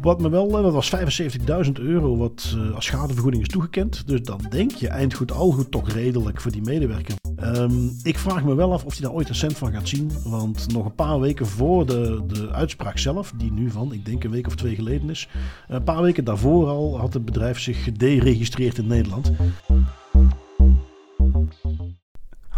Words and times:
Wat 0.00 0.20
me 0.20 0.28
wel, 0.28 0.50
dat 0.50 0.72
was 0.72 0.96
75.000 1.66 1.72
euro 1.72 2.16
wat 2.16 2.54
uh, 2.56 2.74
als 2.74 2.84
schadevergoeding 2.84 3.42
is 3.42 3.48
toegekend. 3.48 4.06
Dus 4.06 4.22
dan 4.22 4.40
denk 4.50 4.70
je 4.70 4.88
eind 4.88 5.14
goed 5.14 5.32
al 5.32 5.50
goed 5.50 5.70
toch 5.70 5.90
redelijk 5.90 6.40
voor 6.40 6.52
die 6.52 6.62
medewerker. 6.62 7.14
Um, 7.40 7.92
ik 8.02 8.18
vraag 8.18 8.44
me 8.44 8.54
wel 8.54 8.72
af 8.72 8.84
of 8.84 8.92
hij 8.92 9.02
daar 9.02 9.12
ooit 9.12 9.28
een 9.28 9.34
cent 9.34 9.56
van 9.56 9.72
gaat 9.72 9.88
zien. 9.88 10.10
Want 10.24 10.72
nog 10.72 10.84
een 10.84 10.94
paar 10.94 11.20
weken 11.20 11.46
voor 11.46 11.86
de, 11.86 12.22
de 12.26 12.50
uitspraak 12.50 12.98
zelf, 12.98 13.32
die 13.36 13.52
nu 13.52 13.70
van, 13.70 13.92
ik 13.92 14.04
denk 14.04 14.24
een 14.24 14.30
week 14.30 14.46
of 14.46 14.54
twee 14.54 14.74
geleden 14.74 15.10
is. 15.10 15.28
Een 15.68 15.84
paar 15.84 16.02
weken 16.02 16.24
daarvoor 16.24 16.68
al 16.68 16.98
had 16.98 17.14
het 17.14 17.24
bedrijf 17.24 17.60
zich 17.60 17.84
gederegistreerd 17.84 18.78
in 18.78 18.86
Nederland. 18.86 19.32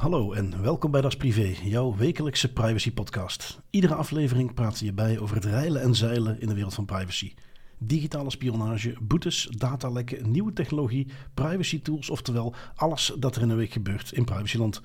Hallo 0.07 0.32
en 0.32 0.62
welkom 0.62 0.91
bij 0.91 1.00
Das 1.00 1.16
Privé, 1.16 1.54
jouw 1.62 1.96
wekelijkse 1.96 2.52
privacy 2.52 2.92
podcast. 2.92 3.60
Iedere 3.70 3.95
aflevering 3.95 4.55
praat 4.55 4.78
je 4.78 4.92
bij 4.92 5.19
over 5.19 5.34
het 5.34 5.45
reilen 5.45 5.83
en 5.83 5.95
zeilen 5.95 6.41
in 6.41 6.48
de 6.48 6.55
wereld 6.55 6.74
van 6.74 6.84
privacy. 6.84 7.34
Digitale 7.78 8.30
spionage, 8.30 8.95
boetes, 9.00 9.48
datalekken, 9.50 10.30
nieuwe 10.30 10.52
technologie, 10.52 11.06
privacy 11.34 11.83
tools, 11.83 12.11
oftewel 12.11 12.55
alles 12.74 13.14
dat 13.19 13.37
er 13.37 13.42
in 13.42 13.50
een 13.50 13.56
week 13.56 13.73
gebeurt 13.73 14.12
in 14.12 14.24
privacyland. 14.24 14.80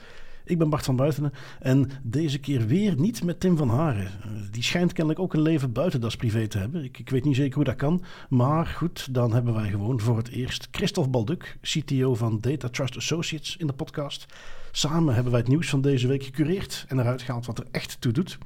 Ik 0.45 0.57
ben 0.57 0.69
Bart 0.69 0.85
van 0.85 0.95
Buitenen 0.95 1.33
en 1.59 1.89
deze 2.03 2.39
keer 2.39 2.67
weer 2.67 2.99
niet 2.99 3.23
met 3.23 3.39
Tim 3.39 3.57
van 3.57 3.69
Haren. 3.69 4.11
Die 4.51 4.63
schijnt 4.63 4.93
kennelijk 4.93 5.23
ook 5.23 5.33
een 5.33 5.41
leven 5.41 5.71
buiten 5.71 6.01
das 6.01 6.15
privé 6.15 6.47
te 6.47 6.57
hebben. 6.57 6.83
Ik, 6.83 6.99
ik, 6.99 7.09
weet 7.09 7.25
niet 7.25 7.35
zeker 7.35 7.55
hoe 7.55 7.63
dat 7.63 7.75
kan. 7.75 8.03
Maar 8.29 8.65
goed, 8.65 9.13
dan 9.13 9.33
hebben 9.33 9.53
wij 9.53 9.69
gewoon 9.69 9.99
voor 9.99 10.17
het 10.17 10.29
eerst 10.29 10.67
Christophe 10.71 11.09
Balduc, 11.09 11.57
CTO 11.61 12.15
van 12.15 12.39
Data 12.39 12.69
Trust 12.69 12.97
Associates, 12.97 13.57
in 13.57 13.67
de 13.67 13.73
podcast. 13.73 14.27
Samen 14.71 15.13
hebben 15.13 15.31
wij 15.31 15.41
het 15.41 15.49
nieuws 15.49 15.69
van 15.69 15.81
deze 15.81 16.07
week 16.07 16.23
gecureerd 16.23 16.85
en 16.87 16.99
eruit 16.99 17.21
gehaald 17.21 17.45
wat 17.45 17.57
er 17.57 17.65
echt 17.71 18.01
toe 18.01 18.11
doet. 18.11 18.37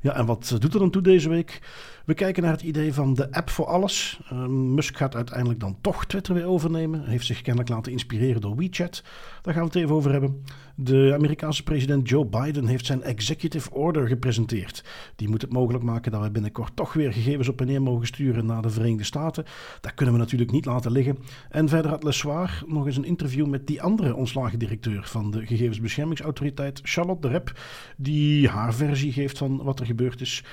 Ja, 0.00 0.14
en 0.16 0.26
wat 0.26 0.56
doet 0.58 0.74
er 0.74 0.80
dan 0.80 0.90
toe 0.90 1.02
deze 1.02 1.28
week? 1.28 1.60
We 2.04 2.14
kijken 2.14 2.42
naar 2.42 2.52
het 2.52 2.62
idee 2.62 2.94
van 2.94 3.14
de 3.14 3.32
app 3.32 3.50
voor 3.50 3.66
alles. 3.66 4.20
Uh, 4.32 4.46
Musk 4.46 4.96
gaat 4.96 5.14
uiteindelijk 5.14 5.60
dan 5.60 5.76
toch 5.80 6.06
Twitter 6.06 6.34
weer 6.34 6.46
overnemen. 6.46 7.04
Heeft 7.04 7.26
zich 7.26 7.42
kennelijk 7.42 7.70
laten 7.70 7.92
inspireren 7.92 8.40
door 8.40 8.56
WeChat. 8.56 9.02
Daar 9.42 9.54
gaan 9.54 9.62
we 9.62 9.68
het 9.68 9.78
even 9.78 9.94
over 9.94 10.10
hebben. 10.12 10.44
De 10.74 11.10
Amerikaanse 11.14 11.62
president 11.62 12.08
Joe 12.08 12.26
Biden 12.26 12.66
heeft 12.66 12.86
zijn 12.86 13.02
executive 13.02 13.70
order 13.70 14.08
gepresenteerd. 14.08 14.84
Die 15.16 15.28
moet 15.28 15.42
het 15.42 15.52
mogelijk 15.52 15.84
maken 15.84 16.12
dat 16.12 16.22
we 16.22 16.30
binnenkort 16.30 16.76
toch 16.76 16.92
weer 16.92 17.12
gegevens 17.12 17.48
op 17.48 17.60
en 17.60 17.66
neer 17.66 17.82
mogen 17.82 18.06
sturen 18.06 18.46
naar 18.46 18.62
de 18.62 18.70
Verenigde 18.70 19.04
Staten. 19.04 19.44
Dat 19.80 19.94
kunnen 19.94 20.14
we 20.14 20.20
natuurlijk 20.20 20.50
niet 20.50 20.64
laten 20.64 20.92
liggen. 20.92 21.18
En 21.50 21.68
verder 21.68 21.90
had 21.90 22.02
Le 22.02 22.12
Soir 22.12 22.62
nog 22.66 22.86
eens 22.86 22.96
een 22.96 23.04
interview 23.04 23.46
met 23.46 23.66
die 23.66 23.82
andere 23.82 24.14
ontslagen 24.14 24.58
directeur 24.58 25.04
van 25.04 25.30
de 25.30 25.46
Gegevensbeschermingsautoriteit, 25.46 26.80
Charlotte 26.82 27.28
de 27.28 27.32
Rep, 27.32 27.60
die 27.96 28.48
haar 28.48 28.74
versie 28.74 29.12
geeft 29.12 29.38
van 29.38 29.62
wat 29.62 29.80
er 29.80 29.86
gebeurd 29.86 30.20
is. 30.20 30.44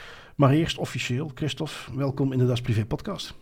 Maar 0.41 0.51
eerst 0.51 0.77
officieel, 0.77 1.31
Christophe, 1.35 1.97
welkom 1.97 2.31
in 2.31 2.39
de 2.39 2.45
Das 2.45 2.61
Privé 2.61 2.85
podcast. 2.85 3.33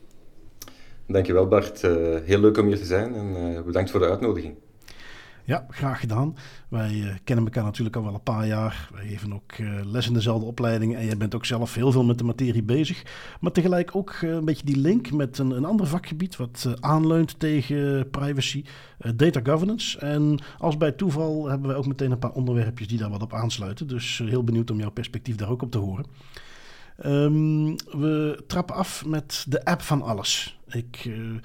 Dankjewel 1.07 1.47
Bart, 1.47 1.83
uh, 1.83 1.91
heel 2.23 2.39
leuk 2.39 2.57
om 2.57 2.65
hier 2.65 2.77
te 2.77 2.85
zijn 2.85 3.15
en 3.15 3.35
uh, 3.35 3.61
bedankt 3.61 3.91
voor 3.91 3.99
de 3.99 4.09
uitnodiging. 4.09 4.55
Ja, 5.43 5.65
graag 5.69 5.99
gedaan. 5.99 6.35
Wij 6.69 6.91
uh, 6.93 7.15
kennen 7.23 7.45
elkaar 7.45 7.63
natuurlijk 7.63 7.95
al 7.95 8.03
wel 8.03 8.13
een 8.13 8.23
paar 8.23 8.47
jaar. 8.47 8.89
Wij 8.93 9.07
geven 9.07 9.33
ook 9.33 9.53
les 9.83 10.07
in 10.07 10.13
dezelfde 10.13 10.45
opleiding 10.45 10.95
en 10.95 11.05
jij 11.05 11.17
bent 11.17 11.35
ook 11.35 11.45
zelf 11.45 11.75
heel 11.75 11.91
veel 11.91 12.03
met 12.03 12.17
de 12.17 12.23
materie 12.23 12.63
bezig. 12.63 13.03
Maar 13.39 13.51
tegelijk 13.51 13.95
ook 13.95 14.15
een 14.21 14.45
beetje 14.45 14.65
die 14.65 14.77
link 14.77 15.11
met 15.11 15.37
een, 15.37 15.51
een 15.51 15.65
ander 15.65 15.87
vakgebied 15.87 16.35
wat 16.35 16.67
aanleunt 16.79 17.39
tegen 17.39 18.09
privacy, 18.09 18.63
data 19.15 19.39
governance. 19.43 19.99
En 19.99 20.39
als 20.57 20.77
bij 20.77 20.91
toeval 20.91 21.49
hebben 21.49 21.67
wij 21.67 21.77
ook 21.77 21.87
meteen 21.87 22.11
een 22.11 22.19
paar 22.19 22.31
onderwerpjes 22.31 22.87
die 22.87 22.97
daar 22.97 23.09
wat 23.09 23.21
op 23.21 23.33
aansluiten. 23.33 23.87
Dus 23.87 24.21
heel 24.25 24.43
benieuwd 24.43 24.71
om 24.71 24.79
jouw 24.79 24.91
perspectief 24.91 25.35
daar 25.35 25.49
ook 25.49 25.61
op 25.61 25.71
te 25.71 25.77
horen. 25.77 26.05
Um, 27.05 27.75
we 27.75 28.43
trappen 28.47 28.75
af 28.75 29.05
met 29.05 29.45
de 29.47 29.65
app 29.65 29.81
van 29.81 30.01
alles. 30.01 30.59
Ik 30.67 31.05
uh, 31.05 31.35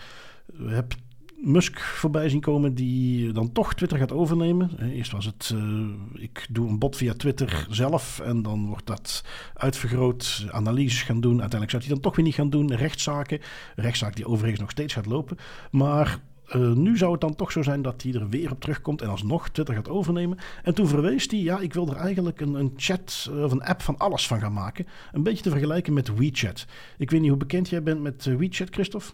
heb 0.66 0.94
Musk 1.37 1.81
voorbij 1.81 2.28
zien 2.28 2.41
komen 2.41 2.75
die 2.75 3.32
dan 3.32 3.53
toch 3.53 3.75
Twitter 3.75 3.98
gaat 3.98 4.12
overnemen. 4.12 4.93
Eerst 4.93 5.12
was 5.12 5.25
het, 5.25 5.53
uh, 5.54 5.88
ik 6.14 6.47
doe 6.50 6.69
een 6.69 6.78
bot 6.78 6.97
via 6.97 7.12
Twitter 7.12 7.66
zelf 7.70 8.20
en 8.20 8.43
dan 8.43 8.66
wordt 8.66 8.87
dat 8.87 9.25
uitvergroot, 9.54 10.47
analyses 10.50 11.03
gaan 11.03 11.20
doen. 11.20 11.41
Uiteindelijk 11.41 11.70
zou 11.70 11.82
hij 11.82 11.93
dan 11.93 12.03
toch 12.03 12.16
weer 12.16 12.25
niet 12.25 12.34
gaan 12.34 12.50
doen, 12.50 12.75
rechtszaken. 12.75 13.41
Rechtszaak 13.76 14.16
die 14.16 14.26
overigens 14.26 14.60
nog 14.60 14.70
steeds 14.70 14.94
gaat 14.94 15.06
lopen. 15.06 15.37
Maar 15.70 16.20
uh, 16.53 16.72
nu 16.72 16.97
zou 16.97 17.12
het 17.12 17.21
dan 17.21 17.37
toch 17.37 17.53
zo 17.53 17.62
zijn 17.62 17.82
dat 17.82 18.03
hij 18.03 18.12
er 18.12 18.28
weer 18.28 18.50
op 18.50 18.60
terugkomt 18.60 19.03
en 19.03 19.09
alsnog 19.09 19.49
Twitter 19.49 19.75
gaat 19.75 19.88
overnemen. 19.88 20.38
En 20.62 20.75
toen 20.75 20.88
verwees 20.88 21.27
hij, 21.31 21.38
ja, 21.38 21.60
ik 21.60 21.75
wil 21.75 21.88
er 21.88 21.97
eigenlijk 21.97 22.41
een, 22.41 22.55
een 22.55 22.72
chat 22.77 23.31
of 23.43 23.53
een 23.53 23.62
app 23.62 23.82
van 23.82 23.99
alles 23.99 24.27
van 24.27 24.41
gaan 24.41 24.53
maken. 24.53 24.87
Een 25.12 25.22
beetje 25.22 25.43
te 25.43 25.50
vergelijken 25.50 25.93
met 25.93 26.19
WeChat. 26.19 26.66
Ik 26.99 27.10
weet 27.10 27.21
niet 27.21 27.28
hoe 27.28 27.38
bekend 27.38 27.69
jij 27.69 27.82
bent 27.82 28.03
met 28.03 28.27
uh, 28.27 28.37
WeChat, 28.37 28.69
Christophe? 28.71 29.12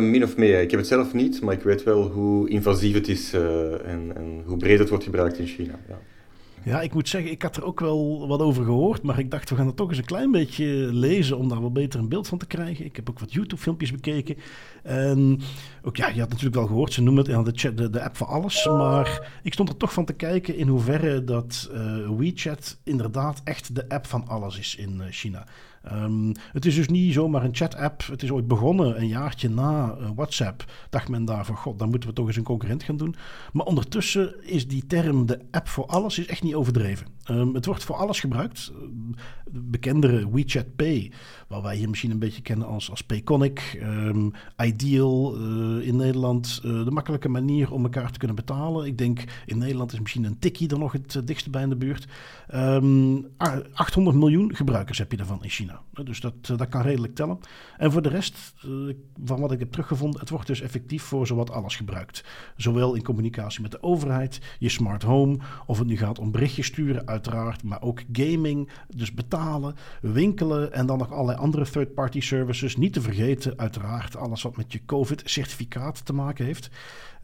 Min 0.00 0.22
of 0.22 0.36
meer. 0.36 0.60
Ik 0.60 0.70
heb 0.70 0.80
het 0.80 0.88
zelf 0.88 1.12
niet, 1.12 1.40
maar 1.40 1.54
ik 1.54 1.62
weet 1.62 1.82
wel 1.82 2.10
hoe 2.10 2.48
invasief 2.48 2.94
het 2.94 3.08
is 3.08 3.32
en, 3.32 4.12
en, 4.16 4.42
hoe 4.44 4.56
breed 4.56 4.78
het 4.78 4.88
wordt 4.88 5.04
gebruikt 5.04 5.38
in 5.38 5.46
China. 5.46 5.78
Ja. 5.88 5.98
Ja, 6.64 6.80
ik 6.80 6.94
moet 6.94 7.08
zeggen, 7.08 7.30
ik 7.30 7.42
had 7.42 7.56
er 7.56 7.64
ook 7.64 7.80
wel 7.80 8.28
wat 8.28 8.40
over 8.40 8.64
gehoord. 8.64 9.02
Maar 9.02 9.18
ik 9.18 9.30
dacht, 9.30 9.50
we 9.50 9.56
gaan 9.56 9.66
er 9.66 9.74
toch 9.74 9.88
eens 9.88 9.98
een 9.98 10.04
klein 10.04 10.30
beetje 10.30 10.64
lezen 10.92 11.38
om 11.38 11.48
daar 11.48 11.60
wel 11.60 11.72
beter 11.72 12.00
een 12.00 12.08
beeld 12.08 12.28
van 12.28 12.38
te 12.38 12.46
krijgen. 12.46 12.84
Ik 12.84 12.96
heb 12.96 13.10
ook 13.10 13.18
wat 13.18 13.32
YouTube-filmpjes 13.32 13.92
bekeken. 13.92 14.36
En 14.82 15.40
ook 15.82 15.96
ja, 15.96 16.08
je 16.08 16.20
had 16.20 16.28
natuurlijk 16.28 16.56
wel 16.56 16.66
gehoord, 16.66 16.92
ze 16.92 17.02
noemen 17.02 17.24
het 17.30 17.44
de, 17.44 17.52
chat, 17.54 17.76
de, 17.76 17.90
de 17.90 18.02
app 18.02 18.16
van 18.16 18.26
alles. 18.26 18.66
Maar 18.66 19.30
ik 19.42 19.52
stond 19.52 19.68
er 19.68 19.76
toch 19.76 19.92
van 19.92 20.04
te 20.04 20.12
kijken 20.12 20.56
in 20.56 20.68
hoeverre 20.68 21.24
dat 21.24 21.70
uh, 21.72 22.08
WeChat 22.18 22.78
inderdaad 22.84 23.40
echt 23.44 23.74
de 23.74 23.88
app 23.88 24.06
van 24.06 24.28
alles 24.28 24.58
is 24.58 24.76
in 24.76 24.96
uh, 24.96 25.06
China. 25.10 25.46
Um, 25.92 26.32
het 26.52 26.66
is 26.66 26.74
dus 26.74 26.88
niet 26.88 27.12
zomaar 27.12 27.44
een 27.44 27.54
chat-app. 27.54 28.06
Het 28.06 28.22
is 28.22 28.30
ooit 28.30 28.48
begonnen 28.48 29.00
een 29.00 29.08
jaartje 29.08 29.48
na 29.48 29.96
uh, 30.00 30.10
WhatsApp. 30.14 30.64
Dacht 30.90 31.08
men 31.08 31.24
daar 31.24 31.46
van, 31.46 31.56
god, 31.56 31.78
dan 31.78 31.88
moeten 31.88 32.08
we 32.08 32.14
toch 32.14 32.26
eens 32.26 32.36
een 32.36 32.42
concurrent 32.42 32.82
gaan 32.82 32.96
doen. 32.96 33.14
Maar 33.52 33.66
ondertussen 33.66 34.44
is 34.44 34.68
die 34.68 34.86
term 34.86 35.26
de 35.26 35.40
app 35.50 35.68
voor 35.68 35.86
alles 35.86 36.18
is 36.18 36.26
echt 36.26 36.42
niet 36.42 36.54
overdreven. 36.54 37.06
Um, 37.30 37.54
het 37.54 37.66
wordt 37.66 37.84
voor 37.84 37.96
alles 37.96 38.20
gebruikt. 38.20 38.72
De 39.44 39.60
bekendere 39.60 40.30
WeChat 40.30 40.76
Pay, 40.76 41.12
waar 41.52 41.62
wij 41.62 41.76
hier 41.76 41.88
misschien 41.88 42.10
een 42.10 42.18
beetje 42.18 42.42
kennen 42.42 42.66
als, 42.66 42.90
als 42.90 43.02
Payconic, 43.02 43.80
um, 43.82 44.32
Ideal 44.64 45.36
uh, 45.38 45.86
in 45.86 45.96
Nederland. 45.96 46.60
Uh, 46.64 46.84
de 46.84 46.90
makkelijke 46.90 47.28
manier 47.28 47.72
om 47.72 47.82
elkaar 47.82 48.10
te 48.12 48.18
kunnen 48.18 48.36
betalen. 48.36 48.86
Ik 48.86 48.98
denk 48.98 49.24
in 49.46 49.58
Nederland 49.58 49.92
is 49.92 50.00
misschien 50.00 50.24
een 50.24 50.38
tikkie 50.38 50.68
er 50.68 50.78
nog 50.78 50.92
het 50.92 51.20
dichtste 51.24 51.50
bij 51.50 51.62
in 51.62 51.68
de 51.68 51.76
buurt. 51.76 52.06
800 53.72 54.16
miljoen 54.16 54.54
gebruikers 54.54 54.98
heb 54.98 55.10
je 55.10 55.16
daarvan 55.16 55.42
in 55.42 55.48
China. 55.48 55.80
Dus 56.04 56.20
dat, 56.20 56.34
eh, 56.42 56.56
dat 56.56 56.68
kan 56.68 56.82
redelijk 56.82 57.14
tellen. 57.14 57.38
En 57.76 57.92
voor 57.92 58.02
de 58.02 58.08
rest, 58.08 58.54
eh, 58.62 58.70
van 59.24 59.40
wat 59.40 59.52
ik 59.52 59.58
heb 59.58 59.70
teruggevonden, 59.70 60.20
het 60.20 60.30
wordt 60.30 60.46
dus 60.46 60.60
effectief 60.60 61.02
voor 61.02 61.26
zowat 61.26 61.50
alles 61.50 61.76
gebruikt. 61.76 62.24
Zowel 62.56 62.94
in 62.94 63.02
communicatie 63.02 63.62
met 63.62 63.70
de 63.70 63.82
overheid, 63.82 64.40
je 64.58 64.68
smart 64.68 65.02
home, 65.02 65.38
of 65.66 65.78
het 65.78 65.86
nu 65.86 65.96
gaat 65.96 66.18
om 66.18 66.30
berichtjes 66.30 66.66
sturen, 66.66 67.06
uiteraard, 67.06 67.62
maar 67.62 67.82
ook 67.82 68.02
gaming, 68.12 68.70
dus 68.96 69.14
betalen, 69.14 69.74
winkelen 70.00 70.72
en 70.72 70.86
dan 70.86 70.98
nog 70.98 71.12
allerlei 71.12 71.38
andere 71.42 71.70
third-party 71.70 72.20
services. 72.20 72.76
Niet 72.76 72.92
te 72.92 73.00
vergeten, 73.00 73.58
uiteraard, 73.58 74.16
alles 74.16 74.42
wat 74.42 74.56
met 74.56 74.72
je 74.72 74.84
COVID-certificaat 74.84 76.04
te 76.04 76.12
maken 76.12 76.44
heeft. 76.44 76.70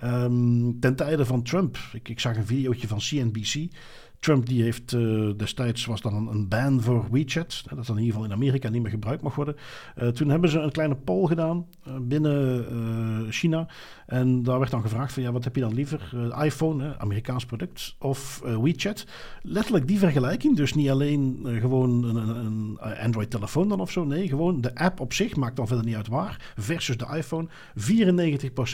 Um, 0.04 0.80
ten 0.80 0.96
tijde 0.96 1.24
van 1.24 1.42
Trump, 1.42 1.78
ik, 1.92 2.08
ik 2.08 2.20
zag 2.20 2.36
een 2.36 2.46
videootje 2.46 2.88
van 2.88 2.98
CNBC. 2.98 3.72
Trump 4.18 4.46
die 4.46 4.62
heeft 4.62 4.92
uh, 4.92 5.30
destijds 5.36 5.84
was 5.84 6.00
dan 6.00 6.28
een, 6.28 6.48
ban 6.48 6.82
voor 6.82 7.06
WeChat, 7.10 7.64
dat 7.74 7.86
dan 7.86 7.96
in 7.96 8.02
ieder 8.02 8.14
geval 8.14 8.24
in 8.24 8.32
Amerika 8.32 8.68
niet 8.68 8.82
meer 8.82 8.90
gebruikt 8.90 9.22
mag 9.22 9.34
worden. 9.34 9.56
Uh, 10.02 10.08
toen 10.08 10.28
hebben 10.28 10.50
ze 10.50 10.58
een 10.58 10.70
kleine 10.70 10.94
poll 10.94 11.26
gedaan 11.26 11.66
uh, 11.88 11.94
binnen 12.00 13.26
China 13.30 13.68
en 14.06 14.42
daar 14.42 14.58
werd 14.58 14.70
dan 14.70 14.82
gevraagd 14.82 15.12
van 15.12 15.22
ja, 15.22 15.32
wat 15.32 15.44
heb 15.44 15.54
je 15.54 15.60
dan 15.60 15.74
liever, 15.74 16.32
iPhone, 16.42 16.98
Amerikaans 16.98 17.44
product, 17.44 17.96
of 17.98 18.42
WeChat? 18.62 19.06
Letterlijk 19.42 19.86
die 19.88 19.98
vergelijking, 19.98 20.56
dus 20.56 20.74
niet 20.74 20.91
alleen 20.91 21.47
gewoon 21.60 22.04
een, 22.04 22.28
een 22.28 22.78
Android 22.80 23.30
telefoon 23.30 23.68
dan 23.68 23.80
of 23.80 23.91
zo, 23.91 24.04
nee, 24.04 24.28
gewoon 24.28 24.60
de 24.60 24.74
app 24.74 25.00
op 25.00 25.12
zich 25.12 25.36
maakt 25.36 25.56
dan 25.56 25.66
verder 25.66 25.84
niet 25.84 25.94
uit 25.94 26.09
waar, 26.09 26.53
versus 26.56 26.97
de 26.97 27.06
iPhone. 27.16 27.48
94% 27.48 27.50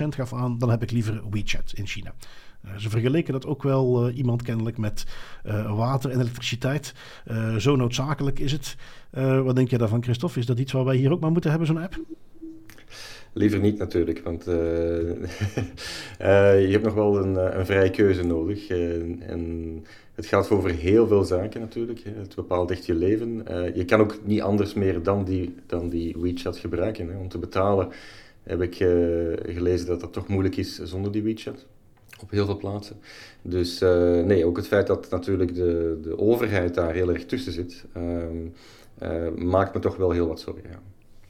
gaf 0.08 0.32
aan, 0.32 0.58
dan 0.58 0.70
heb 0.70 0.82
ik 0.82 0.90
liever 0.90 1.22
WeChat 1.30 1.72
in 1.74 1.86
China. 1.86 2.14
Uh, 2.66 2.76
ze 2.76 2.90
vergeleken 2.90 3.32
dat 3.32 3.46
ook 3.46 3.62
wel 3.62 4.08
uh, 4.08 4.16
iemand 4.16 4.42
kennelijk 4.42 4.78
met 4.78 5.04
uh, 5.46 5.76
water 5.76 6.10
en 6.10 6.20
elektriciteit. 6.20 6.94
zo 7.58 7.76
noodzakelijk 7.76 8.38
is 8.38 8.52
het. 8.52 8.76
wat 9.44 9.56
denk 9.56 9.70
je 9.70 9.78
daarvan, 9.78 10.02
Christophe? 10.02 10.38
Is 10.38 10.46
dat 10.46 10.58
iets 10.58 10.72
waar 10.72 10.84
wij 10.84 10.96
hier 10.96 11.12
ook 11.12 11.20
maar 11.20 11.30
moeten 11.30 11.50
hebben, 11.50 11.68
zo'n 11.68 11.82
app? 11.82 12.00
Liever 13.32 13.60
niet 13.60 13.78
natuurlijk, 13.78 14.20
want 14.24 14.44
je 16.64 16.68
hebt 16.70 16.84
nog 16.84 16.94
wel 16.94 17.18
een, 17.18 17.58
een 17.58 17.66
vrije 17.66 17.90
keuze 17.90 18.22
nodig. 18.22 18.68
en 18.68 19.84
het 20.14 20.26
gaat 20.26 20.50
over 20.50 20.70
heel 20.70 21.06
veel 21.06 21.24
zaken 21.24 21.60
natuurlijk. 21.60 22.00
Het 22.04 22.34
bepaalt 22.34 22.70
echt 22.70 22.86
je 22.86 22.94
leven. 22.94 23.44
je 23.74 23.84
kan 23.84 24.00
ook 24.00 24.18
niet 24.24 24.40
anders 24.40 24.74
meer 24.74 25.02
dan 25.02 25.24
die, 25.24 25.54
dan 25.66 25.88
die 25.88 26.16
WeChat 26.18 26.56
gebruiken. 26.56 27.08
Hè. 27.08 27.18
Om 27.18 27.28
te 27.28 27.38
betalen 27.38 27.88
heb 28.42 28.62
ik 28.62 28.74
gelezen 29.54 29.86
dat 29.86 30.00
dat 30.00 30.12
toch 30.12 30.28
moeilijk 30.28 30.56
is 30.56 30.82
zonder 30.82 31.12
die 31.12 31.22
WeChat 31.22 31.66
op 32.24 32.30
heel 32.30 32.46
veel 32.46 32.56
plaatsen. 32.56 32.96
Dus 33.42 33.80
nee, 34.24 34.44
ook 34.46 34.56
het 34.56 34.66
feit 34.66 34.86
dat 34.86 35.10
natuurlijk 35.10 35.54
de, 35.54 35.98
de 36.02 36.18
overheid 36.18 36.74
daar 36.74 36.92
heel 36.92 37.12
erg 37.12 37.26
tussen 37.26 37.52
zit, 37.52 37.84
ehm, 37.92 39.46
maakt 39.48 39.74
me 39.74 39.80
toch 39.80 39.96
wel 39.96 40.10
heel 40.10 40.28
wat 40.28 40.40
zorgen. 40.40 40.70
Ja. 40.70 40.80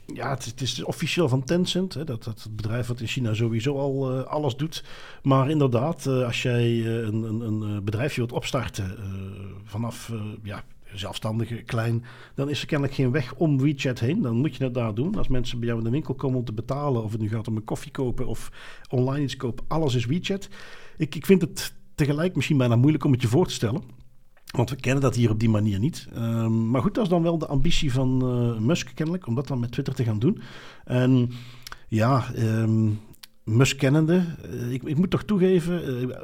Ja, 0.06 0.30
het, 0.30 0.60
is 0.60 0.82
officieel 0.82 1.28
van 1.28 1.44
Tencent. 1.44 1.94
Hè, 1.94 2.04
dat, 2.04 2.24
dat 2.24 2.42
het 2.42 2.56
bedrijf 2.56 2.86
wat 2.86 3.00
in 3.00 3.06
China 3.06 3.34
sowieso 3.34 3.78
al 3.78 4.12
uh, 4.12 4.24
alles 4.24 4.56
doet. 4.56 4.84
Maar 5.22 5.50
inderdaad, 5.50 6.06
als 6.06 6.42
jij 6.42 6.86
een, 6.86 7.22
een, 7.22 7.40
een, 7.40 7.84
bedrijfje 7.84 8.20
wilt 8.20 8.32
opstarten 8.32 8.96
vanaf 9.64 10.12
ja, 10.42 10.64
zelfstandige, 10.98 11.62
klein, 11.62 12.04
dan 12.34 12.50
is 12.50 12.60
er 12.60 12.66
kennelijk 12.66 12.96
geen 12.96 13.10
weg 13.10 13.34
om 13.34 13.60
WeChat 13.60 13.98
heen. 13.98 14.22
Dan 14.22 14.36
moet 14.36 14.56
je 14.56 14.64
het 14.64 14.74
daar 14.74 14.94
doen. 14.94 15.14
Als 15.14 15.28
mensen 15.28 15.58
bij 15.58 15.66
jou 15.66 15.78
in 15.78 15.84
de 15.84 15.90
winkel 15.90 16.14
komen 16.14 16.38
om 16.38 16.44
te 16.44 16.52
betalen, 16.52 17.02
of 17.04 17.12
het 17.12 17.20
nu 17.20 17.28
gaat 17.28 17.48
om 17.48 17.56
een 17.56 17.64
koffie 17.64 17.90
kopen 17.90 18.26
of 18.26 18.50
online 18.90 19.24
iets 19.24 19.36
kopen, 19.36 19.64
alles 19.68 19.94
is 19.94 20.06
WeChat. 20.06 20.48
Ik, 20.96 21.14
ik 21.14 21.26
vind 21.26 21.40
het 21.40 21.74
tegelijk 21.94 22.34
misschien 22.36 22.58
bijna 22.58 22.76
moeilijk 22.76 23.04
om 23.04 23.12
het 23.12 23.22
je 23.22 23.28
voor 23.28 23.46
te 23.46 23.54
stellen. 23.54 23.82
Want 24.56 24.70
we 24.70 24.76
kennen 24.76 25.02
dat 25.02 25.14
hier 25.14 25.30
op 25.30 25.40
die 25.40 25.48
manier 25.48 25.78
niet. 25.78 26.08
Ehm, 26.14 26.70
maar 26.70 26.82
goed, 26.82 26.94
dat 26.94 27.04
is 27.04 27.10
dan 27.10 27.22
wel 27.22 27.38
de 27.38 27.46
ambitie 27.46 27.92
van 27.92 28.20
uh, 28.24 28.58
Musk 28.58 28.90
kennelijk, 28.94 29.26
om 29.26 29.34
dat 29.34 29.48
dan 29.48 29.60
met 29.60 29.72
Twitter 29.72 29.94
te 29.94 30.04
gaan 30.04 30.18
doen. 30.18 30.40
En 30.84 31.30
ja, 31.88 32.24
um, 32.38 33.00
Musk 33.44 33.78
kennende, 33.78 34.24
uh, 34.50 34.72
ik, 34.72 34.82
ik, 34.82 34.96
moet 34.96 35.10
toch 35.10 35.24
toegeven, 35.24 36.04
uh, 36.08 36.16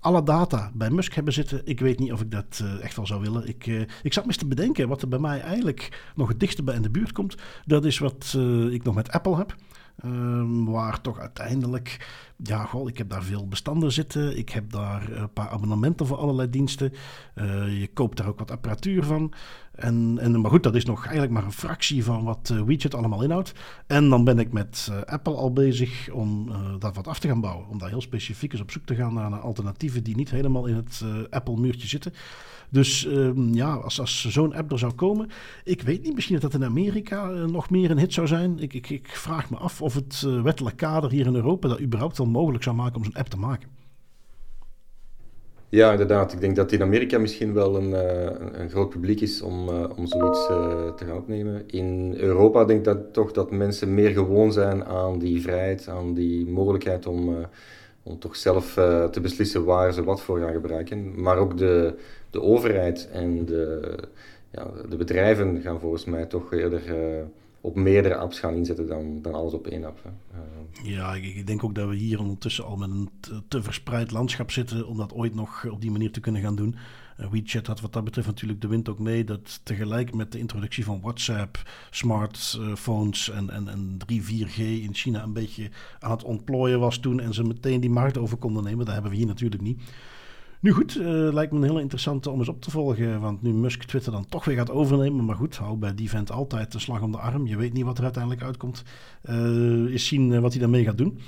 alle 0.00 0.22
data 0.22 0.70
bij 0.74 0.90
Musk 0.90 1.14
hebben 1.14 1.32
zitten. 1.32 1.60
Ik 1.64 1.80
weet 1.80 1.98
niet 1.98 2.12
of 2.12 2.20
ik 2.20 2.30
dat 2.30 2.64
echt 2.80 2.96
wel 2.96 3.06
zou 3.06 3.20
willen. 3.20 3.48
Ik, 3.48 3.66
ik 4.02 4.12
zat 4.12 4.26
me 4.26 4.34
te 4.34 4.46
bedenken, 4.46 4.88
wat 4.88 5.02
er 5.02 5.08
bij 5.08 5.18
mij 5.18 5.40
eigenlijk 5.40 6.10
nog 6.14 6.28
het 6.28 6.40
dichtste 6.40 6.62
bij 6.62 6.74
in 6.74 6.82
de 6.82 6.90
buurt 6.90 7.12
komt. 7.12 7.36
Dat 7.64 7.84
is 7.84 7.98
wat 7.98 8.36
ik 8.70 8.82
nog 8.82 8.94
met 8.94 9.10
Apple 9.10 9.36
heb. 9.36 9.56
Um, 10.04 10.64
waar 10.64 11.00
toch 11.00 11.18
uiteindelijk 11.18 11.98
ja, 12.42 12.64
goh, 12.64 12.88
ik 12.88 12.98
heb 12.98 13.08
daar 13.08 13.22
veel 13.22 13.48
bestanden 13.48 13.92
zitten. 13.92 14.38
Ik 14.38 14.48
heb 14.48 14.70
daar 14.70 15.10
een 15.12 15.32
paar 15.32 15.48
abonnementen 15.48 16.06
voor 16.06 16.16
allerlei 16.16 16.50
diensten. 16.50 16.92
Uh, 17.34 17.80
je 17.80 17.88
koopt 17.92 18.16
daar 18.16 18.28
ook 18.28 18.38
wat 18.38 18.50
apparatuur 18.50 19.04
van. 19.04 19.32
En, 19.78 20.18
en, 20.20 20.40
maar 20.40 20.50
goed, 20.50 20.62
dat 20.62 20.74
is 20.74 20.84
nog 20.84 21.02
eigenlijk 21.02 21.32
maar 21.32 21.44
een 21.44 21.52
fractie 21.52 22.04
van 22.04 22.24
wat 22.24 22.50
uh, 22.52 22.62
WeChat 22.62 22.94
allemaal 22.94 23.22
inhoudt. 23.22 23.52
En 23.86 24.08
dan 24.08 24.24
ben 24.24 24.38
ik 24.38 24.52
met 24.52 24.88
uh, 24.90 25.00
Apple 25.02 25.34
al 25.34 25.52
bezig 25.52 26.10
om 26.10 26.50
dat 26.78 26.96
wat 26.96 27.06
af 27.06 27.18
te 27.18 27.28
gaan 27.28 27.40
bouwen. 27.40 27.68
Om 27.68 27.78
daar 27.78 27.88
heel 27.88 28.00
specifiek 28.00 28.52
eens 28.52 28.60
op 28.60 28.70
zoek 28.70 28.84
te 28.84 28.94
gaan 28.94 29.14
naar 29.14 29.40
alternatieven 29.40 30.02
die 30.02 30.16
niet 30.16 30.30
helemaal 30.30 30.66
in 30.66 30.74
het 30.74 31.04
Apple-muurtje 31.30 31.88
zitten. 31.88 32.12
Dus 32.70 33.06
um, 33.06 33.54
ja, 33.54 33.74
als, 33.74 34.00
als 34.00 34.28
zo'n 34.28 34.54
app 34.54 34.72
er 34.72 34.78
zou 34.78 34.92
komen. 34.92 35.30
Ik 35.64 35.82
weet 35.82 36.02
niet, 36.02 36.14
misschien 36.14 36.38
dat 36.38 36.50
dat 36.50 36.60
in 36.60 36.66
Amerika 36.66 37.26
nog 37.28 37.70
meer 37.70 37.90
een 37.90 37.98
hit 37.98 38.12
zou 38.12 38.26
zijn. 38.26 38.58
Ik, 38.58 38.74
ik, 38.74 38.90
ik 38.90 39.08
vraag 39.08 39.50
me 39.50 39.56
af 39.56 39.82
of 39.82 39.94
het 39.94 40.20
wettelijk 40.42 40.76
kader 40.76 41.10
hier 41.10 41.26
in 41.26 41.34
Europa 41.34 41.68
dat 41.68 41.80
überhaupt 41.80 42.18
wel 42.18 42.26
mogelijk 42.26 42.62
zou 42.62 42.76
maken 42.76 42.96
om 42.96 43.04
zo'n 43.04 43.14
app 43.14 43.28
te 43.28 43.38
maken. 43.38 43.77
Ja, 45.70 45.90
inderdaad. 45.90 46.32
Ik 46.32 46.40
denk 46.40 46.56
dat 46.56 46.72
in 46.72 46.82
Amerika 46.82 47.18
misschien 47.18 47.52
wel 47.52 47.76
een, 47.76 47.90
uh, 47.90 48.60
een 48.60 48.70
groot 48.70 48.88
publiek 48.88 49.20
is 49.20 49.42
om, 49.42 49.68
om 49.68 50.06
zoiets 50.06 50.46
te 50.96 51.04
gaan 51.06 51.16
opnemen. 51.16 51.62
In 51.66 52.14
Europa 52.16 52.64
denk 52.64 52.78
ik 52.78 52.84
dat 52.84 53.12
toch 53.12 53.32
dat 53.32 53.50
mensen 53.50 53.94
meer 53.94 54.10
gewoon 54.10 54.52
zijn 54.52 54.84
aan 54.84 55.18
die 55.18 55.42
vrijheid, 55.42 55.88
aan 55.88 56.14
die 56.14 56.46
mogelijkheid 56.46 57.06
om, 57.06 57.46
om 58.02 58.18
toch 58.18 58.36
zelf 58.36 58.72
te 59.10 59.20
beslissen 59.22 59.64
waar 59.64 59.92
ze 59.92 60.04
wat 60.04 60.20
voor 60.20 60.38
gaan 60.38 60.52
gebruiken. 60.52 61.22
Maar 61.22 61.36
ook 61.38 61.58
de, 61.58 61.94
de 62.30 62.42
overheid 62.42 63.08
en 63.12 63.44
de, 63.44 63.94
ja, 64.50 64.70
de 64.88 64.96
bedrijven 64.96 65.60
gaan 65.60 65.80
volgens 65.80 66.04
mij 66.04 66.26
toch 66.26 66.52
eerder 66.52 66.82
uh, 66.86 67.22
op 67.68 67.74
meerdere 67.74 68.16
apps 68.16 68.40
gaan 68.40 68.54
inzetten 68.54 68.86
dan, 68.86 69.22
dan 69.22 69.34
alles 69.34 69.52
op 69.52 69.66
één 69.66 69.84
app. 69.84 69.98
Uh. 70.04 70.40
Ja, 70.82 71.14
ik, 71.14 71.46
denk 71.46 71.64
ook 71.64 71.74
dat 71.74 71.88
we 71.88 71.96
hier 71.96 72.20
ondertussen 72.20 72.64
al 72.64 72.76
met 72.76 72.90
een 72.90 73.08
te, 73.48 73.62
verspreid 73.62 74.10
landschap 74.10 74.50
zitten 74.50 74.86
om 74.86 74.96
dat 74.96 75.12
ooit 75.12 75.34
nog 75.34 75.66
op 75.70 75.80
die 75.80 75.90
manier 75.90 76.12
te 76.12 76.20
kunnen 76.20 76.42
gaan 76.42 76.56
doen. 76.56 76.74
Uh, 77.20 77.30
WeChat 77.30 77.66
had 77.66 77.80
wat 77.80 77.92
dat 77.92 78.04
betreft 78.04 78.26
natuurlijk 78.26 78.60
de 78.60 78.68
wind 78.68 78.88
ook 78.88 78.98
mee 78.98 79.24
dat 79.24 79.60
tegelijk 79.62 80.14
met 80.14 80.32
de 80.32 80.38
introductie 80.38 80.84
van 80.84 81.00
WhatsApp, 81.00 81.62
smartphones 81.90 83.30
en, 83.30 83.50
en, 83.50 83.68
en 83.68 83.94
3, 84.06 84.22
4G 84.22 84.58
in 84.58 84.94
China 84.94 85.22
een 85.22 85.32
beetje 85.32 85.70
aan 86.00 86.10
het 86.10 86.24
ontplooien 86.24 86.80
was 86.80 86.98
toen 86.98 87.20
en 87.20 87.34
ze 87.34 87.44
meteen 87.44 87.80
die 87.80 87.90
markt 87.90 88.18
over 88.18 88.36
konden 88.36 88.64
nemen. 88.64 88.84
Dat 88.84 88.94
hebben 88.94 89.10
we 89.10 89.16
hier 89.16 89.26
natuurlijk 89.26 89.62
niet. 89.62 89.80
Nu 90.60 90.72
goed, 90.72 90.96
uh, 90.96 91.04
lijkt 91.32 91.52
me 91.52 91.58
een 91.58 91.64
heel 91.64 91.78
interessante 91.78 92.30
om 92.30 92.38
eens 92.38 92.48
op 92.48 92.60
te 92.60 92.70
volgen. 92.70 93.20
Want 93.20 93.42
nu 93.42 93.52
Musk 93.52 93.82
Twitter 93.82 94.12
dan 94.12 94.26
toch 94.26 94.44
weer 94.44 94.56
gaat 94.56 94.70
overnemen. 94.70 95.24
Maar 95.24 95.36
goed, 95.36 95.56
hou 95.56 95.76
bij 95.76 95.94
die 95.94 96.10
vent 96.10 96.32
altijd 96.32 96.72
de 96.72 96.78
slag 96.78 97.02
om 97.02 97.12
de 97.12 97.18
arm. 97.18 97.46
Je 97.46 97.56
weet 97.56 97.72
niet 97.72 97.84
wat 97.84 97.98
er 97.98 98.04
uiteindelijk 98.04 98.42
uitkomt. 98.42 98.82
Uh, 99.24 99.92
eens 99.92 100.06
zien 100.06 100.30
uh, 100.30 100.38
wat 100.38 100.52
hij 100.52 100.60
daarmee 100.60 100.84
gaat 100.84 100.98
doen. 100.98 101.18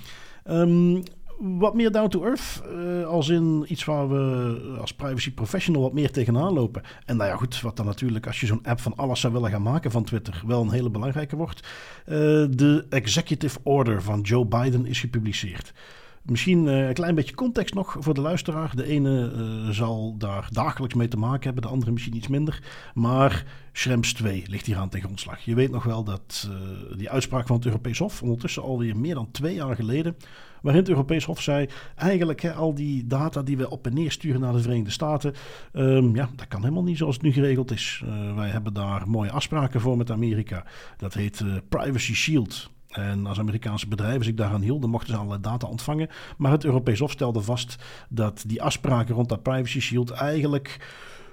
Um, 0.51 1.03
wat 1.39 1.75
meer 1.75 1.93
down 1.93 2.09
to 2.09 2.25
earth. 2.25 2.63
als 3.07 3.29
in 3.29 3.65
iets 3.69 3.85
waar 3.85 4.09
we 4.09 4.77
als 4.81 4.95
privacy 4.95 5.33
professional 5.33 5.83
wat 5.83 5.93
meer 5.93 6.11
tegenaan 6.11 6.53
lopen. 6.53 6.83
En 7.05 7.17
nou 7.17 7.31
ja, 7.31 7.37
goed, 7.37 7.61
wat 7.61 7.77
dan 7.77 7.87
natuurlijk 7.87 8.27
als 8.27 8.41
je 8.41 8.47
zo'n 8.47 8.65
app 8.65 8.81
van 8.81 8.97
alles 8.97 9.21
zou 9.21 9.33
willen 9.33 9.51
gaan 9.51 9.63
maken 9.63 9.91
van 9.91 10.05
Twitter, 10.05 10.43
wel 10.47 10.61
een 10.61 10.71
hele 10.71 10.91
belangrijke 10.91 11.37
wordt. 11.37 11.69
de 12.05 12.87
executive 12.89 13.59
order 13.63 14.03
van 14.03 14.21
Joe 14.21 14.47
Biden 14.47 14.87
is 14.87 15.01
gepubliceerd. 15.01 15.73
Misschien 16.23 16.67
uh, 16.67 16.87
een 16.87 16.95
klein 16.95 17.15
beetje 17.15 17.35
context 17.35 17.75
nog 17.75 17.97
voor 17.99 18.15
de 18.15 18.21
luisteraar. 18.21 18.77
De 18.77 18.87
ene 18.87 19.33
uh, 19.37 19.69
zal 19.69 20.15
daar 20.19 20.49
dagelijks 20.51 20.95
mee 20.95 21.09
te 21.09 21.17
maken 21.17 21.45
hebben, 21.45 21.63
de 21.63 21.69
andere 21.69 21.91
misschien 21.91 22.17
iets 22.17 22.29
minder. 22.29 22.63
Maar 22.95 23.45
Schrems 23.73 24.13
2 24.13 24.45
ligt 24.47 24.67
hier 24.67 24.77
aan 24.77 24.89
ten 24.89 25.01
grondslag. 25.01 25.41
Je 25.41 25.55
weet 25.55 25.71
nog 25.71 25.85
wel 25.85 26.05
dat 26.05 26.49
uh, 26.51 26.99
die 26.99 27.11
uitspraak 27.11 27.47
van 27.47 27.57
het 27.57 27.65
Europees 27.65 27.99
Hof, 27.99 28.23
ondertussen 28.23 28.63
alweer 28.63 28.97
meer 28.97 29.15
dan 29.15 29.31
twee 29.31 29.55
jaar 29.55 29.75
geleden, 29.75 30.17
waarin 30.63 30.81
het 30.81 30.91
Europees 30.91 31.25
Hof 31.25 31.43
zei: 31.43 31.69
eigenlijk 31.97 32.43
hè, 32.43 32.53
al 32.53 32.75
die 32.75 33.07
data 33.07 33.43
die 33.43 33.57
we 33.57 33.71
op 33.71 33.87
en 33.87 33.95
neer 33.95 34.11
sturen 34.11 34.41
naar 34.41 34.53
de 34.53 34.61
Verenigde 34.61 34.91
Staten, 34.91 35.35
um, 35.73 36.15
ja, 36.17 36.29
dat 36.37 36.49
kan 36.49 36.61
helemaal 36.63 36.83
niet 36.83 36.99
zoals 36.99 37.15
het 37.15 37.25
nu 37.25 37.33
geregeld 37.33 37.71
is. 37.71 38.03
wij 38.35 38.49
hebben 38.49 38.73
daar 38.73 39.09
mooie 39.09 39.31
afspraken 39.31 39.81
voor 39.81 39.97
met 39.97 40.11
Amerika. 40.11 40.65
Dat 40.97 41.15
heet 41.15 41.45
Privacy 41.69 42.15
Shield. 42.15 42.71
En 42.91 43.27
als 43.27 43.39
Amerikaanse 43.39 43.89
bedrijven 43.89 44.25
zich 44.25 44.35
daaraan 44.35 44.63
hielden, 44.63 44.91
mochten 44.91 45.11
ze 45.11 45.17
allerlei 45.17 45.41
data 45.41 45.67
ontvangen. 45.67 46.09
Maar 46.37 46.53
het 46.53 46.65
Europees 46.65 46.99
Hof 46.99 47.11
stelde 47.11 47.41
vast 47.41 47.77
dat 48.09 48.45
die 48.47 48.63
afspraken 48.63 49.15
rond 49.15 49.29
dat 49.29 49.43
Privacy 49.43 49.81
Shield 49.81 50.11
eigenlijk 50.11 50.79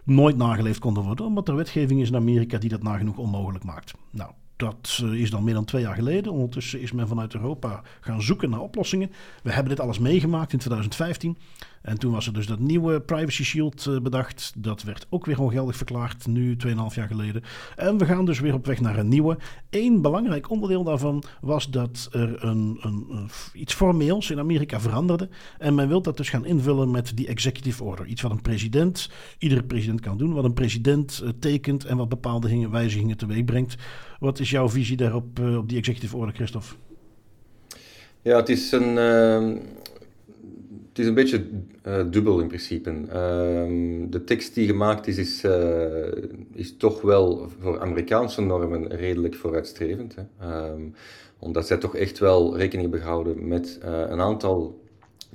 nooit 0.03 0.37
nageleefd 0.37 0.79
konden 0.79 1.03
worden, 1.03 1.25
omdat 1.25 1.47
er 1.47 1.55
wetgeving 1.55 2.01
is 2.01 2.09
in 2.09 2.15
Amerika 2.15 2.57
die 2.57 2.69
dat 2.69 2.83
nagenoeg 2.83 3.17
onmogelijk 3.17 3.63
maakt. 3.63 3.93
Nou, 4.11 4.31
dat 4.57 4.99
eh, 5.03 5.13
is 5.13 5.29
dan 5.29 5.43
meer 5.43 5.53
dan 5.53 5.65
twee 5.65 5.81
jaar 5.81 5.95
geleden. 5.95 6.31
Ondertussen 6.31 6.81
is 6.81 6.91
men 6.91 7.07
vanuit 7.07 7.33
Europa 7.33 7.81
gaan 7.99 8.21
zoeken 8.21 8.49
naar 8.49 8.59
oplossingen. 8.59 9.11
We 9.43 9.51
hebben 9.51 9.75
dit 9.75 9.79
alles 9.79 9.99
meegemaakt 9.99 10.53
in 10.53 10.59
2015. 10.59 11.37
En 11.87 11.97
toen 11.97 12.11
was 12.11 12.27
er 12.27 12.33
dus 12.33 12.47
dat 12.47 12.59
nieuwe 12.59 13.01
Privacy 13.01 13.43
Shield 13.43 13.85
eh, 13.85 13.99
bedacht. 13.99 14.53
Dat 14.57 14.83
werd 14.83 15.07
ook 15.09 15.25
weer 15.25 15.41
ongeldig 15.41 15.75
verklaard, 15.75 16.27
nu 16.27 16.57
2,5 16.67 16.73
jaar 16.95 17.07
geleden. 17.07 17.43
En 17.75 17.97
we 17.97 18.05
gaan 18.05 18.25
dus 18.25 18.39
weer 18.39 18.53
op 18.53 18.65
weg 18.65 18.79
naar 18.79 18.97
een 18.97 19.07
nieuwe. 19.07 19.37
Eén 19.69 20.01
belangrijk 20.01 20.49
onderdeel 20.49 20.83
daarvan 20.83 21.23
was 21.41 21.69
dat 21.69 22.09
er 22.11 22.43
een, 22.43 22.77
een, 22.81 23.29
iets 23.53 23.73
formeels 23.73 24.29
in 24.29 24.39
Amerika 24.39 24.79
veranderde. 24.79 25.29
En 25.57 25.75
men 25.75 25.87
wil 25.87 26.01
dat 26.01 26.17
dus 26.17 26.29
gaan 26.29 26.45
invullen 26.45 26.91
met 26.91 27.11
die 27.15 27.27
executive 27.27 27.83
order. 27.83 28.05
Iets 28.05 28.21
wat 28.21 28.31
een 28.31 28.41
president, 28.41 29.09
iedere 29.37 29.63
president 29.63 30.01
kan 30.01 30.17
doen, 30.17 30.33
wat 30.33 30.43
een 30.43 30.53
president 30.53 31.21
uh, 31.23 31.29
tekent 31.39 31.85
en 31.85 31.97
wat 31.97 32.09
bepaalde 32.09 32.69
wijzigingen 32.69 33.17
teweeg 33.17 33.45
brengt. 33.45 33.75
Wat 34.19 34.39
is 34.39 34.49
jouw 34.49 34.69
visie 34.69 34.97
daarop, 34.97 35.39
uh, 35.39 35.57
op 35.57 35.69
die 35.69 35.77
executive 35.77 36.17
order, 36.17 36.35
Christophe? 36.35 36.75
Ja, 38.21 38.35
het 38.35 38.49
is 38.49 38.71
een, 38.71 38.97
uh, 38.97 39.61
het 40.97 41.05
is 41.05 41.11
een 41.11 41.23
beetje 41.23 41.45
uh, 41.87 42.11
dubbel 42.11 42.39
in 42.39 42.47
principe. 42.47 42.89
Uh, 42.89 43.13
de 44.09 44.21
tekst 44.25 44.53
die 44.53 44.67
gemaakt 44.67 45.07
is, 45.07 45.17
is, 45.17 45.43
uh, 45.43 46.11
is 46.53 46.77
toch 46.77 47.01
wel 47.01 47.49
voor 47.59 47.79
Amerikaanse 47.79 48.41
normen 48.41 48.87
redelijk 48.87 49.35
vooruitstrevend. 49.35 50.15
Hè? 50.15 50.69
Um, 50.71 50.93
omdat 51.39 51.67
zij 51.67 51.77
toch 51.77 51.95
echt 51.95 52.19
wel 52.19 52.57
rekening 52.57 52.81
hebben 52.81 52.99
gehouden 52.99 53.47
met 53.47 53.79
een 53.81 54.19
aantal 54.19 54.81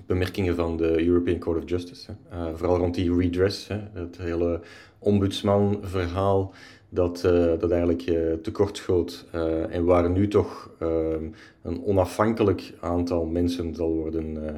bemerkingen 0.07 0.55
van 0.55 0.77
de 0.77 1.07
European 1.07 1.39
Court 1.39 1.63
of 1.63 1.69
Justice. 1.69 2.11
Hè? 2.29 2.57
vooral 2.57 2.79
rond 2.79 2.95
die 2.95 3.17
redress, 3.17 3.69
hè? 3.69 3.81
het 3.93 4.19
hele 4.19 4.61
ombudsman-verhaal 4.99 6.55
dat, 6.89 7.21
dat 7.61 7.71
eigenlijk 7.71 8.11
tekort 8.43 8.77
schoot. 8.77 9.27
en 9.71 9.85
waar 9.85 10.11
nu 10.11 10.29
toch 10.29 10.71
ehm, 10.79 11.25
een 11.63 11.85
onafhankelijk 11.85 12.73
aantal 12.81 13.25
mensen 13.25 13.75
zal 13.75 13.95
worden 13.95 14.37
uh, 14.37 14.51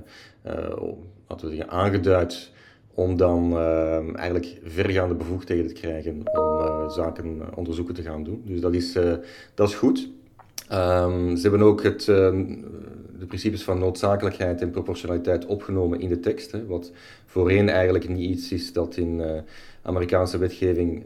laten 1.28 1.48
we 1.48 1.68
aangeduid 1.68 2.52
om 2.94 3.16
dan 3.16 3.52
uh, 3.52 4.16
eigenlijk 4.18 4.58
vergaande 4.64 5.14
bevoegdheden 5.14 5.66
te 5.66 5.80
krijgen 5.80 6.12
om 6.12 6.60
uh, 6.60 6.90
zaken, 6.90 7.40
onderzoeken 7.54 7.94
te 7.94 8.02
gaan 8.02 8.24
doen. 8.24 8.42
Dus 8.46 8.60
dat 8.60 8.74
is, 8.74 8.98
dat 9.54 9.68
is 9.68 9.74
goed. 9.74 10.08
Um, 10.72 11.36
ze 11.36 11.48
hebben 11.48 11.62
ook 11.62 11.82
het, 11.82 12.04
de 12.04 13.26
principes 13.26 13.62
van 13.62 13.78
noodzakelijkheid 13.78 14.60
en 14.60 14.70
proportionaliteit 14.70 15.46
opgenomen 15.46 16.00
in 16.00 16.08
de 16.08 16.20
tekst, 16.20 16.52
hè, 16.52 16.66
wat 16.66 16.92
voorheen 17.26 17.68
eigenlijk 17.68 18.08
niet 18.08 18.30
iets 18.30 18.52
is 18.52 18.72
dat 18.72 18.96
in 18.96 19.22
Amerikaanse 19.82 20.38
wetgeving 20.38 21.04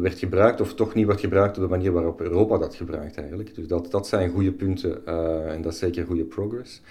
werd 0.00 0.18
gebruikt, 0.18 0.60
of 0.60 0.74
toch 0.74 0.94
niet 0.94 1.04
wordt 1.04 1.20
gebruikt 1.20 1.56
op 1.56 1.62
de 1.62 1.68
manier 1.68 1.92
waarop 1.92 2.20
Europa 2.20 2.58
dat 2.58 2.74
gebruikt 2.74 3.16
eigenlijk. 3.16 3.54
Dus 3.54 3.66
dat, 3.66 3.90
dat 3.90 4.06
zijn 4.06 4.30
goede 4.30 4.52
punten 4.52 5.06
en 5.48 5.62
dat 5.62 5.72
is 5.72 5.78
zeker 5.78 6.06
goede 6.06 6.24
progress. 6.24 6.82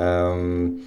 Um, 0.00 0.82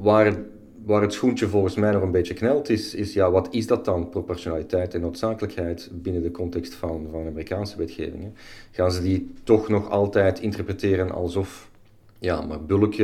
waar, 0.00 0.36
waar 0.84 1.02
het 1.02 1.12
schoentje 1.12 1.48
volgens 1.48 1.74
mij 1.74 1.92
nog 1.92 2.02
een 2.02 2.10
beetje 2.10 2.34
knelt, 2.34 2.68
is, 2.68 2.94
is 2.94 3.12
ja, 3.12 3.30
wat 3.30 3.48
is 3.50 3.66
dat 3.66 3.84
dan, 3.84 4.08
proportionaliteit 4.08 4.94
en 4.94 5.00
noodzakelijkheid 5.00 5.90
binnen 5.92 6.22
de 6.22 6.30
context 6.30 6.74
van, 6.74 7.06
van 7.10 7.26
Amerikaanse 7.26 7.78
wetgevingen? 7.78 8.34
Gaan 8.70 8.92
ze 8.92 9.02
die 9.02 9.32
toch 9.44 9.68
nog 9.68 9.90
altijd 9.90 10.40
interpreteren 10.40 11.10
alsof 11.10 11.70
ja, 12.18 12.40
maar 12.40 12.64
bulk, 12.64 12.96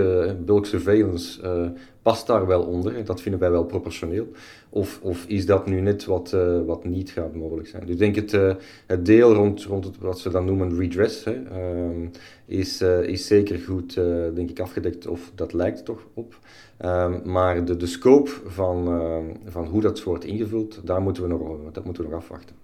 bulk 0.45 0.67
surveillance 0.67 1.43
uh, 1.43 1.81
past 2.02 2.26
daar 2.26 2.47
wel 2.47 2.62
onder. 2.62 3.04
Dat 3.04 3.21
vinden 3.21 3.40
wij 3.40 3.50
wel 3.50 3.64
proportioneel. 3.64 4.28
Of, 4.69 5.00
of 5.02 5.25
is 5.26 5.47
dat 5.47 5.66
nu 5.66 5.80
net 5.80 6.04
wat, 6.04 6.33
uh, 6.35 6.61
wat 6.66 6.85
niet 6.85 7.11
gaat 7.11 7.35
mogelijk 7.35 7.69
zijn? 7.69 7.83
Dus 7.83 7.92
ik 7.92 7.99
denk 7.99 8.14
het, 8.14 8.33
uh, 8.33 8.54
het 8.87 9.07
deel 9.07 9.33
rond, 9.35 9.62
rond 9.64 9.85
het, 9.85 9.99
wat 9.99 10.19
ze 10.19 10.30
dan 10.30 10.45
noemen 10.45 10.78
redress, 10.78 11.25
hè, 11.25 11.35
um, 11.83 12.11
is, 12.47 12.80
is 12.83 13.26
zeker 13.26 13.59
goed 13.59 13.95
denk 14.35 14.50
ik 14.50 14.61
afgedekt, 14.61 15.07
of 15.07 15.33
dat 15.35 15.52
lijkt 15.52 15.85
toch 15.85 16.07
op. 16.14 16.38
Um, 16.85 17.21
maar 17.25 17.64
de, 17.64 17.76
de 17.76 17.87
scope 17.87 18.30
van, 18.47 18.85
van 19.45 19.66
hoe 19.66 19.80
dat 19.80 20.02
wordt 20.02 20.25
ingevuld, 20.25 20.80
daar 20.85 21.02
moeten 21.02 21.23
we 21.23 21.28
nog, 21.28 21.73
dat 21.73 21.85
moeten 21.85 22.04
we 22.04 22.11
nog 22.11 22.19
afwachten. 22.19 22.57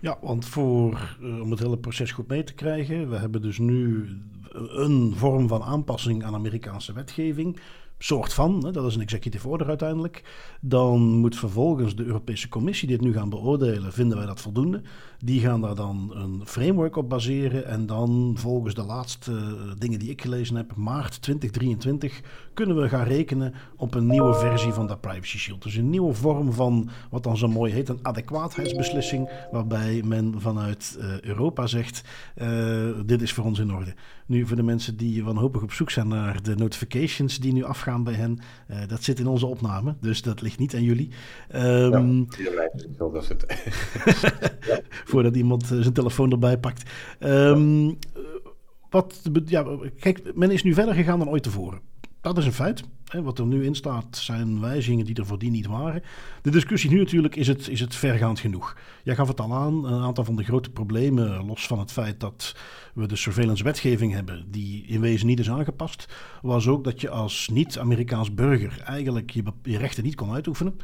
Ja, 0.00 0.18
want 0.20 0.46
voor, 0.46 1.16
om 1.42 1.50
het 1.50 1.60
hele 1.60 1.78
proces 1.78 2.12
goed 2.12 2.28
mee 2.28 2.44
te 2.44 2.54
krijgen, 2.54 3.10
we 3.10 3.16
hebben 3.16 3.42
dus 3.42 3.58
nu 3.58 4.08
een 4.52 5.12
vorm 5.16 5.48
van 5.48 5.62
aanpassing 5.62 6.24
aan 6.24 6.34
Amerikaanse 6.34 6.92
wetgeving 6.92 7.58
soort 7.98 8.32
van, 8.32 8.60
dat 8.60 8.86
is 8.86 8.94
een 8.94 9.00
executive 9.00 9.48
order 9.48 9.68
uiteindelijk. 9.68 10.24
Dan 10.60 11.00
moet 11.00 11.36
vervolgens 11.36 11.96
de 11.96 12.04
Europese 12.04 12.48
Commissie 12.48 12.88
dit 12.88 13.00
nu 13.00 13.12
gaan 13.12 13.28
beoordelen. 13.28 13.92
Vinden 13.92 14.18
wij 14.18 14.26
dat 14.26 14.40
voldoende? 14.40 14.82
Die 15.18 15.40
gaan 15.40 15.60
daar 15.60 15.74
dan 15.74 16.10
een 16.14 16.42
framework 16.46 16.96
op 16.96 17.08
baseren. 17.08 17.66
En 17.66 17.86
dan 17.86 18.34
volgens 18.38 18.74
de 18.74 18.82
laatste 18.82 19.32
eh, 19.32 19.72
dingen 19.78 19.98
die 19.98 20.10
ik 20.10 20.22
gelezen 20.22 20.56
heb, 20.56 20.74
maart 20.76 21.22
2023, 21.22 22.20
kunnen 22.58 22.80
we 22.82 22.88
gaan 22.88 23.06
rekenen 23.06 23.54
op 23.76 23.94
een 23.94 24.06
nieuwe 24.06 24.34
versie 24.34 24.72
van 24.72 24.86
dat 24.86 25.00
Privacy 25.00 25.38
Shield. 25.38 25.62
Dus 25.62 25.74
een 25.74 25.90
nieuwe 25.90 26.14
vorm 26.14 26.52
van 26.52 26.88
wat 27.10 27.22
dan 27.22 27.36
zo 27.36 27.48
mooi 27.48 27.72
heet 27.72 27.88
een 27.88 27.98
adequaatheidsbeslissing. 28.02 29.30
Waarbij 29.50 30.02
men 30.04 30.34
vanuit 30.40 30.98
uh, 31.00 31.20
Europa 31.20 31.66
zegt: 31.66 32.02
uh, 32.36 32.90
dit 33.06 33.22
is 33.22 33.32
voor 33.32 33.44
ons 33.44 33.58
in 33.58 33.74
orde. 33.74 33.94
Nu, 34.26 34.46
voor 34.46 34.56
de 34.56 34.62
mensen 34.62 34.96
die 34.96 35.24
wanhopig 35.24 35.62
op 35.62 35.72
zoek 35.72 35.90
zijn 35.90 36.08
naar 36.08 36.42
de 36.42 36.54
notifications 36.54 37.38
die 37.38 37.52
nu 37.52 37.64
afgaan 37.64 38.04
bij 38.04 38.14
hen, 38.14 38.38
uh, 38.70 38.76
dat 38.86 39.02
zit 39.02 39.18
in 39.18 39.26
onze 39.26 39.46
opname. 39.46 39.96
Dus 40.00 40.22
dat 40.22 40.40
ligt 40.40 40.58
niet 40.58 40.74
aan 40.74 40.82
jullie. 40.82 41.10
Um, 41.54 42.26
ja, 42.38 42.70
dat 42.98 43.44
voordat 45.10 45.36
iemand 45.36 45.62
eh, 45.62 45.78
zijn 45.80 45.92
telefoon 45.92 46.30
erbij 46.30 46.58
pakt. 46.58 46.90
Um, 47.20 47.98
wat, 48.90 49.20
ja, 49.44 49.66
kijk, 50.00 50.34
men 50.34 50.50
is 50.50 50.62
nu 50.62 50.74
verder 50.74 50.94
gegaan 50.94 51.18
dan 51.18 51.28
ooit 51.28 51.42
tevoren. 51.42 51.80
Dat 52.20 52.38
is 52.38 52.46
een 52.46 52.52
feit. 52.52 52.82
Wat 53.22 53.38
er 53.38 53.46
nu 53.46 53.64
in 53.64 53.74
staat 53.74 54.16
zijn 54.16 54.60
wijzigingen 54.60 55.04
die 55.04 55.14
er 55.14 55.26
voordien 55.26 55.52
niet 55.52 55.66
waren. 55.66 56.02
De 56.42 56.50
discussie 56.50 56.90
nu 56.90 56.98
natuurlijk 56.98 57.36
is 57.36 57.46
het, 57.46 57.68
is 57.68 57.80
het 57.80 57.94
vergaand 57.94 58.40
genoeg. 58.40 58.76
Jij 59.04 59.14
gaf 59.14 59.28
het 59.28 59.40
al 59.40 59.54
aan, 59.54 59.84
een 59.84 60.02
aantal 60.02 60.24
van 60.24 60.36
de 60.36 60.44
grote 60.44 60.70
problemen, 60.70 61.46
los 61.46 61.66
van 61.66 61.78
het 61.78 61.92
feit 61.92 62.20
dat 62.20 62.56
we 62.94 63.06
de 63.06 63.16
surveillance 63.16 63.64
wetgeving 63.64 64.12
hebben, 64.12 64.50
die 64.50 64.84
in 64.86 65.00
wezen 65.00 65.26
niet 65.26 65.38
is 65.38 65.50
aangepast, 65.50 66.14
was 66.42 66.66
ook 66.66 66.84
dat 66.84 67.00
je 67.00 67.10
als 67.10 67.48
niet-Amerikaans 67.52 68.34
burger 68.34 68.80
eigenlijk 68.84 69.30
je, 69.30 69.42
je 69.62 69.78
rechten 69.78 70.04
niet 70.04 70.14
kon 70.14 70.32
uitoefenen. 70.32 70.76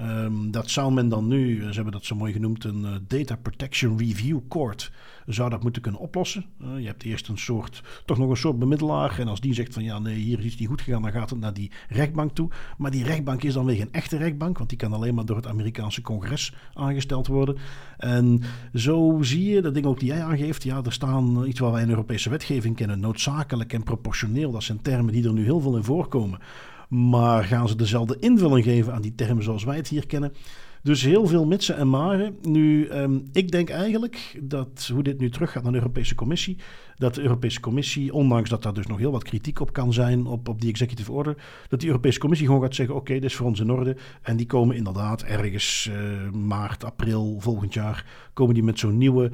Um, 0.00 0.50
dat 0.50 0.70
zou 0.70 0.92
men 0.92 1.08
dan 1.08 1.28
nu, 1.28 1.58
ze 1.58 1.74
hebben 1.74 1.92
dat 1.92 2.04
zo 2.04 2.14
mooi 2.14 2.32
genoemd, 2.32 2.64
een 2.64 2.80
uh, 2.80 2.90
Data 3.06 3.36
Protection 3.36 3.98
Review 3.98 4.38
Court, 4.48 4.92
zou 5.26 5.50
dat 5.50 5.62
moeten 5.62 5.82
kunnen 5.82 6.00
oplossen. 6.00 6.44
Uh, 6.62 6.80
je 6.80 6.86
hebt 6.86 7.02
eerst 7.02 7.28
een 7.28 7.38
soort, 7.38 7.82
toch 8.04 8.18
nog 8.18 8.30
een 8.30 8.36
soort 8.36 8.58
bemiddelaar. 8.58 9.18
En 9.18 9.28
als 9.28 9.40
die 9.40 9.54
zegt 9.54 9.74
van 9.74 9.82
ja, 9.82 9.98
nee, 9.98 10.14
hier 10.14 10.38
is 10.38 10.44
iets 10.44 10.56
niet 10.56 10.68
goed 10.68 10.80
gegaan, 10.80 11.02
dan 11.02 11.12
gaat 11.12 11.30
het 11.30 11.40
naar 11.40 11.54
die 11.54 11.70
rechtbank 11.88 12.34
toe. 12.34 12.50
Maar 12.78 12.90
die 12.90 13.04
rechtbank 13.04 13.42
is 13.42 13.54
dan 13.54 13.64
weer 13.64 13.76
geen 13.76 13.92
echte 13.92 14.16
rechtbank, 14.16 14.58
want 14.58 14.68
die 14.68 14.78
kan 14.78 14.92
alleen 14.92 15.14
maar 15.14 15.26
door 15.26 15.36
het 15.36 15.46
Amerikaanse 15.46 16.02
congres 16.02 16.54
aangesteld 16.74 17.26
worden. 17.26 17.56
En 17.98 18.42
zo 18.74 19.18
zie 19.20 19.50
je, 19.50 19.62
dat 19.62 19.74
ding 19.74 19.86
ook 19.86 20.00
die 20.00 20.08
jij 20.08 20.22
aangeeft, 20.22 20.62
ja, 20.62 20.82
er 20.84 20.92
staan 20.92 21.46
iets 21.46 21.60
wat 21.60 21.72
wij 21.72 21.82
in 21.82 21.88
Europese 21.88 22.30
wetgeving 22.30 22.76
kennen, 22.76 23.00
noodzakelijk 23.00 23.72
en 23.72 23.82
proportioneel. 23.82 24.52
Dat 24.52 24.62
zijn 24.62 24.82
termen 24.82 25.12
die 25.12 25.24
er 25.24 25.32
nu 25.32 25.44
heel 25.44 25.60
veel 25.60 25.76
in 25.76 25.84
voorkomen. 25.84 26.38
Maar 26.92 27.44
gaan 27.44 27.68
ze 27.68 27.76
dezelfde 27.76 28.16
invulling 28.18 28.64
geven 28.64 28.92
aan 28.92 29.02
die 29.02 29.14
termen 29.14 29.44
zoals 29.44 29.64
wij 29.64 29.76
het 29.76 29.88
hier 29.88 30.06
kennen? 30.06 30.32
Dus 30.82 31.02
heel 31.02 31.26
veel 31.26 31.46
mitsen 31.46 31.76
en 31.76 31.88
maren. 31.88 32.36
Nu, 32.42 32.88
um, 32.88 33.28
ik 33.32 33.50
denk 33.50 33.68
eigenlijk 33.68 34.40
dat 34.42 34.90
hoe 34.92 35.02
dit 35.02 35.18
nu 35.18 35.30
teruggaat 35.30 35.62
naar 35.62 35.72
de 35.72 35.78
Europese 35.78 36.14
Commissie, 36.14 36.58
dat 36.96 37.14
de 37.14 37.22
Europese 37.22 37.60
Commissie, 37.60 38.12
ondanks 38.12 38.50
dat 38.50 38.62
daar 38.62 38.74
dus 38.74 38.86
nog 38.86 38.98
heel 38.98 39.12
wat 39.12 39.22
kritiek 39.22 39.60
op 39.60 39.72
kan 39.72 39.92
zijn 39.92 40.26
op, 40.26 40.48
op 40.48 40.60
die 40.60 40.70
executive 40.70 41.12
order, 41.12 41.36
dat 41.68 41.80
die 41.80 41.88
Europese 41.88 42.18
Commissie 42.18 42.46
gewoon 42.46 42.62
gaat 42.62 42.74
zeggen: 42.74 42.94
oké, 42.94 43.12
dit 43.12 43.24
is 43.24 43.34
voor 43.34 43.46
ons 43.46 43.60
in 43.60 43.70
orde. 43.70 43.96
En 44.22 44.36
die 44.36 44.46
komen 44.46 44.76
inderdaad 44.76 45.22
ergens 45.22 45.90
uh, 45.90 46.30
maart, 46.30 46.84
april 46.84 47.36
volgend 47.38 47.74
jaar, 47.74 48.06
komen 48.32 48.54
die 48.54 48.62
met 48.62 48.78
zo'n 48.78 48.98
nieuwe 48.98 49.30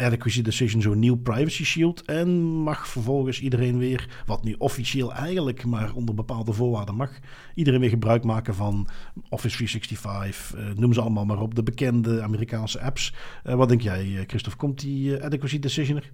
adequacy 0.00 0.42
decision 0.42 0.82
zo'n 0.82 0.98
nieuw 0.98 1.16
privacy 1.16 1.64
shield. 1.64 2.02
En 2.04 2.28
mag 2.40 2.88
vervolgens 2.88 3.40
iedereen 3.40 3.78
weer, 3.78 4.22
wat 4.26 4.44
nu 4.44 4.54
officieel 4.58 5.12
eigenlijk 5.12 5.64
maar 5.64 5.94
onder 5.94 6.14
bepaalde 6.14 6.52
voorwaarden 6.52 6.94
mag, 6.94 7.10
iedereen 7.54 7.80
weer 7.80 7.90
gebruik 7.90 8.24
maken 8.24 8.54
van 8.54 8.88
Office 9.28 9.56
365. 9.56 10.54
Uh, 10.54 10.76
noem 10.76 10.92
ze 10.92 11.00
allemaal 11.00 11.24
maar 11.24 11.40
op, 11.40 11.54
de 11.54 11.62
bekende 11.62 12.22
Amerikaanse 12.22 12.80
apps. 12.80 13.14
Uh, 13.46 13.54
wat 13.54 13.68
denk 13.68 13.80
jij, 13.80 14.00
eh, 14.00 14.22
Christophe? 14.26 14.58
Komt 14.58 14.80
die 14.80 15.22
adequacy 15.22 15.58
decision 15.58 15.96
er? 15.96 16.12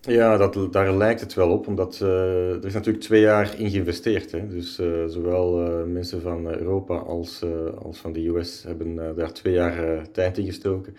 Ja, 0.00 0.36
dat, 0.36 0.72
daar 0.72 0.96
lijkt 0.96 1.20
het 1.20 1.34
wel 1.34 1.50
op, 1.50 1.66
omdat 1.66 2.00
er 2.00 2.64
is 2.64 2.72
natuurlijk 2.72 3.04
twee 3.04 3.20
jaar 3.20 3.58
in 3.58 3.70
geïnvesteerd. 3.70 4.32
Hè. 4.32 4.48
Dus 4.48 4.74
zowel 5.06 5.56
mensen 5.86 6.20
van 6.22 6.46
Europa 6.46 6.96
als, 6.96 7.44
als 7.82 7.98
van 7.98 8.12
de 8.12 8.28
US 8.28 8.62
hebben 8.62 9.14
daar 9.16 9.32
twee 9.32 9.54
jaar 9.54 10.10
tijd 10.10 10.38
in 10.38 10.46
gestoken 10.46 10.96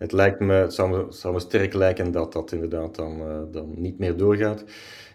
het 0.00 0.12
lijkt 0.12 0.40
me, 0.40 0.52
het 0.52 0.74
zou 0.74 1.32
me, 1.32 1.40
sterk 1.40 1.74
lijken 1.74 2.12
dat 2.12 2.32
dat 2.32 2.52
inderdaad 2.52 2.94
dan, 2.94 3.20
uh, 3.20 3.36
dan 3.52 3.72
niet 3.76 3.98
meer 3.98 4.16
doorgaat. 4.16 4.64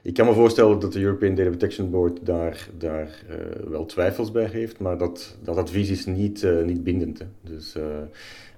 Ik 0.01 0.13
kan 0.13 0.25
me 0.25 0.33
voorstellen 0.33 0.79
dat 0.79 0.93
de 0.93 1.01
European 1.01 1.35
Data 1.35 1.49
Protection 1.49 1.89
Board 1.89 2.25
daar, 2.25 2.67
daar 2.77 3.23
uh, 3.29 3.69
wel 3.69 3.85
twijfels 3.85 4.31
bij 4.31 4.45
heeft, 4.45 4.79
maar 4.79 4.97
dat, 4.97 5.37
dat 5.43 5.57
advies 5.57 5.89
is 5.89 6.05
niet, 6.05 6.41
uh, 6.41 6.63
niet 6.63 6.83
bindend. 6.83 7.19
Hè. 7.19 7.25
Dus 7.41 7.75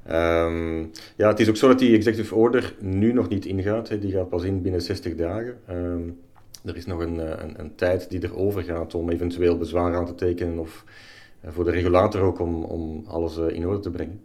um, 0.10 0.92
ja, 1.16 1.28
het 1.28 1.40
is 1.40 1.50
ook 1.50 1.56
zo 1.56 1.68
dat 1.68 1.80
die 1.80 1.96
executive 1.96 2.36
order 2.36 2.76
nu 2.80 3.14
nog 3.14 3.30
niet 3.30 3.46
ingaat. 3.46 3.90
Hè. 3.90 4.00
Die 4.00 4.12
gaat 4.12 4.30
pas 4.30 4.44
in 4.44 4.62
binnen 4.62 4.82
60 4.82 5.16
dagen. 5.16 5.58
Um, 5.70 6.20
er 6.66 6.76
is 6.76 6.86
nog 6.86 7.00
een, 7.00 7.18
een, 7.44 7.60
een, 7.60 7.76
tijd 7.76 8.10
die 8.10 8.24
erover 8.24 8.64
gaat 8.64 8.96
om 8.96 9.10
eventueel 9.10 9.58
bezwaar 9.58 9.96
aan 9.96 10.06
te 10.06 10.16
tekenen 10.16 10.60
of 10.60 10.84
voor 11.46 11.64
de 11.64 11.72
regulator 11.72 12.22
ook 12.22 12.40
om, 12.40 12.64
om 12.64 13.04
alles 13.08 13.38
in 13.38 13.68
orde 13.68 13.80
te 13.80 13.92
brengen. 13.92 14.22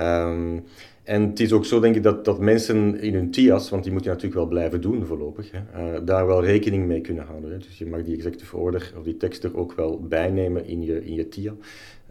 Um, 0.00 0.64
en 1.06 1.22
het 1.22 1.40
is 1.40 1.52
ook 1.52 1.64
zo, 1.64 1.80
denk 1.80 1.96
ik, 1.96 2.02
dat, 2.02 2.24
dat 2.24 2.40
mensen 2.40 3.00
in 3.00 3.14
hun 3.14 3.30
TIA's, 3.30 3.70
want 3.70 3.82
die 3.82 3.92
moet 3.92 4.02
je 4.02 4.08
natuurlijk 4.08 4.34
wel 4.34 4.46
blijven 4.46 4.80
doen 4.80 5.06
voorlopig, 5.06 5.50
hè, 5.50 5.58
uh, 5.58 6.00
daar 6.04 6.26
wel 6.26 6.44
rekening 6.44 6.86
mee 6.86 7.00
kunnen 7.00 7.24
houden. 7.24 7.50
Hè. 7.50 7.58
Dus 7.58 7.78
je 7.78 7.86
mag 7.86 8.02
die 8.02 8.16
executive 8.16 8.56
order 8.56 8.92
of 8.98 9.04
die 9.04 9.16
tekst 9.16 9.44
er 9.44 9.56
ook 9.56 9.72
wel 9.72 10.00
bijnemen 10.00 10.66
in 10.66 10.82
je, 10.82 11.04
in 11.04 11.14
je 11.14 11.28
TIA. 11.28 11.54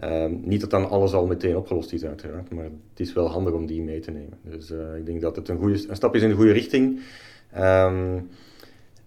Uh, 0.04 0.26
niet 0.42 0.62
dat 0.62 0.70
dan 0.70 0.90
alles 0.90 1.14
al 1.14 1.26
meteen 1.26 1.58
opgelost 1.58 1.94
is, 1.94 2.06
uiteraard, 2.06 2.52
maar 2.52 2.64
het 2.64 3.00
is 3.00 3.14
wel 3.14 3.30
handig 3.30 3.54
om 3.54 3.66
die 3.66 3.82
mee 3.82 4.00
te 4.00 4.12
nemen. 4.12 4.38
Dus 4.42 4.72
uh, 4.72 4.98
ik 4.98 5.06
denk 5.06 5.22
dat 5.22 5.36
het 5.36 5.50
een, 5.50 5.58
goede, 5.58 5.90
een 5.90 5.96
stap 5.96 6.16
is 6.16 6.22
in 6.22 6.30
de 6.30 6.36
goede 6.36 6.52
richting. 6.52 7.00
Um, 7.58 8.30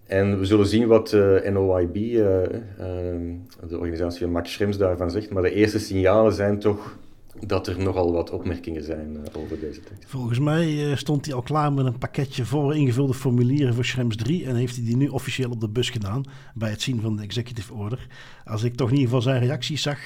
en 0.05 0.39
we 0.39 0.45
zullen 0.45 0.65
zien 0.65 0.87
wat 0.87 1.11
uh, 1.13 1.49
NOIB, 1.49 1.93
de 1.93 3.77
organisatie 3.77 4.21
van 4.21 4.31
Max 4.31 4.53
Schrems, 4.53 4.77
daarvan 4.77 5.11
zegt. 5.11 5.29
Maar 5.29 5.43
de 5.43 5.53
eerste 5.53 5.79
signalen 5.79 6.33
zijn 6.33 6.59
toch 6.59 6.97
dat 7.45 7.67
er 7.67 7.79
nogal 7.83 8.11
wat 8.11 8.29
opmerkingen 8.29 8.83
zijn 8.83 9.13
uh, 9.13 9.41
over 9.41 9.59
deze 9.59 9.79
tekst. 9.79 10.09
Volgens 10.09 10.39
mij 10.39 10.89
uh, 10.89 10.95
stond 10.95 11.25
hij 11.25 11.35
al 11.35 11.41
klaar 11.41 11.73
met 11.73 11.85
een 11.85 11.97
pakketje 11.97 12.45
voor 12.45 12.75
ingevulde 12.75 13.13
formulieren 13.13 13.73
voor 13.73 13.85
Schrems 13.85 14.15
3 14.15 14.45
en 14.45 14.55
heeft 14.55 14.75
hij 14.75 14.85
die 14.85 14.97
nu 14.97 15.07
officieel 15.07 15.49
op 15.51 15.61
de 15.61 15.69
bus 15.69 15.89
gedaan 15.89 16.23
bij 16.53 16.69
het 16.69 16.81
zien 16.81 17.01
van 17.01 17.15
de 17.15 17.23
executive 17.23 17.73
order. 17.73 18.07
Als 18.45 18.63
ik 18.63 18.75
toch 18.75 18.87
in 18.87 18.93
ieder 18.93 19.07
geval 19.07 19.21
zijn 19.21 19.41
reacties 19.41 19.81
zag, 19.81 19.99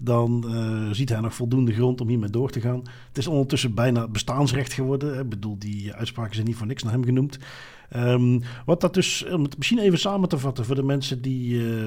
dan 0.00 0.44
uh, 0.46 0.90
ziet 0.90 1.08
hij 1.08 1.20
nog 1.20 1.34
voldoende 1.34 1.72
grond 1.72 2.00
om 2.00 2.08
hiermee 2.08 2.30
door 2.30 2.50
te 2.50 2.60
gaan. 2.60 2.82
Het 3.08 3.18
is 3.18 3.26
ondertussen 3.26 3.74
bijna 3.74 4.08
bestaansrecht 4.08 4.72
geworden. 4.72 5.18
Ik 5.18 5.28
bedoel, 5.28 5.58
die 5.58 5.92
uitspraken 5.92 6.34
zijn 6.34 6.46
niet 6.46 6.56
voor 6.56 6.66
niks 6.66 6.82
naar 6.82 6.92
hem 6.92 7.04
genoemd. 7.04 7.38
Um, 7.96 8.42
wat 8.64 8.80
dat 8.80 8.94
dus, 8.94 9.24
om 9.32 9.42
het 9.42 9.56
misschien 9.56 9.78
even 9.78 9.98
samen 9.98 10.28
te 10.28 10.38
vatten 10.38 10.64
voor 10.64 10.74
de 10.74 10.82
mensen 10.82 11.22
die 11.22 11.52
uh, 11.52 11.84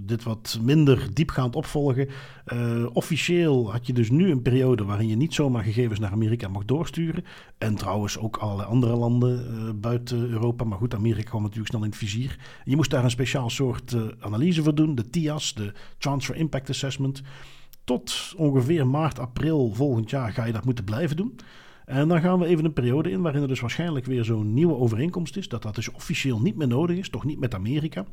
dit 0.00 0.22
wat 0.22 0.58
minder 0.62 1.08
diepgaand 1.12 1.56
opvolgen. 1.56 2.08
Uh, 2.52 2.86
officieel 2.92 3.72
had 3.72 3.86
je 3.86 3.92
dus 3.92 4.10
nu 4.10 4.30
een 4.30 4.42
periode 4.42 4.84
waarin 4.84 5.08
je 5.08 5.16
niet 5.16 5.34
zomaar 5.34 5.64
gegevens 5.64 5.98
naar 5.98 6.12
Amerika 6.12 6.48
mag 6.48 6.64
doorsturen. 6.64 7.24
En 7.58 7.74
trouwens 7.74 8.18
ook 8.18 8.36
allerlei 8.36 8.68
andere 8.68 8.96
landen 8.96 9.46
uh, 9.46 9.70
buiten 9.74 10.28
Europa. 10.28 10.64
Maar 10.64 10.78
goed, 10.78 10.94
Amerika 10.94 11.28
kwam 11.28 11.42
natuurlijk 11.42 11.68
snel 11.68 11.82
in 11.82 11.88
het 11.88 11.98
vizier. 11.98 12.38
Je 12.64 12.76
moest 12.76 12.90
daar 12.90 13.04
een 13.04 13.10
speciaal 13.10 13.50
soort 13.50 13.96
analyse 14.20 14.62
voor 14.62 14.74
doen, 14.74 14.94
de 14.94 15.10
TIAS, 15.10 15.54
de 15.54 15.72
Transfer 15.98 16.36
Impact 16.36 16.70
Assessment. 16.70 17.22
Tot 17.84 18.34
ongeveer 18.36 18.86
maart, 18.86 19.18
april 19.18 19.72
volgend 19.74 20.10
jaar 20.10 20.32
ga 20.32 20.44
je 20.44 20.52
dat 20.52 20.64
moeten 20.64 20.84
blijven 20.84 21.16
doen. 21.16 21.36
En 21.84 22.08
dan 22.08 22.20
gaan 22.20 22.38
we 22.38 22.46
even 22.46 22.64
een 22.64 22.72
periode 22.72 23.10
in 23.10 23.20
waarin 23.20 23.42
er 23.42 23.48
dus 23.48 23.60
waarschijnlijk 23.60 24.06
weer 24.06 24.24
zo'n 24.24 24.54
nieuwe 24.54 24.76
overeenkomst 24.76 25.36
is. 25.36 25.48
Dat 25.48 25.62
dat 25.62 25.74
dus 25.74 25.90
officieel 25.90 26.40
niet 26.40 26.56
meer 26.56 26.68
nodig 26.68 26.96
is, 26.96 27.08
toch 27.08 27.24
niet 27.24 27.38
met 27.40 27.54
Amerika. 27.54 28.04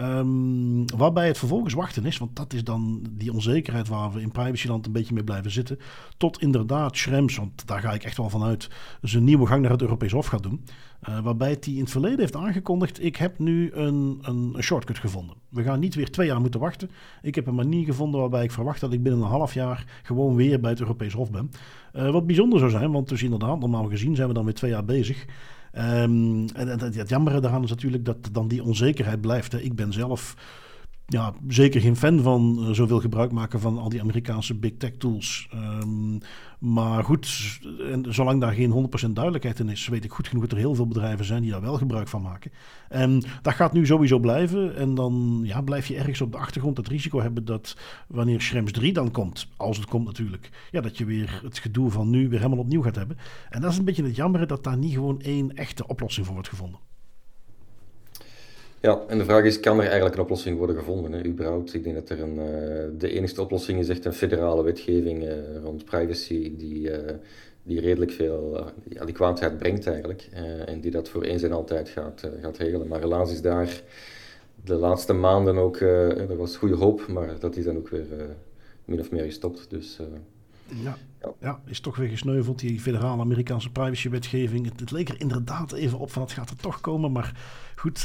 Um, 0.00 0.84
waarbij 0.96 1.26
het 1.26 1.38
vervolgens 1.38 1.74
wachten 1.74 2.04
is, 2.04 2.18
want 2.18 2.36
dat 2.36 2.52
is 2.52 2.64
dan 2.64 3.06
die 3.10 3.32
onzekerheid 3.32 3.88
waar 3.88 4.12
we 4.12 4.20
in 4.20 4.30
privacyland 4.30 4.86
een 4.86 4.92
beetje 4.92 5.14
mee 5.14 5.24
blijven 5.24 5.50
zitten. 5.50 5.78
Tot 6.16 6.40
inderdaad 6.40 6.96
Schrems, 6.96 7.36
want 7.36 7.66
daar 7.66 7.80
ga 7.80 7.92
ik 7.92 8.04
echt 8.04 8.16
wel 8.16 8.30
vanuit, 8.30 8.70
zijn 9.02 9.24
nieuwe 9.24 9.46
gang 9.46 9.62
naar 9.62 9.70
het 9.70 9.82
Europees 9.82 10.12
Hof 10.12 10.26
gaat 10.26 10.42
doen. 10.42 10.64
Uh, 11.08 11.20
waarbij 11.20 11.56
hij 11.60 11.72
in 11.72 11.80
het 11.80 11.90
verleden 11.90 12.18
heeft 12.18 12.36
aangekondigd: 12.36 13.04
Ik 13.04 13.16
heb 13.16 13.38
nu 13.38 13.72
een, 13.72 14.18
een, 14.22 14.52
een, 14.54 14.62
shortcut 14.62 14.98
gevonden. 14.98 15.36
We 15.48 15.62
gaan 15.62 15.80
niet 15.80 15.94
weer 15.94 16.10
twee 16.10 16.26
jaar 16.26 16.40
moeten 16.40 16.60
wachten. 16.60 16.90
Ik 17.22 17.34
heb 17.34 17.46
een 17.46 17.54
manier 17.54 17.84
gevonden 17.84 18.20
waarbij 18.20 18.44
ik 18.44 18.50
verwacht 18.50 18.80
dat 18.80 18.92
ik 18.92 19.02
binnen 19.02 19.22
een 19.22 19.28
half 19.28 19.54
jaar 19.54 20.00
gewoon 20.02 20.34
weer 20.34 20.60
bij 20.60 20.70
het 20.70 20.80
Europees 20.80 21.12
Hof 21.12 21.30
ben. 21.30 21.50
Uh, 21.94 22.10
wat 22.10 22.26
bijzonder 22.26 22.58
zou 22.58 22.70
zijn, 22.70 22.92
want 22.92 23.08
dus 23.08 23.22
inderdaad, 23.22 23.58
normaal 23.58 23.88
gezien 23.88 24.14
zijn 24.14 24.28
we 24.28 24.34
dan 24.34 24.44
weer 24.44 24.54
twee 24.54 24.70
jaar 24.70 24.84
bezig. 24.84 25.26
Um, 25.78 26.48
en, 26.54 26.68
en, 26.68 26.80
het 26.80 27.08
jammere 27.08 27.40
daaraan 27.40 27.62
is 27.62 27.70
natuurlijk 27.70 28.04
dat 28.04 28.28
dan 28.32 28.48
die 28.48 28.62
onzekerheid 28.62 29.20
blijft. 29.20 29.52
Hè. 29.52 29.60
Ik 29.60 29.74
ben 29.74 29.92
zelf 29.92 30.34
ja, 31.06 31.34
zeker 31.48 31.80
geen 31.80 31.96
fan 31.96 32.20
van 32.20 32.56
uh, 32.60 32.70
zoveel 32.70 33.00
gebruik 33.00 33.32
maken 33.32 33.60
van 33.60 33.78
al 33.78 33.88
die 33.88 34.00
Amerikaanse 34.00 34.54
big 34.54 34.72
tech 34.76 34.96
tools. 34.96 35.48
Um, 35.54 36.18
maar 36.58 37.04
goed, 37.04 37.58
en 37.90 38.14
zolang 38.14 38.40
daar 38.40 38.52
geen 38.52 38.90
100% 39.08 39.10
duidelijkheid 39.10 39.58
in 39.58 39.68
is, 39.68 39.88
weet 39.88 40.04
ik 40.04 40.12
goed 40.12 40.28
genoeg 40.28 40.42
dat 40.42 40.52
er 40.52 40.58
heel 40.58 40.74
veel 40.74 40.86
bedrijven 40.86 41.24
zijn 41.24 41.42
die 41.42 41.50
daar 41.50 41.60
wel 41.60 41.76
gebruik 41.76 42.08
van 42.08 42.22
maken. 42.22 42.52
En 42.88 43.22
dat 43.42 43.54
gaat 43.54 43.72
nu 43.72 43.86
sowieso 43.86 44.18
blijven. 44.18 44.76
En 44.76 44.94
dan 44.94 45.40
ja, 45.44 45.60
blijf 45.60 45.86
je 45.86 45.96
ergens 45.96 46.20
op 46.20 46.32
de 46.32 46.38
achtergrond 46.38 46.76
het 46.76 46.88
risico 46.88 47.20
hebben 47.20 47.44
dat 47.44 47.76
wanneer 48.08 48.40
Schrems 48.40 48.72
3 48.72 48.92
dan 48.92 49.10
komt, 49.10 49.48
als 49.56 49.76
het 49.76 49.86
komt 49.86 50.06
natuurlijk, 50.06 50.68
ja, 50.70 50.80
dat 50.80 50.98
je 50.98 51.04
weer 51.04 51.40
het 51.42 51.58
gedoe 51.58 51.90
van 51.90 52.10
nu 52.10 52.28
weer 52.28 52.38
helemaal 52.38 52.58
opnieuw 52.58 52.82
gaat 52.82 52.96
hebben. 52.96 53.18
En 53.50 53.60
dat 53.60 53.72
is 53.72 53.78
een 53.78 53.84
beetje 53.84 54.04
het 54.04 54.16
jammer 54.16 54.46
dat 54.46 54.64
daar 54.64 54.78
niet 54.78 54.92
gewoon 54.92 55.20
één 55.20 55.56
echte 55.56 55.86
oplossing 55.86 56.26
voor 56.26 56.34
wordt 56.34 56.50
gevonden. 56.50 56.80
Ja, 58.86 59.00
en 59.08 59.18
de 59.18 59.24
vraag 59.24 59.44
is, 59.44 59.60
kan 59.60 59.76
er 59.76 59.84
eigenlijk 59.84 60.14
een 60.14 60.22
oplossing 60.22 60.58
worden 60.58 60.76
gevonden, 60.76 61.12
hè, 61.12 61.24
überhaupt? 61.24 61.74
Ik 61.74 61.84
denk 61.84 61.94
dat 61.94 62.08
er 62.08 62.20
een, 62.20 62.36
uh, 62.38 62.98
de 62.98 63.08
enige 63.08 63.40
oplossing 63.40 63.78
is 63.78 63.88
echt 63.88 64.04
een 64.04 64.12
federale 64.12 64.62
wetgeving 64.62 65.22
uh, 65.22 65.32
rond 65.62 65.84
privacy 65.84 66.56
die, 66.56 66.90
uh, 66.90 67.14
die 67.62 67.80
redelijk 67.80 68.12
veel 68.12 68.72
die 68.84 69.00
adequaatheid 69.00 69.58
brengt 69.58 69.86
eigenlijk 69.86 70.28
en 70.66 70.80
die 70.80 70.90
dat 70.90 71.08
voor 71.08 71.22
eens 71.22 71.42
en 71.42 71.52
altijd 71.52 71.88
gaat, 71.88 72.30
gaat 72.40 72.56
regelen. 72.58 72.88
Maar 72.88 73.00
helaas 73.00 73.32
is 73.32 73.42
daar 73.42 73.80
de 74.64 74.74
laatste 74.74 75.12
maanden 75.12 75.56
ook, 75.56 75.80
er 75.80 76.36
was 76.36 76.56
goede 76.56 76.76
hoop, 76.76 77.06
maar 77.06 77.38
dat 77.38 77.56
is 77.56 77.64
dan 77.64 77.76
ook 77.76 77.88
weer 77.88 78.06
min 78.84 79.00
of 79.00 79.10
meer 79.10 79.24
gestopt. 79.24 79.70
Dus 79.70 79.98
ja, 80.68 80.96
ja. 81.40 81.60
is 81.64 81.80
toch 81.80 81.96
weer 81.96 82.08
gesneuveld, 82.08 82.58
die 82.58 82.80
federale 82.80 83.22
Amerikaanse 83.22 83.70
privacywetgeving. 83.70 84.64
Het, 84.64 84.80
het 84.80 84.90
leek 84.90 85.08
er 85.08 85.20
inderdaad 85.20 85.72
even 85.72 85.98
op 85.98 86.10
van 86.10 86.22
het 86.22 86.32
gaat 86.32 86.50
er 86.50 86.56
toch 86.56 86.80
komen, 86.80 87.12
maar 87.12 87.32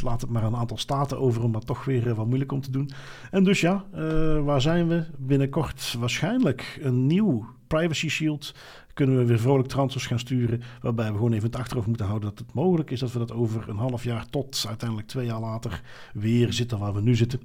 laat 0.04 0.22
het 0.22 0.30
maar 0.30 0.44
een 0.44 0.56
aantal 0.56 0.78
staten 0.78 1.20
over 1.20 1.44
om 1.44 1.52
dat 1.52 1.66
toch 1.66 1.86
weer 1.86 2.08
uh, 2.08 2.14
wat 2.14 2.26
moeilijk 2.26 2.52
om 2.52 2.62
te 2.62 2.72
doen. 2.72 2.90
En 3.32 3.44
dus 3.44 3.62
ja, 3.62 3.86
uh, 3.96 4.44
waar 4.44 4.62
zijn 4.62 4.88
we? 4.88 5.06
Binnenkort 5.18 5.96
waarschijnlijk 6.00 6.80
een 6.82 7.08
nieuw 7.08 7.46
privacy 7.68 8.10
shield. 8.10 8.56
Kunnen 8.94 9.18
we 9.18 9.26
weer 9.26 9.40
vrolijk 9.40 9.68
transfers 9.68 10.08
gaan 10.08 10.20
sturen, 10.20 10.62
waarbij 10.82 11.08
we 11.08 11.18
gewoon 11.18 11.34
even 11.34 11.46
het 11.46 11.56
achterhoofd 11.56 11.88
moeten 11.88 12.06
houden 12.06 12.30
dat 12.30 12.40
het 12.40 12.54
mogelijk 12.54 12.92
is 12.92 13.00
dat 13.00 13.12
we 13.12 13.20
dat 13.20 13.32
over 13.32 13.70
een 13.70 13.78
half 13.78 14.04
jaar 14.04 14.26
tot 14.30 14.66
uiteindelijk 14.68 15.08
twee 15.08 15.26
jaar 15.26 15.40
later 15.40 15.82
weer 16.14 16.54
zitten 16.54 16.80
waar 16.80 16.94
we 16.94 17.02
nu 17.02 17.16
zitten. 17.16 17.40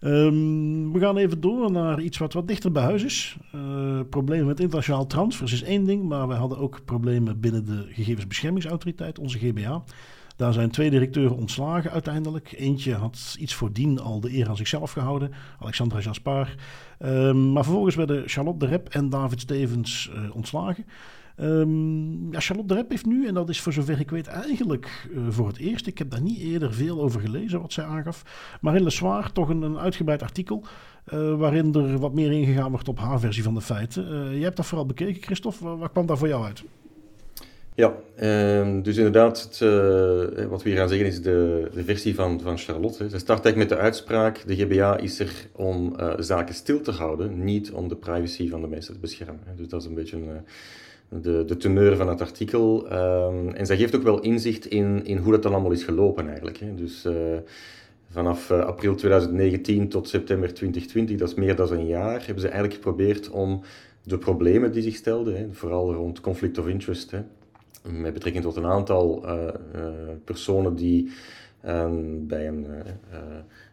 Um, 0.00 0.92
we 0.92 0.98
gaan 0.98 1.16
even 1.16 1.40
door 1.40 1.70
naar 1.70 2.00
iets 2.00 2.18
wat 2.18 2.32
wat 2.32 2.48
dichter 2.48 2.72
bij 2.72 2.82
huis 2.82 3.04
is. 3.04 3.36
Uh, 3.54 4.00
problemen 4.10 4.46
met 4.46 4.60
internationaal 4.60 5.06
transfers 5.06 5.52
is 5.52 5.62
één 5.62 5.84
ding, 5.84 6.02
maar 6.02 6.28
we 6.28 6.34
hadden 6.34 6.58
ook 6.58 6.84
problemen 6.84 7.40
binnen 7.40 7.64
de 7.64 7.86
Gegevensbeschermingsautoriteit, 7.90 9.18
onze 9.18 9.38
GBA. 9.38 9.84
Daar 10.36 10.52
zijn 10.52 10.70
twee 10.70 10.90
directeuren 10.90 11.36
ontslagen 11.36 11.90
uiteindelijk. 11.90 12.54
Eentje 12.56 12.94
had 12.94 13.36
iets 13.38 13.54
voordien 13.54 14.00
al 14.00 14.20
de 14.20 14.36
eer 14.36 14.48
aan 14.48 14.56
zichzelf 14.56 14.92
gehouden, 14.92 15.32
Alexandra 15.60 16.00
Jaspar. 16.00 16.54
Um, 16.98 17.52
maar 17.52 17.64
vervolgens 17.64 17.94
werden 17.94 18.28
Charlotte 18.28 18.58
de 18.58 18.66
Rep 18.66 18.88
en 18.88 19.08
David 19.08 19.40
Stevens 19.40 20.10
uh, 20.14 20.34
ontslagen. 20.34 20.86
Um, 21.40 22.32
ja, 22.32 22.40
Charlotte 22.40 22.74
de 22.74 22.80
Rep 22.80 22.90
heeft 22.90 23.06
nu, 23.06 23.26
en 23.26 23.34
dat 23.34 23.48
is 23.48 23.60
voor 23.60 23.72
zover 23.72 24.00
ik 24.00 24.10
weet 24.10 24.26
eigenlijk 24.26 25.08
uh, 25.10 25.20
voor 25.28 25.46
het 25.46 25.58
eerst, 25.58 25.86
ik 25.86 25.98
heb 25.98 26.10
daar 26.10 26.22
niet 26.22 26.38
eerder 26.38 26.74
veel 26.74 27.02
over 27.02 27.20
gelezen 27.20 27.60
wat 27.60 27.72
zij 27.72 27.84
aangaf, 27.84 28.22
maar 28.60 28.76
in 28.76 28.82
Le 28.82 28.90
Soir 28.90 29.32
toch 29.32 29.48
een, 29.48 29.62
een 29.62 29.78
uitgebreid 29.78 30.22
artikel 30.22 30.64
uh, 31.12 31.34
waarin 31.34 31.74
er 31.74 31.98
wat 31.98 32.14
meer 32.14 32.32
ingegaan 32.32 32.70
wordt 32.70 32.88
op 32.88 32.98
haar 32.98 33.20
versie 33.20 33.42
van 33.42 33.54
de 33.54 33.60
feiten. 33.60 34.12
Uh, 34.12 34.32
jij 34.32 34.42
hebt 34.42 34.56
dat 34.56 34.66
vooral 34.66 34.86
bekeken, 34.86 35.22
Christophe. 35.22 35.76
Wat 35.76 35.92
kwam 35.92 36.06
daar 36.06 36.18
voor 36.18 36.28
jou 36.28 36.44
uit? 36.44 36.64
Ja, 37.76 37.96
uh, 38.22 38.82
dus 38.82 38.96
inderdaad, 38.96 39.42
het, 39.42 39.60
uh, 39.60 40.44
wat 40.46 40.62
we 40.62 40.68
hier 40.68 40.78
gaan 40.78 40.88
zeggen 40.88 41.06
is 41.06 41.22
de, 41.22 41.68
de 41.74 41.84
versie 41.84 42.14
van, 42.14 42.40
van 42.40 42.58
Charlotte. 42.58 43.10
Ze 43.10 43.18
start 43.18 43.44
eigenlijk 43.44 43.56
met 43.56 43.78
de 43.78 43.84
uitspraak, 43.84 44.42
de 44.46 44.56
GBA 44.56 44.98
is 44.98 45.18
er 45.20 45.48
om 45.52 45.94
uh, 46.00 46.14
zaken 46.18 46.54
stil 46.54 46.80
te 46.80 46.90
houden, 46.90 47.44
niet 47.44 47.72
om 47.72 47.88
de 47.88 47.96
privacy 47.96 48.50
van 48.50 48.60
de 48.60 48.66
mensen 48.66 48.94
te 48.94 49.00
beschermen. 49.00 49.40
Dus 49.56 49.68
dat 49.68 49.80
is 49.80 49.86
een 49.86 49.94
beetje 49.94 50.18
de, 51.08 51.44
de 51.44 51.56
teneur 51.56 51.96
van 51.96 52.08
het 52.08 52.20
artikel. 52.20 52.92
Um, 52.92 53.48
en 53.54 53.66
zij 53.66 53.76
geeft 53.76 53.96
ook 53.96 54.02
wel 54.02 54.20
inzicht 54.20 54.66
in, 54.66 55.04
in 55.04 55.16
hoe 55.16 55.32
dat 55.32 55.46
allemaal 55.46 55.70
is 55.70 55.84
gelopen 55.84 56.28
eigenlijk. 56.28 56.58
Hè. 56.58 56.74
Dus 56.74 57.06
vanaf 58.10 58.50
april 58.50 58.94
2019 58.94 59.88
tot 59.88 60.08
september 60.08 60.54
2020, 60.54 61.16
dat 61.16 61.28
is 61.28 61.34
meer 61.34 61.56
dan 61.56 61.72
een 61.72 61.86
jaar, 61.86 62.18
hebben 62.18 62.40
ze 62.40 62.48
eigenlijk 62.48 62.74
geprobeerd 62.74 63.30
om 63.30 63.62
de 64.02 64.18
problemen 64.18 64.72
die 64.72 64.82
zich 64.82 64.96
stelden, 64.96 65.36
hè, 65.36 65.46
vooral 65.50 65.94
rond 65.94 66.20
conflict 66.20 66.58
of 66.58 66.68
interest, 66.68 67.12
met 67.90 68.12
betrekking 68.12 68.44
tot 68.44 68.56
een 68.56 68.66
aantal 68.66 69.24
uh, 69.24 69.44
personen 70.24 70.76
die 70.76 71.10
bij 72.26 72.48
een 72.48 72.66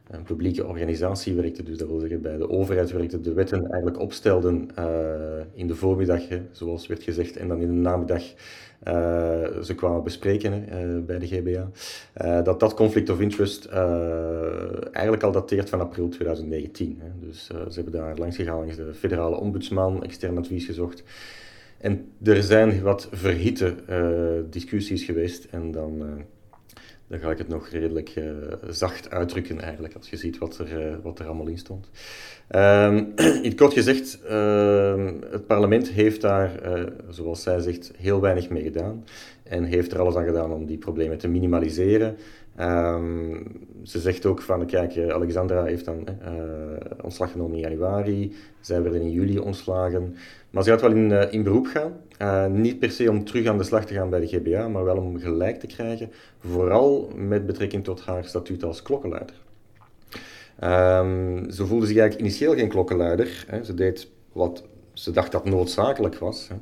een 0.09 0.23
publieke 0.23 0.65
organisatie 0.65 1.33
werkte, 1.33 1.63
dus 1.63 1.77
dat 1.77 1.87
wil 1.87 1.99
zeggen 1.99 2.21
bij 2.21 2.37
de 2.37 2.49
overheid 2.49 2.91
werkte, 2.91 3.21
de 3.21 3.33
wetten 3.33 3.67
eigenlijk 3.67 3.99
opstelden 3.99 4.69
in 5.53 5.67
de 5.67 5.75
voormiddag, 5.75 6.21
zoals 6.51 6.87
werd 6.87 7.03
gezegd, 7.03 7.37
en 7.37 7.47
dan 7.47 7.61
in 7.61 7.67
de 7.67 7.73
namiddag 7.73 8.23
ze 9.63 9.73
kwamen 9.75 10.03
bespreken 10.03 10.65
bij 11.05 11.19
de 11.19 11.27
GBA, 11.27 11.71
dat 12.41 12.59
dat 12.59 12.73
conflict 12.73 13.09
of 13.09 13.19
interest 13.19 13.65
eigenlijk 14.91 15.23
al 15.23 15.31
dateert 15.31 15.69
van 15.69 15.79
april 15.79 16.09
2019. 16.09 16.99
Hè. 17.01 17.27
Dus 17.27 17.45
ze 17.45 17.73
hebben 17.73 17.93
daar 17.93 18.17
langs 18.17 18.35
gegaan 18.35 18.57
langs 18.57 18.75
de 18.75 18.93
federale 18.93 19.35
ombudsman, 19.35 20.03
extern 20.03 20.37
advies 20.37 20.65
gezocht. 20.65 21.03
En 21.83 22.11
er 22.23 22.43
zijn 22.43 22.81
wat 22.81 23.09
verhitte 23.11 23.75
discussies 24.49 25.03
geweest 25.03 25.45
en 25.51 25.71
dan 25.71 26.23
dan 27.07 27.19
ga 27.19 27.31
ik 27.31 27.37
het 27.37 27.47
nog 27.47 27.67
redelijk 27.67 28.15
uh, 28.15 28.25
zacht 28.69 29.09
uitdrukken 29.09 29.61
eigenlijk, 29.61 29.95
als 29.95 30.09
je 30.09 30.17
ziet 30.17 30.37
wat 30.37 30.57
er, 30.57 31.01
wat 31.01 31.19
er 31.19 31.25
allemaal 31.25 31.47
in 31.47 31.57
stond. 31.57 31.89
Um, 32.55 33.13
in 33.47 33.55
kort 33.55 33.73
gezegd, 33.73 34.19
uh, 34.29 35.05
het 35.29 35.47
parlement 35.47 35.89
heeft 35.89 36.21
daar, 36.21 36.61
eh, 36.61 36.83
zoals 37.09 37.43
zij 37.43 37.59
zegt, 37.59 37.91
heel 37.97 38.21
weinig 38.21 38.49
mee 38.49 38.63
gedaan. 38.63 39.05
En 39.43 39.63
heeft 39.63 39.91
er 39.91 39.99
alles 39.99 40.15
aan 40.15 40.25
gedaan 40.25 40.51
om 40.51 40.65
die 40.65 40.77
problemen 40.77 41.17
te 41.17 41.27
minimaliseren. 41.27 42.17
Um, 42.59 43.43
ze 43.83 43.99
zegt 43.99 44.25
ook 44.25 44.41
van, 44.41 44.65
kijk, 44.65 44.97
Alexandra 44.97 45.63
heeft 45.63 45.85
dan 45.85 46.07
ontslag 47.01 47.31
genomen 47.31 47.55
in 47.55 47.61
januari. 47.61 48.35
Zij 48.59 48.81
werden 48.81 49.01
in 49.01 49.11
juli 49.11 49.39
ontslagen. 49.39 50.15
Maar 50.49 50.63
ze 50.63 50.69
gaat 50.69 50.81
wel 50.81 50.91
in, 50.91 51.31
in 51.31 51.43
beroep 51.43 51.65
gaan. 51.65 51.93
Uh, 52.21 52.45
niet 52.45 52.79
per 52.79 52.91
se 52.91 53.09
om 53.09 53.23
terug 53.23 53.45
aan 53.45 53.57
de 53.57 53.63
slag 53.63 53.85
te 53.85 53.93
gaan 53.93 54.09
bij 54.09 54.19
de 54.19 54.27
GBA, 54.27 54.67
maar 54.67 54.83
wel 54.83 54.97
om 54.97 55.19
gelijk 55.19 55.59
te 55.59 55.67
krijgen, 55.67 56.11
vooral 56.39 57.11
met 57.15 57.45
betrekking 57.45 57.83
tot 57.83 58.01
haar 58.01 58.25
statuut 58.25 58.63
als 58.63 58.81
klokkenluider. 58.81 59.35
Um, 60.63 61.51
ze 61.51 61.65
voelde 61.65 61.85
zich 61.85 61.97
eigenlijk 61.97 62.27
initieel 62.27 62.53
geen 62.53 62.69
klokkenluider. 62.69 63.45
Hè. 63.47 63.63
Ze 63.63 63.73
deed 63.73 64.09
wat 64.31 64.63
ze 64.93 65.11
dacht 65.11 65.31
dat 65.31 65.45
noodzakelijk 65.45 66.15
was. 66.15 66.47
Hè. 66.47 66.55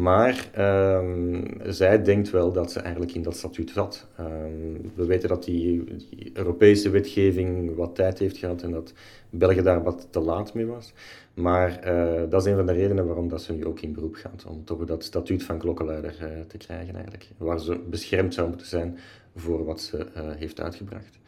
Maar 0.00 0.50
um, 0.98 1.44
zij 1.66 2.02
denkt 2.02 2.30
wel 2.30 2.52
dat 2.52 2.72
ze 2.72 2.80
eigenlijk 2.80 3.14
in 3.14 3.22
dat 3.22 3.36
statuut 3.36 3.70
zat. 3.70 4.06
Um, 4.20 4.92
we 4.94 5.06
weten 5.06 5.28
dat 5.28 5.44
die, 5.44 5.84
Europese 6.32 6.90
wetgeving 6.90 7.76
wat 7.76 7.94
tijd 7.94 8.18
heeft 8.18 8.36
gehad 8.36 8.62
en 8.62 8.70
dat 8.70 8.92
België 9.30 9.62
daar 9.62 9.82
wat 9.82 10.06
te 10.10 10.20
laat 10.20 10.54
mee 10.54 10.66
was. 10.66 10.92
Maar 11.34 11.80
uh, 11.86 12.30
dat 12.30 12.46
is 12.46 12.50
een 12.50 12.56
van 12.56 12.66
de 12.66 12.72
redenen 12.72 13.06
waarom 13.06 13.28
dat 13.28 13.42
ze 13.42 13.52
nu 13.52 13.66
ook 13.66 13.80
in 13.80 13.92
beroep 13.92 14.14
gaat. 14.14 14.44
Om 14.48 14.64
toch 14.64 14.84
dat 14.84 15.04
statuut 15.04 15.42
van 15.42 15.58
klokkenluider 15.58 16.14
uh, 16.22 16.28
te 16.46 16.56
krijgen 16.56 16.94
eigenlijk. 16.94 17.28
Waar 17.36 17.60
ze 17.60 17.80
beschermd 17.90 18.34
zou 18.34 18.48
moeten 18.48 18.66
zijn 18.66 18.98
voor 19.36 19.64
wat 19.64 19.80
ze 19.80 19.96
uh, 20.16 20.22
heeft 20.36 20.60
uitgebracht. 20.60 21.18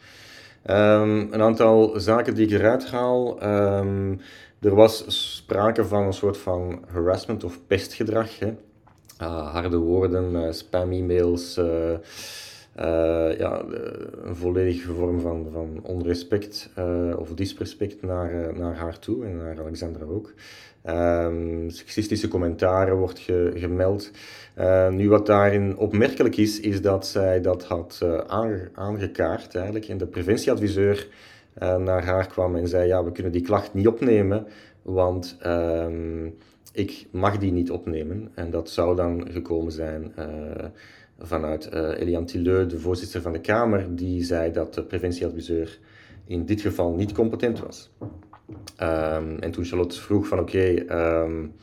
Um, 0.69 1.33
een 1.33 1.41
aantal 1.41 1.99
zaken 1.99 2.35
die 2.35 2.45
ik 2.47 2.51
eruit 2.51 2.85
haal. 2.87 3.39
Er 4.59 4.75
was 4.75 5.03
sprake 5.07 5.85
van 5.85 6.03
een 6.03 6.13
soort 6.13 6.37
van 6.37 6.83
harassment 6.87 7.43
of 7.43 7.59
pestgedrag. 7.67 8.39
Hè. 8.39 8.53
Uh, 9.21 9.51
harde 9.51 9.77
woorden, 9.77 10.33
uh, 10.33 10.51
spam-e-mails, 10.51 11.57
uh, 11.57 11.93
ja, 13.37 13.63
een 14.23 14.35
volledige 14.35 14.93
vorm 14.93 15.19
van, 15.19 15.47
van 15.51 15.79
onrespect 15.83 16.69
of 17.17 17.33
disrespect 17.33 18.01
naar, 18.01 18.57
naar 18.57 18.75
haar 18.75 18.99
toe 18.99 19.25
en 19.25 19.37
naar 19.37 19.59
Alexandra 19.59 20.05
ook. 20.05 20.33
Um, 20.89 21.69
sexistische 21.69 22.27
commentaren 22.27 22.97
wordt 22.97 23.19
gemeld. 23.53 24.11
Uh, 24.57 24.89
nu 24.89 25.09
wat 25.09 25.25
daarin 25.25 25.77
opmerkelijk 25.77 26.37
is, 26.37 26.59
is 26.59 26.81
dat 26.81 27.07
zij 27.07 27.41
dat 27.41 27.63
had 27.63 28.05
aangekaart 28.73 29.55
eigenlijk. 29.55 29.87
En 29.87 29.97
de 29.97 30.07
preventieadviseur 30.07 31.07
naar 31.59 32.05
haar 32.05 32.27
kwam 32.27 32.55
en 32.55 32.67
zei, 32.67 32.87
ja, 32.87 33.03
we 33.03 33.11
kunnen 33.11 33.31
die 33.31 33.41
klacht 33.41 33.73
niet 33.73 33.87
opnemen, 33.87 34.47
want 34.81 35.37
um, 35.45 36.35
ik 36.71 37.07
mag 37.11 37.37
die 37.37 37.51
niet 37.51 37.71
opnemen. 37.71 38.31
En 38.33 38.49
dat 38.49 38.69
zou 38.69 38.95
dan 38.95 39.27
gekomen 39.31 39.71
zijn 39.71 40.13
vanuit 41.19 41.71
Eliane 41.71 42.25
Tilleux, 42.25 42.71
de 42.71 42.79
voorzitter 42.79 43.21
van 43.21 43.31
de 43.31 43.41
Kamer, 43.41 43.95
die 43.95 44.23
zei 44.23 44.51
dat 44.51 44.73
de 44.73 44.83
preventieadviseur 44.83 45.79
in 46.25 46.45
dit 46.45 46.61
geval 46.61 46.91
niet 46.91 47.11
competent 47.11 47.59
was. 47.59 47.91
Um, 48.81 49.39
en 49.39 49.51
toen 49.51 49.65
Charlotte 49.65 50.01
vroeg 50.01 50.27
van 50.27 50.39
oké, 50.39 50.95
um, 51.23 51.53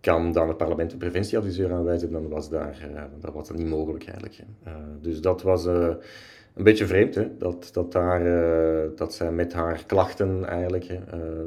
kan 0.00 0.32
dan 0.32 0.48
het 0.48 0.56
parlement 0.56 0.92
een 0.92 0.98
preventieadviseur 0.98 1.72
aanwijzen, 1.72 2.12
dan 2.12 2.28
was 2.28 2.50
daar, 2.50 2.88
uh, 2.90 3.02
dat 3.20 3.34
was 3.34 3.48
dat 3.48 3.56
niet 3.56 3.66
mogelijk 3.66 4.04
eigenlijk. 4.04 4.38
Uh, 4.66 4.72
dus 5.00 5.20
dat 5.20 5.42
was 5.42 5.66
uh, 5.66 5.94
een 6.54 6.64
beetje 6.64 6.86
vreemd, 6.86 7.14
hè? 7.14 7.36
Dat, 7.38 7.70
dat, 7.72 7.92
daar, 7.92 8.22
dat 8.96 9.14
zij 9.14 9.32
met 9.32 9.52
haar 9.52 9.84
klachten 9.86 10.44
eigenlijk 10.44 10.86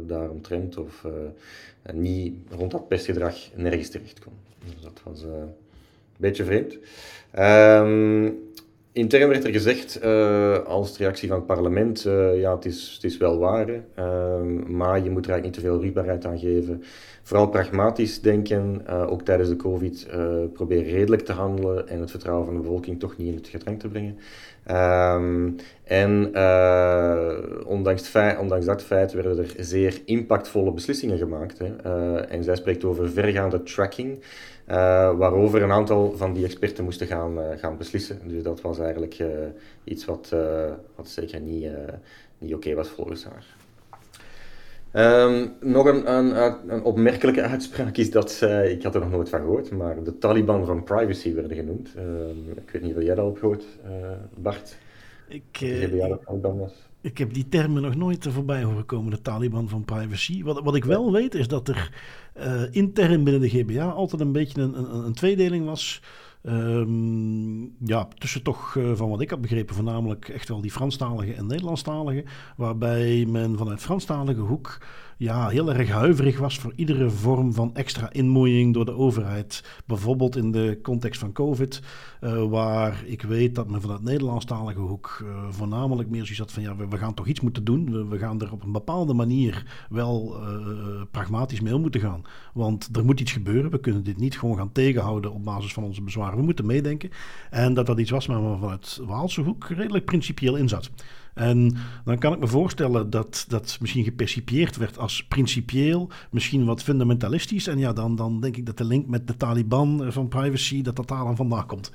daaromtrent 0.08 0.78
of 0.78 1.06
niet 1.94 2.36
rond 2.50 2.72
dat 2.72 2.88
pestgedrag 2.88 3.36
nergens 3.56 3.90
terecht 3.90 4.20
kon. 4.20 4.34
Dus 4.66 4.82
dat 4.82 5.02
was 5.04 5.22
een 5.22 5.54
beetje 6.18 6.44
vreemd. 6.44 6.78
Um, 7.40 8.52
Intern 8.98 9.28
werd 9.28 9.44
er 9.44 9.52
gezegd, 9.52 10.00
uh, 10.04 10.58
als 10.58 10.98
reactie 10.98 11.28
van 11.28 11.38
het 11.38 11.46
parlement, 11.46 12.06
uh, 12.06 12.40
ja, 12.40 12.56
het 12.56 12.66
is, 12.66 12.92
het 12.94 13.04
is 13.04 13.18
wel 13.18 13.38
waar, 13.38 13.70
uh, 13.70 14.42
maar 14.68 15.04
je 15.04 15.10
moet 15.10 15.26
er 15.26 15.32
eigenlijk 15.32 15.44
niet 15.44 15.54
te 15.54 15.62
veel 15.62 15.80
aan 16.26 16.40
geven. 16.40 16.84
Vooral 17.24 17.48
pragmatisch 17.48 18.22
denken, 18.22 18.82
uh, 18.90 19.12
ook 19.12 19.22
tijdens 19.22 19.50
de 19.50 19.56
COVID, 19.56 20.08
probeer 20.54 20.84
redelijk 20.84 21.22
te 21.22 21.32
handelen 21.32 21.88
en 21.88 22.00
het 22.00 22.12
vertrouwen 22.12 22.46
van 22.46 22.56
de 22.56 22.62
bevolking 22.62 23.00
toch 23.00 23.18
niet 23.18 23.28
in 23.28 23.36
het 23.36 23.48
gedrang 23.48 23.80
te 23.80 23.88
brengen. 23.88 24.18
Um, 24.72 25.56
en 25.84 26.26
ondanks, 27.66 28.12
ondanks, 28.40 28.66
dat 28.66 28.84
feit 28.84 29.14
werden 29.14 29.38
er 29.38 29.54
zeer 29.58 30.02
impactvolle 30.06 30.72
beslissingen 30.72 31.18
gemaakt. 31.18 31.60
Hè. 31.60 31.76
en 32.22 32.44
zij 32.44 32.56
spreekt 32.56 32.84
over 32.84 33.10
vergaande 33.10 33.64
tracking. 33.64 34.20
Uh, 34.70 35.18
waarover 35.18 35.62
een 35.62 35.72
aantal 35.72 36.14
van 36.18 36.34
die 36.34 36.46
experten 36.46 36.84
moesten 36.84 37.08
gaan, 37.08 37.38
uh, 37.38 37.46
gaan 37.56 37.78
beslissen. 37.78 38.20
Dus 38.24 38.44
dat 38.44 38.62
was 38.62 38.80
eigenlijk 38.80 39.20
uh, 39.20 39.28
iets 39.84 40.06
wat, 40.06 40.36
wat 40.96 41.08
zeker 41.08 41.40
niet, 41.40 41.70
niet 42.38 42.54
oké 42.54 42.68
okay 42.68 42.76
was 42.76 42.88
volgens 42.90 43.26
haar. 43.26 43.46
Um, 45.24 45.54
nog 45.60 45.86
een, 45.86 46.12
een, 46.12 46.58
een, 46.68 46.84
opmerkelijke 46.84 47.42
uitspraak 47.42 47.98
is 47.98 48.12
dat 48.12 48.32
zij, 48.32 48.72
ik 48.72 48.84
had 48.84 48.96
er 48.96 49.02
nog 49.02 49.12
nooit 49.12 49.30
van 49.30 49.40
gehoord, 49.40 49.72
maar 49.72 50.04
de 50.04 50.18
Taliban 50.18 50.66
van 50.66 50.84
privacy 50.84 51.34
werden 51.34 51.58
genoemd. 51.58 51.94
Um, 51.98 52.52
ik 52.56 52.70
weet 52.72 52.82
niet 52.82 52.96
of 52.96 53.04
jij 53.04 53.16
dat 53.16 53.26
op 53.26 53.38
gehoord, 53.38 53.66
Bart? 54.36 54.78
Ik, 55.28 55.44
was. 56.58 56.87
Ik 57.08 57.18
heb 57.18 57.34
die 57.34 57.50
termen 57.50 57.82
nog 57.82 57.96
nooit 57.96 58.28
voorbij 58.30 58.64
horen 58.64 58.86
komen, 58.86 59.12
de 59.12 59.22
Taliban 59.22 59.70
van 59.70 59.86
privacy. 59.86 60.44
Wat, 60.44 60.64
wat 60.64 60.76
ik 60.76 60.86
wel 60.86 61.12
weet 61.12 61.36
is 61.36 61.48
dat 61.48 61.68
er 61.68 61.92
uh, 62.38 62.62
intern 62.72 63.24
binnen 63.24 63.42
de 63.42 63.50
GBA 63.50 63.90
altijd 63.90 64.22
een 64.22 64.32
beetje 64.32 64.62
een, 64.62 64.80
een, 64.80 65.06
een 65.06 65.14
tweedeling 65.14 65.66
was. 65.66 66.02
Um, 66.44 67.76
ja, 67.86 68.08
tussen 68.18 68.44
toch 68.44 68.76
uh, 68.76 68.92
van 68.96 69.10
wat 69.10 69.22
ik 69.22 69.30
had 69.30 69.42
begrepen, 69.42 69.76
voornamelijk 69.76 70.30
echt 70.30 70.50
wel 70.50 70.62
die 70.62 70.72
Franstalige 70.72 71.34
en 71.34 71.48
Nederlandstalige. 71.48 72.24
Waarbij 72.58 73.26
men 73.28 73.58
vanuit 73.58 73.82
Franstalige 73.82 74.42
hoek 74.42 74.78
ja, 75.18 75.48
heel 75.48 75.74
erg 75.74 75.90
huiverig 75.90 76.40
was 76.40 76.60
voor 76.60 76.74
iedere 76.76 77.10
vorm 77.10 77.54
van 77.54 77.76
extra 77.76 78.12
inmoeiing 78.12 78.74
door 78.74 78.86
de 78.86 78.96
overheid. 78.96 79.82
Bijvoorbeeld 79.86 80.36
in 80.36 80.52
de 80.52 80.80
context 80.82 81.20
van 81.20 81.32
COVID, 81.32 81.82
uh, 82.22 82.44
waar 82.44 83.04
ik 83.06 83.22
weet 83.22 83.56
dat 83.56 83.70
men 83.70 83.82
vanuit 83.82 84.02
Nederlandstalige 84.02 84.80
hoek 84.80 85.22
uh, 85.24 85.30
voornamelijk 85.50 86.10
meer 86.10 86.22
zoiets 86.22 86.40
had 86.40 86.52
van 86.52 86.64
ja, 86.64 86.76
we, 86.76 86.98
gaan 86.98 87.14
toch 87.14 87.28
iets 87.28 87.42
moeten 87.42 87.64
doen. 87.64 88.10
We, 88.10 88.18
gaan 88.18 88.42
er 88.42 88.52
op 88.52 88.64
een 88.64 88.72
bepaalde 88.72 89.14
manier 89.14 89.86
wel 89.90 90.38
uh, 90.42 91.02
pragmatisch 91.12 91.62
mee 91.62 91.76
om 91.76 91.82
moeten 91.82 92.02
gaan. 92.02 92.22
Want 92.54 92.90
er 92.96 93.06
moet 93.06 93.20
iets 93.20 93.32
gebeuren. 93.32 93.72
We 93.72 93.80
kunnen 93.80 94.04
dit 94.04 94.18
niet 94.18 94.40
gewoon 94.40 94.58
gaan 94.58 94.72
tegenhouden 94.72 95.34
op 95.34 95.44
basis 95.44 95.74
van 95.74 95.84
onze 95.84 96.02
bezwaren. 96.02 96.38
We 96.38 96.44
moeten 96.44 96.66
meedenken. 96.66 97.10
En 97.50 97.74
dat 97.74 97.86
dat 97.86 98.00
iets 98.00 98.12
was 98.12 98.26
waar 98.26 98.52
we 98.52 98.58
vanuit 98.58 99.00
Waalse 99.06 99.42
hoek 99.42 99.68
redelijk 99.68 100.06
principieel 100.06 100.56
in 100.56 100.70
zat. 100.70 100.90
En 101.38 101.76
dan 102.06 102.18
kan 102.18 102.34
ik 102.34 102.40
me 102.40 102.48
voorstellen 102.48 103.10
dat 103.10 103.46
dat 103.48 103.78
misschien 103.82 104.04
gepercipieerd 104.04 104.78
werd 104.78 104.98
als 104.98 105.26
principieel, 105.28 106.10
misschien 106.32 106.66
wat 106.66 106.84
fundamentalistisch. 106.84 107.68
En 107.68 107.78
ja, 107.78 107.94
dan, 107.94 108.16
dan 108.16 108.40
denk 108.40 108.58
ik 108.58 108.66
dat 108.66 108.78
de 108.78 108.86
link 108.86 109.08
met 109.08 109.28
de 109.28 109.38
Taliban 109.38 110.04
eh, 110.04 110.12
van 110.12 110.28
privacy, 110.28 110.82
dat 110.82 110.96
dat 110.96 111.08
daar 111.08 111.24
dan 111.24 111.36
vandaan 111.36 111.66
komt. 111.66 111.92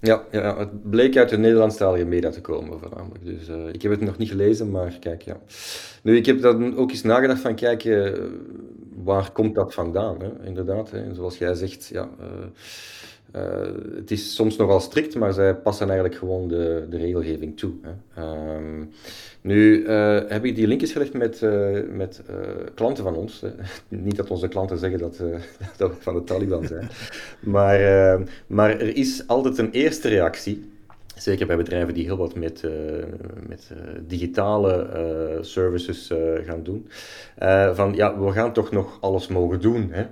Ja, 0.00 0.22
ja, 0.30 0.58
het 0.58 0.90
bleek 0.90 1.16
uit 1.16 1.28
de 1.28 1.38
Nederlandstalige 1.38 2.04
media 2.04 2.30
te 2.30 2.40
komen 2.40 2.78
voornamelijk. 2.78 3.24
Dus 3.24 3.48
uh, 3.48 3.68
ik 3.72 3.82
heb 3.82 3.90
het 3.90 4.00
nog 4.00 4.18
niet 4.18 4.28
gelezen, 4.28 4.70
maar 4.70 4.96
kijk, 5.00 5.22
ja. 5.22 5.36
Nu, 6.02 6.16
ik 6.16 6.26
heb 6.26 6.40
dan 6.40 6.76
ook 6.76 6.90
eens 6.90 7.02
nagedacht 7.02 7.40
van, 7.40 7.54
kijk, 7.54 7.84
uh, 7.84 8.12
waar 9.04 9.30
komt 9.32 9.54
dat 9.54 9.74
vandaan? 9.74 10.20
Hè? 10.20 10.46
Inderdaad, 10.46 10.90
hè? 10.90 11.14
zoals 11.14 11.38
jij 11.38 11.54
zegt, 11.54 11.86
ja... 11.86 12.08
het 13.96 14.10
is 14.10 14.34
soms 14.34 14.56
nogal 14.56 14.80
strikt, 14.80 15.14
maar 15.14 15.32
zij 15.32 15.54
passen 15.54 15.86
eigenlijk 15.86 16.18
gewoon 16.18 16.48
de, 16.48 16.86
de 16.90 16.96
regelgeving 16.96 17.56
toe. 17.56 17.72
Hè. 17.82 18.22
Um, 18.56 18.90
nu 19.40 19.82
uh, 19.82 20.20
heb 20.28 20.44
ik 20.44 20.56
die 20.56 20.66
linkjes 20.66 20.92
gelegd 20.92 21.12
met, 21.12 21.40
uh, 21.40 21.78
met 21.92 22.22
klanten 22.74 23.04
van 23.04 23.14
ons. 23.14 23.42
Niet 23.88 24.16
dat 24.16 24.30
onze 24.30 24.48
klanten 24.48 24.78
zeggen 24.78 24.98
dat, 24.98 25.16
dat 25.76 25.90
we 25.90 25.96
van 26.00 26.14
de 26.14 26.24
Taliban 26.24 26.66
zijn. 26.66 26.88
maar, 27.40 27.78
maar 28.46 28.70
er 28.70 28.96
is 28.96 29.26
altijd 29.26 29.58
een 29.58 29.70
eerste 29.70 30.08
reactie 30.08 30.70
Zeker 31.16 31.46
bij 31.46 31.56
bedrijven 31.56 31.94
die 31.94 32.04
heel 32.04 32.16
wat 32.16 32.34
met, 32.34 32.62
uh, 32.64 32.72
met 33.48 33.70
uh, 33.72 33.78
digitale 34.06 34.88
uh, 35.36 35.42
services 35.42 36.10
gaan 36.44 36.62
doen. 36.62 36.88
van 37.74 37.94
ja, 37.94 38.18
we 38.18 38.32
gaan 38.32 38.52
toch 38.52 38.70
nog 38.70 38.98
alles 39.00 39.28
mogen 39.28 39.60
doen. 39.60 39.90
Hè? 39.90 40.06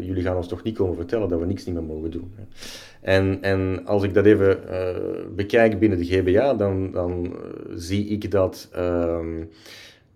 jullie 0.00 0.22
gaan 0.22 0.36
ons 0.36 0.48
toch 0.48 0.62
niet 0.62 0.76
komen 0.76 0.96
vertellen 0.96 1.28
dat 1.28 1.40
we 1.40 1.46
niks 1.46 1.64
niet 1.64 1.74
meer 1.74 1.84
mogen 1.84 2.10
doen. 2.10 2.32
Hè? 2.36 2.42
En, 3.00 3.38
en 3.42 3.86
als 3.86 4.02
ik 4.02 4.14
dat 4.14 4.24
even 4.24 4.58
bekijk 5.36 5.78
binnen 5.78 5.98
de 5.98 6.04
GBA, 6.04 6.54
dan, 6.54 6.90
dan 6.90 7.36
zie 7.74 8.06
ik 8.06 8.30
dat. 8.30 8.68
Ehm, 8.72 9.42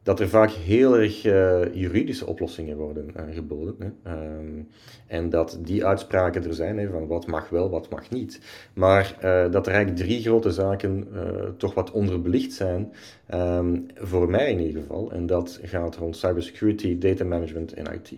dat 0.05 0.21
er 0.21 0.29
vaak 0.29 0.51
heel 0.51 0.99
erg 0.99 1.25
uh, 1.25 1.75
juridische 1.75 2.27
oplossingen 2.27 2.77
worden 2.77 3.11
aangeboden. 3.14 3.75
Hè. 3.79 4.12
Um, 4.38 4.69
en 5.07 5.31
dat 5.31 5.59
die 5.62 5.87
uitspraken 5.87 6.45
er 6.45 6.55
zijn 6.55 6.79
hè, 6.79 6.88
van 6.88 7.07
wat 7.07 7.27
mag 7.27 7.49
wel, 7.49 7.71
wat 7.71 7.90
mag 7.90 8.11
niet. 8.11 8.40
Maar 8.75 9.17
uh, 9.25 9.51
dat 9.51 9.67
er 9.67 9.73
eigenlijk 9.73 10.05
drie 10.05 10.23
grote 10.23 10.51
zaken 10.51 11.09
uh, 11.14 11.21
toch 11.57 11.75
wat 11.75 11.90
onderbelicht 11.90 12.53
zijn, 12.53 12.93
um, 13.35 13.87
voor 13.95 14.31
mij 14.31 14.51
in 14.51 14.61
ieder 14.61 14.83
geval. 14.83 15.12
En 15.12 15.27
dat 15.27 15.61
gaat 15.62 15.97
rond 15.97 16.17
cybersecurity, 16.17 16.99
data 16.99 17.25
management 17.25 17.73
en 17.73 17.95
IT. 17.95 18.12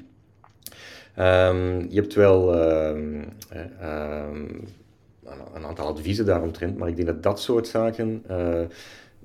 Ehm, 1.14 1.80
je 1.88 2.00
hebt 2.00 2.14
wel 2.14 2.56
een 5.54 5.64
aantal 5.66 5.86
adviezen 5.86 6.26
daaromtrent, 6.26 6.76
maar 6.78 6.88
ik 6.88 6.96
denk 6.96 7.08
dat 7.08 7.22
dat 7.22 7.40
soort 7.40 7.68
zaken 7.68 8.22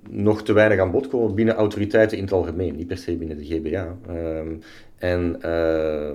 nog 0.09 0.43
te 0.43 0.53
weinig 0.53 0.79
aan 0.79 0.91
bod 0.91 1.07
komen 1.07 1.35
binnen 1.35 1.55
autoriteiten 1.55 2.17
in 2.17 2.23
het 2.23 2.33
algemeen, 2.33 2.75
niet 2.75 2.87
per 2.87 2.97
se 2.97 3.15
binnen 3.15 3.37
de 3.37 3.45
GBA. 3.45 3.97
Um, 4.09 4.61
en 4.97 5.39
uh, 5.45 6.11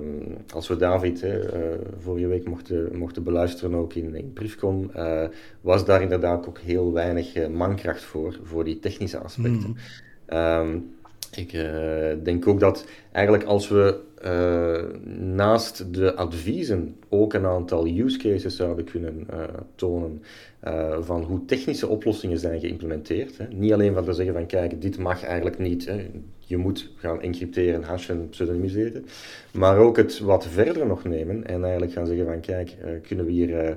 als 0.55 0.69
we 0.69 0.77
David 0.77 1.23
uh, 1.23 1.35
vorige 1.99 2.27
week 2.27 2.49
mochten, 2.49 2.97
mochten 2.97 3.23
beluisteren, 3.23 3.75
ook 3.75 3.95
in, 3.95 4.15
in 4.15 4.33
Briefcom, 4.33 4.91
uh, 4.97 5.23
was 5.61 5.85
daar 5.85 6.03
inderdaad 6.03 6.49
ook 6.49 6.59
heel 6.59 6.93
weinig 6.93 7.35
eh, 7.35 7.49
mankracht 7.49 8.03
voor, 8.03 8.39
voor 8.43 8.65
die 8.65 8.79
technische 8.79 9.19
aspecten. 9.19 9.77
Mm. 10.29 10.37
Um, 10.37 10.95
ik 11.35 11.51
denk 12.23 12.49
ook 12.49 12.61
dat 12.61 12.87
eigenlijk 13.13 13.45
als 13.45 13.69
we 13.69 14.01
naast 15.35 15.95
de 15.95 16.15
adviezen 16.15 16.97
ook 17.09 17.35
een 17.35 17.47
aantal 17.47 17.87
use 17.87 18.19
cases 18.19 18.57
zouden 18.57 18.85
kunnen 18.85 19.27
tonen 19.75 20.23
uh, 20.65 20.97
van 21.01 21.23
hoe 21.23 21.45
technische 21.45 21.89
oplossingen 21.89 22.39
zijn 22.39 22.61
geïmplementeerd. 22.61 23.39
Hè. 23.39 23.45
Niet 23.51 23.73
alleen 23.73 23.95
van 23.95 24.05
te 24.05 24.13
zeggen 24.13 24.35
van 24.35 24.47
kijk, 24.47 24.83
dit 24.83 24.99
mag 24.99 25.25
eigenlijk 25.25 25.59
niet. 25.59 25.87
Hè. 25.87 26.11
Je 26.39 26.57
moet 26.57 26.91
gaan 26.97 27.23
encrypteren, 27.23 27.83
hashen, 27.83 28.29
pseudonymiseren. 28.29 29.07
Maar 29.53 29.79
ook 29.79 29.97
het 29.97 30.19
wat 30.19 30.47
verder 30.47 30.87
nog 30.87 31.05
nemen 31.05 31.47
en 31.47 31.63
eigenlijk 31.63 31.93
gaan 31.93 32.07
zeggen 32.07 32.27
van 32.27 32.41
kijk, 32.41 32.77
uh, 32.85 32.91
kunnen 33.07 33.25
we 33.25 33.33
hier 33.33 33.51
uh, 33.59 33.75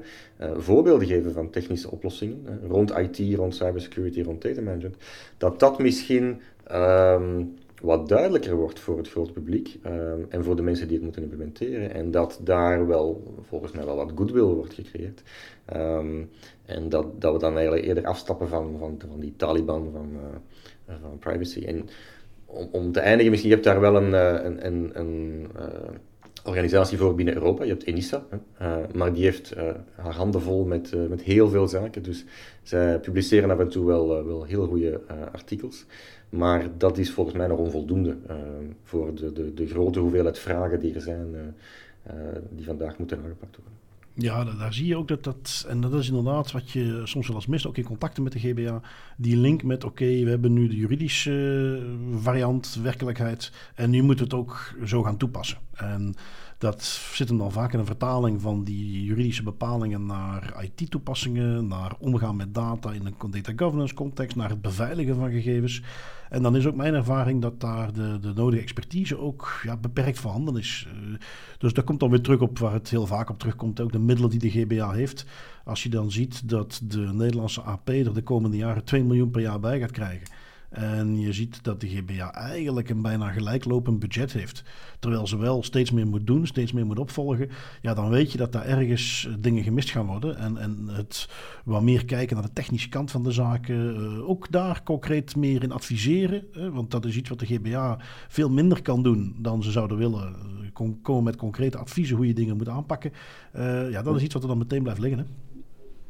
voorbeelden 0.58 1.08
geven 1.08 1.32
van 1.32 1.50
technische 1.50 1.92
oplossingen 1.92 2.60
rond 2.68 2.98
IT, 2.98 3.36
rond 3.36 3.56
cybersecurity, 3.56 4.22
rond 4.22 4.42
data 4.42 4.62
management. 4.62 4.96
Dat 5.38 5.60
dat 5.60 5.80
misschien 5.80 6.42
um, 6.72 7.54
wat 7.82 8.08
duidelijker 8.10 8.56
wordt 8.56 8.80
voor 8.80 8.98
het 8.98 9.10
grote 9.10 9.32
publiek 9.32 9.80
ehm, 9.84 10.20
en 10.30 10.44
voor 10.44 10.56
de 10.56 10.62
mensen 10.62 10.86
die 10.88 10.96
het 10.96 11.04
moeten 11.06 11.24
implementeren. 11.24 11.94
En 11.94 12.12
dat 12.12 12.40
daar 12.44 12.88
wel, 12.88 13.34
volgens 13.42 13.72
mij 13.72 13.86
wel 13.86 13.96
wat 13.96 14.12
goodwill 14.16 14.42
wordt 14.42 14.74
gecreëerd. 14.74 15.24
Ehm, 15.66 16.24
en 16.66 16.90
dat, 16.90 17.22
dat 17.22 17.34
we 17.34 17.40
dan 17.40 17.54
eigenlijk 17.54 17.86
eerder 17.86 18.06
afstappen 18.06 18.48
van, 18.48 18.76
van, 18.80 19.02
van 19.10 19.20
die 19.20 19.34
Taliban 19.36 19.90
van, 19.92 20.10
uh, 20.90 20.96
van 21.02 21.20
privacy. 21.20 21.66
En 21.66 21.90
om, 22.72 22.92
te 22.92 23.00
eindigen, 23.00 23.32
misschien, 23.32 23.52
je 23.52 23.60
daar 23.60 23.80
wel 23.80 23.96
een, 23.96 24.14
een, 24.46 24.66
een, 24.66 25.00
een 25.00 25.48
organisatie 26.44 26.98
voor 26.98 27.16
binnen 27.16 27.34
Europa. 27.34 27.64
Je 27.64 27.70
hebt 27.70 27.84
ENISA, 27.84 28.24
hè, 28.30 28.38
maar 28.94 29.14
die 29.14 29.24
heeft 29.24 29.56
haar 29.96 30.14
handen 30.16 30.42
vol 30.42 30.66
met, 30.66 31.10
met 31.10 31.22
heel 31.22 31.50
veel 31.50 31.68
zaken. 31.68 32.04
Dus 32.04 32.26
zij 32.64 33.00
publiceren 33.00 33.52
af 33.52 33.60
en 33.60 33.70
toe 33.70 33.86
wel, 33.86 34.26
wel 34.26 34.44
heel 34.44 34.68
goede 34.68 35.02
artikels. 35.32 35.86
Maar 36.30 36.68
dat 36.78 36.98
is 36.98 37.12
volgens 37.12 37.36
mij 37.36 37.48
nog 37.48 37.60
onvoldoende 37.60 38.18
voor 38.84 39.16
de, 39.16 39.34
de, 39.34 39.54
de, 39.54 39.68
grote 39.68 40.00
hoeveelheid 40.00 40.40
vragen 40.40 40.80
die 40.80 40.94
er 40.94 41.02
zijn, 41.02 41.56
die 42.50 42.66
vandaag 42.66 42.98
moeten 42.98 43.18
aangepakt 43.18 43.56
worden. 43.56 43.89
Ja, 44.22 44.44
daar 44.44 44.74
zie 44.74 44.86
je 44.86 44.98
ook 44.98 45.08
dat 45.08 45.24
dat, 45.24 45.66
en 45.68 45.82
dat 45.82 45.94
is 45.94 46.08
inderdaad 46.08 46.52
wat 46.52 46.72
je 46.72 47.02
soms 47.04 47.28
wel 47.28 47.36
eens 47.36 47.46
mist, 47.46 47.68
ook 47.68 47.78
in 47.78 47.84
contacten 47.84 48.24
met 48.24 48.32
de 48.32 48.40
GBA, 48.40 48.82
die 49.18 49.38
link 49.38 49.64
met, 49.64 49.84
oké, 49.84 50.06
we 50.06 50.30
hebben 50.30 50.54
nu 50.54 50.68
de 50.68 50.76
juridische 50.76 51.82
variant, 52.16 52.80
werkelijkheid, 52.84 53.52
en 53.76 53.90
nu 53.90 54.02
moeten 54.02 54.30
we 54.30 54.36
het 54.36 54.42
ook 54.42 54.74
zo 54.86 55.04
gaan 55.04 55.18
toepassen. 55.18 55.58
En 55.74 56.16
dat 56.60 56.84
zit 57.14 57.28
dan 57.28 57.52
vaak 57.52 57.74
in 57.74 57.80
een 57.80 57.86
vertaling 57.86 58.42
van 58.42 58.64
die 58.64 59.04
juridische 59.04 59.44
bepalingen 59.44 60.06
naar 60.06 60.64
IT-toepassingen, 60.64 61.68
naar 61.68 61.96
omgaan 62.00 62.36
met 62.36 62.54
data 62.54 62.92
in 62.92 63.06
een 63.06 63.32
data 63.32 63.54
governance 63.56 63.94
context, 63.94 64.36
naar 64.36 64.50
het 64.50 64.62
beveiligen 64.62 65.16
van 65.16 65.32
gegevens. 65.32 65.82
En 66.30 66.42
dan 66.42 66.56
is 66.56 66.66
ook 66.66 66.76
mijn 66.76 66.94
ervaring 66.94 67.42
dat 67.42 67.62
daar 67.62 67.94
de, 67.94 68.20
de 68.20 68.34
nodige 68.36 68.62
expertise 68.62 69.20
ook 69.20 69.60
ja, 69.64 69.78
beperkt 69.78 70.20
voorhanden 70.20 70.58
is. 70.58 70.88
Uh, 70.88 71.18
dus 71.58 71.74
dat 71.74 71.84
komt 71.84 72.00
dan 72.00 72.10
weer 72.10 72.22
terug 72.22 72.40
op 72.40 72.60
waar 72.60 72.74
het 72.74 72.90
heel 72.90 73.08
vaak 73.08 73.30
op 73.30 73.40
terugkomt, 73.40 73.80
ook 73.80 73.92
de 73.92 74.00
middelen 74.00 74.30
die 74.30 74.40
de 74.40 74.50
GBA 74.50 74.92
heeft. 74.92 75.26
Als 75.64 75.84
je 75.84 75.90
dan 75.90 76.12
ziet 76.12 76.50
dat 76.50 76.82
de 76.84 77.00
Nederlandse 77.14 77.62
AP 77.62 77.90
er 77.90 78.14
de 78.14 78.24
komende 78.24 78.58
jaren 78.58 78.84
2 78.84 79.04
miljoen 79.04 79.32
per 79.32 79.42
jaar 79.42 79.60
bij 79.60 79.80
gaat 79.80 79.92
krijgen. 79.92 80.28
En 80.70 81.20
je 81.20 81.34
ziet 81.34 81.64
dat 81.64 81.82
de 81.82 81.88
GBA 81.88 82.34
eigenlijk 82.34 82.90
een 82.90 83.02
bijna 83.02 83.32
gelijklopend 83.32 84.00
budget 84.00 84.34
heeft. 84.34 84.64
Terwijl 85.00 85.28
ze 85.28 85.38
wel 85.38 85.64
steeds 85.64 85.92
meer 85.92 86.08
moet 86.08 86.28
doen, 86.28 86.48
steeds 86.48 86.72
meer 86.72 86.86
moet 86.86 87.00
opvolgen. 87.00 87.50
Ja, 87.82 87.94
dan 87.94 88.10
weet 88.10 88.32
je 88.32 88.38
dat 88.38 88.52
daar 88.52 88.66
ergens 88.66 89.28
eh, 89.28 89.34
dingen 89.40 89.64
gemist 89.64 89.90
gaan 89.90 90.06
worden. 90.06 90.38
En, 90.38 90.58
en 90.58 90.88
het 90.88 91.30
wat 91.66 91.82
meer 91.82 92.06
kijken 92.06 92.36
naar 92.36 92.46
de 92.46 92.54
technische 92.54 92.90
kant 92.90 93.12
van 93.12 93.24
de 93.24 93.32
zaken. 93.32 94.02
Uh, 94.02 94.30
ook 94.30 94.52
daar 94.52 94.84
concreet 94.84 95.36
meer 95.36 95.64
in 95.64 95.72
adviseren. 95.72 96.74
want 96.74 96.92
dat 96.92 97.06
is 97.06 97.16
iets 97.16 97.30
wat 97.30 97.40
de 97.40 97.46
GBA 97.46 98.00
veel 98.28 98.50
minder 98.50 98.82
kan 98.82 99.04
doen 99.04 99.36
dan 99.38 99.64
ze 99.64 99.72
zouden 99.72 99.98
willen. 99.98 100.36
Kom, 100.74 101.02
komen 101.02 101.24
met 101.24 101.36
concrete 101.36 101.78
adviezen 101.78 102.16
hoe 102.16 102.28
je 102.28 102.34
dingen 102.34 102.58
moet 102.58 102.70
aanpakken. 102.70 103.12
Ja, 103.90 104.02
dat 104.02 104.16
is 104.16 104.24
iets 104.24 104.34
wat 104.34 104.44
er 104.44 104.50
dan 104.50 104.58
meteen 104.58 104.84
blijft 104.84 105.02
liggen. 105.02 105.20
Hè? 105.20 105.26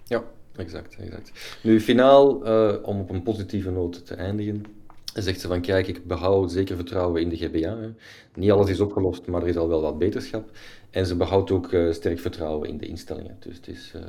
Ja, 0.04 0.24
exact, 0.60 0.96
exact. 1.00 1.60
Nu, 1.64 1.82
finaal, 1.82 2.48
uh, 2.48 2.76
om 2.82 3.00
op 3.00 3.10
een 3.10 3.24
positieve 3.24 3.72
noot 3.72 4.06
te 4.06 4.16
eindigen, 4.16 4.66
zegt 5.14 5.40
ze 5.40 5.48
van 5.48 5.62
kijk, 5.62 5.88
ik 5.88 6.06
behoud 6.06 6.52
zeker 6.52 6.76
vertrouwen 6.76 7.22
in 7.22 7.30
de 7.30 7.38
GBA. 7.38 7.78
Hè. 7.78 7.90
Niet 8.36 8.52
alles 8.52 8.70
is 8.70 8.80
opgelost, 8.80 9.26
maar 9.26 9.42
er 9.42 9.48
is 9.48 9.58
al 9.58 9.68
wel 9.68 9.82
wat 9.82 9.98
beterschap. 9.98 10.50
En 10.90 11.06
ze 11.06 11.16
behoudt 11.16 11.52
ook 11.52 11.72
uh, 11.72 11.92
sterk 11.92 12.20
vertrouwen 12.20 12.70
in 12.70 12.78
de 12.78 12.88
instellingen. 12.88 13.36
Dus 13.40 13.56
het 13.56 13.68
is, 13.68 13.94
uh, 13.96 14.02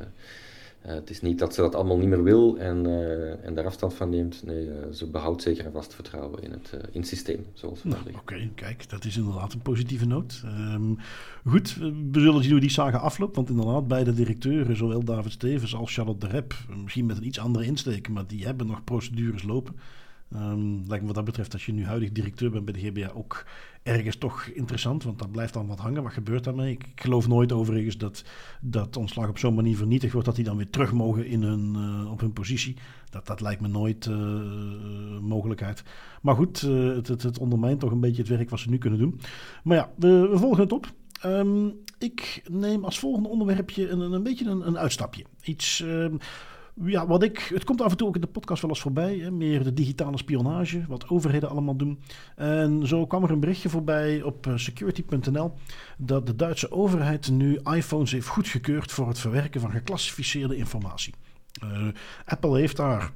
uh, 0.86 0.92
het 0.92 1.10
is 1.10 1.20
niet 1.20 1.38
dat 1.38 1.54
ze 1.54 1.60
dat 1.60 1.74
allemaal 1.74 1.98
niet 1.98 2.08
meer 2.08 2.22
wil 2.22 2.58
en, 2.58 2.86
en 3.42 3.54
daar 3.54 3.66
afstand 3.66 3.94
van 3.94 4.10
neemt. 4.10 4.42
Nee, 4.44 4.68
ze 4.92 5.06
behoudt 5.06 5.42
zeker 5.42 5.64
en 5.64 5.72
vast 5.72 5.94
vertrouwen 5.94 6.42
in 6.42 6.50
het, 6.50 6.70
in 6.92 7.00
het 7.00 7.08
systeem, 7.08 7.46
zoals 7.52 7.82
we 7.82 7.88
nou, 7.88 8.00
Oké, 8.08 8.18
okay, 8.18 8.50
kijk, 8.54 8.88
dat 8.88 9.04
is 9.04 9.16
inderdaad 9.16 9.52
een 9.52 9.62
positieve 9.62 10.06
noot. 10.06 10.42
Um, 10.44 10.98
goed, 11.44 11.74
we 12.12 12.20
zullen 12.20 12.42
zien 12.42 12.52
hoe 12.52 12.60
die 12.60 12.70
saga 12.70 12.98
afloopt. 12.98 13.36
Want 13.36 13.48
inderdaad, 13.50 13.88
beide 13.88 14.14
directeuren, 14.14 14.76
zowel 14.76 15.04
David 15.04 15.32
Stevens 15.32 15.74
als 15.74 15.94
Charlotte 15.94 16.26
de 16.26 16.32
Rep, 16.32 16.54
misschien 16.82 17.06
met 17.06 17.16
een 17.16 17.26
iets 17.26 17.38
andere 17.38 17.64
insteek, 17.64 18.08
maar 18.08 18.26
die 18.26 18.44
hebben 18.44 18.66
nog 18.66 18.84
procedures 18.84 19.42
lopen. 19.42 19.74
Um, 20.34 20.84
lijkt 20.86 21.00
me 21.00 21.06
wat 21.06 21.14
dat 21.14 21.24
betreft, 21.24 21.52
als 21.52 21.66
je 21.66 21.72
nu 21.72 21.84
huidig 21.84 22.12
directeur 22.12 22.50
bent 22.50 22.64
bij 22.64 22.74
de 22.74 22.80
GBA, 22.80 23.10
ook 23.14 23.44
ergens 23.82 24.16
toch 24.16 24.44
interessant, 24.44 25.02
want 25.02 25.18
dat 25.18 25.30
blijft 25.30 25.52
dan 25.52 25.66
wat 25.66 25.78
hangen. 25.78 26.02
Wat 26.02 26.12
gebeurt 26.12 26.44
daarmee? 26.44 26.72
Ik, 26.72 26.86
geloof 26.94 27.28
nooit 27.28 27.52
overigens 27.52 27.96
dat, 27.96 28.24
dat 28.60 28.96
ontslag 28.96 29.28
op 29.28 29.38
zo'n 29.38 29.54
manier 29.54 29.76
vernietigd 29.76 30.12
wordt, 30.12 30.26
dat 30.26 30.36
die 30.36 30.44
dan 30.44 30.56
weer 30.56 30.70
terug 30.70 30.92
mogen 30.92 31.26
in 31.26 31.42
hun, 31.42 31.74
uh, 31.76 32.10
op 32.10 32.20
hun 32.20 32.32
positie. 32.32 32.76
Dat, 33.10 33.26
dat 33.26 33.40
lijkt 33.40 33.60
me 33.60 33.68
nooit 33.68 34.06
uh, 34.06 34.16
mogelijkheid. 35.20 35.82
Maar 36.22 36.34
goed, 36.34 36.60
het, 36.60 37.08
het, 37.08 37.38
ondermijnt 37.38 37.80
toch 37.80 37.90
een 37.90 38.00
beetje 38.00 38.22
het 38.22 38.30
werk 38.30 38.50
wat 38.50 38.58
ze 38.58 38.70
nu 38.70 38.78
kunnen 38.78 38.98
doen. 38.98 39.20
Maar 39.62 39.76
ja, 39.76 39.90
we, 39.96 40.30
volgen 40.32 40.62
het 40.62 40.72
op. 40.72 40.92
Um, 41.24 41.74
ik 41.98 42.42
neem 42.50 42.84
als 42.84 42.98
volgende 42.98 43.28
onderwerpje 43.28 43.88
een, 43.88 44.00
een 44.00 44.22
beetje 44.22 44.50
een, 44.50 44.66
een 44.66 44.78
uitstapje. 44.78 45.24
Iets. 45.42 45.80
Um, 45.80 46.18
ja, 46.84 47.06
wat 47.06 47.22
ik, 47.22 47.38
het 47.38 47.64
komt 47.64 47.80
af 47.80 47.90
en 47.90 47.96
toe 47.96 48.08
ook 48.08 48.14
in 48.14 48.20
de 48.20 48.26
podcast 48.26 48.62
wel 48.62 48.70
eens 48.70 48.80
voorbij. 48.80 49.16
Hè, 49.16 49.30
meer 49.30 49.62
de 49.62 49.74
digitale 49.74 50.18
spionage, 50.18 50.84
wat 50.88 51.08
overheden 51.08 51.50
allemaal 51.50 51.76
doen. 51.76 52.00
En 52.36 52.86
zo 52.86 53.06
kwam 53.06 53.24
er 53.24 53.30
een 53.30 53.40
berichtje 53.40 53.68
voorbij 53.68 54.22
op 54.22 54.46
uh, 54.46 54.56
security.nl 54.56 55.52
dat 55.98 56.26
de 56.26 56.36
Duitse 56.36 56.70
overheid 56.70 57.30
nu 57.30 57.60
iPhones 57.72 58.12
heeft 58.12 58.26
goedgekeurd 58.26 58.92
voor 58.92 59.08
het 59.08 59.18
verwerken 59.18 59.60
van 59.60 59.70
geclassificeerde 59.70 60.56
informatie. 60.56 61.14
Uh, 61.64 61.88
Apple 62.24 62.58
heeft 62.58 62.76
daar 62.76 63.12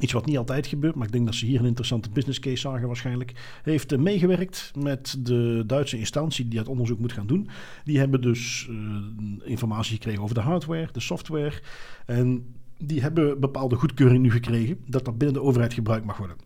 Iets 0.00 0.12
wat 0.12 0.26
niet 0.26 0.38
altijd 0.38 0.66
gebeurt, 0.66 0.94
maar 0.94 1.06
ik 1.06 1.12
denk 1.12 1.26
dat 1.26 1.34
ze 1.34 1.46
hier 1.46 1.60
een 1.60 1.66
interessante 1.66 2.10
business 2.10 2.38
case 2.38 2.56
zagen 2.56 2.86
waarschijnlijk. 2.86 3.32
Heeft 3.62 3.96
meegewerkt 3.96 4.72
met 4.78 5.16
de 5.18 5.62
Duitse 5.66 5.98
instantie 5.98 6.48
die 6.48 6.58
het 6.58 6.68
onderzoek 6.68 6.98
moet 6.98 7.12
gaan 7.12 7.26
doen. 7.26 7.48
Die 7.84 7.98
hebben 7.98 8.20
dus 8.20 8.68
informatie 9.44 9.92
gekregen 9.94 10.22
over 10.22 10.34
de 10.34 10.40
hardware, 10.40 10.88
de 10.92 11.00
software. 11.00 11.60
En 12.06 12.54
die 12.80 13.00
hebben 13.00 13.40
bepaalde 13.40 13.76
goedkeuring 13.76 14.22
nu 14.22 14.30
gekregen 14.30 14.78
dat 14.86 15.04
dat 15.04 15.18
binnen 15.18 15.36
de 15.36 15.42
overheid 15.42 15.74
gebruikt 15.74 16.06
mag 16.06 16.16
worden. 16.16 16.36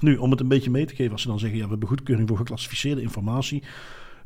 Nu, 0.00 0.16
om 0.16 0.30
het 0.30 0.40
een 0.40 0.48
beetje 0.48 0.70
mee 0.70 0.86
te 0.86 0.94
geven, 0.94 1.12
als 1.12 1.22
ze 1.22 1.28
dan 1.28 1.38
zeggen, 1.38 1.58
ja, 1.58 1.64
we 1.64 1.70
hebben 1.70 1.88
goedkeuring 1.88 2.28
voor 2.28 2.36
geclassificeerde 2.36 3.02
informatie. 3.02 3.62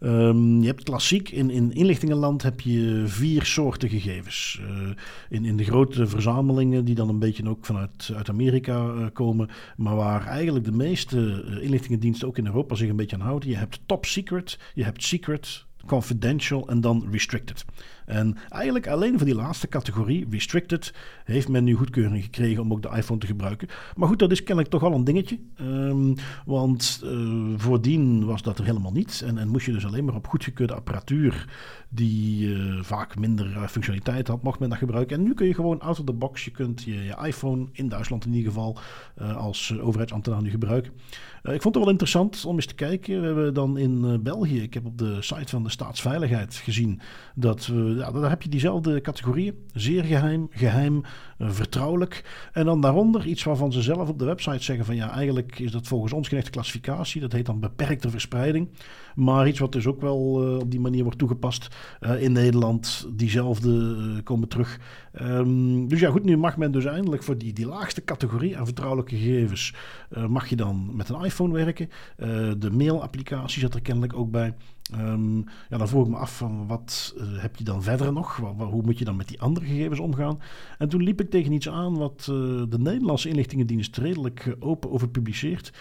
Um, 0.02 0.60
je 0.60 0.66
hebt 0.66 0.82
klassiek, 0.82 1.28
in, 1.28 1.50
in 1.50 1.72
inlichtingenland 1.72 2.42
heb 2.42 2.60
je 2.60 3.02
vier 3.06 3.44
soorten 3.44 3.88
gegevens. 3.88 4.60
Uh, 4.62 4.88
in, 5.28 5.44
in 5.44 5.56
de 5.56 5.64
grote 5.64 6.06
verzamelingen, 6.06 6.84
die 6.84 6.94
dan 6.94 7.08
een 7.08 7.18
beetje 7.18 7.48
ook 7.48 7.64
vanuit 7.64 8.10
uit 8.14 8.28
Amerika 8.28 8.92
uh, 8.92 9.06
komen, 9.12 9.48
maar 9.76 9.96
waar 9.96 10.26
eigenlijk 10.26 10.64
de 10.64 10.72
meeste 10.72 11.44
uh, 11.48 11.62
inlichtingendiensten 11.62 12.28
ook 12.28 12.38
in 12.38 12.46
Europa 12.46 12.74
zich 12.74 12.88
een 12.88 12.96
beetje 12.96 13.16
aan 13.16 13.22
houden. 13.22 13.48
Je 13.48 13.56
hebt 13.56 13.80
top 13.86 14.06
secret, 14.06 14.58
je 14.74 14.84
hebt 14.84 15.02
secret, 15.04 15.64
confidential 15.86 16.68
en 16.68 16.80
dan 16.80 17.06
restricted. 17.10 17.64
En 18.10 18.36
eigenlijk 18.48 18.88
alleen 18.88 19.16
voor 19.16 19.26
die 19.26 19.34
laatste 19.34 19.68
categorie, 19.68 20.26
restricted, 20.30 20.94
heeft 21.24 21.48
men 21.48 21.64
nu 21.64 21.74
goedkeuring 21.74 22.22
gekregen 22.22 22.62
om 22.62 22.72
ook 22.72 22.82
de 22.82 22.96
iPhone 22.96 23.20
te 23.20 23.26
gebruiken. 23.26 23.68
Maar 23.96 24.08
goed, 24.08 24.18
dat 24.18 24.30
is 24.30 24.42
kennelijk 24.42 24.68
toch 24.68 24.82
al 24.82 24.92
een 24.92 25.04
dingetje. 25.04 25.38
Um, 25.60 26.14
want 26.46 27.00
uh, 27.04 27.54
voordien 27.56 28.24
was 28.24 28.42
dat 28.42 28.58
er 28.58 28.64
helemaal 28.64 28.92
niet. 28.92 29.22
En, 29.26 29.38
en 29.38 29.48
moest 29.48 29.66
je 29.66 29.72
dus 29.72 29.86
alleen 29.86 30.04
maar 30.04 30.14
op 30.14 30.26
goedgekeurde 30.26 30.74
apparatuur, 30.74 31.44
die 31.88 32.48
uh, 32.48 32.82
vaak 32.82 33.18
minder 33.18 33.46
uh, 33.46 33.66
functionaliteit 33.66 34.28
had, 34.28 34.42
mocht 34.42 34.58
men 34.58 34.68
dat 34.68 34.78
gebruiken. 34.78 35.16
En 35.16 35.22
nu 35.22 35.34
kun 35.34 35.46
je 35.46 35.54
gewoon 35.54 35.80
out 35.80 35.98
of 35.98 36.04
the 36.04 36.12
box, 36.12 36.44
je 36.44 36.50
kunt 36.50 36.82
je, 36.82 37.04
je 37.04 37.16
iPhone, 37.22 37.68
in 37.72 37.88
Duitsland 37.88 38.24
in 38.24 38.32
ieder 38.34 38.52
geval, 38.52 38.78
als 39.36 39.78
overheidsambtenaar 39.80 40.42
nu 40.42 40.50
gebruiken. 40.50 40.92
Ik 41.42 41.62
vond 41.62 41.74
het 41.74 41.84
wel 41.84 41.92
interessant 41.92 42.44
om 42.44 42.54
eens 42.54 42.66
te 42.66 42.74
kijken. 42.74 43.20
We 43.20 43.26
hebben 43.26 43.54
dan 43.54 43.78
in 43.78 44.22
België, 44.22 44.62
ik 44.62 44.74
heb 44.74 44.86
op 44.86 44.98
de 44.98 45.16
site 45.20 45.48
van 45.48 45.62
de 45.62 45.70
Staatsveiligheid 45.70 46.54
gezien, 46.54 47.00
dat 47.34 47.66
we 47.66 48.18
daar 48.20 48.30
heb 48.30 48.42
je 48.42 48.48
diezelfde 48.48 49.00
categorieën. 49.00 49.54
Zeer 49.74 50.04
geheim, 50.04 50.48
geheim, 50.50 51.02
uh, 51.38 51.50
vertrouwelijk. 51.50 52.48
En 52.52 52.64
dan 52.64 52.80
daaronder 52.80 53.26
iets 53.26 53.44
waarvan 53.44 53.72
ze 53.72 53.82
zelf 53.82 54.08
op 54.08 54.18
de 54.18 54.24
website 54.24 54.62
zeggen 54.62 54.84
van 54.84 54.96
ja, 54.96 55.10
eigenlijk 55.10 55.58
is 55.58 55.70
dat 55.70 55.86
volgens 55.86 56.12
ons 56.12 56.28
geen 56.28 56.38
echte 56.38 56.50
klassificatie. 56.50 57.20
Dat 57.20 57.32
heet 57.32 57.46
dan 57.46 57.60
beperkte 57.60 58.10
verspreiding. 58.10 58.68
Maar 59.14 59.48
iets 59.48 59.58
wat 59.58 59.72
dus 59.72 59.86
ook 59.86 60.00
wel 60.00 60.18
op 60.60 60.70
die 60.70 60.80
manier 60.80 61.02
wordt 61.02 61.18
toegepast 61.18 61.68
in 62.18 62.32
Nederland. 62.32 63.08
Diezelfde 63.12 64.22
komen 64.24 64.48
terug. 64.48 64.78
Um, 65.22 65.88
dus 65.88 66.00
ja, 66.00 66.10
goed, 66.10 66.24
nu 66.24 66.36
mag 66.36 66.56
men 66.56 66.72
dus 66.72 66.84
eindelijk 66.84 67.22
voor 67.22 67.38
die, 67.38 67.52
die 67.52 67.66
laagste 67.66 68.04
categorie 68.04 68.58
aan 68.58 68.64
vertrouwelijke 68.64 69.16
gegevens... 69.16 69.74
mag 70.28 70.48
je 70.48 70.56
dan 70.56 70.90
met 70.96 71.08
een 71.08 71.16
iPhone 71.30 71.52
werken. 71.52 71.88
de 72.58 72.70
mailapplicatie 72.70 73.60
zat 73.60 73.74
er 73.74 73.82
kennelijk 73.82 74.14
ook 74.14 74.30
bij. 74.30 74.54
Um, 74.98 75.44
ja, 75.68 75.78
dan 75.78 75.88
vroeg 75.88 76.04
ik 76.04 76.10
me 76.10 76.16
af 76.16 76.36
van 76.36 76.66
wat 76.66 77.14
uh, 77.16 77.24
heb 77.42 77.56
je 77.56 77.64
dan 77.64 77.82
verder 77.82 78.12
nog? 78.12 78.36
hoe 78.56 78.82
moet 78.82 78.98
je 78.98 79.04
dan 79.04 79.16
met 79.16 79.28
die 79.28 79.40
andere 79.40 79.66
gegevens 79.66 80.00
omgaan? 80.00 80.40
En 80.78 80.88
toen 80.88 81.02
liep 81.02 81.20
ik 81.20 81.30
tegen 81.30 81.52
iets 81.52 81.68
aan 81.68 81.98
wat 81.98 82.28
uh, 82.30 82.36
de 82.68 82.78
Nederlandse 82.78 83.28
inlichtingendienst 83.28 83.96
redelijk 83.96 84.56
open 84.58 84.90
over 84.90 85.08
publiceert. 85.08 85.72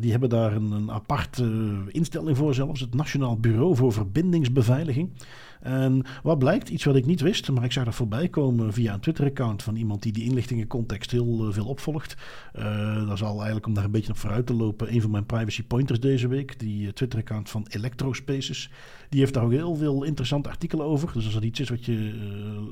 Die 0.00 0.10
hebben 0.10 0.28
daar 0.28 0.52
een, 0.52 0.70
een 0.70 0.90
aparte 0.90 1.72
instelling 1.88 2.36
voor 2.36 2.54
zelfs, 2.54 2.80
het 2.80 2.94
Nationaal 2.94 3.36
Bureau 3.36 3.76
voor 3.76 3.92
Verbindingsbeveiliging. 3.92 5.10
En 5.60 6.04
wat 6.22 6.38
blijkt, 6.38 6.68
iets 6.68 6.84
wat 6.84 6.96
ik 6.96 7.06
niet 7.06 7.20
wist, 7.20 7.50
maar 7.50 7.64
ik 7.64 7.72
zag 7.72 7.84
dat 7.84 7.94
voorbij 7.94 8.28
komen 8.28 8.72
via 8.72 8.94
een 8.94 9.00
Twitter-account 9.00 9.62
van 9.62 9.76
iemand 9.76 10.02
die 10.02 10.12
die 10.12 10.24
inlichtingencontext 10.24 11.10
heel 11.10 11.46
uh, 11.46 11.52
veel 11.52 11.66
opvolgt. 11.66 12.16
Uh, 12.58 13.08
dat 13.08 13.18
zal 13.18 13.34
eigenlijk 13.34 13.66
om 13.66 13.74
daar 13.74 13.84
een 13.84 13.90
beetje 13.90 14.12
op 14.12 14.18
vooruit 14.18 14.46
te 14.46 14.54
lopen, 14.54 14.94
een 14.94 15.00
van 15.00 15.10
mijn 15.10 15.26
privacy 15.26 15.62
pointers 15.62 16.00
deze 16.00 16.28
week, 16.28 16.58
die 16.58 16.82
uh, 16.82 16.92
Twitter-account 16.92 17.50
van 17.50 17.66
Electrospaces. 17.68 18.70
Die 19.10 19.20
heeft 19.20 19.34
daar 19.34 19.44
ook 19.44 19.52
heel 19.52 19.74
veel 19.74 20.02
interessante 20.02 20.48
artikelen 20.48 20.86
over. 20.86 21.12
Dus 21.12 21.24
als 21.24 21.34
dat 21.34 21.42
iets 21.42 21.60
is 21.60 21.68
wat 21.68 21.84
je 21.84 22.12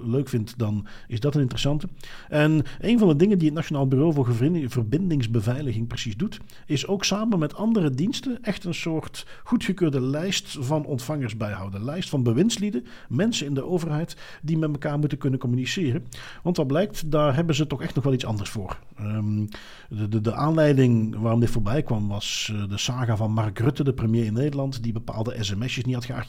leuk 0.04 0.28
vindt, 0.28 0.58
dan 0.58 0.86
is 1.08 1.20
dat 1.20 1.34
een 1.34 1.40
interessante. 1.40 1.88
En 2.28 2.64
een 2.80 2.98
van 2.98 3.08
de 3.08 3.16
dingen 3.16 3.38
die 3.38 3.46
het 3.46 3.56
Nationaal 3.56 3.88
Bureau 3.88 4.12
voor 4.12 4.34
Verbindingsbeveiliging 4.68 5.86
precies 5.86 6.16
doet, 6.16 6.40
is 6.66 6.86
ook 6.86 7.04
samen 7.04 7.38
met 7.38 7.54
andere 7.54 7.90
diensten 7.90 8.38
echt 8.42 8.64
een 8.64 8.74
soort 8.74 9.26
goedgekeurde 9.44 10.00
lijst 10.00 10.56
van 10.60 10.84
ontvangers 10.84 11.36
bijhouden. 11.36 11.84
Lijst 11.84 12.08
van 12.08 12.22
bewindslieden 12.22 12.84
mensen 13.08 13.46
in 13.46 13.54
de 13.54 13.64
overheid, 13.64 14.16
die 14.42 14.58
met 14.58 14.70
elkaar 14.70 14.98
moeten 14.98 15.18
kunnen 15.18 15.38
communiceren. 15.38 16.04
Want 16.42 16.56
wat 16.56 16.66
blijkt, 16.66 17.10
daar 17.10 17.34
hebben 17.34 17.54
ze 17.54 17.66
toch 17.66 17.82
echt 17.82 17.94
nog 17.94 18.04
wel 18.04 18.12
iets 18.12 18.26
anders 18.26 18.50
voor. 18.50 18.78
Ehm, 18.96 19.46
de, 19.88 20.08
de, 20.08 20.20
de, 20.20 20.34
aanleiding 20.34 21.16
waarom 21.18 21.40
dit 21.40 21.50
voorbij 21.50 21.82
kwam 21.82 22.08
was 22.08 22.52
eh, 22.54 22.68
de 22.68 22.78
saga 22.78 23.16
van 23.16 23.32
Mark 23.32 23.58
Rutte, 23.58 23.84
de 23.84 23.92
premier 23.92 24.24
in 24.24 24.32
Nederland, 24.32 24.82
die 24.82 24.92
bepaalde 24.92 25.36
sms'jes 25.40 25.84
niet 25.84 25.94
had 25.94 26.04
gearchiveerd. 26.04 26.27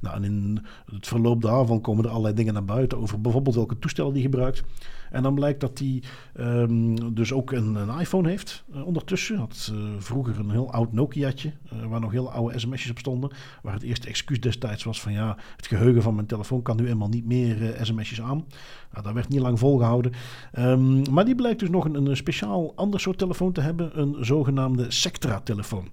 Nou, 0.00 0.16
en 0.16 0.24
in 0.24 0.64
het 0.92 1.06
verloop 1.06 1.42
daarvan 1.42 1.80
komen 1.80 2.04
er 2.04 2.10
allerlei 2.10 2.34
dingen 2.34 2.52
naar 2.52 2.64
buiten 2.64 2.98
over 2.98 3.20
bijvoorbeeld 3.20 3.54
welke 3.54 3.78
toestellen 3.78 4.12
die 4.12 4.22
gebruikt. 4.22 4.62
En 5.10 5.22
dan 5.22 5.34
blijkt 5.34 5.60
dat 5.60 5.78
hij 5.78 6.02
um, 6.46 7.14
dus 7.14 7.32
ook 7.32 7.52
een, 7.52 7.74
een 7.74 8.00
iPhone 8.00 8.28
heeft 8.28 8.64
uh, 8.74 8.86
ondertussen. 8.86 9.36
Had 9.36 9.72
uh, 9.74 9.80
vroeger 9.98 10.38
een 10.38 10.50
heel 10.50 10.72
oud 10.72 10.92
Nokia'tje, 10.92 11.52
uh, 11.72 11.86
waar 11.86 12.00
nog 12.00 12.12
heel 12.12 12.32
oude 12.32 12.58
sms'jes 12.58 12.90
op 12.90 12.98
stonden. 12.98 13.30
Waar 13.62 13.72
het 13.72 13.82
eerste 13.82 14.08
excuus 14.08 14.40
destijds 14.40 14.84
was 14.84 15.00
van 15.00 15.12
ja, 15.12 15.36
het 15.56 15.66
geheugen 15.66 16.02
van 16.02 16.14
mijn 16.14 16.26
telefoon 16.26 16.62
kan 16.62 16.76
nu 16.76 16.88
eenmaal 16.88 17.08
niet 17.08 17.26
meer 17.26 17.76
sms'jes 17.82 18.22
aan. 18.22 18.44
Nou, 18.92 19.04
dat 19.04 19.12
werd 19.12 19.28
niet 19.28 19.40
lang 19.40 19.58
volgehouden. 19.58 20.12
Um, 20.58 21.02
maar 21.12 21.24
die 21.24 21.34
blijkt 21.34 21.60
dus 21.60 21.70
nog 21.70 21.84
een, 21.84 21.94
een 21.94 22.16
speciaal 22.16 22.72
ander 22.74 23.00
soort 23.00 23.18
telefoon 23.18 23.52
te 23.52 23.60
hebben. 23.60 24.00
Een 24.00 24.16
zogenaamde 24.20 24.90
Sectra-telefoon. 24.90 25.88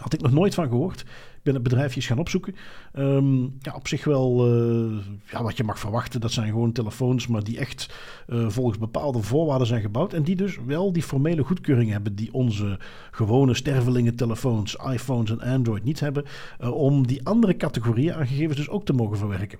Had 0.00 0.12
ik 0.12 0.20
nog 0.20 0.32
nooit 0.32 0.54
van 0.54 0.68
gehoord 0.68 1.04
ben 1.42 1.54
het 1.54 1.62
bedrijfjes 1.62 2.06
gaan 2.06 2.18
opzoeken. 2.18 2.54
Um, 2.98 3.56
ja, 3.60 3.74
op 3.74 3.88
zich 3.88 4.04
wel 4.04 4.48
uh, 4.48 4.98
ja, 5.30 5.42
wat 5.42 5.56
je 5.56 5.64
mag 5.64 5.78
verwachten. 5.78 6.20
Dat 6.20 6.32
zijn 6.32 6.48
gewoon 6.48 6.72
telefoons, 6.72 7.26
maar 7.26 7.44
die 7.44 7.58
echt 7.58 7.94
uh, 8.28 8.48
volgens 8.48 8.78
bepaalde 8.78 9.22
voorwaarden 9.22 9.66
zijn 9.66 9.80
gebouwd. 9.80 10.12
En 10.12 10.22
die 10.22 10.36
dus 10.36 10.58
wel 10.66 10.92
die 10.92 11.02
formele 11.02 11.42
goedkeuring 11.42 11.90
hebben 11.90 12.14
die 12.14 12.32
onze 12.32 12.78
gewone 13.10 13.54
stervelingen 13.54 14.16
telefoons, 14.16 14.76
iPhones 14.92 15.30
en 15.30 15.40
Android 15.40 15.84
niet 15.84 16.00
hebben. 16.00 16.24
Uh, 16.60 16.70
om 16.70 17.06
die 17.06 17.26
andere 17.26 17.56
categorieën 17.56 18.14
aan 18.14 18.26
gegevens 18.26 18.56
dus 18.56 18.68
ook 18.68 18.84
te 18.84 18.92
mogen 18.92 19.18
verwerken. 19.18 19.58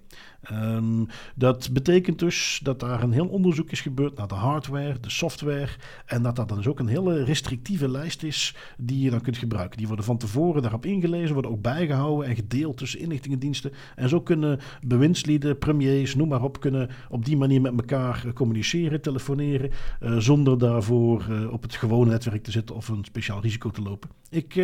Um, 0.52 1.06
dat 1.34 1.72
betekent 1.72 2.18
dus 2.18 2.60
dat 2.62 2.80
daar 2.80 3.02
een 3.02 3.12
heel 3.12 3.26
onderzoek 3.26 3.70
is 3.70 3.80
gebeurd 3.80 4.16
naar 4.16 4.28
de 4.28 4.34
hardware, 4.34 5.00
de 5.00 5.10
software. 5.10 5.68
En 6.06 6.22
dat 6.22 6.36
dat 6.36 6.48
dan 6.48 6.56
dus 6.56 6.66
ook 6.66 6.78
een 6.78 6.86
hele 6.86 7.24
restrictieve 7.24 7.88
lijst 7.88 8.22
is 8.22 8.56
die 8.78 9.02
je 9.02 9.10
dan 9.10 9.20
kunt 9.20 9.36
gebruiken. 9.36 9.78
Die 9.78 9.86
worden 9.86 10.04
van 10.04 10.18
tevoren 10.18 10.62
daarop 10.62 10.86
ingelezen, 10.86 11.32
worden 11.32 11.50
ook 11.50 11.62
bijgehouden 11.68 12.28
en 12.28 12.34
gedeeld 12.34 12.76
tussen 12.76 13.00
inlichtingendiensten. 13.00 13.72
En 13.96 14.08
zo 14.08 14.20
kunnen 14.20 14.58
bewindslieden, 14.86 15.58
premiers, 15.58 16.14
noem 16.14 16.28
maar 16.28 16.42
op, 16.42 16.60
kunnen 16.60 16.88
op 17.10 17.24
die 17.24 17.36
manier 17.36 17.60
met 17.60 17.72
elkaar 17.76 18.32
communiceren, 18.34 19.00
telefoneren. 19.00 19.70
Uh, 20.02 20.16
zonder 20.18 20.58
daarvoor 20.58 21.26
uh, 21.30 21.52
op 21.52 21.62
het 21.62 21.74
gewone 21.74 22.10
netwerk 22.10 22.42
te 22.42 22.50
zitten 22.50 22.76
of 22.76 22.88
een 22.88 23.04
speciaal 23.04 23.40
risico 23.40 23.70
te 23.70 23.82
lopen. 23.82 24.10
Ik, 24.30 24.54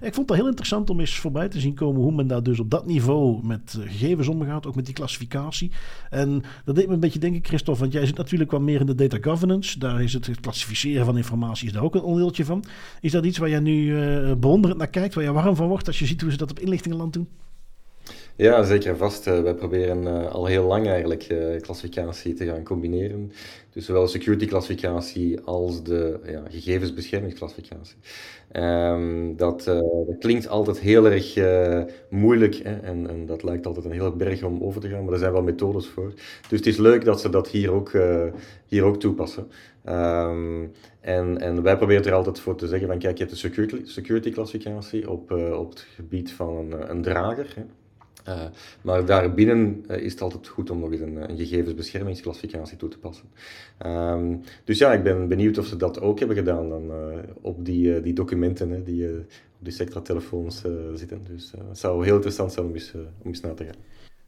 ik 0.00 0.14
vond 0.14 0.28
het 0.28 0.38
heel 0.38 0.46
interessant 0.46 0.90
om 0.90 1.00
eens 1.00 1.18
voorbij 1.18 1.48
te 1.48 1.60
zien 1.60 1.74
komen 1.74 2.00
hoe 2.02 2.12
men 2.12 2.26
daar 2.26 2.42
dus 2.42 2.60
op 2.60 2.70
dat 2.70 2.86
niveau 2.86 3.46
met 3.46 3.78
gegevens 3.80 4.28
omgaat. 4.28 4.66
Ook 4.66 4.74
met 4.74 4.84
die 4.84 4.94
klassificatie. 4.94 5.70
En 6.10 6.42
dat 6.64 6.74
deed 6.74 6.86
me 6.86 6.94
een 6.94 7.00
beetje 7.00 7.18
denken, 7.18 7.44
Christophe, 7.44 7.80
want 7.80 7.92
jij 7.92 8.06
zit 8.06 8.16
natuurlijk 8.16 8.50
wel 8.50 8.60
meer 8.60 8.80
in 8.80 8.86
de 8.86 8.94
data 8.94 9.18
governance. 9.20 9.78
Daar 9.78 10.02
is 10.02 10.12
het, 10.12 10.26
het 10.26 10.40
klassificeren 10.40 11.04
van 11.04 11.16
informatie 11.16 11.66
is 11.66 11.72
daar 11.72 11.82
ook 11.82 11.94
een 11.94 12.02
onderdeeltje 12.02 12.44
van. 12.44 12.64
Is 13.00 13.12
dat 13.12 13.24
iets 13.24 13.38
waar 13.38 13.48
jij 13.48 13.60
nu 13.60 13.94
bewonderend 14.36 14.78
naar 14.78 14.90
kijkt, 14.90 15.14
waar 15.14 15.24
je 15.24 15.32
warm 15.32 15.56
van 15.56 15.68
wordt 15.68 15.86
als 15.86 15.98
je 15.98 16.06
ziet 16.06 16.20
hoe 16.20 16.30
ze 16.30 16.36
dat 16.36 16.49
op 16.50 16.58
inlichtingenland 16.58 17.12
doen? 17.12 17.28
Ja, 18.40 18.62
zeker 18.62 18.96
vast. 18.96 19.26
Uh, 19.26 19.40
wij 19.40 19.54
proberen 19.54 20.02
uh, 20.02 20.30
al 20.30 20.46
heel 20.46 20.66
lang 20.66 20.86
eigenlijk 20.86 21.28
uh, 21.30 21.60
klassificatie 21.60 22.34
te 22.34 22.46
gaan 22.46 22.62
combineren. 22.62 23.32
Dus 23.72 23.84
zowel 23.84 24.08
security 24.08 24.46
klassificatie 24.46 25.40
als 25.40 25.82
de 25.82 26.20
ja, 26.26 26.42
dat, 29.36 29.64
dat, 29.64 30.18
klinkt 30.18 30.48
altijd 30.48 30.78
heel 30.80 31.06
erg 31.06 31.38
moeilijk 32.08 32.54
hè? 32.54 32.76
En, 32.76 33.08
en, 33.08 33.26
dat 33.26 33.42
lijkt 33.42 33.66
altijd 33.66 33.84
een 33.84 33.92
hele 33.92 34.12
berg 34.12 34.42
om 34.42 34.62
over 34.62 34.80
te 34.80 34.88
gaan, 34.88 35.04
maar 35.04 35.12
er 35.12 35.18
zijn 35.18 35.32
wel 35.32 35.42
methodes 35.42 35.86
voor. 35.86 36.12
Dus 36.48 36.58
het 36.58 36.66
is 36.66 36.76
leuk 36.76 37.04
dat 37.04 37.20
ze 37.20 37.28
dat 37.28 37.48
hier 37.48 37.72
ook, 37.72 37.92
hier 38.66 38.82
ook 38.82 39.00
toepassen. 39.00 39.46
Um, 39.90 40.72
en, 41.00 41.40
en 41.40 41.62
wij 41.62 41.76
proberen 41.76 42.04
er 42.04 42.12
altijd 42.12 42.40
voor 42.40 42.56
te 42.56 42.68
zeggen 42.68 42.88
van 42.88 42.98
kijk, 42.98 43.18
je 43.18 43.24
hebt 43.24 43.42
de 43.42 43.84
security, 43.84 44.30
klassificatie 44.30 45.10
op, 45.10 45.30
op 45.32 45.70
het 45.70 45.80
gebied 45.80 46.32
van 46.32 46.56
een, 46.56 46.90
een 46.90 47.02
drager. 47.02 47.54
Hè? 47.54 47.62
Uh, 48.28 48.40
maar 48.82 49.04
daarbinnen 49.04 49.84
is 49.88 50.12
het 50.12 50.20
altijd 50.20 50.48
goed 50.48 50.70
om 50.70 50.78
nog 50.78 50.92
eens 50.92 51.00
een, 51.00 51.30
een 51.30 51.36
gegevensbeschermingsclassificatie 51.36 52.76
toe 52.76 52.88
te 52.88 52.98
passen. 52.98 53.28
Um, 53.86 54.40
dus 54.64 54.78
ja, 54.78 54.92
ik 54.92 55.02
ben 55.02 55.28
benieuwd 55.28 55.58
of 55.58 55.66
ze 55.66 55.76
dat 55.76 56.00
ook 56.00 56.18
hebben 56.18 56.36
gedaan 56.36 56.68
dan, 56.68 56.90
op 57.40 57.64
die, 57.64 58.00
die 58.00 58.12
documenten 58.12 58.70
hè, 58.70 58.82
die 58.82 59.08
op 59.18 59.24
die 59.58 59.72
Sectra-telefoons 59.72 60.62
zitten. 60.94 61.20
Dus 61.32 61.52
het 61.68 61.78
zou 61.78 62.04
heel 62.04 62.14
interessant 62.14 62.52
zijn 62.52 62.66
om 62.66 62.72
eens, 62.74 62.94
om 62.94 63.26
eens 63.26 63.40
na 63.40 63.54
te 63.54 63.64
gaan. 63.64 63.74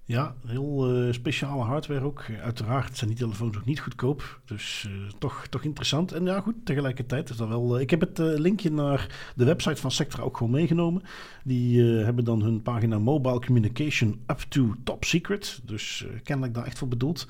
Ja, 0.05 0.35
heel 0.47 0.97
uh, 0.97 1.13
speciale 1.13 1.63
hardware 1.63 2.05
ook. 2.05 2.25
Uiteraard 2.43 2.97
zijn 2.97 3.11
die 3.11 3.19
telefoons 3.19 3.57
ook 3.57 3.65
niet 3.65 3.81
goedkoop. 3.81 4.41
Dus 4.45 4.87
uh, 4.89 5.09
toch, 5.19 5.47
toch 5.47 5.63
interessant. 5.63 6.13
En 6.13 6.25
ja, 6.25 6.41
goed, 6.41 6.55
tegelijkertijd 6.65 7.31
is 7.31 7.37
dat 7.37 7.49
wel... 7.49 7.75
Uh, 7.75 7.81
ik 7.81 7.91
heb 7.91 8.01
het 8.01 8.19
linkje 8.19 8.71
naar 8.71 9.33
de 9.37 9.45
website 9.45 9.81
van 9.81 9.91
Sectra 9.91 10.23
ook 10.23 10.37
gewoon 10.37 10.53
meegenomen. 10.53 11.03
Die 11.45 11.83
hebben 11.83 12.25
dan 12.25 12.43
hun 12.43 12.63
pagina 12.63 12.99
Mobile 12.99 13.41
Communication 13.41 14.21
Up 14.27 14.39
to 14.49 14.75
Top 14.85 15.05
Secret. 15.05 15.61
Dus 15.65 16.07
kennelijk 16.23 16.55
daar 16.55 16.67
echt 16.67 16.79
voor 16.79 16.89
bedoeld. 16.89 17.27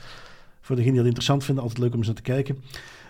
Voor 0.60 0.76
degenen 0.76 0.94
die 0.94 1.02
dat 1.02 1.06
interessant 1.06 1.44
vinden, 1.44 1.62
altijd 1.62 1.82
leuk 1.82 1.92
om 1.92 1.98
eens 1.98 2.06
naar 2.06 2.16
te 2.16 2.22
kijken. 2.22 2.62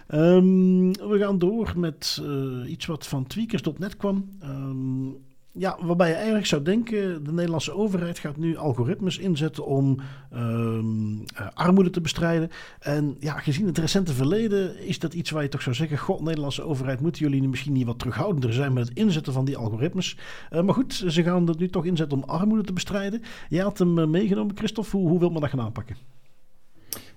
Um, 0.08 0.92
we 0.92 1.18
gaan 1.18 1.38
door 1.38 1.72
met 1.76 2.22
iets 2.66 2.86
wat 2.86 3.06
van 3.06 3.26
tweakers.net 3.26 3.96
kwam. 3.96 4.28
Um, 4.42 5.16
ja, 5.52 5.78
waarbij 5.80 6.08
je 6.08 6.14
eigenlijk 6.14 6.46
zou 6.46 6.62
denken, 6.62 7.24
de 7.24 7.32
Nederlandse 7.32 7.72
overheid 7.72 8.18
gaat 8.18 8.36
nu 8.36 8.56
algoritmes 8.56 9.18
inzetten 9.18 9.66
om 9.66 10.00
um, 10.34 11.18
uh, 11.18 11.46
armoede 11.54 11.90
te 11.90 12.00
bestrijden. 12.00 12.50
En 12.78 13.16
ja, 13.20 13.38
gezien 13.38 13.66
het 13.66 13.78
recente 13.78 14.12
verleden 14.12 14.78
is 14.86 14.98
dat 14.98 15.14
iets 15.14 15.30
waar 15.30 15.42
je 15.42 15.48
toch 15.48 15.62
zou 15.62 15.74
zeggen, 15.74 15.98
god, 15.98 16.20
Nederlandse 16.20 16.62
overheid, 16.62 17.00
moeten 17.00 17.22
jullie 17.22 17.48
misschien 17.48 17.72
niet 17.72 17.86
wat 17.86 17.98
terughoudender 17.98 18.52
zijn 18.52 18.72
met 18.72 18.88
het 18.88 18.98
inzetten 18.98 19.32
van 19.32 19.44
die 19.44 19.56
algoritmes. 19.56 20.16
Uh, 20.52 20.62
maar 20.62 20.74
goed, 20.74 21.04
ze 21.08 21.22
gaan 21.22 21.44
dat 21.44 21.58
nu 21.58 21.68
toch 21.68 21.84
inzetten 21.84 22.18
om 22.18 22.28
armoede 22.28 22.64
te 22.64 22.72
bestrijden. 22.72 23.22
Jij 23.48 23.62
had 23.62 23.78
hem 23.78 23.98
uh, 23.98 24.06
meegenomen, 24.06 24.56
Christophe. 24.56 24.96
Hoe, 24.96 25.08
hoe 25.08 25.18
wil 25.18 25.30
men 25.30 25.40
dat 25.40 25.50
gaan 25.50 25.60
aanpakken? 25.60 25.96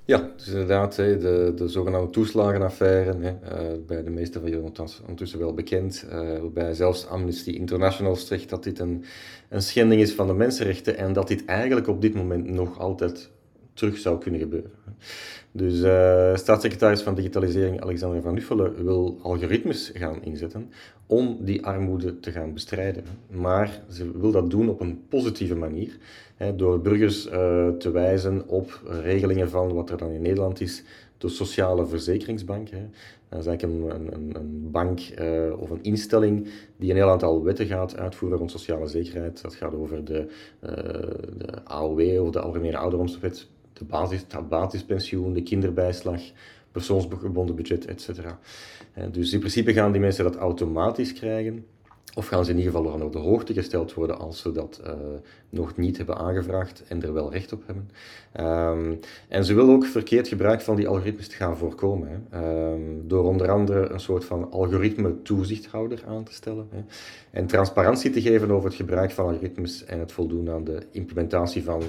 Ja, 0.08 0.32
dus 0.36 0.48
inderdaad, 0.48 0.96
de, 0.96 1.52
de 1.56 1.68
zogenaamde 1.68 2.10
toeslagenaffaire, 2.10 3.14
uh, 3.20 3.60
bij 3.88 4.04
de 4.04 4.10
meeste 4.10 4.40
van 4.40 4.50
jullie 4.50 4.72
ondertussen 5.02 5.40
wel 5.40 5.54
bekend, 5.54 6.06
uh, 6.10 6.40
waarbij 6.40 6.74
zelfs 6.74 7.08
Amnesty 7.08 7.50
International 7.50 8.16
zegt 8.16 8.50
dat 8.50 8.64
dit 8.64 8.80
een, 8.80 9.04
een 9.50 9.62
schending 9.62 10.02
is 10.02 10.14
van 10.14 10.28
de 10.28 10.34
mensenrechten 10.34 10.98
en 10.98 11.14
dat 11.14 11.28
dit 11.28 11.46
eigenlijk 11.46 11.88
op 11.88 12.02
dit 12.02 12.14
moment 12.14 12.50
nog 12.50 12.80
altijd 12.80 13.32
terug 13.74 13.98
zou 13.98 14.20
kunnen 14.20 14.40
gebeuren. 14.40 14.72
Dus 15.58 15.80
uh, 15.80 16.36
staatssecretaris 16.36 17.02
van 17.02 17.16
Digitalisering 17.16 17.82
Alexander 17.82 18.22
van 18.22 18.34
Nuffelen 18.34 18.84
wil 18.84 19.20
algoritmes 19.22 19.92
gaan 19.94 20.24
inzetten 20.24 20.70
om 21.06 21.38
die 21.42 21.66
armoede 21.66 22.20
te 22.20 22.32
gaan 22.32 22.54
bestrijden. 22.54 23.04
Maar 23.30 23.82
ze 23.90 24.20
wil 24.20 24.32
dat 24.32 24.50
doen 24.50 24.70
op 24.70 24.80
een 24.80 25.02
positieve 25.10 25.56
manier, 25.56 25.98
hè, 26.36 26.56
door 26.56 26.82
burgers 26.82 27.26
uh, 27.26 27.32
te 27.70 27.92
wijzen 27.92 28.48
op 28.48 28.82
regelingen 29.02 29.50
van 29.50 29.74
wat 29.74 29.90
er 29.90 29.98
dan 29.98 30.12
in 30.12 30.22
Nederland 30.22 30.62
is, 30.62 30.84
de 31.18 31.30
sociale 31.30 31.86
verzekeringsbank. 31.86 32.70
Hè. 32.70 32.82
Dat 33.30 33.40
is 33.40 33.46
eigenlijk 33.46 33.94
een, 33.94 34.14
een, 34.14 34.36
een 34.36 34.72
bank 34.72 35.00
uh, 35.20 35.60
of 35.62 35.70
een 35.70 35.84
instelling 35.84 36.48
die 36.78 36.90
een 36.90 36.96
heel 36.96 37.10
aantal 37.10 37.44
wetten 37.44 37.66
gaat 37.66 37.98
uitvoeren 37.98 38.38
rond 38.38 38.52
sociale 38.52 38.88
zekerheid. 38.88 39.42
Dat 39.42 39.56
gaat 39.56 39.74
over 39.74 40.06
de, 40.06 40.28
de 41.38 41.64
AOW 41.64 42.22
of 42.22 42.32
de 42.32 42.40
Algemene 42.40 42.78
Ouderdomswet 42.78 43.48
de 43.78 43.86
basis, 43.86 44.26
het 44.28 44.50
basispensioen, 44.50 45.34
de 45.34 45.44
kinderbijslag, 45.44 46.22
persoonsgebonden 46.72 47.56
budget, 47.56 47.86
etc. 47.86 48.10
Dus 49.12 49.34
in 49.34 49.40
principe 49.40 49.74
gaan 49.74 49.92
die 49.92 50.02
mensen 50.02 50.24
dat 50.24 50.36
automatisch 50.36 51.14
krijgen. 51.14 51.66
Of 52.16 52.28
gaan 52.28 52.46
ze 52.46 52.52
in 52.52 52.58
ieder 52.58 52.72
geval 52.72 52.94
aan 52.94 53.12
de 53.12 53.18
hoogte 53.18 53.54
gesteld 53.54 53.94
worden 53.94 54.20
als 54.20 54.40
ze 54.40 54.52
dat 54.52 54.82
uh, 54.86 54.92
nog 55.50 55.78
niet 55.78 55.98
hebben 55.98 56.18
aangevraagd 56.18 56.84
en 56.88 57.04
er 57.04 57.14
wel 57.14 57.32
recht 57.32 57.54
op 57.54 57.64
hebben. 57.66 57.90
Um, 58.40 59.00
en 59.28 59.46
ze 59.46 59.54
willen 59.54 59.76
ook 59.76 59.86
verkeerd 59.86 60.28
gebruik 60.28 60.62
van 60.62 60.76
die 60.76 60.88
algoritmes 60.88 61.28
te 61.28 61.36
gaan 61.36 61.58
voorkomen. 61.58 62.26
Hè. 62.30 62.72
Um, 62.72 63.08
door 63.08 63.24
onder 63.24 63.52
andere 63.52 63.90
een 63.90 64.00
soort 64.00 64.26
van 64.26 64.52
algoritme-toezichthouder 64.52 66.04
aan 66.08 66.24
te 66.24 66.34
stellen. 66.34 66.68
Hè. 66.70 66.84
En 67.32 67.48
transparantie 67.48 68.10
te 68.10 68.22
geven 68.22 68.52
over 68.52 68.70
het 68.70 68.78
gebruik 68.78 69.12
van 69.12 69.26
algoritmes 69.26 69.86
en 69.86 70.00
het 70.00 70.12
voldoen 70.12 70.50
aan 70.50 70.64
de 70.64 70.86
implementatie 70.92 71.64
van 71.64 71.82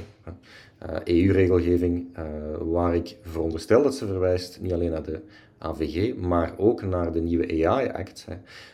EU-regelgeving, 1.04 2.06
uh, 2.18 2.24
waar 2.60 2.94
ik 2.94 3.16
veronderstel 3.22 3.82
dat 3.82 3.94
ze 3.94 4.06
verwijst 4.06 4.60
niet 4.60 4.72
alleen 4.72 4.90
naar 4.90 5.02
de 5.02 5.20
AVG, 5.58 6.16
maar 6.16 6.54
ook 6.56 6.82
naar 6.82 7.12
de 7.12 7.20
nieuwe 7.20 7.66
AI-act. 7.66 8.26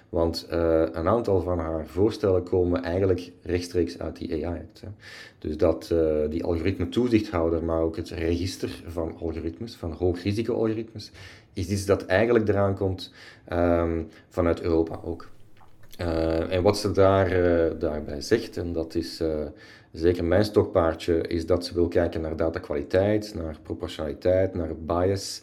Want 0.08 0.48
uh, 0.52 0.82
een 0.92 1.08
aantal 1.08 1.40
van 1.40 1.58
haar 1.58 1.86
voorstellen 1.86 2.42
komen 2.42 2.82
eigenlijk 2.82 3.32
rechtstreeks 3.42 3.98
uit 3.98 4.16
die 4.16 4.46
AI-act. 4.46 4.82
Dus 5.38 5.56
dat 5.56 5.90
uh, 5.92 6.28
die 6.28 6.44
algoritme-toezichthouder, 6.44 7.64
maar 7.64 7.80
ook 7.80 7.96
het 7.96 8.08
register 8.08 8.82
van 8.86 9.16
algoritmes, 9.20 9.74
van 9.74 9.92
hoogrisico-algoritmes, 9.92 11.10
is 11.52 11.68
iets 11.68 11.86
dat 11.86 12.06
eigenlijk 12.06 12.48
eraan 12.48 12.74
komt 12.74 13.12
um, 13.52 14.08
vanuit 14.28 14.60
Europa 14.60 15.00
ook. 15.04 15.28
En 16.48 16.62
wat 16.62 16.78
ze 16.78 16.90
daar, 16.90 17.28
daarbij 17.78 18.20
zegt, 18.20 18.56
en 18.56 18.72
dat 18.72 18.94
is 18.94 19.22
zeker 19.92 20.24
mijn 20.24 20.44
stokpaardje, 20.44 21.20
is 21.20 21.46
dat 21.46 21.64
ze 21.64 21.74
wil 21.74 21.88
kijken 21.88 22.20
naar 22.20 22.36
datakwaliteit, 22.36 23.34
naar 23.34 23.56
proportionaliteit, 23.62 24.54
naar 24.54 24.76
bias. 24.76 25.42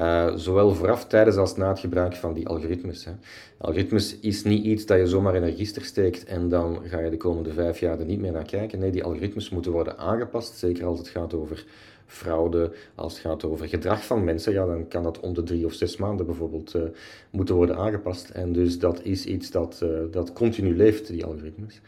Uh, 0.00 0.32
zowel 0.34 0.74
vooraf, 0.74 1.06
tijdens 1.06 1.36
als 1.36 1.56
na 1.56 1.68
het 1.68 1.78
gebruik 1.78 2.14
van 2.14 2.34
die 2.34 2.48
algoritmes. 2.48 3.04
Hè. 3.04 3.12
Algoritmes 3.58 4.18
is 4.18 4.44
niet 4.44 4.64
iets 4.64 4.86
dat 4.86 4.98
je 4.98 5.06
zomaar 5.06 5.34
in 5.34 5.42
een 5.42 5.50
register 5.50 5.84
steekt 5.84 6.24
en 6.24 6.48
dan 6.48 6.80
ga 6.84 7.00
je 7.00 7.10
de 7.10 7.16
komende 7.16 7.52
vijf 7.52 7.80
jaar 7.80 7.98
er 7.98 8.04
niet 8.04 8.20
meer 8.20 8.32
naar 8.32 8.44
kijken. 8.44 8.78
Nee, 8.78 8.90
die 8.90 9.04
algoritmes 9.04 9.50
moeten 9.50 9.72
worden 9.72 9.98
aangepast, 9.98 10.58
zeker 10.58 10.84
als 10.84 10.98
het 10.98 11.08
gaat 11.08 11.34
over 11.34 11.64
fraude, 12.10 12.72
als 12.94 13.12
het 13.12 13.22
gaat 13.22 13.44
over 13.44 13.68
gedrag 13.68 14.04
van 14.04 14.24
mensen, 14.24 14.52
ja, 14.52 14.66
dan 14.66 14.88
kan 14.88 15.02
dat 15.02 15.20
om 15.20 15.34
de 15.34 15.42
drie 15.42 15.66
of 15.66 15.72
zes 15.72 15.96
maanden 15.96 16.26
bijvoorbeeld 16.26 16.74
uh, 16.74 16.82
moeten 17.30 17.54
worden 17.54 17.76
aangepast. 17.76 18.30
En 18.30 18.52
dus 18.52 18.78
dat 18.78 19.04
is 19.04 19.24
iets 19.24 19.50
dat, 19.50 19.80
uh, 19.82 19.98
dat 20.10 20.32
continu 20.32 20.76
leeft, 20.76 21.06
die 21.06 21.24
algoritmes. 21.24 21.80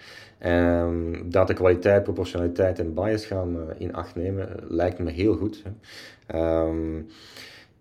Um, 0.47 1.31
datakwaliteit, 1.31 2.03
proportionaliteit 2.03 2.79
en 2.79 2.95
bias 2.95 3.27
gaan 3.27 3.57
in 3.79 3.95
acht 3.95 4.15
nemen, 4.15 4.49
lijkt 4.69 4.99
me 4.99 5.11
heel 5.11 5.35
goed. 5.35 5.63
Hè. 6.27 6.65
Um, 6.67 7.07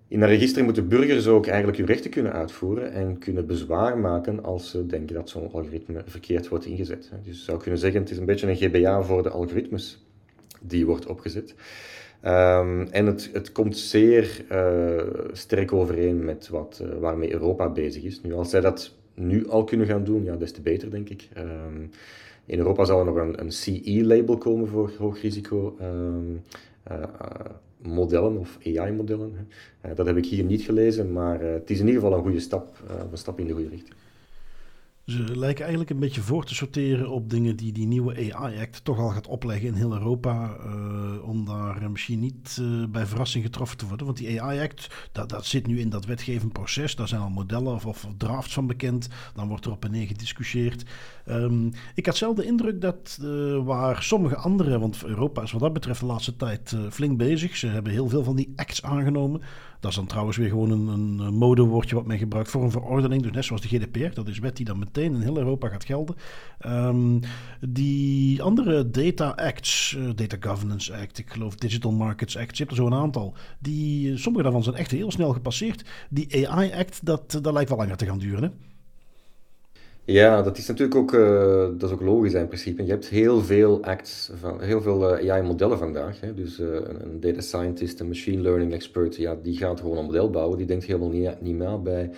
in 0.07 0.21
een 0.21 0.27
register 0.27 0.63
moeten 0.63 0.87
burgers 0.87 1.27
ook 1.27 1.47
eigenlijk 1.47 1.77
hun 1.77 1.87
rechten 1.87 2.11
kunnen 2.11 2.33
uitvoeren 2.33 2.91
en 2.91 3.17
kunnen 3.17 3.47
bezwaar 3.47 3.97
maken 3.97 4.43
als 4.43 4.69
ze 4.69 4.85
denken 4.85 5.15
dat 5.15 5.29
zo'n 5.29 5.51
algoritme 5.51 6.01
verkeerd 6.05 6.47
wordt 6.47 6.65
ingezet. 6.65 7.11
Dus 7.23 7.37
je 7.37 7.43
zou 7.43 7.59
kunnen 7.59 7.79
zeggen, 7.79 8.01
het 8.01 8.11
is 8.11 8.17
een 8.17 8.25
beetje 8.25 8.47
een 8.47 8.55
GBA 8.55 9.01
voor 9.01 9.23
de 9.23 9.29
algoritmes 9.29 10.05
die 10.61 10.85
wordt 10.85 11.05
opgezet. 11.05 11.55
Um, 12.25 12.87
en 12.87 13.05
het, 13.05 13.29
het 13.33 13.51
komt 13.51 13.77
zeer 13.77 14.45
uh, 14.51 15.01
sterk 15.31 15.73
overeen 15.73 16.25
met 16.25 16.49
wat, 16.49 16.81
uh, 16.83 16.89
waarmee 16.99 17.33
Europa 17.33 17.69
bezig 17.69 18.03
is. 18.03 18.21
Nu, 18.21 18.33
als 18.33 18.49
zij 18.49 18.61
dat 18.61 18.95
nu 19.13 19.47
al 19.47 19.63
kunnen 19.63 19.87
gaan 19.87 20.03
doen, 20.03 20.23
ja, 20.23 20.35
des 20.35 20.51
te 20.51 20.61
beter, 20.61 20.91
denk 20.91 21.09
ik. 21.09 21.29
Um, 21.37 21.89
in 22.45 22.57
Europa 22.57 22.85
zal 22.85 22.99
er 22.99 23.05
nog 23.05 23.15
een, 23.15 23.39
een 23.39 23.51
CE-label 23.51 24.37
komen 24.37 24.67
voor 24.67 24.91
hoog 24.97 25.21
risico 25.21 25.77
um, 25.81 26.41
uh, 26.91 26.97
modellen 27.77 28.37
of 28.37 28.57
AI-modellen. 28.65 29.47
Dat 29.95 30.05
heb 30.05 30.17
ik 30.17 30.25
hier 30.25 30.43
niet 30.43 30.61
gelezen, 30.61 31.11
maar 31.11 31.41
het 31.41 31.69
is 31.69 31.79
in 31.79 31.85
ieder 31.85 32.01
geval 32.01 32.17
een 32.17 32.23
goede 32.23 32.39
stap, 32.39 32.83
een 33.11 33.17
stap 33.17 33.39
in 33.39 33.47
de 33.47 33.53
goede 33.53 33.69
richting. 33.69 33.95
Ze 35.05 35.37
lijken 35.37 35.61
eigenlijk 35.61 35.89
een 35.89 35.99
beetje 35.99 36.21
voor 36.21 36.45
te 36.45 36.55
sorteren 36.55 37.09
op 37.09 37.29
dingen 37.29 37.55
die 37.55 37.71
die 37.71 37.87
nieuwe 37.87 38.33
AI-act 38.33 38.83
toch 38.83 38.99
al 38.99 39.09
gaat 39.09 39.27
opleggen 39.27 39.67
in 39.67 39.73
heel 39.73 39.93
Europa. 39.93 40.57
Uh, 40.65 41.27
om 41.27 41.45
daar 41.45 41.91
misschien 41.91 42.19
niet 42.19 42.57
uh, 42.61 42.85
bij 42.85 43.05
verrassing 43.05 43.43
getroffen 43.43 43.77
te 43.77 43.87
worden. 43.87 44.05
Want 44.05 44.17
die 44.17 44.41
AI-act, 44.41 45.09
dat, 45.11 45.29
dat 45.29 45.45
zit 45.45 45.67
nu 45.67 45.79
in 45.79 45.89
dat 45.89 46.05
wetgevend 46.05 46.53
proces. 46.53 46.95
Daar 46.95 47.07
zijn 47.07 47.21
al 47.21 47.29
modellen 47.29 47.73
of, 47.73 47.85
of 47.85 48.07
drafts 48.17 48.53
van 48.53 48.67
bekend. 48.67 49.07
Dan 49.33 49.47
wordt 49.47 49.65
er 49.65 49.71
op 49.71 49.85
en 49.85 49.91
neer 49.91 50.07
gediscussieerd. 50.07 50.83
Um, 51.25 51.71
ik 51.95 52.05
had 52.05 52.17
zelf 52.17 52.35
de 52.35 52.45
indruk 52.45 52.81
dat 52.81 53.19
waar 53.63 54.03
sommige 54.03 54.35
andere, 54.35 54.79
want 54.79 55.03
Europa 55.05 55.41
is 55.41 55.51
wat 55.51 55.61
dat 55.61 55.73
betreft 55.73 55.99
de 55.99 56.05
laatste 56.05 56.35
tijd 56.35 56.75
flink 56.89 57.17
bezig. 57.17 57.57
Ze 57.57 57.67
hebben 57.67 57.91
heel 57.91 58.09
veel 58.09 58.23
van 58.23 58.35
die 58.35 58.53
acts 58.55 58.83
aangenomen. 58.83 59.41
Dat 59.81 59.91
is 59.91 59.97
dan 59.97 60.07
trouwens 60.07 60.37
weer 60.37 60.49
gewoon 60.49 60.71
een, 60.71 60.87
een 60.87 61.33
modewoordje 61.33 61.95
wat 61.95 62.05
men 62.05 62.17
gebruikt 62.17 62.49
voor 62.49 62.63
een 62.63 62.71
verordening. 62.71 63.21
Dus 63.21 63.31
net 63.31 63.45
zoals 63.45 63.61
de 63.61 63.67
GDPR, 63.67 64.13
dat 64.13 64.27
is 64.27 64.39
wet 64.39 64.55
die 64.55 64.65
dan 64.65 64.79
meteen 64.79 65.13
in 65.13 65.21
heel 65.21 65.37
Europa 65.37 65.67
gaat 65.67 65.85
gelden. 65.85 66.15
Um, 66.65 67.19
die 67.59 68.41
andere 68.43 68.89
data 68.89 69.29
acts, 69.29 69.95
uh, 69.97 70.09
Data 70.15 70.37
Governance 70.39 70.95
Act, 70.95 71.17
ik 71.17 71.29
geloof 71.29 71.55
Digital 71.55 71.91
Markets 71.91 72.37
Act, 72.37 72.57
je 72.57 72.63
hebt 72.63 72.77
er 72.77 72.83
zo 72.83 72.85
een 72.85 73.01
aantal. 73.01 73.35
Die, 73.59 74.17
sommige 74.17 74.43
daarvan 74.43 74.63
zijn 74.63 74.75
echt 74.75 74.91
heel 74.91 75.11
snel 75.11 75.33
gepasseerd. 75.33 75.85
Die 76.09 76.47
AI 76.47 76.71
Act, 76.73 77.05
dat, 77.05 77.39
dat 77.41 77.53
lijkt 77.53 77.69
wel 77.69 77.77
langer 77.77 77.97
te 77.97 78.05
gaan 78.05 78.19
duren, 78.19 78.43
hè? 78.43 78.70
Ja, 80.05 80.41
dat 80.41 80.57
is 80.57 80.67
natuurlijk 80.67 80.95
ook, 80.95 81.13
uh, 81.13 81.63
dat 81.77 81.83
is 81.83 81.91
ook 81.91 82.01
logisch 82.01 82.33
in 82.33 82.47
principe. 82.47 82.83
Je 82.83 82.89
hebt 82.89 83.07
heel 83.07 83.41
veel 83.41 83.83
acts, 83.83 84.31
van, 84.33 84.61
heel 84.61 84.81
veel 84.81 85.21
uh, 85.21 85.31
AI-modellen 85.31 85.77
vandaag. 85.77 86.19
Hè. 86.19 86.33
Dus 86.33 86.59
uh, 86.59 86.67
een 86.73 87.19
data 87.19 87.41
scientist, 87.41 87.99
een 87.99 88.07
machine 88.07 88.41
learning 88.41 88.73
expert, 88.73 89.15
ja, 89.15 89.35
die 89.43 89.57
gaat 89.57 89.79
gewoon 89.79 89.97
een 89.97 90.05
model 90.05 90.29
bouwen. 90.29 90.57
Die 90.57 90.67
denkt 90.67 90.85
helemaal 90.85 91.09
niet, 91.09 91.41
niet 91.41 91.57
na 91.57 91.77
bij, 91.77 92.11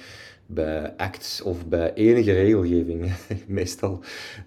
bij 0.46 0.94
acts 0.98 1.42
of 1.42 1.68
bij 1.68 1.94
enige 1.94 2.32
regelgeving, 2.32 3.14
meestal. 3.48 4.00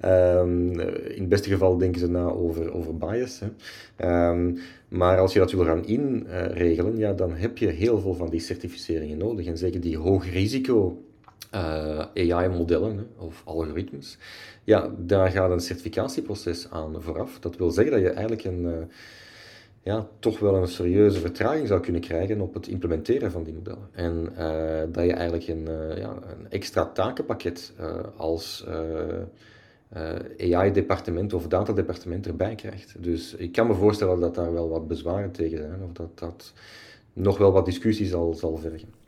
Um, 0.05 0.81
in 0.81 1.21
het 1.21 1.29
beste 1.29 1.49
geval 1.49 1.79
denken 1.79 2.01
ze 2.01 2.11
na 2.11 2.25
over, 2.25 2.73
over 2.73 2.97
bias. 2.97 3.41
Hè. 3.41 4.29
Um, 4.31 4.59
maar 4.89 5.19
als 5.19 5.33
je 5.33 5.39
dat 5.39 5.53
wil 5.53 5.65
gaan 5.65 5.87
inregelen, 5.87 6.97
ja, 6.97 7.13
dan 7.13 7.33
heb 7.33 7.59
je 7.59 7.67
heel 7.67 8.01
veel 8.01 8.15
van 8.15 8.31
die 8.31 8.41
certificeringen 8.41 9.19
nodig. 9.19 9.47
En 9.47 9.59
zeker 9.59 9.81
die 9.81 9.99
hoog 9.99 10.33
risico 10.33 11.06
uh, 11.55 12.33
AI-modellen 12.33 13.09
of 13.19 13.43
algoritmes, 13.45 14.19
ja, 14.65 14.91
daar 14.99 15.31
gaat 15.31 15.51
een 15.51 15.61
certificatieproces 15.61 16.71
aan 16.71 17.03
vooraf. 17.03 17.39
Dat 17.39 17.57
wil 17.57 17.71
zeggen 17.71 17.93
dat 17.93 18.03
je 18.03 18.11
eigenlijk 18.11 18.45
een, 18.45 18.63
uh, 18.63 18.73
ja, 19.83 20.09
toch 20.19 20.39
wel 20.39 20.55
een 20.55 20.69
serieuze 20.69 21.21
vertraging 21.21 21.69
zou 21.69 21.81
kunnen 21.81 22.01
krijgen 22.01 22.41
op 22.41 22.55
het 22.55 22.69
implementeren 22.69 23.31
van 23.31 23.43
die 23.43 23.55
modellen. 23.55 23.89
En 23.93 24.29
uh, 24.33 24.83
dat 24.93 25.05
je 25.05 25.13
eigenlijk 25.13 25.49
een, 25.49 25.69
ja, 25.97 26.11
een 26.11 26.51
extra 26.51 26.87
takenpakket 26.87 27.73
als 28.17 28.67
AI-departement 30.39 31.33
of 31.33 31.49
datadepartement 31.49 32.27
erbij 32.27 32.55
krijgt. 32.55 32.95
Dus 32.99 33.35
ik 33.35 33.53
kan 33.53 33.67
me 33.67 33.75
voorstellen 33.75 34.21
dat 34.21 34.35
daar 34.35 34.53
wel 34.53 34.69
wat 34.69 34.89
bezwaren 34.89 35.31
tegen 35.31 35.59
zijn, 35.59 35.83
of 35.83 35.93
dat 35.93 36.19
dat 36.19 36.53
nog 37.13 37.39
wel 37.39 37.53
wat 37.53 37.65
discussie 37.65 38.07
zal, 38.07 38.35
zal 38.35 38.57
vergen. 38.57 39.06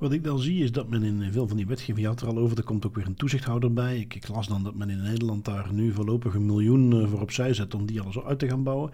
Wat 0.00 0.12
ik 0.12 0.24
dan 0.24 0.38
zie 0.38 0.62
is 0.62 0.72
dat 0.72 0.88
men 0.88 1.02
in 1.02 1.32
veel 1.32 1.48
van 1.48 1.56
die 1.56 1.66
wetgeving, 1.66 1.98
je 1.98 2.06
had 2.06 2.20
er 2.20 2.28
al 2.28 2.38
over, 2.38 2.56
er 2.56 2.64
komt 2.64 2.86
ook 2.86 2.94
weer 2.94 3.06
een 3.06 3.14
toezichthouder 3.14 3.72
bij. 3.72 3.98
Ik, 3.98 4.14
ik 4.14 4.28
las 4.28 4.48
dan 4.48 4.62
dat 4.62 4.74
men 4.74 4.90
in 4.90 5.02
Nederland 5.02 5.44
daar 5.44 5.72
nu 5.72 5.92
voorlopig 5.92 6.34
een 6.34 6.46
miljoen 6.46 6.94
uh, 6.94 7.08
voor 7.08 7.20
opzij 7.20 7.54
zet 7.54 7.74
om 7.74 7.86
die 7.86 8.00
alles 8.00 8.18
uit 8.18 8.38
te 8.38 8.48
gaan 8.48 8.62
bouwen. 8.62 8.90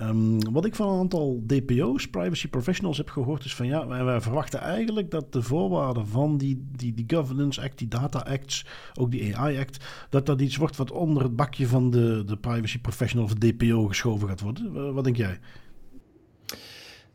Um, 0.00 0.52
wat 0.52 0.64
ik 0.64 0.74
van 0.74 0.88
een 0.88 0.98
aantal 0.98 1.42
DPO's, 1.46 2.08
privacy 2.08 2.48
professionals, 2.48 2.96
heb 2.96 3.10
gehoord 3.10 3.44
is 3.44 3.54
van 3.54 3.66
ja, 3.66 3.86
wij, 3.86 4.04
wij, 4.04 4.20
verwachten 4.20 4.60
eigenlijk 4.60 5.10
dat 5.10 5.32
de 5.32 5.42
voorwaarden 5.42 6.06
van 6.06 6.36
die, 6.38 6.66
die, 6.76 6.94
die 6.94 7.16
Governance 7.16 7.62
Act, 7.62 7.78
die 7.78 7.88
Data 7.88 8.18
Acts, 8.18 8.66
ook 8.94 9.10
die 9.10 9.36
AI 9.36 9.58
Act, 9.58 9.84
dat 10.10 10.26
dat 10.26 10.40
iets 10.40 10.56
wordt 10.56 10.76
wat 10.76 10.90
onder 10.90 11.22
het 11.22 11.36
bakje 11.36 11.66
van 11.66 11.90
de, 11.90 12.22
de 12.26 12.36
privacy 12.36 12.78
professional 12.78 13.24
of 13.24 13.34
DPO 13.34 13.86
geschoven 13.86 14.28
gaat 14.28 14.40
worden. 14.40 14.94
Wat 14.94 15.04
denk 15.04 15.16
jij? 15.16 15.38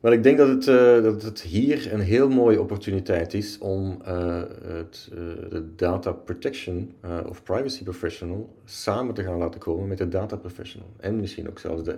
Wel, 0.01 0.11
ik 0.11 0.23
denk 0.23 0.37
dat 0.37 0.47
het, 0.47 0.67
uh, 0.67 1.03
dat 1.03 1.21
het 1.21 1.41
hier 1.41 1.93
een 1.93 1.99
heel 1.99 2.29
mooie 2.29 2.61
opportuniteit 2.61 3.33
is 3.33 3.57
om 3.57 3.97
uh, 4.07 4.41
het, 4.63 5.09
uh, 5.13 5.19
de 5.49 5.75
data 5.75 6.11
protection 6.11 6.91
of 7.27 7.43
privacy 7.43 7.83
professional 7.83 8.55
samen 8.65 9.13
te 9.13 9.23
gaan 9.23 9.37
laten 9.37 9.59
komen 9.59 9.87
met 9.87 9.97
de 9.97 10.07
data 10.07 10.35
professional. 10.35 10.89
En 10.99 11.19
misschien 11.19 11.49
ook 11.49 11.59
zelfs 11.59 11.83
de 11.83 11.97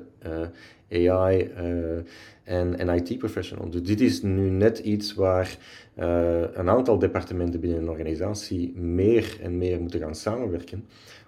AI 0.89 1.51
en, 2.43 2.79
en 2.79 2.89
IT 2.89 3.17
professional. 3.17 3.69
Dus 3.69 3.83
dit 3.83 4.01
is 4.01 4.21
nu 4.21 4.49
net 4.49 4.79
iets 4.79 5.13
waar 5.13 5.57
een 6.53 6.69
aantal 6.69 6.99
departementen 6.99 7.59
binnen 7.59 7.79
een 7.79 7.89
organisatie 7.89 8.73
meer 8.77 9.37
en 9.41 9.57
meer 9.57 9.81
moeten 9.81 9.99
gaan 9.99 10.15
samenwerken 10.15 10.85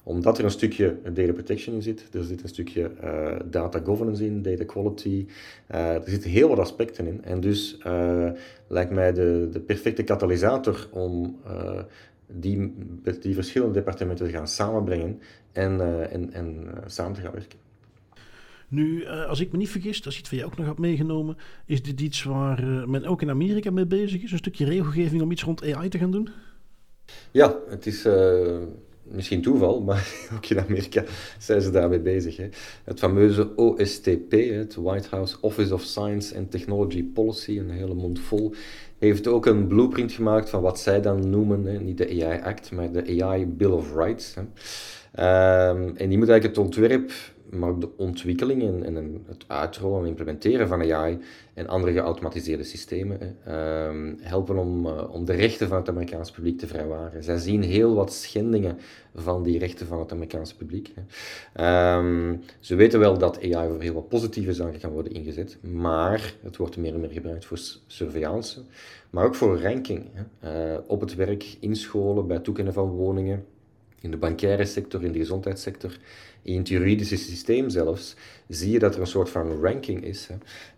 omdat 0.07 0.37
er 0.37 0.43
een 0.43 0.51
stukje 0.51 0.97
data 1.13 1.31
protection 1.31 1.75
in 1.75 1.81
zit, 1.81 2.07
er 2.11 2.23
zit 2.23 2.43
een 2.43 2.49
stukje 2.49 2.91
uh, 3.03 3.35
data 3.45 3.79
governance 3.83 4.25
in, 4.25 4.41
data 4.41 4.63
quality, 4.63 5.25
uh, 5.71 5.93
er 5.93 6.09
zitten 6.09 6.29
heel 6.29 6.47
wat 6.47 6.59
aspecten 6.59 7.07
in. 7.07 7.23
En 7.23 7.39
dus 7.39 7.77
uh, 7.87 8.29
lijkt 8.67 8.91
mij 8.91 9.13
de, 9.13 9.49
de 9.51 9.59
perfecte 9.59 10.03
katalysator 10.03 10.87
om 10.91 11.39
die, 12.27 12.73
die 13.19 13.33
verschillende 13.33 13.73
departementen 13.73 14.25
te 14.25 14.31
gaan 14.31 14.47
samenbrengen 14.47 15.19
en, 15.51 15.81
en, 16.11 16.33
en 16.33 16.67
samen 16.85 17.13
te 17.13 17.21
gaan 17.21 17.33
werken. 17.33 17.59
Nu, 18.67 19.05
als 19.07 19.39
ik 19.39 19.51
me 19.51 19.57
niet 19.57 19.69
vergis, 19.69 20.01
dat 20.01 20.13
is 20.13 20.19
iets 20.19 20.29
wat 20.29 20.39
je 20.39 20.45
ook 20.45 20.57
nog 20.57 20.65
hebt 20.65 20.79
meegenomen, 20.79 21.37
is 21.65 21.83
dit 21.83 22.01
iets 22.01 22.23
waar 22.23 22.89
men 22.89 23.05
ook 23.05 23.21
in 23.21 23.29
Amerika 23.29 23.71
mee 23.71 23.85
bezig 23.85 24.23
is? 24.23 24.31
Een 24.31 24.37
stukje 24.37 24.65
regelgeving 24.65 25.21
om 25.21 25.31
iets 25.31 25.43
rond 25.43 25.73
AI 25.73 25.89
te 25.89 25.97
gaan 25.97 26.11
doen? 26.11 26.29
Ja, 27.31 27.55
het 27.69 27.85
is 27.85 28.05
misschien 29.11 29.41
toeval, 29.41 29.81
maar 29.81 30.13
ook 30.35 30.45
in 30.45 30.59
Amerika 30.59 31.03
zijn 31.39 31.61
ze 31.61 31.71
daarmee 31.71 31.99
bezig. 31.99 32.37
Hè. 32.37 32.47
Het 32.83 32.99
fameuze 32.99 33.55
OSTP, 33.55 34.31
het 34.31 34.75
White 34.75 35.07
House 35.09 35.37
Office 35.41 35.73
of 35.73 35.81
Science 35.81 36.37
and 36.37 36.51
Technology 36.51 37.03
Policy, 37.03 37.57
een 37.57 37.69
hele 37.69 37.93
mond 37.93 38.19
vol, 38.19 38.53
heeft 38.97 39.27
ook 39.27 39.45
een 39.45 39.67
blueprint 39.67 40.11
gemaakt 40.11 40.49
van 40.49 40.61
wat 40.61 40.79
zij 40.79 41.01
dan 41.01 41.29
noemen, 41.29 41.65
hè, 41.65 41.79
niet 41.79 41.97
de 41.97 42.25
AI 42.25 42.41
Act, 42.41 42.71
maar 42.71 42.91
de 42.91 43.23
AI 43.23 43.45
Bill 43.45 43.71
of 43.71 43.95
Rights. 43.95 44.35
Hè. 44.35 44.41
Um, 45.69 45.95
en 45.97 46.09
die 46.09 46.17
moet 46.17 46.29
eigenlijk 46.29 46.43
het 46.43 46.57
ontwerp 46.57 47.11
maar 47.59 47.69
ook 47.69 47.81
de 47.81 47.89
ontwikkeling 47.97 48.83
en, 48.83 49.23
het 49.27 49.43
uitrollen 49.47 50.01
en 50.01 50.07
implementeren 50.07 50.67
van 50.67 50.91
AI 50.93 51.19
en 51.53 51.67
andere 51.67 51.93
geautomatiseerde 51.93 52.63
systemen 52.63 53.37
ehm, 53.45 54.13
helpen 54.19 54.57
om, 54.57 54.85
uh, 54.85 55.13
om 55.13 55.25
de 55.25 55.33
rechten 55.33 55.67
van 55.67 55.77
het 55.77 55.89
Amerikaanse 55.89 56.33
publiek 56.33 56.59
te 56.59 56.67
vrijwaren. 56.67 57.23
Zij 57.23 57.37
zien 57.37 57.63
heel 57.63 57.95
wat 57.95 58.13
schendingen 58.13 58.77
van 59.15 59.43
die 59.43 59.59
rechten 59.59 59.87
van 59.87 59.99
het 59.99 60.11
Amerikaanse 60.11 60.55
publiek. 60.55 60.93
Um, 61.59 62.41
ze 62.59 62.75
weten 62.75 62.99
wel 62.99 63.17
dat 63.17 63.39
AI 63.41 63.69
voor 63.69 63.81
heel 63.81 63.93
wat 63.93 64.09
positieve 64.09 64.53
zaken 64.53 64.79
kan 64.79 64.91
worden 64.91 65.13
ingezet, 65.13 65.57
maar 65.61 66.35
het 66.41 66.57
wordt 66.57 66.77
meer 66.77 66.93
en 66.93 66.99
meer 66.99 67.11
gebruikt 67.11 67.45
voor 67.45 67.59
surveillance, 67.87 68.61
maar 69.09 69.25
ook 69.25 69.35
voor 69.35 69.61
ranking. 69.61 70.05
Hè. 70.13 70.23
Uh, 70.73 70.79
op 70.87 71.01
het 71.01 71.15
werk, 71.15 71.57
in 71.59 71.75
scholen, 71.75 72.27
bij 72.27 72.39
toekennen 72.39 72.73
van 72.73 72.87
woningen, 72.87 73.45
in 74.01 74.11
de 74.11 74.17
bankaire 74.17 74.65
sector, 74.65 75.03
in 75.03 75.11
de 75.11 75.17
gezondheidssector 75.17 75.97
in 76.45 76.57
het 76.57 76.67
juridische 76.67 77.17
systeem 77.17 77.69
zelfs, 77.69 78.15
zie 78.47 78.71
je 78.71 78.79
dat 78.79 78.95
er 78.95 79.01
een 79.01 79.07
soort 79.07 79.29
van 79.29 79.61
ranking 79.61 80.03
is. 80.03 80.27
Hè. 80.27 80.35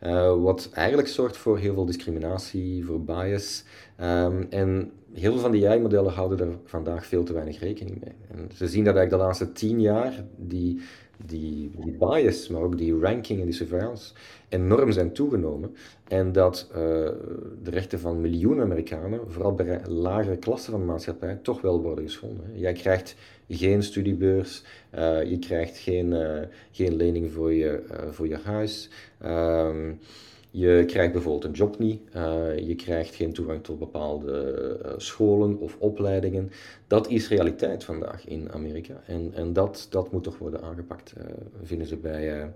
Uh, 0.10 0.44
wat 0.44 0.70
eigenlijk 0.74 1.08
zorgt 1.08 1.38
voor 1.38 1.58
heel 1.58 1.74
veel 1.74 1.86
discriminatie, 1.86 2.86
voor 2.86 3.02
bias. 3.04 3.64
Um, 4.02 4.48
en 4.50 4.92
heel 5.14 5.32
veel 5.32 5.42
van 5.42 5.52
die 5.52 5.70
AI-modellen 5.70 6.14
houden 6.14 6.40
er 6.40 6.58
vandaag 6.66 7.06
veel 7.06 7.24
te 7.24 7.34
weinig 7.34 7.60
rekening 7.60 8.02
mee. 8.04 8.14
En 8.32 8.50
ze 8.56 8.68
zien 8.68 8.84
dat 8.84 8.96
eigenlijk 8.96 9.10
de 9.10 9.28
laatste 9.28 9.52
tien 9.52 9.82
jaar 9.82 10.24
die, 10.36 10.82
die, 11.26 11.72
die 11.76 11.92
bias, 11.92 12.48
maar 12.48 12.62
ook 12.62 12.78
die 12.78 13.00
ranking 13.00 13.40
en 13.40 13.46
die 13.46 13.54
surveillance 13.54 14.14
enorm 14.50 14.92
zijn 14.92 15.14
toegenomen. 15.14 15.76
En 16.08 16.32
dat 16.32 16.68
uh, 16.70 16.76
de 17.64 17.70
rechten 17.70 18.00
van 18.00 18.22
miljoenen 18.22 18.64
Amerikanen, 18.64 19.32
vooral 19.32 19.54
bij 19.54 19.82
lagere 19.88 20.38
klassen 20.38 20.72
van 20.72 20.80
de 20.80 20.86
maatschappij, 20.86 21.40
toch 21.42 21.62
wel 21.62 21.82
worden 21.82 22.04
geschonden. 22.04 22.46
Jij 22.54 22.74
krijgt 22.74 23.16
geen 23.50 23.84
studiebeurs, 23.84 24.64
uh, 24.96 25.24
je 25.24 25.40
krijgt 25.40 25.78
geen, 25.78 26.12
uh, 26.12 26.40
geen 26.72 26.96
lening 26.96 27.32
voor 27.32 27.54
je, 27.54 27.84
voor 28.12 28.28
je 28.28 28.38
huis. 28.38 28.90
Um, 29.26 30.00
je 30.58 30.84
krijgt 30.86 31.14
bijvoorbeeld 31.14 31.44
een 31.44 31.52
job 31.52 31.80
niet, 31.80 32.02
je 32.66 32.74
krijgt 32.76 33.16
geen 33.16 33.34
toegang 33.34 33.64
tot 33.64 33.80
bepaalde 33.80 34.96
scholen 34.98 35.60
of 35.60 35.76
opleidingen. 35.80 36.52
Dat 36.88 37.10
is 37.10 37.28
realiteit 37.28 37.84
vandaag 37.84 38.28
in 38.28 38.52
Amerika 38.52 39.02
en, 39.06 39.32
en 39.34 39.54
dat, 39.54 39.88
dat 39.90 40.12
moet 40.12 40.24
toch 40.24 40.38
worden 40.38 40.62
aangepakt, 40.62 41.14
vinden 41.64 41.88
ze 41.88 41.96
bij, 41.96 42.54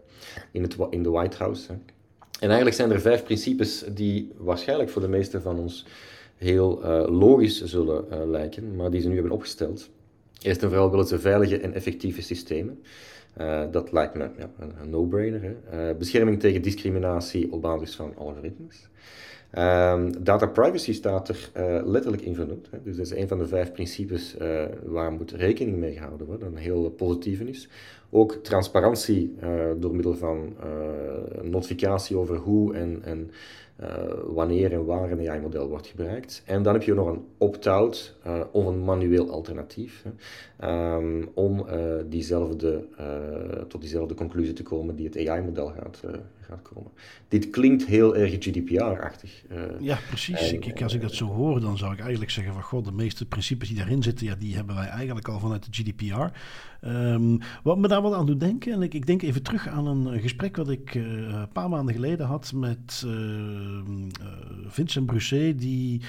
in, 0.51 0.61
het, 0.61 0.75
in 0.89 1.03
de 1.03 1.09
White 1.09 1.37
House. 1.37 1.71
En 2.39 2.47
eigenlijk 2.47 2.75
zijn 2.75 2.91
er 2.91 3.01
vijf 3.01 3.23
principes 3.23 3.83
die 3.93 4.31
waarschijnlijk 4.37 4.89
voor 4.89 5.01
de 5.01 5.07
meesten 5.07 5.41
van 5.41 5.59
ons 5.59 5.85
heel 6.35 6.81
logisch 7.09 7.63
zullen 7.63 8.29
lijken, 8.29 8.75
maar 8.75 8.91
die 8.91 9.01
ze 9.01 9.07
nu 9.07 9.13
hebben 9.13 9.31
opgesteld. 9.31 9.89
Eerst 10.41 10.63
en 10.63 10.69
vooral 10.69 10.89
willen 10.89 11.07
ze 11.07 11.19
veilige 11.19 11.59
en 11.59 11.73
effectieve 11.73 12.21
systemen. 12.21 12.81
Uh, 13.37 13.61
dat 13.71 13.91
lijkt 13.91 14.15
me 14.15 14.29
ja, 14.37 14.49
een, 14.81 14.89
no-brainer. 14.89 15.55
bescherming 15.97 16.39
tegen 16.39 16.61
discriminatie 16.61 17.51
op 17.51 17.61
basis 17.61 17.95
van 17.95 18.13
algoritmes. 18.17 18.89
Um, 19.57 20.23
data 20.23 20.45
privacy 20.45 20.93
staat 20.93 21.29
er 21.29 21.49
uh, 21.57 21.85
letterlijk 21.85 22.23
in 22.23 22.35
vernoemd. 22.35 22.67
Hè. 22.71 22.77
Dus 22.83 22.95
dat 22.95 23.05
is 23.05 23.11
een 23.11 23.27
van 23.27 23.37
de 23.37 23.47
vijf 23.47 23.71
principes 23.71 24.35
uh, 24.41 24.63
waar 24.83 25.11
moet 25.11 25.31
rekening 25.31 25.77
mee 25.77 25.93
gehouden 25.93 26.27
worden, 26.27 26.47
een 26.47 26.57
heel 26.57 26.89
positieve 26.89 27.49
is. 27.49 27.69
Ook 28.09 28.33
transparantie 28.33 29.35
uh, 29.43 29.49
door 29.77 29.95
middel 29.95 30.15
van 30.15 30.55
notificatie 31.41 32.17
over 32.17 32.35
hoe 32.35 32.73
en, 32.73 33.01
en 33.03 33.31
wanneer 34.27 34.73
en 34.73 34.85
waar 34.85 35.11
een 35.11 35.29
AI-model 35.29 35.67
wordt 35.67 35.87
gebruikt. 35.87 36.43
En 36.45 36.63
dan 36.63 36.73
heb 36.73 36.83
je 36.83 36.93
nog 36.93 37.07
een 37.07 37.25
opt-out 37.37 38.15
of 38.51 38.65
een 38.65 38.83
manueel 38.83 39.31
alternatief 39.31 40.03
hè, 40.57 40.95
um, 40.95 41.29
om 41.33 41.65
diezelfde, 42.09 42.85
tot 43.67 43.81
diezelfde 43.81 44.13
conclusie 44.13 44.53
te 44.53 44.63
komen 44.63 44.95
die 44.95 45.05
het 45.05 45.27
AI-model 45.27 45.67
gaat, 45.67 46.01
gaat 46.39 46.61
komen. 46.61 46.91
Dit 47.27 47.49
klinkt 47.49 47.85
heel 47.85 48.15
erg 48.15 48.33
GDPR-achtig. 48.33 49.43
Ja, 49.79 49.97
precies. 50.07 50.51
ik, 50.51 50.65
ik, 50.65 50.81
als 50.81 50.93
ik 50.93 51.01
dat 51.01 51.13
zo 51.13 51.25
hoor, 51.25 51.59
dan 51.59 51.77
zou 51.77 51.93
ik 51.93 51.99
eigenlijk 51.99 52.31
zeggen 52.31 52.53
van... 52.53 52.63
God, 52.63 52.85
de 52.85 52.91
meeste 52.91 53.25
principes 53.25 53.67
die 53.67 53.77
daarin 53.77 54.03
zitten... 54.03 54.25
Ja, 54.25 54.35
die 54.35 54.55
hebben 54.55 54.75
wij 54.75 54.87
eigenlijk 54.87 55.27
al 55.27 55.39
vanuit 55.39 55.65
de 55.65 55.71
GDPR. 55.71 56.03
Um, 56.13 56.29
ehm, 56.81 57.37
wat 57.63 57.77
me 57.77 57.87
daar 57.87 58.01
wel 58.01 58.15
aan 58.15 58.25
doet 58.25 58.39
denken... 58.39 58.73
en 58.73 58.81
ik, 58.81 58.93
ik 58.93 59.05
denk 59.05 59.21
even 59.21 59.43
terug 59.43 59.67
aan 59.67 59.87
een 59.87 60.19
gesprek... 60.19 60.55
wat 60.55 60.69
ik 60.69 60.93
uh, 60.95 61.03
een 61.03 61.51
paar 61.51 61.69
maanden 61.69 61.93
geleden 61.93 62.25
had 62.25 62.51
met 62.55 63.03
uh, 63.05 63.11
Vincent 64.67 65.05
Brusset... 65.05 65.59
die, 65.59 66.01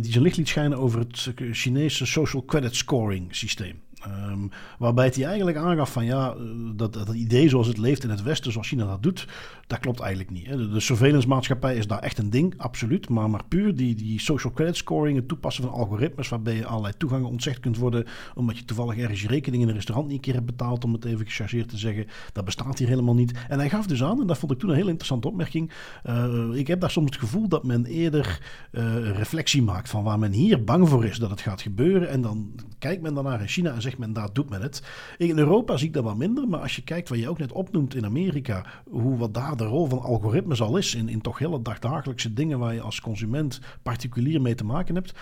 die 0.00 0.12
zijn 0.12 0.22
licht 0.22 0.36
liet 0.36 0.48
schijnen 0.48 0.78
over 0.78 0.98
het 0.98 1.32
Chinese 1.50 2.06
social 2.06 2.44
credit 2.44 2.76
scoring 2.76 3.36
systeem. 3.36 3.80
Um, 4.06 4.50
waarbij 4.78 5.10
hij 5.14 5.24
eigenlijk 5.24 5.56
aangaf 5.56 5.92
van 5.92 6.04
ja, 6.04 6.30
eh, 6.30 6.42
dat, 6.74 6.92
dat 6.92 7.14
idee 7.14 7.48
zoals 7.48 7.66
het 7.66 7.78
leeft 7.78 8.04
in 8.04 8.10
het 8.10 8.22
Westen, 8.22 8.52
zoals 8.52 8.68
China 8.68 8.86
dat 8.86 9.02
doet, 9.02 9.28
dat 9.66 9.78
klopt 9.78 10.00
eigenlijk 10.00 10.30
niet. 10.30 10.46
Hè. 10.46 10.56
De, 10.56 10.68
de 10.68 10.80
surveillance 10.80 11.28
maatschappij 11.28 11.76
is 11.76 11.86
daar 11.86 11.98
echt 11.98 12.18
een 12.18 12.30
ding, 12.30 12.54
absoluut. 12.56 13.08
Maar, 13.08 13.30
maar 13.30 13.44
puur 13.48 13.74
die, 13.74 13.94
die 13.94 14.20
social 14.20 14.52
credit 14.52 14.76
scoring, 14.76 15.16
het 15.16 15.28
toepassen 15.28 15.64
van 15.64 15.72
algoritmes 15.72 16.28
waarbij 16.28 16.54
je 16.54 16.66
allerlei 16.66 16.94
toegangen 16.96 17.28
ontzegd 17.28 17.60
kunt 17.60 17.76
worden, 17.76 18.06
omdat 18.34 18.58
je 18.58 18.64
toevallig 18.64 18.98
ergens 18.98 19.22
je 19.22 19.28
rekening 19.28 19.62
in 19.62 19.68
een 19.68 19.74
restaurant 19.74 20.06
niet 20.08 20.16
een 20.16 20.22
keer 20.22 20.34
hebt 20.34 20.46
betaald, 20.46 20.84
om 20.84 20.92
het 20.92 21.04
even 21.04 21.26
gechargeerd 21.26 21.68
te 21.68 21.78
zeggen, 21.78 22.06
dat 22.32 22.44
bestaat 22.44 22.78
hier 22.78 22.88
helemaal 22.88 23.14
niet. 23.14 23.32
En 23.48 23.58
hij 23.58 23.68
gaf 23.68 23.86
dus 23.86 24.02
aan, 24.02 24.20
en 24.20 24.26
dat 24.26 24.38
vond 24.38 24.52
ik 24.52 24.58
toen 24.58 24.70
een 24.70 24.76
heel 24.76 24.88
interessante 24.88 25.28
opmerking, 25.28 25.70
uh, 26.04 26.48
ik 26.52 26.66
heb 26.66 26.80
daar 26.80 26.90
soms 26.90 27.10
het 27.10 27.18
gevoel 27.18 27.48
dat 27.48 27.64
men 27.64 27.84
eerder 27.84 28.40
uh, 28.72 29.10
reflectie 29.16 29.62
maakt 29.62 29.88
van 29.88 30.02
waar 30.02 30.18
men 30.18 30.32
hier 30.32 30.64
bang 30.64 30.88
voor 30.88 31.04
is 31.04 31.18
dat 31.18 31.30
het 31.30 31.40
gaat 31.40 31.62
gebeuren. 31.62 32.08
En 32.08 32.20
dan 32.20 32.52
kijkt 32.78 33.02
men 33.02 33.14
daarnaar 33.14 33.40
in 33.40 33.48
China 33.48 33.72
en 33.72 33.82
zegt 33.82 33.91
men, 33.98 34.12
daar 34.12 34.32
doet 34.32 34.50
men 34.50 34.62
het. 34.62 34.82
In 35.18 35.38
Europa 35.38 35.76
zie 35.76 35.86
ik 35.86 35.94
dat 35.94 36.04
wat 36.04 36.16
minder, 36.16 36.48
maar 36.48 36.60
als 36.60 36.76
je 36.76 36.82
kijkt 36.82 37.08
wat 37.08 37.18
je 37.18 37.28
ook 37.28 37.38
net 37.38 37.52
opnoemt 37.52 37.94
in 37.94 38.04
Amerika, 38.04 38.66
hoe 38.90 39.16
wat 39.16 39.34
daar 39.34 39.56
de 39.56 39.64
rol 39.64 39.86
van 39.86 40.00
algoritmes 40.00 40.60
al 40.60 40.76
is, 40.76 40.94
in, 40.94 41.08
in 41.08 41.20
toch 41.20 41.38
hele 41.38 41.62
dagdagelijkse 41.62 42.32
dingen 42.32 42.58
waar 42.58 42.74
je 42.74 42.80
als 42.80 43.00
consument 43.00 43.60
particulier 43.82 44.40
mee 44.40 44.54
te 44.54 44.64
maken 44.64 44.94
hebt, 44.94 45.12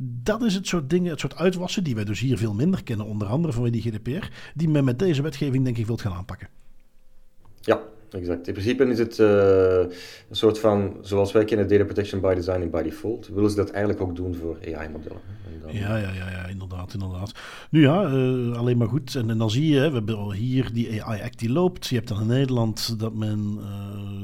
dat 0.00 0.42
is 0.42 0.54
het 0.54 0.66
soort 0.66 0.90
dingen, 0.90 1.10
het 1.10 1.20
soort 1.20 1.36
uitwassen 1.36 1.84
die 1.84 1.94
wij 1.94 2.04
dus 2.04 2.20
hier 2.20 2.38
veel 2.38 2.54
minder 2.54 2.82
kennen, 2.82 3.06
onder 3.06 3.28
andere 3.28 3.52
vanwege 3.52 3.80
die 3.80 3.92
GDPR, 3.92 4.26
die 4.54 4.68
men 4.68 4.84
met 4.84 4.98
deze 4.98 5.22
wetgeving 5.22 5.64
denk 5.64 5.78
ik 5.78 5.86
wilt 5.86 6.00
gaan 6.00 6.12
aanpakken. 6.12 6.48
Ja, 7.60 7.80
exact. 8.14 8.46
In 8.46 8.52
principe 8.52 8.84
is 8.84 8.98
het 8.98 9.18
uh, 9.18 9.78
een 10.28 10.36
soort 10.36 10.58
van, 10.58 10.96
zoals 11.00 11.32
wij 11.32 11.44
kennen, 11.44 11.68
data 11.68 11.84
protection 11.84 12.20
by 12.20 12.34
design 12.34 12.60
en 12.60 12.70
by 12.70 12.82
default, 12.82 13.28
willen 13.28 13.50
ze 13.50 13.56
dat 13.56 13.70
eigenlijk 13.70 14.00
ook 14.02 14.16
doen 14.16 14.34
voor 14.34 14.58
AI-modellen. 14.74 15.20
Ja, 15.72 15.96
ja, 15.96 16.12
ja, 16.12 16.30
ja, 16.30 16.46
inderdaad, 16.46 16.92
inderdaad. 16.92 17.32
Nu 17.70 17.82
ja, 17.82 18.10
uh, 18.12 18.56
alleen 18.56 18.76
maar 18.76 18.88
goed. 18.88 19.14
En, 19.14 19.30
en, 19.30 19.38
dan 19.38 19.50
zie 19.50 19.68
je, 19.68 19.88
we 19.88 19.94
hebben 19.94 20.32
hier 20.32 20.72
die 20.72 21.04
AI 21.04 21.22
Act 21.22 21.38
die 21.38 21.50
loopt. 21.50 21.86
Je 21.86 21.94
hebt 21.94 22.08
dan 22.08 22.20
in 22.20 22.26
Nederland 22.26 22.98
dat 22.98 23.14
men 23.14 23.58
uh, 23.58 23.66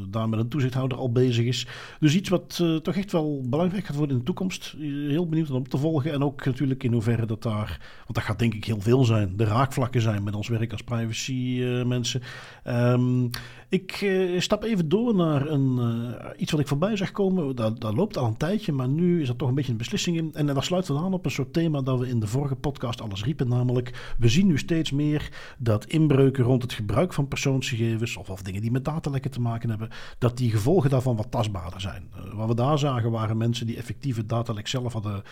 daar 0.09 0.29
met 0.29 0.39
een 0.39 0.49
toezichthouder 0.49 0.99
al 0.99 1.13
bezig 1.13 1.45
is. 1.45 1.67
Dus 2.01 2.15
iets 2.15 2.29
wat 2.29 2.63
toch 2.83 2.97
echt 2.97 3.13
wel 3.13 3.43
belangrijk 3.49 3.85
gaat 3.85 3.97
worden 3.97 4.15
in 4.15 4.19
de 4.19 4.27
toekomst. 4.27 4.75
Heel 5.09 5.29
benieuwd 5.29 5.51
om 5.51 5.69
te 5.69 5.79
volgen. 5.79 6.13
En 6.13 6.25
ook 6.25 6.45
natuurlijk 6.45 6.83
in 6.83 6.93
hoeverre 6.93 7.27
dat 7.27 7.43
daar, 7.43 7.81
want 7.97 8.15
dat 8.15 8.23
gaat 8.23 8.39
denk 8.39 8.55
ik 8.55 8.65
heel 8.65 8.81
veel 8.81 9.05
zijn, 9.05 9.37
de 9.37 9.45
raakvlakken 9.45 10.01
zijn 10.01 10.23
met 10.23 10.35
ons 10.35 10.49
werk 10.49 10.73
als 10.73 10.83
privacy 10.83 11.63
mensen. 11.87 12.23
Um, 12.67 13.31
ik 13.75 14.01
uh, 14.01 14.41
stap 14.41 14.63
even 14.63 14.89
door 14.89 15.15
naar 15.15 15.47
een, 15.49 15.77
uh, 15.79 16.31
iets 16.37 16.51
wat 16.51 16.61
ik 16.61 16.69
voorbij 16.69 16.97
zag 16.97 17.11
komen. 17.11 17.57
Dat, 17.57 17.81
dat, 17.81 17.95
loopt 17.95 18.17
al 18.17 18.27
een 18.27 18.37
tijdje, 18.37 18.73
maar 18.73 18.89
nu 18.89 19.23
is 19.23 19.29
er 19.29 19.37
toch 19.37 19.49
een 19.49 19.55
beetje 19.55 19.73
een 19.73 19.79
beslissing 19.79 20.17
in. 20.17 20.31
En 20.35 20.47
daar 20.47 20.63
sluit 20.63 20.89
we 20.89 20.97
aan 20.97 21.13
op 21.13 21.25
een 21.25 21.31
soort 21.31 21.53
thema 21.53 21.81
dat 21.81 21.99
we 21.99 22.09
in 22.09 22.21
de 22.21 22.27
vorige 22.27 22.55
podcast 22.55 23.01
alles 23.01 23.25
riepen. 23.25 23.49
Namelijk, 23.49 24.15
we 24.19 24.29
zien 24.29 24.47
nu 24.47 24.59
steeds 24.59 24.91
meer 24.91 25.29
dat 25.59 25.85
inbreuken 25.85 26.45
rond 26.45 26.63
het 26.63 26.73
gebruik 26.73 27.13
van 27.13 27.29
persoonsgegevens... 27.29 28.17
of, 28.17 28.31
of 28.31 28.43
dingen 28.43 28.61
die 28.61 28.71
met 28.71 28.85
datalekken 28.85 29.31
te 29.31 29.41
maken 29.41 29.69
hebben... 29.69 29.89
dat 30.19 30.37
die 30.37 30.51
gevolgen 30.51 30.91
daarvan 30.91 31.17
wat 31.17 31.31
tastbaarder 31.31 31.81
zijn. 31.81 32.11
Uh, 32.17 32.35
wat 32.35 32.49
we 32.49 32.55
daar 32.55 32.79
zagen 32.79 33.11
waren 33.11 33.37
mensen 33.37 33.67
die 33.67 33.77
effectieve 33.77 34.27
datalek 34.27 34.69
zelf 34.69 34.93
hadden 34.93 35.23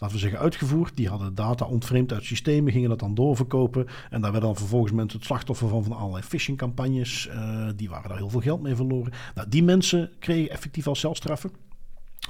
laten 0.00 0.16
we 0.16 0.22
zeggen, 0.22 0.38
uitgevoerd. 0.38 0.96
Die 0.96 1.08
hadden 1.08 1.34
data 1.34 1.64
ontvreemd 1.64 2.12
uit 2.12 2.24
systemen, 2.24 2.72
gingen 2.72 2.88
dat 2.88 2.98
dan 2.98 3.14
doorverkopen. 3.14 3.86
En 4.10 4.20
daar 4.20 4.30
werden 4.32 4.50
dan 4.50 4.58
vervolgens 4.58 4.92
mensen 4.92 5.18
het 5.18 5.26
slachtoffer 5.26 5.68
van, 5.68 5.84
van 5.84 5.96
allerlei 5.96 6.22
phishingcampagnes. 6.22 7.28
Uh, 7.28 7.68
die 7.76 7.88
waren 7.88 8.08
daar 8.08 8.18
heel 8.18 8.30
veel 8.30 8.40
geld 8.40 8.62
mee 8.62 8.74
verloren. 8.74 9.12
Nou, 9.34 9.48
die 9.48 9.62
mensen 9.62 10.10
kregen 10.18 10.50
effectief 10.50 10.86
al 10.86 10.94
celstraffen. 10.94 11.50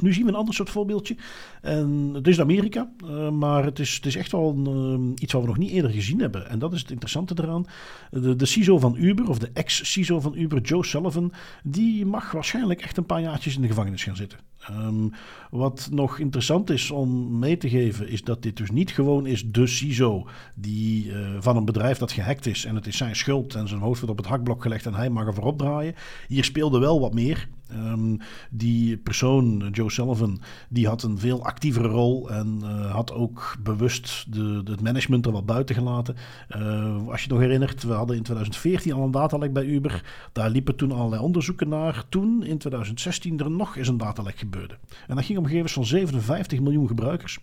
Nu 0.00 0.12
zien 0.12 0.24
we 0.24 0.28
een 0.28 0.36
ander 0.36 0.54
soort 0.54 0.70
voorbeeldje. 0.70 1.16
En 1.62 2.10
het 2.12 2.26
is 2.26 2.40
Amerika, 2.40 2.90
uh, 3.04 3.30
maar 3.30 3.64
het 3.64 3.78
is, 3.78 3.94
het 3.94 4.06
is 4.06 4.16
echt 4.16 4.32
wel 4.32 4.50
een, 4.50 5.00
uh, 5.00 5.12
iets 5.22 5.32
wat 5.32 5.42
we 5.42 5.48
nog 5.48 5.58
niet 5.58 5.70
eerder 5.70 5.90
gezien 5.90 6.20
hebben. 6.20 6.48
En 6.48 6.58
dat 6.58 6.72
is 6.72 6.80
het 6.80 6.90
interessante 6.90 7.34
eraan. 7.36 7.66
De, 8.10 8.36
de 8.36 8.46
CISO 8.46 8.78
van 8.78 8.96
Uber, 8.96 9.28
of 9.28 9.38
de 9.38 9.50
ex-CISO 9.52 10.20
van 10.20 10.34
Uber, 10.36 10.60
Joe 10.60 10.84
Sullivan, 10.84 11.32
die 11.62 12.06
mag 12.06 12.32
waarschijnlijk 12.32 12.82
echt 12.82 12.96
een 12.96 13.06
paar 13.06 13.20
jaartjes 13.20 13.54
in 13.54 13.62
de 13.62 13.68
gevangenis 13.68 14.02
gaan 14.02 14.16
zitten. 14.16 14.38
Ehm, 14.60 15.08
wat 15.50 15.88
nog 15.90 16.18
interessant 16.18 16.70
is 16.70 16.90
om 16.90 17.38
mee 17.38 17.56
te 17.56 17.68
geven, 17.68 18.08
is 18.08 18.22
dat 18.22 18.42
dit 18.42 18.56
dus 18.56 18.70
niet 18.70 18.90
gewoon 18.90 19.26
is 19.26 19.50
de 19.50 19.66
CISO 19.66 20.28
die, 20.54 21.06
uh, 21.06 21.36
van 21.38 21.56
een 21.56 21.64
bedrijf 21.64 21.98
dat 21.98 22.12
gehackt 22.12 22.46
is 22.46 22.64
en 22.64 22.74
het 22.74 22.86
is 22.86 22.96
zijn 22.96 23.16
schuld 23.16 23.54
en 23.54 23.68
zijn 23.68 23.80
hoofd 23.80 24.00
wordt 24.00 24.18
op 24.18 24.24
het 24.24 24.34
hakblok 24.34 24.62
gelegd 24.62 24.86
en 24.86 24.94
hij 24.94 25.10
mag 25.10 25.26
ervoor 25.26 25.44
opdraaien. 25.44 25.94
Hier 26.28 26.44
speelde 26.44 26.78
wel 26.78 27.00
wat 27.00 27.14
meer. 27.14 27.48
Um, 27.74 28.18
die 28.50 28.96
persoon, 28.96 29.68
Joe 29.72 29.90
Sullivan, 29.90 30.40
die 30.68 30.86
had 30.86 31.02
een 31.02 31.18
veel 31.18 31.44
actievere 31.44 31.88
rol 31.88 32.30
en 32.30 32.60
uh, 32.62 32.90
had 32.90 33.12
ook 33.12 33.56
bewust 33.62 34.32
de, 34.32 34.62
het 34.64 34.80
management 34.80 35.26
er 35.26 35.32
wat 35.32 35.46
buiten 35.46 35.74
gelaten. 35.74 36.16
Uh, 36.56 37.08
als 37.08 37.22
je 37.22 37.30
nog 37.30 37.38
herinnert, 37.38 37.82
we 37.82 37.92
hadden 37.92 38.16
in 38.16 38.22
2014 38.22 38.92
al 38.92 39.02
een 39.02 39.10
datalek 39.10 39.52
bij 39.52 39.64
Uber. 39.64 40.04
Daar 40.32 40.50
liepen 40.50 40.76
toen 40.76 40.92
allerlei 40.92 41.22
onderzoeken 41.22 41.68
naar. 41.68 42.04
Toen, 42.08 42.42
in 42.42 42.58
2016, 42.58 43.38
er 43.38 43.50
nog 43.50 43.76
eens 43.76 43.88
een 43.88 43.96
datalek 43.96 44.38
gebeurde. 44.38 44.74
En 45.06 45.16
dat 45.16 45.24
ging 45.24 45.38
om 45.38 45.46
gegevens 45.46 45.72
van 45.72 45.84
57 45.84 46.60
miljoen 46.60 46.86
gebruikers. 46.86 47.38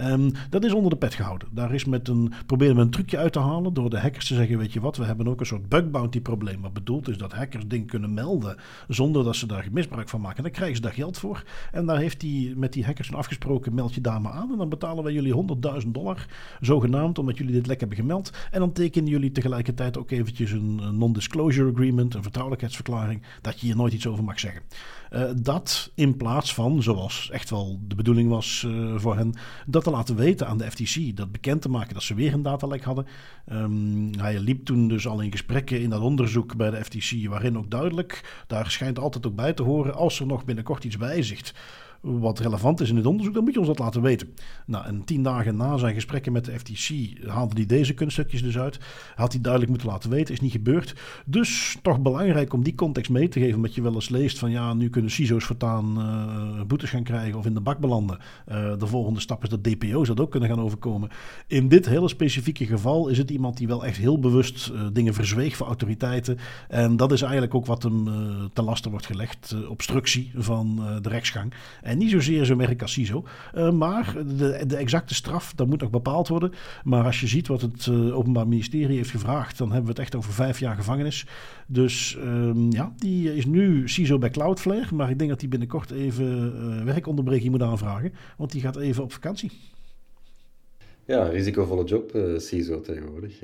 Um, 0.00 0.32
dat 0.50 0.64
is 0.64 0.72
onder 0.72 0.90
de 0.90 0.96
pet 0.96 1.14
gehouden. 1.14 1.48
Daar 1.52 1.74
is 1.74 1.84
met 1.84 2.08
een, 2.08 2.32
proberen 2.46 2.76
we 2.76 2.80
een 2.82 2.90
trucje 2.90 3.18
uit 3.18 3.32
te 3.32 3.38
halen 3.38 3.74
door 3.74 3.90
de 3.90 3.98
hackers 3.98 4.26
te 4.26 4.34
zeggen, 4.34 4.58
weet 4.58 4.72
je 4.72 4.80
wat, 4.80 4.96
we 4.96 5.04
hebben 5.04 5.28
ook 5.28 5.40
een 5.40 5.46
soort 5.46 5.68
bug 5.68 5.90
bounty 5.90 6.20
probleem. 6.20 6.60
Wat 6.60 6.72
bedoeld 6.72 7.08
is 7.08 7.18
dat 7.18 7.32
hackers 7.32 7.66
dingen 7.66 7.86
kunnen 7.86 8.14
melden 8.14 8.56
zonder 8.88 9.24
dat 9.24 9.36
ze 9.36 9.46
daar 9.46 9.66
misbruik 9.72 10.08
van 10.08 10.20
maken. 10.20 10.42
Dan 10.42 10.52
krijgen 10.52 10.76
ze 10.76 10.82
daar 10.82 10.92
geld 10.92 11.18
voor. 11.18 11.44
En 11.72 11.86
daar 11.86 11.98
heeft 11.98 12.22
hij 12.22 12.52
met 12.56 12.72
die 12.72 12.84
hackers 12.84 13.14
afgesproken, 13.14 13.74
meld 13.74 13.94
je 13.94 14.00
daar 14.00 14.20
maar 14.20 14.32
aan. 14.32 14.52
En 14.52 14.58
dan 14.58 14.68
betalen 14.68 15.04
wij 15.04 15.12
jullie 15.12 15.44
100.000 15.82 15.88
dollar, 15.88 16.26
zogenaamd, 16.60 17.18
omdat 17.18 17.38
jullie 17.38 17.52
dit 17.52 17.66
lek 17.66 17.80
hebben 17.80 17.98
gemeld. 17.98 18.32
En 18.50 18.60
dan 18.60 18.72
tekenen 18.72 19.10
jullie 19.10 19.32
tegelijkertijd 19.32 19.98
ook 19.98 20.10
eventjes 20.10 20.50
een 20.50 20.98
non-disclosure 20.98 21.72
agreement, 21.72 22.14
een 22.14 22.22
vertrouwelijkheidsverklaring, 22.22 23.22
dat 23.40 23.60
je 23.60 23.66
hier 23.66 23.76
nooit 23.76 23.92
iets 23.92 24.06
over 24.06 24.24
mag 24.24 24.40
zeggen. 24.40 24.62
Uh, 25.12 25.22
dat 25.42 25.90
in 25.94 26.16
plaats 26.16 26.54
van, 26.54 26.82
zoals 26.82 27.30
echt 27.32 27.50
wel 27.50 27.80
de 27.82 27.94
bedoeling 27.94 28.30
was 28.30 28.64
uh, 28.66 28.94
voor 28.96 29.16
hen, 29.16 29.34
dat 29.66 29.84
te 29.84 29.90
laten 29.90 30.16
weten 30.16 30.46
aan 30.46 30.58
de 30.58 30.70
FTC, 30.70 31.16
dat 31.16 31.32
bekend 31.32 31.62
te 31.62 31.68
maken 31.68 31.94
dat 31.94 32.02
ze 32.02 32.14
weer 32.14 32.32
een 32.32 32.42
datalek 32.42 32.82
hadden. 32.82 33.06
Um, 33.52 34.10
hij 34.18 34.38
liep 34.38 34.64
toen 34.64 34.88
dus 34.88 35.06
al 35.06 35.20
in 35.20 35.30
gesprekken 35.30 35.80
in 35.80 35.90
dat 35.90 36.00
onderzoek 36.00 36.56
bij 36.56 36.70
de 36.70 36.84
FTC, 36.84 37.28
waarin 37.28 37.58
ook 37.58 37.70
duidelijk, 37.70 38.42
daar 38.46 38.70
schijnt 38.70 38.98
altijd 38.98 39.26
ook 39.26 39.36
bij 39.36 39.52
te 39.52 39.62
horen, 39.62 39.94
als 39.94 40.20
er 40.20 40.26
nog 40.26 40.44
binnenkort 40.44 40.84
iets 40.84 40.96
wijzigt 40.96 41.54
wat 42.00 42.38
relevant 42.38 42.80
is 42.80 42.90
in 42.90 42.96
het 42.96 43.06
onderzoek, 43.06 43.34
dan 43.34 43.44
moet 43.44 43.52
je 43.52 43.58
ons 43.58 43.68
dat 43.68 43.78
laten 43.78 44.02
weten. 44.02 44.34
Nou, 44.66 44.86
en 44.86 45.04
tien 45.04 45.22
dagen 45.22 45.56
na 45.56 45.76
zijn 45.76 45.94
gesprekken 45.94 46.32
met 46.32 46.44
de 46.44 46.58
FTC 46.58 46.88
haalde 47.28 47.54
hij 47.54 47.66
deze 47.66 47.94
kunststukjes 47.94 48.42
dus 48.42 48.58
uit. 48.58 48.78
Had 49.14 49.32
hij 49.32 49.40
duidelijk 49.40 49.72
moeten 49.72 49.90
laten 49.90 50.10
weten, 50.10 50.34
is 50.34 50.40
niet 50.40 50.52
gebeurd. 50.52 50.94
Dus 51.26 51.78
toch 51.82 52.00
belangrijk 52.00 52.52
om 52.52 52.62
die 52.62 52.74
context 52.74 53.10
mee 53.10 53.28
te 53.28 53.40
geven, 53.40 53.56
omdat 53.56 53.74
je 53.74 53.82
wel 53.82 53.94
eens 53.94 54.08
leest 54.08 54.38
van 54.38 54.50
ja, 54.50 54.74
nu 54.74 54.90
kunnen 54.90 55.10
CISO's 55.10 55.44
voortaan 55.44 55.98
uh, 55.98 56.62
boetes 56.66 56.90
gaan 56.90 57.02
krijgen 57.02 57.38
of 57.38 57.46
in 57.46 57.54
de 57.54 57.60
bak 57.60 57.78
belanden. 57.78 58.18
Uh, 58.48 58.78
de 58.78 58.86
volgende 58.86 59.20
stap 59.20 59.42
is 59.42 59.48
dat 59.48 59.64
DPO's 59.64 60.08
dat 60.08 60.20
ook 60.20 60.30
kunnen 60.30 60.48
gaan 60.48 60.60
overkomen. 60.60 61.08
In 61.46 61.68
dit 61.68 61.86
hele 61.86 62.08
specifieke 62.08 62.66
geval 62.66 63.08
is 63.08 63.18
het 63.18 63.30
iemand 63.30 63.56
die 63.56 63.66
wel 63.66 63.84
echt 63.84 63.96
heel 63.96 64.18
bewust 64.18 64.68
uh, 64.68 64.80
dingen 64.92 65.14
verzweeg 65.14 65.56
voor 65.56 65.66
autoriteiten. 65.66 66.38
En 66.68 66.96
dat 66.96 67.12
is 67.12 67.22
eigenlijk 67.22 67.54
ook 67.54 67.66
wat 67.66 67.82
hem 67.82 68.06
ten 68.52 68.64
laste 68.64 68.90
wordt 68.90 69.06
gelegd, 69.06 69.56
obstructie 69.68 70.32
van 70.34 70.82
de 71.02 71.08
rechtsgang. 71.08 71.52
En 71.88 71.98
niet 71.98 72.10
zozeer 72.10 72.44
zo'n 72.44 72.56
merk 72.56 72.82
als 72.82 72.92
CISO. 72.92 73.24
Uh, 73.54 73.70
maar 73.70 74.14
de, 74.36 74.64
de, 74.66 74.76
exacte 74.76 75.14
straf, 75.14 75.52
dat 75.54 75.66
moet 75.66 75.80
nog 75.80 75.90
bepaald 75.90 76.28
worden. 76.28 76.52
Maar 76.84 77.04
als 77.04 77.20
je 77.20 77.26
ziet 77.26 77.46
wat 77.46 77.60
het 77.60 77.86
uh, 77.86 78.16
Openbaar 78.16 78.48
Ministerie 78.48 78.96
heeft 78.96 79.10
gevraagd, 79.10 79.58
dan 79.58 79.66
hebben 79.66 79.86
we 79.86 79.90
het 79.90 80.00
echt 80.00 80.14
over 80.14 80.32
vijf 80.32 80.58
jaar 80.58 80.76
gevangenis. 80.76 81.26
Dus 81.66 82.16
um, 82.24 82.72
ja, 82.72 82.92
die 82.96 83.36
is 83.36 83.46
nu 83.46 83.88
CISO 83.88 84.18
bij 84.18 84.30
Cloudflare. 84.30 84.94
Maar 84.94 85.10
ik 85.10 85.18
denk 85.18 85.30
dat 85.30 85.40
hij 85.40 85.48
binnenkort 85.48 85.90
even 85.90 86.54
uh, 86.78 86.84
werkonderbreking 86.84 87.50
moet 87.50 87.62
aanvragen. 87.62 88.12
Want 88.36 88.52
die 88.52 88.60
gaat 88.60 88.76
even 88.76 89.02
op 89.02 89.12
vakantie. 89.12 89.50
Ja, 91.08 91.22
risicovolle 91.22 91.84
job, 91.84 92.14
uh, 92.14 92.38
CISO 92.38 92.80
tegenwoordig. 92.80 93.40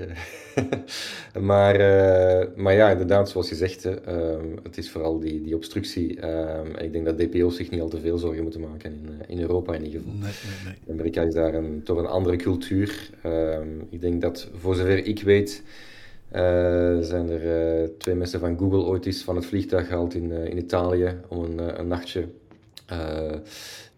maar, 1.50 1.80
uh, 1.80 2.56
maar 2.56 2.74
ja, 2.74 2.90
inderdaad, 2.90 3.30
zoals 3.30 3.48
je 3.48 3.54
zegt, 3.54 3.84
uh, 3.84 3.92
het 4.62 4.78
is 4.78 4.90
vooral 4.90 5.18
die, 5.20 5.42
die 5.42 5.54
obstructie. 5.54 6.20
Ehm, 6.20 6.76
ik 6.76 6.92
denk 6.92 7.04
dat 7.04 7.18
DPO's 7.18 7.56
zich 7.56 7.70
niet 7.70 7.80
al 7.80 7.88
te 7.88 8.00
veel 8.00 8.18
zorgen 8.18 8.42
moeten 8.42 8.60
maken, 8.60 8.92
in, 8.92 9.08
eh, 9.08 9.34
in 9.34 9.40
Europa 9.40 9.74
in 9.74 9.84
ieder 9.84 10.00
geval. 10.00 10.14
Nee, 10.14 10.32
nee, 10.64 10.74
nee. 10.84 10.94
Amerika 10.94 11.22
is 11.22 11.34
daar 11.34 11.54
een, 11.54 11.82
toch 11.84 11.98
een 11.98 12.06
andere 12.06 12.36
cultuur. 12.36 13.10
Ehm, 13.22 13.68
ik 13.90 14.00
denk 14.00 14.20
dat, 14.20 14.48
voor 14.54 14.74
zover 14.74 15.06
ik 15.06 15.22
weet, 15.22 15.62
zijn 17.00 17.28
er 17.28 17.90
twee 17.98 18.14
mensen 18.14 18.40
van 18.40 18.58
Google 18.58 18.82
ooit 18.82 19.06
eens 19.06 19.22
van 19.22 19.36
het 19.36 19.46
vliegtuig 19.46 19.86
gehaald 19.86 20.14
in, 20.14 20.30
in 20.30 20.58
Italië 20.58 21.20
om 21.28 21.44
een, 21.44 21.78
een 21.80 21.88
nachtje 21.88 22.24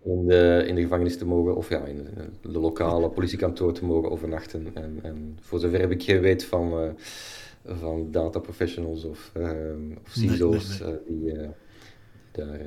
in 0.07 0.26
de, 0.26 0.64
in 0.66 0.74
de 0.74 0.80
gevangenis 0.80 1.16
te 1.16 1.26
mogen, 1.26 1.57
of 1.57 1.68
ja, 1.68 1.84
in 1.84 2.07
de, 2.42 2.59
lokale 2.59 3.09
politiekantoor 3.09 3.72
te 3.72 3.84
mogen 3.84 4.11
overnachten. 4.11 4.70
En, 4.74 4.98
en 5.02 5.38
voor 5.40 5.59
zover 5.59 5.90
ik 5.90 6.02
geen 6.02 6.20
weet 6.20 6.44
van, 6.44 6.84
uh, 6.84 6.90
van 7.64 8.11
data 8.11 8.38
professionals 8.38 9.04
of, 9.04 9.32
uh, 9.36 9.50
of 10.04 10.12
CISO's 10.12 10.78
nee, 10.78 10.88
nee, 10.88 10.98
nee. 11.09 11.34
uh, 11.34 11.40
die 11.42 11.50
daar. 12.32 12.61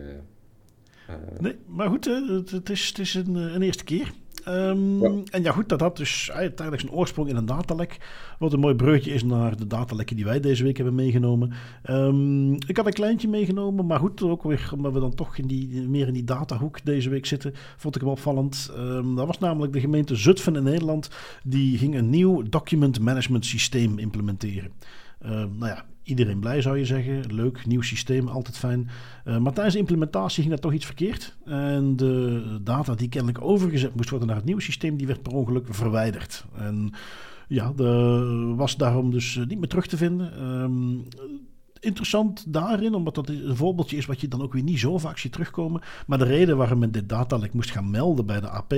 nee, 1.39 1.55
maar 1.65 1.89
goed, 1.89 2.05
het, 2.05 2.51
het, 2.51 2.69
is, 2.69 2.87
het 2.87 2.99
is 2.99 3.13
een, 3.13 3.35
een 3.35 3.61
eerste 3.61 3.83
keer. 3.83 4.13
Um, 4.49 5.01
ja. 5.01 5.21
En 5.31 5.43
ja, 5.43 5.51
goed, 5.51 5.69
dat 5.69 5.79
had 5.79 5.97
dus 5.97 6.31
uiteindelijk 6.31 6.81
zijn 6.87 6.99
oorsprong 6.99 7.29
in 7.29 7.35
een 7.35 7.45
datalek. 7.45 7.97
Wat 8.39 8.53
een 8.53 8.59
mooi 8.59 8.75
breukje 8.75 9.11
is 9.11 9.23
naar 9.23 9.57
de 9.57 9.67
datalekken 9.67 10.15
die 10.15 10.25
wij 10.25 10.39
deze 10.39 10.63
week 10.63 10.75
hebben 10.75 10.95
meegenomen. 10.95 11.53
Um, 11.89 12.53
ik 12.53 12.77
had 12.77 12.85
een 12.85 12.93
kleintje 12.93 13.27
meegenomen, 13.27 13.85
maar 13.85 13.99
goed, 13.99 14.21
ook 14.21 14.43
weer 14.43 14.71
omdat 14.73 14.93
we 14.93 14.99
dan 14.99 15.15
toch 15.15 15.37
in 15.37 15.47
die, 15.47 15.87
meer 15.87 16.07
in 16.07 16.13
die 16.13 16.23
datahoek 16.23 16.85
deze 16.85 17.09
week 17.09 17.25
zitten, 17.25 17.53
vond 17.77 17.95
ik 17.95 18.01
hem 18.01 18.09
opvallend. 18.09 18.71
Um, 18.77 19.15
dat 19.15 19.27
was 19.27 19.39
namelijk 19.39 19.73
de 19.73 19.79
gemeente 19.79 20.15
Zutphen 20.15 20.55
in 20.55 20.63
Nederland. 20.63 21.09
Die 21.43 21.77
ging 21.77 21.95
een 21.95 22.09
nieuw 22.09 22.43
document 22.49 22.99
management 22.99 23.45
systeem 23.45 23.99
implementeren. 23.99 24.71
Uh, 25.25 25.29
nou 25.29 25.65
ja, 25.65 25.85
iedereen 26.09 26.39
blij 26.39 26.61
zou 26.61 26.77
je 26.77 26.85
zeggen. 26.85 27.33
Leuk, 27.33 27.65
nieuw 27.65 27.81
systeem, 27.81 28.27
altijd 28.27 28.57
fijn. 28.57 28.89
Uh, 29.25 29.37
maar 29.37 29.53
tijdens 29.53 29.73
de 29.73 29.79
implementatie 29.79 30.41
ging 30.41 30.53
dat 30.53 30.61
toch 30.61 30.73
iets 30.73 30.85
verkeerd. 30.85 31.37
En 31.45 31.95
de 31.95 32.57
data 32.61 32.95
die 32.95 33.09
kennelijk 33.09 33.43
overgezet 33.43 33.95
moest 33.95 34.09
worden 34.09 34.27
naar 34.27 34.37
het 34.37 34.45
nieuwe 34.45 34.61
systeem, 34.61 34.97
die 34.97 35.07
werd 35.07 35.21
per 35.21 35.33
ongeluk 35.33 35.67
verwijderd. 35.69 36.45
En 36.55 36.93
ja, 37.47 37.73
de, 37.75 38.53
was 38.55 38.77
daarom 38.77 39.11
dus 39.11 39.37
eh, 39.37 39.45
niet 39.45 39.59
meer 39.59 39.67
terug 39.67 39.87
te 39.87 39.97
vinden. 39.97 40.43
Um, 40.43 41.03
interessant 41.79 42.53
daarin, 42.53 42.93
omdat 42.93 43.15
dat 43.15 43.29
een 43.29 43.55
voorbeeldje 43.55 43.97
is 43.97 44.05
wat 44.05 44.21
je 44.21 44.27
dan 44.27 44.41
ook 44.41 44.53
weer 44.53 44.63
niet 44.63 44.79
zo 44.79 44.97
vaak 44.97 45.17
ziet 45.17 45.31
terugkomen. 45.31 45.81
Maar 46.07 46.17
de 46.17 46.25
reden 46.25 46.57
waarom 46.57 46.79
men 46.79 46.91
dit 46.91 47.09
datalek 47.09 47.53
moest 47.53 47.71
gaan 47.71 47.89
melden 47.89 48.25
bij 48.25 48.39
de 48.39 48.49
AP 48.49 48.73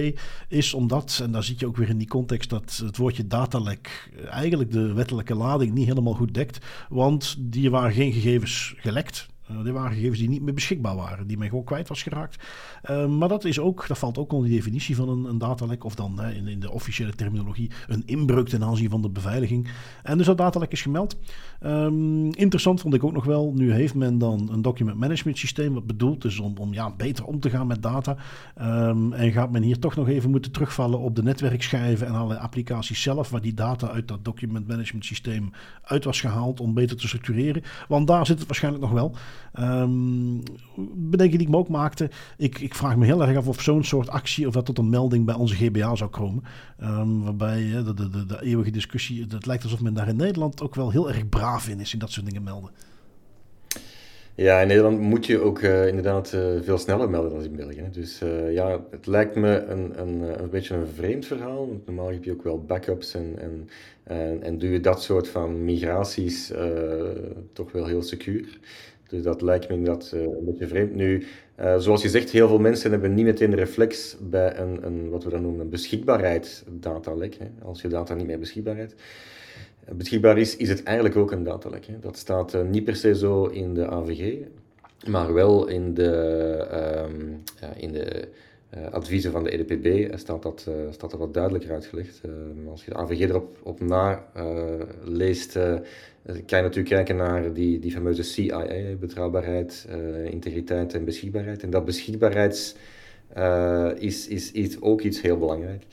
is 0.47 0.73
omdat, 0.73 1.19
en 1.23 1.31
daar 1.31 1.43
zie 1.43 1.55
je 1.57 1.67
ook 1.67 1.77
weer 1.77 1.89
in 1.89 1.97
die 1.97 2.07
context, 2.07 2.49
dat 2.49 2.81
het 2.85 2.97
woordje 2.97 3.27
datalek 3.27 4.11
eigenlijk 4.29 4.71
de 4.71 4.93
wettelijke 4.93 5.35
lading 5.35 5.73
niet 5.73 5.87
helemaal 5.87 6.13
goed 6.13 6.33
dekt. 6.33 6.65
Want 6.89 7.35
die 7.39 7.71
waren 7.71 7.93
geen 7.93 8.13
gegevens 8.13 8.73
gelekt. 8.77 9.29
Uh, 9.51 9.63
dit 9.63 9.73
waren 9.73 9.91
gegevens 9.91 10.19
die 10.19 10.29
niet 10.29 10.41
meer 10.41 10.53
beschikbaar 10.53 10.95
waren, 10.95 11.27
die 11.27 11.37
men 11.37 11.49
gewoon 11.49 11.63
kwijt 11.63 11.87
was 11.87 12.03
geraakt. 12.03 12.43
Uh, 12.89 13.07
maar 13.07 13.27
dat, 13.27 13.45
is 13.45 13.59
ook, 13.59 13.87
dat 13.87 13.97
valt 13.97 14.17
ook 14.17 14.31
onder 14.33 14.49
de 14.49 14.55
definitie 14.55 14.95
van 14.95 15.09
een, 15.09 15.25
een 15.25 15.37
datalek, 15.37 15.83
of 15.83 15.95
dan 15.95 16.23
in, 16.23 16.47
in, 16.47 16.59
de 16.59 16.71
officiële 16.71 17.15
terminologie 17.15 17.71
een 17.87 18.03
inbreuk 18.05 18.47
ten 18.47 18.63
aanzien 18.63 18.89
van 18.89 19.01
de 19.01 19.09
beveiliging. 19.09 19.67
En 20.03 20.17
dus 20.17 20.25
dat 20.25 20.37
datalek 20.37 20.71
is 20.71 20.81
gemeld. 20.81 21.17
Um, 21.65 22.33
interessant 22.33 22.81
vond 22.81 22.93
ik 22.93 23.03
ook 23.03 23.11
nog 23.11 23.25
wel, 23.25 23.53
nu 23.55 23.71
heeft 23.73 23.95
men 23.95 24.17
dan 24.17 24.49
een 24.51 24.61
document 24.61 24.97
management 24.97 25.37
systeem, 25.37 25.73
wat 25.73 25.85
bedoeld 25.85 26.25
is 26.25 26.39
om, 26.39 26.57
om 26.57 26.73
ja, 26.73 26.91
beter 26.91 27.25
om 27.25 27.39
te 27.39 27.49
gaan 27.49 27.67
met 27.67 27.83
data. 27.83 28.17
Um, 28.61 29.13
en 29.13 29.31
gaat 29.31 29.51
men 29.51 29.61
hier 29.61 29.79
toch 29.79 29.95
nog 29.95 30.07
even 30.07 30.29
moeten 30.29 30.51
terugvallen 30.51 30.99
op 30.99 31.15
de 31.15 31.23
netwerkschijven 31.23 32.07
en 32.07 32.13
alle 32.13 32.39
applicaties 32.39 33.01
zelf, 33.01 33.29
waar 33.29 33.41
die 33.41 33.53
data 33.53 33.89
uit 33.89 34.07
dat 34.07 34.25
document 34.25 34.67
management 34.67 35.05
systeem 35.05 35.51
uit 35.83 36.03
was 36.03 36.21
gehaald 36.21 36.59
om 36.59 36.73
beter 36.73 36.97
te 36.97 37.07
structureren. 37.07 37.63
Want 37.87 38.07
daar 38.07 38.25
zit 38.25 38.37
het 38.37 38.47
waarschijnlijk 38.47 38.83
nog 38.83 38.93
wel. 38.93 39.15
Um, 39.59 40.43
bedenking 40.93 41.37
die 41.37 41.47
ik 41.47 41.53
me 41.53 41.57
ook 41.57 41.69
maakte. 41.69 42.09
Ik, 42.37 42.59
ik 42.59 42.75
vraag 42.75 42.95
me 42.95 43.05
heel 43.05 43.21
erg 43.27 43.37
af 43.37 43.47
of 43.47 43.61
zo'n 43.61 43.83
soort 43.83 44.09
actie, 44.09 44.47
of 44.47 44.53
dat 44.53 44.65
tot 44.65 44.77
een 44.77 44.89
melding 44.89 45.25
bij 45.25 45.35
onze 45.35 45.55
GBA 45.55 45.95
zou 45.95 46.09
komen. 46.09 46.43
Um, 46.83 47.23
waarbij 47.23 47.71
de, 47.71 47.93
de, 47.93 48.09
de, 48.09 48.25
de, 48.25 48.41
eeuwige 48.41 48.71
discussie, 48.71 49.25
het 49.29 49.45
lijkt 49.45 49.63
alsof 49.63 49.81
men 49.81 49.93
daar 49.93 50.07
in 50.07 50.15
Nederland 50.15 50.61
ook 50.61 50.75
wel 50.75 50.91
heel 50.91 51.09
erg 51.09 51.29
braaf 51.29 51.69
in 51.69 51.79
is 51.79 51.93
in 51.93 51.99
dat 51.99 52.11
soort 52.11 52.25
dingen 52.25 52.43
melden. 52.43 52.71
Ja, 54.35 54.59
in 54.59 54.67
Nederland 54.67 54.99
moet 54.99 55.25
je 55.25 55.39
ook 55.39 55.61
uh, 55.61 55.87
inderdaad 55.87 56.33
uh, 56.35 56.61
veel 56.61 56.77
sneller 56.77 57.09
melden 57.09 57.31
dan 57.31 57.43
in 57.43 57.55
België. 57.55 57.87
Dus 57.91 58.21
uh, 58.21 58.53
ja, 58.53 58.79
het 58.91 59.07
lijkt 59.07 59.35
me 59.35 59.57
een, 59.57 59.99
een, 60.01 60.41
een 60.41 60.49
beetje 60.49 60.75
een 60.75 60.87
vreemd 60.87 61.25
verhaal. 61.25 61.81
Normaal 61.85 62.11
heb 62.11 62.23
je 62.23 62.31
ook 62.31 62.43
wel 62.43 62.63
backups 62.63 63.13
en, 63.13 63.35
en, 63.39 63.69
en, 64.03 64.43
en 64.43 64.57
doe 64.57 64.69
je 64.69 64.79
dat 64.79 65.01
soort 65.03 65.27
van 65.27 65.63
migraties 65.63 66.51
toch 67.53 67.71
wel 67.71 67.85
heel 67.85 68.01
secuur. 68.01 68.59
Dus 69.11 69.23
dat 69.23 69.41
lijkt 69.41 69.69
me 69.69 69.75
inderdaad 69.75 70.11
uh, 70.15 70.21
een 70.21 70.45
beetje 70.45 70.67
vreemd. 70.67 70.95
Nu, 70.95 71.23
uh, 71.59 71.77
zoals 71.77 72.01
je 72.01 72.09
zegt, 72.09 72.29
heel 72.29 72.47
veel 72.47 72.59
mensen 72.59 72.91
hebben 72.91 73.13
niet 73.13 73.25
meteen 73.25 73.55
reflex 73.55 74.17
bij 74.19 74.57
een, 74.57 74.85
een 74.85 75.09
wat 75.09 75.23
we 75.23 75.29
dan 75.29 75.41
noemen 75.41 75.61
een 75.61 75.69
beschikbaarheid 75.69 76.63
datalek. 76.79 77.35
Hè. 77.35 77.45
Als 77.63 77.81
je 77.81 77.87
data 77.87 78.13
niet 78.13 78.27
meer 78.27 78.39
beschikbaarheid 78.39 78.95
beschikbaar 79.95 80.37
is, 80.37 80.55
is 80.55 80.69
het 80.69 80.83
eigenlijk 80.83 81.15
ook 81.15 81.31
een 81.31 81.43
datalek. 81.43 81.85
Dat 82.01 82.17
staat 82.17 82.53
uh, 82.53 82.61
niet 82.61 82.83
per 82.83 82.95
se 82.95 83.15
zo 83.15 83.45
in 83.45 83.73
de 83.73 83.87
AVG. 83.87 84.37
Maar 85.07 85.33
wel 85.33 85.67
in 85.67 85.93
de, 85.93 86.11
ehm, 86.71 87.27
in 87.75 87.91
de 87.91 88.27
adviezen 88.91 89.31
van 89.31 89.43
de 89.43 89.49
EDPB 89.49 90.17
staat 90.17 90.43
dat, 90.43 90.69
staat 90.89 91.11
dat 91.11 91.19
wat 91.19 91.33
duidelijker 91.33 91.71
uitgelegd. 91.71 92.21
Uh, 92.25 92.71
als 92.71 92.85
je 92.85 92.91
de 92.91 92.97
AVG 92.97 93.19
erop 93.19 93.57
op 93.63 93.79
na 93.79 94.25
leest, 95.03 95.59
kan 96.25 96.57
je 96.57 96.63
natuurlijk 96.63 96.95
kijken 96.95 97.15
naar 97.15 97.53
die, 97.53 97.79
die 97.79 97.91
fameuze 97.91 98.23
CIA, 98.23 98.95
betrouwbaarheid, 98.99 99.87
integriteit 100.25 100.93
en 100.93 101.05
beschikbaarheid. 101.05 101.63
En 101.63 101.69
dat 101.69 101.85
beschikbaarheid 101.85 102.77
is, 103.99 104.27
is, 104.27 104.51
is 104.51 104.81
ook 104.81 105.01
iets 105.01 105.21
heel 105.21 105.37
belangrijk. 105.37 105.83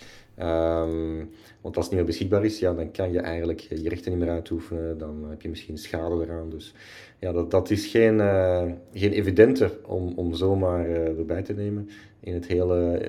Um, 0.43 1.31
want 1.61 1.77
als 1.77 1.85
het 1.87 1.95
niet 1.95 2.05
meer 2.05 2.05
beschikbaar 2.05 2.45
is, 2.45 2.59
ja, 2.59 2.75
dan 2.75 2.91
kan 2.91 3.13
je 3.13 3.21
eigenlijk 3.21 3.61
je 3.61 3.89
rechten 3.89 4.11
niet 4.11 4.21
meer 4.21 4.31
uitoefenen. 4.31 4.99
Dan 4.99 5.27
heb 5.29 5.43
je 5.43 5.49
misschien 5.49 5.79
schade 5.79 6.25
eraan. 6.25 6.51
Dus 6.51 6.75
ja, 7.19 7.33
dat, 7.33 7.51
dat 7.51 7.71
is 7.71 7.87
geen, 7.87 8.15
uh, 8.15 8.63
geen 8.93 9.13
evidente 9.13 9.79
om, 9.87 10.13
om 10.17 10.35
zomaar 10.35 10.89
erbij 10.89 11.43
te 11.43 11.53
nemen 11.53 11.89
in 12.21 12.35
het 12.35 12.47
hele 12.47 13.01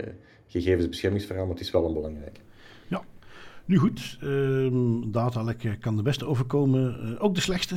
gegevensbeschermingsverhaal, 0.47 1.45
maar 1.45 1.55
het 1.55 1.63
is 1.63 1.72
wel 1.72 1.86
een 1.86 1.93
belangrijke. 1.93 2.39
Nu 3.70 3.78
goed, 3.78 4.17
ehm, 4.22 5.11
datalek 5.11 5.78
kan 5.80 5.95
de 5.95 6.01
beste 6.01 6.26
overkomen, 6.26 7.20
ook 7.20 7.36
de 7.36 7.41
slechtste. 7.41 7.76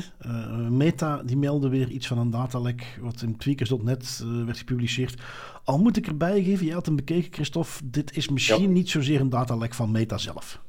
Meta 0.71 1.23
die 1.23 1.37
meldde 1.37 1.69
weer 1.69 1.89
iets 1.89 2.07
van 2.07 2.19
een 2.19 2.31
datalek, 2.31 2.99
wat 3.01 3.23
in 3.23 3.37
tweakers.net 3.37 4.25
werd 4.47 4.59
gepubliceerd. 4.59 5.23
Al 5.65 5.79
moet 5.79 5.97
ik 5.97 6.07
erbij 6.07 6.43
geven, 6.43 6.67
je 6.67 6.73
had 6.73 6.87
hem 6.87 6.97
bekeken 6.97 7.33
Christophe, 7.33 7.81
dit 7.85 8.17
is 8.17 8.29
misschien 8.29 8.73
niet 8.73 8.89
zozeer 8.91 9.21
een 9.21 9.31
datalek 9.31 9.75
van 9.75 9.91
Meta 9.91 10.19
zelf. 10.19 10.61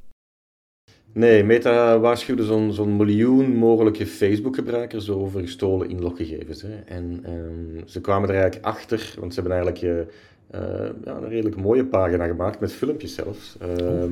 Nee, 1.13 1.43
Meta 1.43 1.99
waarschuwde 1.99 2.45
zo'n 2.45 2.73
zo'n 2.73 2.95
miljoen 2.95 3.55
mogelijke 3.55 4.05
Facebook-gebruikers 4.05 5.09
over 5.09 5.41
gestolen 5.41 5.89
inloggegevens. 5.89 6.61
Hè. 6.61 6.75
En 6.75 7.23
um, 7.29 7.81
ze 7.85 8.01
kwamen 8.01 8.29
er 8.29 8.35
eigenlijk 8.35 8.65
achter, 8.65 9.15
want 9.19 9.33
ze 9.33 9.41
hebben 9.41 9.57
eigenlijk 9.57 10.07
uh, 10.51 10.61
uh, 10.73 10.89
ja, 11.03 11.15
een 11.15 11.29
redelijk 11.29 11.55
mooie 11.55 11.85
pagina 11.85 12.25
gemaakt, 12.25 12.59
met 12.59 12.73
filmpjes 12.73 13.13
zelfs, 13.13 13.55
uh, 13.61 14.03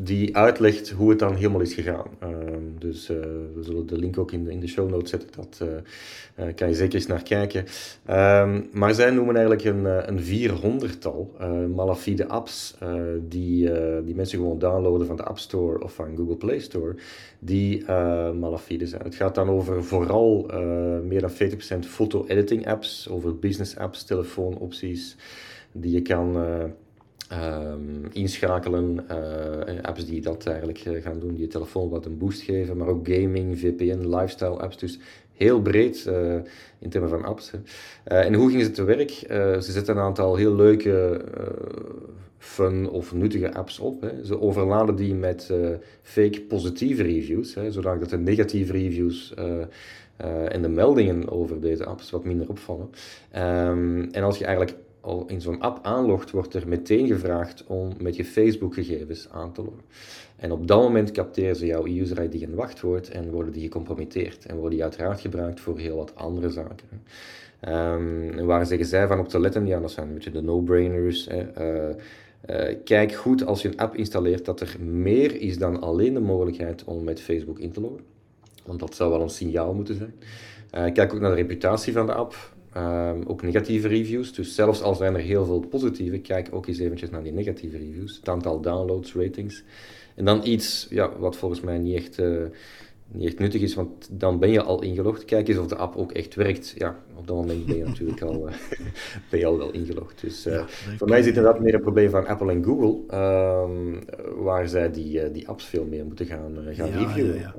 die 0.00 0.36
uitlegt 0.36 0.90
hoe 0.90 1.10
het 1.10 1.18
dan 1.18 1.34
helemaal 1.34 1.60
is 1.60 1.74
gegaan. 1.74 2.06
Ehm, 2.18 2.62
dus 2.78 3.10
uh, 3.10 3.16
we 3.54 3.62
zullen 3.62 3.86
de 3.86 3.98
link 3.98 4.18
ook 4.18 4.32
in 4.32 4.44
de, 4.44 4.50
in 4.50 4.60
de 4.60 4.66
show 4.66 4.90
notes 4.90 5.10
zetten, 5.10 5.28
dat 5.36 5.60
uh, 5.62 6.46
kan 6.54 6.68
je 6.68 6.74
zeker 6.74 6.94
eens 6.94 7.06
naar 7.06 7.22
kijken. 7.22 7.64
Um, 8.10 8.68
maar 8.72 8.94
zij 8.94 9.10
noemen 9.10 9.36
eigenlijk 9.36 9.64
een, 9.64 9.84
een 9.84 10.50
400-tal 10.50 11.32
malafide 11.74 12.28
apps 12.28 12.74
die, 13.28 13.70
die 14.04 14.14
mensen 14.14 14.38
gewoon 14.38 14.58
downloaden 14.58 15.06
van 15.06 15.16
de 15.16 15.22
App 15.22 15.38
Store 15.38 15.82
of 15.82 15.94
van 15.94 16.16
Google 16.16 16.36
Play 16.36 16.58
Store, 16.58 16.94
die 17.38 17.84
malafide 18.38 18.86
zijn. 18.86 19.02
Het 19.02 19.14
gaat 19.14 19.34
dan 19.34 19.48
over 19.48 19.84
vooral 19.84 20.46
meer 21.04 21.20
dan 21.20 21.30
40% 21.30 21.88
foto-editing 21.88 22.66
apps, 22.66 23.08
over 23.08 23.38
business 23.38 23.76
apps, 23.76 24.04
telefoonopties 24.04 25.16
die 25.76 25.92
je 25.92 26.02
kan 26.02 26.36
uh, 26.36 27.72
um, 27.72 28.06
inschakelen. 28.12 29.06
Uh, 29.10 29.82
apps 29.82 30.06
die 30.06 30.20
dat 30.20 30.46
eigenlijk 30.46 30.84
uh, 30.84 31.02
gaan 31.02 31.20
doen, 31.20 31.32
die 31.32 31.40
je 31.40 31.46
telefoon 31.46 31.88
wat 31.88 32.06
een 32.06 32.18
boost 32.18 32.42
geven, 32.42 32.76
maar 32.76 32.88
ook 32.88 33.08
gaming, 33.08 33.58
VPN, 33.58 34.16
lifestyle 34.16 34.58
apps. 34.58 34.78
Dus 34.78 34.98
heel 35.32 35.62
breed 35.62 36.10
in 36.78 36.88
termen 36.88 37.10
van 37.10 37.24
apps. 37.24 37.50
en 38.04 38.34
hoe 38.34 38.50
gingen 38.50 38.64
ze 38.64 38.70
te 38.70 38.84
werk? 38.84 39.10
ze 39.10 39.72
zetten 39.72 39.96
een 39.96 40.02
aantal 40.02 40.36
heel 40.36 40.54
leuke, 40.54 41.24
fun 42.38 42.88
of 42.88 43.14
nuttige 43.14 43.54
apps 43.54 43.78
op. 43.78 44.00
Hè. 44.00 44.24
Ze 44.24 44.40
overladen 44.40 44.96
die 44.96 45.14
met 45.14 45.50
fake 46.02 46.40
positieve 46.40 47.02
reviews, 47.02 47.54
hè, 47.54 47.70
zodat 47.70 48.10
de 48.10 48.18
negatieve 48.18 48.72
reviews. 48.72 49.34
en 50.48 50.62
de 50.62 50.68
meldingen 50.68 51.30
over 51.30 51.60
deze 51.60 51.84
apps 51.84 52.10
wat 52.10 52.24
minder 52.24 52.48
opvallen. 52.48 52.90
Um, 53.36 54.08
en 54.10 54.22
als 54.22 54.38
je 54.38 54.44
eigenlijk 54.44 54.76
al 55.04 55.24
in 55.26 55.40
zo'n 55.40 55.60
app 55.60 55.78
aanlogt, 55.82 56.30
wordt 56.30 56.54
er 56.54 56.68
meteen 56.68 57.06
gevraagd 57.06 57.64
om 57.66 57.92
met 58.00 58.16
je 58.16 58.24
Facebook-gegevens 58.24 59.28
aan 59.30 59.52
te 59.52 59.62
loggen. 59.62 59.82
En 60.36 60.52
op 60.52 60.66
dat 60.66 60.82
moment 60.82 61.10
capteren 61.10 61.56
ze 61.56 61.66
jouw 61.66 61.86
user 61.86 62.22
ID 62.22 62.42
en 62.42 62.54
wachtwoord 62.54 63.10
en 63.10 63.30
worden 63.30 63.52
die 63.52 63.62
gecompromitteerd. 63.62 64.46
En 64.46 64.54
worden 64.54 64.72
die 64.72 64.82
uiteraard 64.82 65.20
gebruikt 65.20 65.60
voor 65.60 65.78
heel 65.78 65.96
wat 65.96 66.14
andere 66.14 66.50
zaken. 66.50 66.88
Um, 67.68 68.46
waar 68.46 68.66
zeggen 68.66 68.86
zij 68.86 69.06
van 69.06 69.18
op 69.18 69.28
te 69.28 69.40
letten? 69.40 69.66
Ja, 69.66 69.80
dat 69.80 69.90
zijn 69.90 70.08
een 70.08 70.14
beetje 70.14 70.30
de 70.30 70.42
no-brainers. 70.42 71.28
Uh, 71.28 71.36
uh, 72.50 72.76
kijk 72.84 73.12
goed 73.12 73.46
als 73.46 73.62
je 73.62 73.68
een 73.68 73.76
app 73.76 73.96
installeert 73.96 74.44
dat 74.44 74.60
er 74.60 74.76
meer 74.80 75.40
is 75.40 75.58
dan 75.58 75.80
alleen 75.80 76.14
de 76.14 76.20
mogelijkheid 76.20 76.84
om 76.84 77.04
met 77.04 77.20
Facebook 77.20 77.58
in 77.58 77.72
te 77.72 77.80
loggen. 77.80 78.00
Want 78.64 78.80
dat 78.80 78.94
zou 78.94 79.10
wel 79.10 79.20
een 79.20 79.30
signaal 79.30 79.74
moeten 79.74 79.94
zijn. 79.94 80.14
Uh, 80.74 80.92
kijk 80.92 81.14
ook 81.14 81.20
naar 81.20 81.30
de 81.30 81.36
reputatie 81.36 81.92
van 81.92 82.06
de 82.06 82.12
app. 82.12 82.52
Um, 82.76 83.22
ook 83.26 83.42
negatieve 83.42 83.88
reviews. 83.88 84.32
Dus 84.32 84.54
zelfs 84.54 84.82
al 84.82 84.94
zijn 84.94 85.14
er 85.14 85.20
heel 85.20 85.44
veel 85.44 85.60
positieve, 85.60 86.18
kijk 86.18 86.48
ook 86.50 86.66
eens 86.66 86.78
eventjes 86.78 87.10
naar 87.10 87.22
die 87.22 87.32
negatieve 87.32 87.76
reviews. 87.76 88.16
Het 88.16 88.28
aantal 88.28 88.60
downloads, 88.60 89.14
ratings. 89.14 89.64
En 90.14 90.24
dan 90.24 90.40
iets 90.44 90.86
ja, 90.90 91.18
wat 91.18 91.36
volgens 91.36 91.60
mij 91.60 91.78
niet 91.78 91.96
echt, 91.96 92.18
uh, 92.18 92.44
niet 93.06 93.26
echt 93.26 93.38
nuttig 93.38 93.62
is, 93.62 93.74
want 93.74 94.08
dan 94.10 94.38
ben 94.38 94.50
je 94.50 94.62
al 94.62 94.82
ingelogd. 94.82 95.24
Kijk 95.24 95.48
eens 95.48 95.58
of 95.58 95.66
de 95.66 95.76
app 95.76 95.96
ook 95.96 96.12
echt 96.12 96.34
werkt. 96.34 96.74
Ja, 96.78 96.98
op 97.16 97.26
dat 97.26 97.36
moment 97.36 97.66
ben 97.66 97.76
je 97.76 97.84
natuurlijk 97.84 98.22
al, 98.22 98.48
uh, 98.48 98.54
ben 99.30 99.38
je 99.38 99.46
al 99.46 99.58
wel 99.58 99.72
ingelogd. 99.72 100.20
Dus 100.20 100.46
uh, 100.46 100.52
ja, 100.52 100.66
voor 100.96 101.08
mij 101.08 101.22
zit 101.22 101.36
inderdaad 101.36 101.60
meer 101.60 101.74
een 101.74 101.80
probleem 101.80 102.10
van 102.10 102.26
Apple 102.26 102.50
en 102.50 102.64
Google, 102.64 103.18
um, 103.18 103.98
waar 104.44 104.68
zij 104.68 104.90
die, 104.90 105.30
die 105.30 105.48
apps 105.48 105.64
veel 105.64 105.84
meer 105.84 106.04
moeten 106.04 106.26
gaan, 106.26 106.58
gaan 106.70 106.88
ja, 106.88 106.98
reviewen. 106.98 107.38
Ja, 107.38 107.54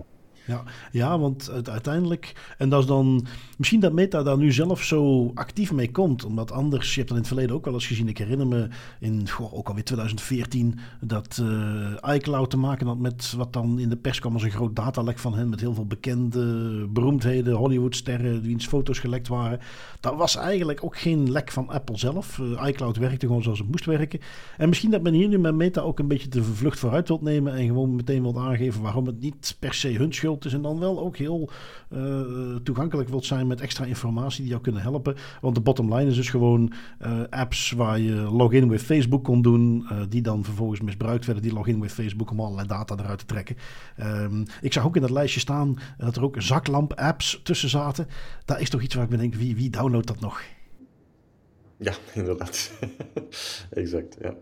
ja, 0.45 0.63
ja, 0.91 1.19
want 1.19 1.69
uiteindelijk, 1.69 2.53
en 2.57 2.69
dat 2.69 2.81
is 2.81 2.87
dan 2.87 3.25
misschien 3.57 3.79
dat 3.79 3.93
Meta 3.93 4.23
daar 4.23 4.37
nu 4.37 4.51
zelf 4.51 4.83
zo 4.83 5.31
actief 5.33 5.71
mee 5.71 5.91
komt, 5.91 6.25
omdat 6.25 6.51
anders, 6.51 6.89
je 6.89 6.95
hebt 6.95 7.07
dat 7.07 7.17
in 7.17 7.23
het 7.23 7.33
verleden 7.33 7.55
ook 7.55 7.65
wel 7.65 7.73
eens 7.73 7.87
gezien, 7.87 8.07
ik 8.07 8.17
herinner 8.17 8.47
me 8.47 8.67
in 8.99 9.29
goh, 9.29 9.53
ook 9.53 9.67
alweer 9.67 9.83
2014 9.83 10.79
dat 11.01 11.41
uh, 11.41 12.13
iCloud 12.15 12.49
te 12.49 12.57
maken 12.57 12.87
had 12.87 12.97
met 12.97 13.33
wat 13.37 13.53
dan 13.53 13.79
in 13.79 13.89
de 13.89 13.95
pers 13.95 14.19
kwam 14.19 14.33
als 14.33 14.43
een 14.43 14.51
groot 14.51 14.75
datalek 14.75 15.19
van 15.19 15.35
hen, 15.35 15.49
met 15.49 15.59
heel 15.59 15.73
veel 15.73 15.85
bekende 15.85 16.43
beroemdheden, 16.87 17.53
Hollywoodsterren, 17.53 18.41
wiens 18.41 18.67
foto's 18.67 18.99
gelekt 18.99 19.27
waren. 19.27 19.59
Dat 19.99 20.15
was 20.15 20.35
eigenlijk 20.35 20.83
ook 20.83 20.97
geen 20.97 21.31
lek 21.31 21.51
van 21.51 21.69
Apple 21.69 21.97
zelf. 21.97 22.37
Uh, 22.37 22.67
iCloud 22.67 22.97
werkte 22.97 23.27
gewoon 23.27 23.43
zoals 23.43 23.59
het 23.59 23.71
moest 23.71 23.85
werken. 23.85 24.19
En 24.57 24.69
misschien 24.69 24.91
dat 24.91 25.01
men 25.01 25.13
hier 25.13 25.27
nu 25.27 25.37
met 25.37 25.55
Meta 25.55 25.81
ook 25.81 25.99
een 25.99 26.07
beetje 26.07 26.29
de 26.29 26.43
vlucht 26.43 26.79
vooruit 26.79 27.07
wilt 27.07 27.21
nemen 27.21 27.55
en 27.55 27.65
gewoon 27.65 27.95
meteen 27.95 28.21
wilt 28.21 28.37
aangeven 28.37 28.81
waarom 28.81 29.05
het 29.05 29.19
niet 29.19 29.55
per 29.59 29.73
se 29.73 29.89
hun 29.89 30.13
schuld 30.13 30.34
is 30.43 30.53
en 30.53 30.61
dan 30.61 30.79
wel 30.79 30.99
ook 30.99 31.17
heel 31.17 31.49
uh, 31.89 32.21
toegankelijk 32.63 33.09
wilt 33.09 33.25
zijn 33.25 33.47
met 33.47 33.61
extra 33.61 33.86
informatie 33.86 34.41
die 34.41 34.49
jou 34.49 34.61
kunnen 34.61 34.81
helpen. 34.81 35.15
Want 35.41 35.55
de 35.55 35.61
bottom 35.61 35.93
line 35.93 36.09
is 36.09 36.15
dus 36.15 36.29
gewoon 36.29 36.73
uh, 37.01 37.19
apps 37.29 37.71
waar 37.71 37.99
je 37.99 38.15
login 38.15 38.69
with 38.69 38.81
Facebook 38.81 39.23
kon 39.23 39.41
doen, 39.41 39.88
uh, 39.91 39.97
die 40.09 40.21
dan 40.21 40.43
vervolgens 40.43 40.81
misbruikt 40.81 41.25
werden, 41.25 41.43
die 41.43 41.53
login 41.53 41.81
with 41.81 41.91
Facebook 41.91 42.31
om 42.31 42.39
allerlei 42.39 42.67
data 42.67 42.95
eruit 42.95 43.19
te 43.19 43.25
trekken. 43.25 43.55
Um, 43.99 44.43
ik 44.61 44.73
zag 44.73 44.86
ook 44.86 44.95
in 44.95 45.01
dat 45.01 45.09
lijstje 45.09 45.39
staan 45.39 45.77
dat 45.97 46.15
er 46.15 46.23
ook 46.23 46.41
zaklamp-apps 46.41 47.39
tussen 47.43 47.69
zaten. 47.69 48.07
Daar 48.45 48.61
is 48.61 48.69
toch 48.69 48.81
iets 48.81 48.95
waar 48.95 49.03
ik 49.03 49.09
me 49.09 49.17
denk, 49.17 49.36
wie, 49.36 49.55
wie 49.55 49.69
downloadt 49.69 50.07
dat 50.07 50.19
nog? 50.19 50.41
Ja, 51.78 51.93
inderdaad. 52.13 52.71
exact. 53.69 54.17
Ja, 54.21 54.34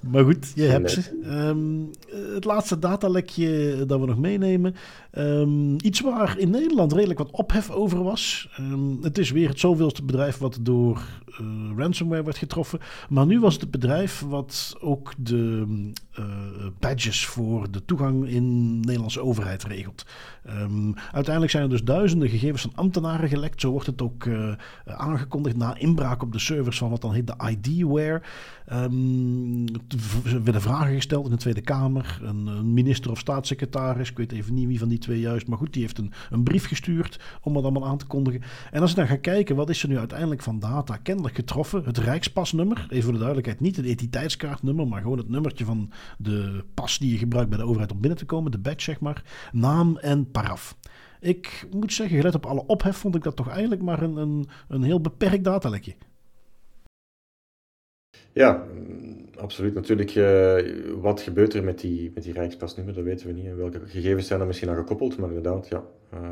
Maar 0.00 0.24
goed, 0.24 0.52
je 0.54 0.62
hebt 0.62 0.90
ze. 0.90 1.20
Um, 1.24 1.90
het 2.34 2.44
laatste 2.44 2.78
datalekje 2.78 3.84
dat 3.86 4.00
we 4.00 4.06
nog 4.06 4.18
meenemen. 4.18 4.74
Um, 5.12 5.76
iets 5.80 6.00
waar 6.00 6.38
in 6.38 6.50
Nederland 6.50 6.92
redelijk 6.92 7.18
wat 7.18 7.30
ophef 7.30 7.70
over 7.70 8.02
was. 8.02 8.48
Um, 8.60 8.98
het 9.02 9.18
is 9.18 9.30
weer 9.30 9.48
het 9.48 9.60
zoveelste 9.60 10.04
bedrijf 10.04 10.38
wat 10.38 10.58
door 10.60 11.02
uh, 11.40 11.46
ransomware 11.76 12.22
werd 12.22 12.36
getroffen. 12.36 12.78
Maar 13.08 13.26
nu 13.26 13.40
was 13.40 13.52
het 13.52 13.62
het 13.62 13.70
bedrijf 13.70 14.20
wat 14.20 14.76
ook 14.80 15.12
de 15.18 15.66
uh, 16.18 16.24
badges 16.78 17.26
voor 17.26 17.70
de 17.70 17.84
toegang 17.84 18.28
in 18.28 18.70
de 18.72 18.86
Nederlandse 18.86 19.20
overheid 19.20 19.64
regelt. 19.64 20.06
uiteindelijk 21.12 21.50
zijn 21.50 21.62
er 21.62 21.70
dus 21.70 21.84
duizenden 21.84 22.28
gegevens 22.28 22.62
van 22.62 22.72
ambtenaren 22.74 23.28
gelekt. 23.28 23.60
Zo 23.60 23.70
wordt 23.70 23.86
het 23.86 24.02
ook 24.02 24.24
uh, 24.24 24.52
aangekondigd 24.84 25.56
na 25.56 25.76
inbraak 25.76 26.22
op 26.22 26.32
de 26.32 26.38
servers 26.38 26.73
van 26.78 26.90
wat 26.90 27.00
dan 27.00 27.12
heet 27.12 27.26
de 27.26 27.50
ID-ware. 27.50 28.22
Um, 28.72 29.64
er 30.24 30.42
werden 30.42 30.62
vragen 30.62 30.94
gesteld 30.94 31.24
in 31.24 31.30
de 31.30 31.36
Tweede 31.36 31.60
Kamer. 31.60 32.20
Een, 32.22 32.46
een, 32.46 32.74
minister 32.74 33.10
of 33.10 33.18
staatssecretaris, 33.18 34.10
ik 34.10 34.16
weet 34.16 34.32
even 34.32 34.54
niet 34.54 34.66
wie 34.66 34.78
van 34.78 34.88
die 34.88 34.98
twee 34.98 35.20
juist, 35.20 35.46
maar 35.46 35.58
goed, 35.58 35.72
die 35.72 35.82
heeft 35.82 35.98
een, 35.98 36.12
een 36.30 36.42
brief 36.42 36.66
gestuurd 36.66 37.20
om 37.42 37.56
het 37.56 37.64
allemaal 37.64 37.86
aan 37.86 37.98
te 37.98 38.06
kondigen. 38.06 38.42
En 38.70 38.80
als 38.80 38.90
je 38.90 38.96
dan 38.96 39.06
gaat 39.06 39.20
kijken, 39.20 39.56
wat 39.56 39.70
is 39.70 39.82
er 39.82 39.88
nu 39.88 39.98
uiteindelijk 39.98 40.42
van 40.42 40.58
data 40.58 40.96
kennelijk 40.96 41.34
getroffen? 41.34 41.84
Het 41.84 41.98
Rijkspasnummer, 41.98 42.86
even 42.88 43.02
voor 43.02 43.12
de 43.12 43.18
duidelijkheid, 43.18 43.60
niet 43.60 43.76
het 43.76 43.84
identiteitskaartnummer, 43.84 44.88
maar 44.88 45.02
gewoon 45.02 45.18
het 45.18 45.28
nummertje 45.28 45.64
van 45.64 45.90
de 46.18 46.64
pas 46.74 46.98
die 46.98 47.12
je 47.12 47.18
gebruikt 47.18 47.50
bij 47.50 47.58
de 47.58 47.64
overheid 47.64 47.92
om 47.92 48.00
binnen 48.00 48.18
te 48.18 48.26
komen, 48.26 48.50
de 48.50 48.58
badge 48.58 48.80
zeg 48.80 49.00
maar, 49.00 49.22
naam 49.52 49.96
en 49.96 50.30
paraf. 50.30 50.76
Ik 51.20 51.66
moet 51.70 51.92
zeggen, 51.92 52.16
gelet 52.16 52.34
op 52.34 52.46
alle 52.46 52.66
ophef, 52.66 52.96
vond 52.96 53.14
ik 53.14 53.22
dat 53.22 53.36
toch 53.36 53.48
eigenlijk 53.48 53.82
maar 53.82 54.02
een, 54.02 54.16
een, 54.16 54.46
een 54.68 54.82
heel 54.82 55.00
beperkt 55.00 55.44
datalekje. 55.44 55.94
Ja, 58.34 58.66
absoluut. 59.36 59.74
Natuurlijk, 59.74 60.14
uh, 60.14 61.00
wat 61.00 61.20
gebeurt 61.20 61.54
er 61.54 61.64
met 61.64 61.80
die, 61.80 62.10
met 62.14 62.22
die 62.22 62.32
Rijkspasnummer, 62.32 62.94
dat 62.94 63.04
weten 63.04 63.26
we 63.26 63.32
niet. 63.32 63.54
Welke 63.54 63.80
gegevens 63.86 64.26
zijn 64.26 64.40
er 64.40 64.46
misschien 64.46 64.68
aan 64.68 64.76
gekoppeld, 64.76 65.16
maar 65.16 65.28
inderdaad, 65.28 65.68
ja. 65.68 65.84
Uh, 66.14 66.30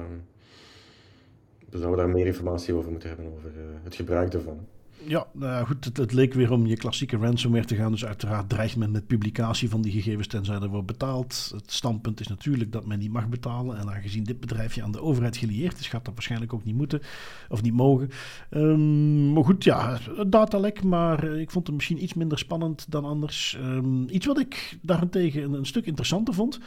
we 1.70 1.78
zouden 1.78 2.04
daar 2.04 2.14
meer 2.14 2.26
informatie 2.26 2.74
over 2.74 2.90
moeten 2.90 3.08
hebben, 3.08 3.26
over 3.26 3.50
het 3.82 3.94
gebruik 3.94 4.30
daarvan. 4.30 4.66
Ja, 5.06 5.26
nou 5.32 5.66
goed, 5.66 5.84
het, 5.84 5.96
het, 5.96 6.12
leek 6.12 6.34
weer 6.34 6.52
om 6.52 6.66
je 6.66 6.76
klassieke 6.76 7.16
ransomware 7.16 7.64
te 7.64 7.76
gaan. 7.76 7.90
Dus 7.90 8.04
uiteraard 8.04 8.48
dreigt 8.48 8.76
men 8.76 8.90
met 8.90 9.06
publicatie 9.06 9.68
van 9.68 9.82
die 9.82 9.92
gegevens 9.92 10.26
tenzij 10.26 10.54
er 10.54 10.68
wordt 10.68 10.86
betaald. 10.86 11.50
Het 11.54 11.72
standpunt 11.72 12.20
is 12.20 12.26
natuurlijk 12.26 12.72
dat 12.72 12.86
men 12.86 12.98
niet 12.98 13.12
mag 13.12 13.28
betalen. 13.28 13.78
En 13.78 13.90
aangezien 13.90 14.24
dit 14.24 14.40
bedrijfje 14.40 14.82
aan 14.82 14.92
de 14.92 15.02
overheid 15.02 15.36
gelieerd 15.36 15.78
is, 15.78 15.88
gaat 15.88 16.04
dat 16.04 16.14
waarschijnlijk 16.14 16.52
ook 16.52 16.64
niet 16.64 16.74
moeten 16.74 17.00
of 17.48 17.62
niet 17.62 17.72
mogen. 17.72 18.10
Um, 18.50 19.32
maar 19.32 19.44
goed, 19.44 19.64
ja, 19.64 19.98
datalek, 20.26 20.82
maar 20.82 21.24
ik 21.24 21.50
vond 21.50 21.66
het 21.66 21.76
misschien 21.76 22.02
iets 22.02 22.14
minder 22.14 22.38
spannend 22.38 22.86
dan 22.88 23.04
anders. 23.04 23.58
Um, 23.60 24.08
iets 24.08 24.26
wat 24.26 24.38
ik 24.38 24.78
daarentegen 24.82 25.42
een, 25.42 25.52
een 25.52 25.66
stuk 25.66 25.86
interessanter 25.86 26.34
vond. 26.34 26.58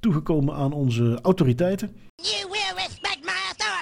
Toegekomen 0.00 0.54
aan 0.54 0.72
onze 0.72 1.18
autoriteiten. 1.22 1.90
You 2.14 2.50
will 2.50 2.74
respect 2.76 3.20
my 3.22 3.30
authority. 3.48 3.80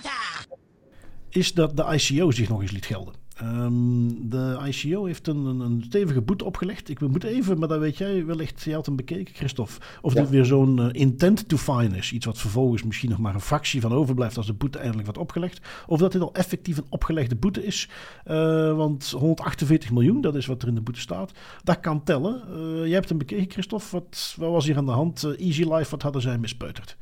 Is 1.29 1.55
dat 1.55 1.77
de 1.77 1.85
ICO 1.85 2.31
zich 2.31 2.49
nog 2.49 2.63
eens 2.63 2.71
liet 2.71 2.87
gelden. 2.87 3.15
Um, 3.43 4.29
de 4.29 4.59
ICO 4.67 5.05
heeft 5.05 5.27
een, 5.27 5.45
een, 5.45 5.83
stevige 5.87 6.21
boete 6.21 6.45
opgelegd. 6.45 6.89
Ik 6.89 7.01
moet 7.01 7.25
even, 7.25 7.59
maar 7.59 7.69
dat 7.69 7.79
weet 7.79 7.97
jij 7.97 8.25
wellicht, 8.25 8.63
jij 8.63 8.75
had 8.75 8.87
hem 8.87 8.97
bekeken, 8.97 9.35
Christophe. 9.35 9.73
Of 10.01 10.15
dit 10.15 10.31
weer 10.31 10.45
zo'n 10.45 10.79
uh, 10.79 10.89
intent 10.93 11.49
to 11.49 11.57
fine 11.57 11.97
is. 11.97 12.13
Iets 12.13 12.27
wat 12.27 12.39
vervolgens 12.39 12.83
misschien 12.83 13.11
nog 13.11 13.19
maar 13.19 13.35
een 13.35 13.41
fractie 13.41 13.81
van 13.81 13.93
overblijft 13.93 14.37
als 14.37 14.47
de 14.47 14.53
boete 14.53 14.79
eindelijk 14.79 15.05
wordt 15.05 15.21
opgelegd. 15.21 15.61
Of 15.87 15.99
dat 15.99 16.13
dit 16.13 16.23
al 16.23 16.35
effectief 16.35 16.77
een 16.77 16.87
opgelegde 16.89 17.37
boete 17.37 17.65
is. 17.65 17.89
Uh, 18.27 18.35
want 18.77 19.11
148 19.11 19.91
miljoen, 19.91 20.21
dat 20.21 20.35
is 20.35 20.47
wat 20.47 20.63
er 20.63 20.69
in 20.69 20.75
de 20.75 20.81
boete 20.81 21.01
staat. 21.01 21.33
Dat 21.65 21.81
kan 21.81 22.05
tellen. 22.05 22.43
Uh, 22.51 22.85
jij 22.85 22.95
hebt 22.95 23.09
hem 23.09 23.19
bekeken, 23.19 23.51
Christophe. 23.51 23.87
Wat, 23.91 24.35
wat 24.37 24.51
was 24.51 24.67
hier 24.67 24.77
aan 24.77 24.87
de 24.87 24.93
hand? 24.93 25.25
Easy 25.37 25.63
Life, 25.63 25.91
wat 25.91 26.03
hadden 26.03 26.23
zij 26.23 26.39
mispeuterd? 26.39 26.97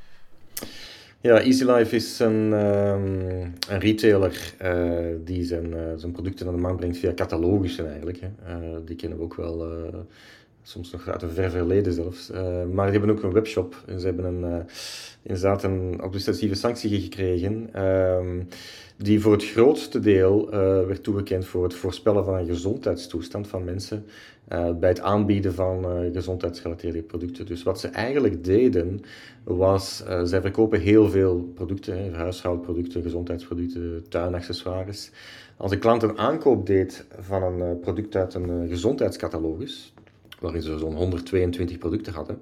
Ja, 1.27 1.41
EasyLife 1.41 1.97
is 1.97 2.19
een, 2.19 2.53
um, 2.53 3.53
een 3.69 3.81
retailer 3.81 4.55
uh, 4.63 5.15
die 5.25 5.45
zijn, 5.45 5.67
uh, 5.67 5.79
zijn 5.97 6.13
producten 6.13 6.47
aan 6.47 6.55
de 6.55 6.61
markt 6.61 6.77
brengt 6.77 6.99
via 6.99 7.15
catalogussen 7.15 7.87
eigenlijk. 7.87 8.21
Hè. 8.21 8.29
Uh, 8.49 8.77
die 8.85 8.97
kennen 8.97 9.19
we 9.19 9.25
ook 9.25 9.35
wel, 9.35 9.67
soms 10.63 10.91
nog 10.91 11.09
uit 11.09 11.23
een 11.23 11.31
ver 11.31 11.51
verleden 11.51 11.93
zelfs. 11.93 12.31
maar 12.73 12.91
die 12.91 12.99
hebben 12.99 13.11
ook 13.11 13.23
een 13.23 13.33
webshop 13.33 13.83
en 13.87 14.01
ze 14.01 14.07
hebben 14.07 14.25
een, 14.25 14.67
inderdaad 15.23 15.63
een 15.63 16.01
administratieve 16.01 16.55
sanctie 16.55 17.01
gekregen. 17.01 17.71
Die 18.99 19.21
voor 19.21 19.33
het 19.33 19.45
grootste 19.45 20.01
deel 20.01 20.51
werd 20.87 21.03
toegekend 21.03 21.47
voor 21.47 21.63
het 21.63 21.75
voorspellen 21.75 22.25
van 22.25 22.35
een 22.35 22.47
gezondheidstoestand 22.47 23.49
van 23.49 23.65
mensen 23.65 24.05
uh, 24.53 24.71
bij 24.73 24.89
het 24.89 25.01
aanbieden 25.01 25.55
van 25.55 25.85
uh, 25.85 26.13
gezondheidsgerelateerde 26.13 27.03
producten. 27.03 27.47
Dus 27.47 27.63
wat 27.63 27.81
ze 27.81 27.89
eigenlijk 27.89 28.45
deden, 28.45 29.01
was, 29.45 30.05
zij 30.25 30.41
verkopen 30.41 30.81
heel 30.81 31.09
veel 31.11 31.51
producten, 31.55 31.99
hè, 31.99 32.17
huishoudproducten, 32.17 33.03
gezondheidsproducten, 33.03 34.05
tuinaccessoires. 34.09 35.11
Als 35.57 35.73
een 35.73 35.79
klant 35.79 36.03
een 36.03 36.19
aankoop 36.19 36.67
deed 36.67 37.07
van 37.19 37.43
een 37.43 37.79
product 37.81 38.17
uit 38.17 38.35
een 38.35 38.69
gezondheidscatalogus, 38.69 39.95
waarin 40.41 40.63
ze 40.63 40.79
zo'n 40.79 40.95
122 40.95 41.79
producten 41.79 42.13
hadden, 42.13 42.39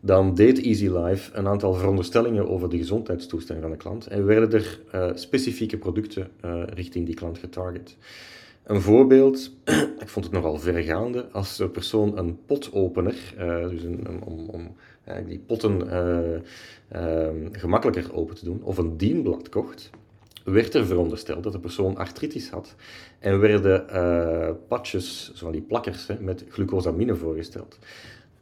dan 0.00 0.34
deed 0.34 0.60
EasyLife 0.60 1.30
een 1.34 1.46
aantal 1.46 1.74
veronderstellingen 1.74 2.48
over 2.48 2.70
de 2.70 2.76
gezondheidstoestand 2.76 3.60
van 3.60 3.70
de 3.70 3.76
klant 3.76 4.06
en 4.06 4.26
werden 4.26 4.52
er 4.52 4.80
specifieke 5.14 5.78
producten 5.78 6.30
richting 6.74 7.06
die 7.06 7.14
klant 7.14 7.38
getarget. 7.38 7.96
Een 8.64 8.80
voorbeeld, 8.80 9.50
ik 10.04 10.08
vond 10.08 10.24
het 10.24 10.34
nogal 10.34 10.58
vergaande, 10.58 11.28
als 11.30 11.56
de 11.56 11.68
persoon 11.68 12.18
een 12.18 12.38
potopener, 12.46 13.34
uh, 13.38 13.68
dus 13.68 13.82
een, 13.82 14.22
om, 14.24 14.48
om 14.48 14.76
die 15.26 15.38
potten 15.38 15.82
gemakkelijker 17.52 18.14
open 18.14 18.34
te 18.34 18.44
doen, 18.44 18.62
of 18.62 18.78
een 18.78 18.96
dienblad 18.96 19.48
kocht, 19.48 19.90
werd 20.44 20.74
er 20.74 20.86
verondersteld 20.86 21.42
dat 21.42 21.52
de 21.52 21.60
persoon 21.60 21.96
artritis 21.96 22.50
had 22.50 22.74
en 23.18 23.40
werden 23.40 23.86
patches, 24.68 25.32
zo 25.34 25.50
die 25.50 25.62
plakkers, 25.62 26.06
met 26.20 26.44
glucosamine 26.48 27.14
voorgesteld 27.14 27.78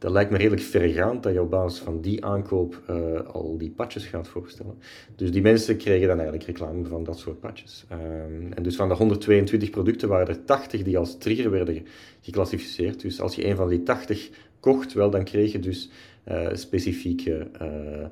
dat 0.03 0.11
lijkt 0.11 0.31
me 0.31 0.37
redelijk 0.37 0.61
verregaand 0.61 1.23
dat 1.23 1.33
je 1.33 1.41
op 1.41 1.49
basis 1.49 1.79
van 1.79 2.01
die 2.01 2.25
aankoop 2.25 2.81
uh, 2.89 3.19
al 3.19 3.57
die 3.57 3.69
patches 3.69 4.05
gaat 4.05 4.27
voorstellen. 4.27 4.77
Dus 5.15 5.31
die 5.31 5.41
mensen 5.41 5.77
kregen 5.77 6.07
dan 6.07 6.19
eigenlijk 6.19 6.47
reclame 6.47 6.85
van 6.85 7.03
dat 7.03 7.19
soort 7.19 7.39
patches. 7.39 7.85
Um, 7.91 8.53
en 8.53 8.63
dus 8.63 8.75
van 8.75 8.87
de 8.87 8.93
122 8.95 9.69
producten 9.69 10.09
waren 10.09 10.27
er 10.27 10.45
80 10.45 10.83
die 10.83 10.97
als 10.97 11.17
trigger 11.17 11.51
werden 11.51 11.85
geclassificeerd. 12.21 13.01
Dus 13.01 13.21
als 13.21 13.35
je 13.35 13.47
een 13.47 13.55
van 13.55 13.69
die 13.69 13.83
80 13.83 14.29
kocht, 14.59 14.93
wel, 14.93 15.09
dan 15.09 15.23
kreeg 15.23 15.51
je 15.51 15.59
dus 15.59 15.89
uh, 16.27 16.47
specifieke 16.53 17.47
uh, 17.61 18.05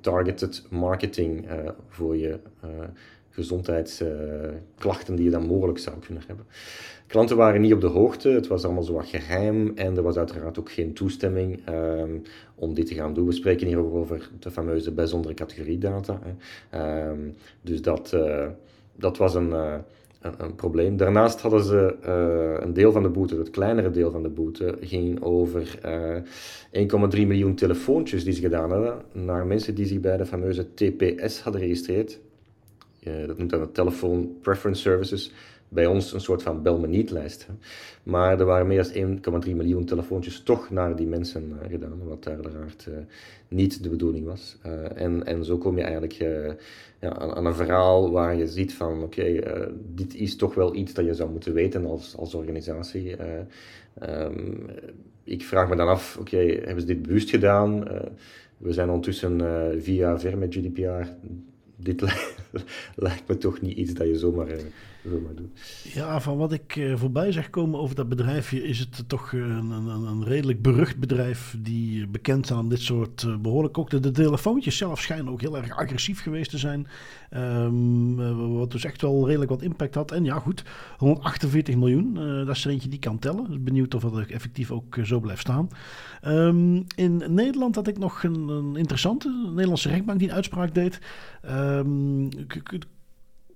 targeted 0.00 0.66
marketing 0.70 1.46
voor 1.88 2.16
je 2.16 2.38
gezondheidsklachten 3.30 5.16
die 5.16 5.24
je 5.24 5.30
dan 5.30 5.46
mogelijk 5.46 5.78
zou 5.78 5.98
kunnen 5.98 6.22
hebben. 6.26 6.46
Klanten 7.06 7.36
waren 7.36 7.60
niet 7.60 7.72
op 7.72 7.80
de 7.80 7.86
hoogte, 7.86 8.28
het 8.28 8.46
was 8.46 8.64
allemaal 8.64 8.82
zo 8.82 8.92
wat 8.92 9.06
geheim 9.06 9.72
en 9.74 9.96
er 9.96 10.02
was 10.02 10.16
uiteraard 10.16 10.58
ook 10.58 10.70
geen 10.70 10.92
toestemming 10.92 11.68
um, 11.68 12.22
om 12.54 12.74
dit 12.74 12.86
te 12.86 12.94
gaan 12.94 13.14
doen. 13.14 13.26
We 13.26 13.32
spreken 13.32 13.66
hier 13.66 13.78
ook 13.78 13.94
over 13.94 14.30
de 14.38 14.50
fameuze 14.50 14.92
bijzondere 14.92 15.34
categoriedata. 15.34 16.20
Hè. 16.22 17.08
Um, 17.08 17.34
dus 17.62 17.82
dat, 17.82 18.16
dat 18.96 19.16
was 19.16 19.34
een, 19.34 19.52
een, 20.38 20.54
probleem. 20.54 20.96
Daarnaast 20.96 21.40
hadden 21.40 21.64
ze 21.64 21.96
uh, 22.06 22.64
een 22.66 22.72
deel 22.72 22.92
van 22.92 23.02
de 23.02 23.08
boete, 23.08 23.36
het 23.36 23.50
kleinere 23.50 23.90
deel 23.90 24.10
van 24.10 24.22
de 24.22 24.28
boete, 24.28 24.78
ging 24.80 25.22
over 25.22 25.78
1,3 26.72 26.80
miljoen 27.10 27.54
telefoontjes 27.54 28.24
die 28.24 28.32
ze 28.32 28.40
gedaan 28.40 28.70
hadden 28.70 29.02
naar 29.12 29.46
mensen 29.46 29.74
die 29.74 29.86
zich 29.86 30.00
bij 30.00 30.16
de 30.16 30.26
fameuze 30.26 30.74
TPS 30.74 31.40
hadden 31.40 31.60
geregistreerd. 31.60 32.18
dat 33.26 33.38
noemt 33.38 33.50
dan 33.50 33.60
de 33.60 33.72
Telephone 33.72 34.26
Preference 34.40 34.80
Services 34.80 35.32
bij 35.68 35.86
ons 35.86 36.12
een 36.12 36.20
soort 36.20 36.42
van 36.42 36.62
bel 36.62 36.78
me 36.78 36.86
niet 36.86 37.10
lijst. 37.10 37.46
Maar 38.02 38.40
er 38.40 38.46
waren 38.46 38.66
meer 38.66 39.20
dan 39.22 39.44
1,3 39.44 39.50
miljoen 39.54 39.84
telefoontjes 39.84 40.42
toch 40.42 40.70
naar 40.70 40.96
die 40.96 41.06
mensen 41.06 41.52
uh, 41.62 41.70
gedaan, 41.70 42.00
wat 42.04 42.28
uiteraard 42.28 42.88
niet 43.48 43.82
de 43.82 43.88
bedoeling 43.88 44.26
was. 44.26 44.56
En, 44.94 45.26
en 45.26 45.44
zo 45.44 45.58
kom 45.58 45.76
je 45.76 45.82
eigenlijk 45.82 46.24
ja, 47.00 47.18
aan, 47.18 47.46
een 47.46 47.54
verhaal 47.54 48.10
waar 48.10 48.36
je 48.36 48.46
ziet 48.46 48.74
van 48.74 49.02
oké, 49.02 49.20
okay, 49.20 49.68
dit 49.94 50.14
is 50.14 50.36
toch 50.36 50.54
wel 50.54 50.74
iets 50.74 50.94
dat 50.94 51.04
je 51.04 51.14
zou 51.14 51.30
moeten 51.30 51.52
weten 51.52 51.86
als, 51.86 52.16
als 52.16 52.34
organisatie. 52.34 53.16
Um, 54.02 54.66
ik 55.24 55.42
vraag 55.42 55.68
me 55.68 55.76
dan 55.76 55.88
af, 55.88 56.16
oké, 56.20 56.36
hebben 56.36 56.80
ze 56.80 56.86
dit 56.86 57.02
bewust 57.02 57.30
gedaan? 57.30 57.84
we 58.56 58.72
zijn 58.72 58.88
ondertussen 58.88 59.36
jaar 59.94 60.20
ver 60.20 60.38
met 60.38 60.54
GDPR. 60.54 61.08
Dit 61.76 62.02
lijkt 63.06 63.28
me 63.28 63.38
toch 63.38 63.60
niet 63.60 63.76
iets 63.76 63.94
dat 63.94 64.06
je 64.06 64.18
zomaar 64.18 64.48
ja, 65.82 66.20
van 66.20 66.36
wat 66.36 66.52
ik 66.52 66.76
uh, 66.76 66.96
voorbij 66.96 67.32
zeg 67.32 67.50
komen 67.50 67.80
over 67.80 67.94
dat 67.96 68.08
bedrijfje, 68.08 68.64
is 68.64 68.78
het 68.78 69.08
toch 69.08 69.32
een, 69.32 69.70
een, 69.70 69.88
een 69.88 70.24
redelijk 70.24 70.62
berucht 70.62 70.98
bedrijf 70.98 71.56
die 71.58 72.06
bekend 72.06 72.46
zijn 72.46 72.58
aan 72.58 72.68
dit 72.68 72.80
soort 72.80 73.42
behoorlijk 73.42 73.78
ook. 73.78 73.90
De, 73.90 74.10
telefoontjes 74.10 74.76
zelf 74.76 75.00
schijnen 75.00 75.32
ook 75.32 75.40
heel 75.40 75.56
erg 75.56 75.76
agressief 75.76 76.22
geweest 76.22 76.50
te 76.50 76.58
zijn. 76.58 76.86
Um, 77.36 78.56
wat 78.58 78.70
dus 78.70 78.84
echt 78.84 79.02
wel 79.02 79.26
redelijk 79.26 79.50
wat 79.50 79.62
impact 79.62 79.94
had. 79.94 80.12
En 80.12 80.24
ja, 80.24 80.38
goed, 80.38 80.64
148 80.98 81.76
miljoen, 81.76 82.14
dat 82.46 82.56
is 82.56 82.64
er 82.64 82.70
eentje 82.70 82.88
die 82.88 82.98
kan 82.98 83.18
tellen. 83.18 83.46
Dus 83.48 83.62
benieuwd 83.62 83.94
of 83.94 84.02
dat 84.02 84.26
effectief 84.26 84.70
ook 84.70 84.98
zo 85.02 85.20
blijft 85.20 85.40
staan. 85.40 85.68
Um, 86.26 86.84
in 86.96 87.22
Nederland 87.28 87.74
had 87.74 87.88
ik 87.88 87.98
nog 87.98 88.22
een, 88.22 88.76
interessante 88.76 89.48
Nederlandse 89.48 89.88
rechtbank 89.88 90.18
die 90.18 90.28
een 90.28 90.34
uitspraak 90.34 90.74
deed. 90.74 90.98
Um, 91.50 92.28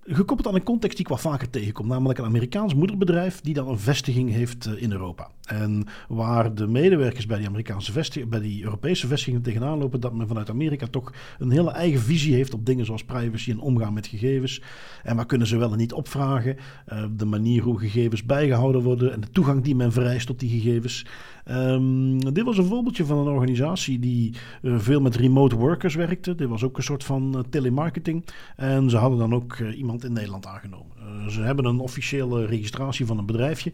gekoppeld 0.03 0.47
aan 0.47 0.55
een 0.55 0.63
context 0.63 0.97
die 0.97 1.05
ik 1.05 1.11
wat 1.11 1.21
vaker 1.21 1.49
tegenkom. 1.49 1.87
Namelijk 1.87 2.19
een 2.19 2.25
Amerikaans 2.25 2.73
moederbedrijf 2.73 3.41
die 3.41 3.53
dan 3.53 3.67
een 3.67 3.79
vestiging 3.79 4.31
heeft 4.31 4.65
eh, 4.65 4.81
in 4.81 4.91
Europa. 4.91 5.29
En 5.45 5.85
waar 6.07 6.55
de 6.55 6.67
medewerkers 6.67 7.25
bij 7.25 7.37
die 7.37 7.47
Amerikaanse 7.47 7.91
vestiging, 7.91 8.31
bij 8.31 8.39
die 8.39 8.63
Europese 8.63 9.07
vestigingen 9.07 9.41
tegenaan 9.41 9.77
lopen, 9.77 9.99
dat 9.99 10.13
men 10.13 10.27
vanuit 10.27 10.49
Amerika 10.49 10.87
toch 10.87 11.13
een 11.39 11.51
hele 11.51 11.71
eigen 11.71 11.99
visie 11.99 12.33
heeft 12.33 12.53
op 12.53 12.65
dingen 12.65 12.85
zoals 12.85 13.03
privacy 13.03 13.51
en 13.51 13.59
omgaan 13.59 13.93
met 13.93 14.07
gegevens. 14.07 14.61
En 15.03 15.15
waar 15.15 15.25
kunnen 15.25 15.47
ze 15.47 15.57
wel 15.57 15.71
en 15.71 15.77
niet 15.77 15.93
opvragen. 15.93 16.57
Uh, 16.87 17.03
de 17.17 17.25
manier 17.25 17.61
hoe 17.61 17.79
gegevens 17.79 18.25
bijgehouden 18.25 18.81
worden 18.81 19.13
en 19.13 19.21
de 19.21 19.31
toegang 19.31 19.63
die 19.63 19.75
men 19.75 19.91
vereist 19.91 20.27
tot 20.27 20.39
die 20.39 20.49
gegevens. 20.49 21.05
Um, 21.49 22.33
dit 22.33 22.43
was 22.43 22.57
een 22.57 22.65
voorbeeldje 22.65 23.05
van 23.05 23.17
een 23.17 23.33
organisatie 23.33 23.99
die 23.99 24.33
uh, 24.61 24.79
veel 24.79 25.01
met 25.01 25.15
remote 25.15 25.55
workers 25.55 25.95
werkte. 25.95 26.35
Dit 26.35 26.47
was 26.47 26.63
ook 26.63 26.77
een 26.77 26.83
soort 26.83 27.03
van 27.03 27.33
uh, 27.35 27.41
telemarketing. 27.49 28.25
En 28.55 28.89
ze 28.89 28.97
hadden 28.97 29.19
dan 29.19 29.33
ook 29.33 29.57
uh, 29.57 29.77
iemand 29.77 30.03
in 30.03 30.13
Nederland 30.13 30.45
aangenomen. 30.45 30.91
ze 31.29 31.41
hebben 31.41 31.65
een 31.65 31.79
officiële 31.79 32.45
registratie 32.45 33.05
van 33.05 33.17
een 33.17 33.25
bedrijfje. 33.25 33.71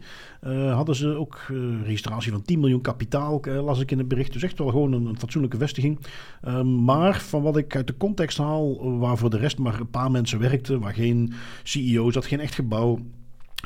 hadden 0.72 0.94
ze 0.94 1.08
ook 1.08 1.46
registratie 1.84 2.32
van 2.32 2.42
10 2.42 2.60
miljoen 2.60 2.80
kapitaal, 2.80 3.40
las 3.44 3.80
ik 3.80 3.90
in 3.90 3.98
het 3.98 4.08
bericht. 4.08 4.32
Dus 4.32 4.42
echt 4.42 4.58
wel 4.58 4.68
gewoon 4.68 4.92
een, 4.92 5.06
een 5.06 5.18
fatsoenlijke 5.18 5.58
vestiging. 5.58 5.98
Ehm, 6.42 6.84
maar 6.84 7.20
van 7.20 7.42
wat 7.42 7.56
ik 7.56 7.76
uit 7.76 7.86
de 7.86 7.96
context 7.96 8.38
haal, 8.38 8.98
waar 8.98 9.16
voor 9.16 9.30
de 9.30 9.38
rest 9.38 9.58
maar 9.58 9.80
een 9.80 9.90
paar 9.90 10.10
mensen 10.10 10.38
werkten, 10.38 10.80
waar 10.80 10.94
geen 10.94 11.32
CEO 11.62 12.10
zat, 12.10 12.26
geen 12.26 12.40
echt 12.40 12.54
gebouw 12.54 12.98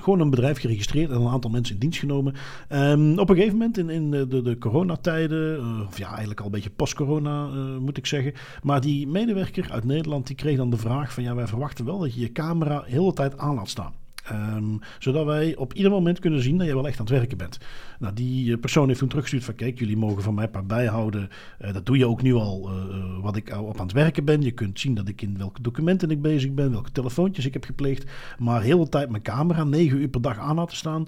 Gewoon 0.01 0.21
een 0.21 0.31
bedrijf 0.31 0.59
geregistreerd 0.59 1.11
en 1.11 1.21
een 1.21 1.29
aantal 1.29 1.51
mensen 1.51 1.75
in 1.75 1.81
dienst 1.81 1.99
genomen. 1.99 2.35
Um, 2.69 3.19
op 3.19 3.29
een 3.29 3.37
gegeven 3.37 3.59
moment 3.59 3.79
in, 3.79 3.91
in 3.91 4.11
de, 4.11 4.43
de 4.43 4.59
coronatijden, 4.59 5.61
uh, 5.61 5.87
of 5.87 5.99
ja, 5.99 6.09
eigenlijk 6.09 6.41
al 6.41 6.47
een 6.47 6.53
beetje 6.53 6.71
post-corona 6.71 7.47
uh, 7.47 7.77
moet 7.79 7.97
ik 7.97 8.07
zeggen. 8.07 8.33
Maar 8.63 8.81
die 8.81 9.07
medewerker 9.07 9.71
uit 9.71 9.85
Nederland 9.85 10.27
die 10.27 10.37
kreeg 10.37 10.57
dan 10.57 10.71
de 10.71 10.77
vraag 10.77 11.13
van 11.13 11.23
ja, 11.23 11.35
wij 11.35 11.47
verwachten 11.47 11.85
wel 11.85 11.99
dat 11.99 12.15
je 12.15 12.21
je 12.21 12.33
camera 12.33 12.83
heel 12.87 13.07
de 13.07 13.13
tijd 13.13 13.39
aan 13.39 13.55
laat 13.55 13.69
staan. 13.69 13.93
Um, 14.31 14.79
zodat 14.99 15.25
wij 15.25 15.57
op 15.57 15.73
ieder 15.73 15.91
moment 15.91 16.19
kunnen 16.19 16.43
zien 16.43 16.59
dat 16.59 16.67
je 16.67 16.75
wel 16.75 16.87
echt 16.87 16.99
aan 16.99 17.07
het 17.07 17.15
werken 17.15 17.39
bent. 17.39 17.59
Nou, 17.99 18.15
die 18.15 18.59
persoon 18.59 18.87
heeft 18.87 18.99
toen 18.99 19.09
teruggestuurd 19.09 19.45
van 19.45 19.55
kijk, 19.55 19.79
jullie 19.79 19.97
mogen 19.97 20.23
van 20.23 20.35
mij 20.35 20.49
paar 20.49 20.67
bijhouden. 20.67 21.29
Uh, 21.61 21.73
dat 21.73 21.87
doe 21.87 21.99
je 21.99 22.07
ook 22.07 22.23
nu 22.23 22.35
al, 22.35 22.71
uh, 22.71 23.23
wat 23.23 23.37
ik 23.37 23.57
op 23.59 23.79
aan 23.79 23.87
het 23.87 23.93
werken 23.93 24.25
ben. 24.25 24.43
Je 24.43 24.51
kunt 24.51 24.81
zien 24.81 24.95
dat 24.95 25.09
ik 25.09 25.23
in 25.23 25.39
welke 25.39 25.63
documenten 25.63 26.11
ik 26.11 26.23
bezig 26.23 26.53
ben, 26.53 26.71
welke 26.71 26.93
telefoontjes 26.93 27.47
ik 27.47 27.53
heb 27.53 27.65
gepleegd. 27.65 28.05
Maar 28.39 28.63
heel 28.63 28.79
de 28.79 28.89
tijd 28.89 29.11
mijn 29.11 29.23
camera 29.23 29.65
9 29.65 29.99
uur 29.99 30.09
per 30.09 30.23
dag 30.23 30.39
aan 30.39 30.57
laten 30.57 30.77
staan. 30.77 31.07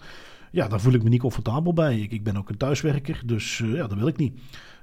Ja, 0.50 0.68
daar 0.68 0.80
voel 0.80 0.92
ik 0.92 1.02
me 1.02 1.08
niet 1.08 1.20
comfortabel 1.20 1.72
bij. 1.72 1.98
Ik, 1.98 2.12
ik 2.12 2.24
ben 2.24 2.36
ook 2.36 2.48
een 2.48 2.56
thuiswerker, 2.56 3.22
dus 3.26 3.58
ja, 3.58 3.86
dat 3.86 3.98
wil 3.98 4.06
ik 4.06 4.16
niet. 4.16 4.40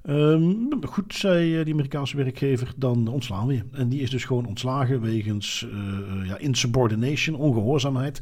Um, 0.09 0.67
goed, 0.87 1.13
zei 1.15 1.63
die 1.63 1.73
Amerikaanse 1.73 2.17
werkgever, 2.17 2.73
dan 2.75 3.07
ontslaan 3.07 3.47
we 3.47 3.53
je. 3.53 3.63
En 3.71 3.89
die 3.89 4.01
is 4.01 4.09
dus 4.09 4.25
gewoon 4.25 4.45
ontslagen 4.45 5.01
wegens 5.01 5.67
uh, 5.73 6.27
ja, 6.27 6.37
insubordination, 6.37 7.35
ongehoorzaamheid. 7.35 8.21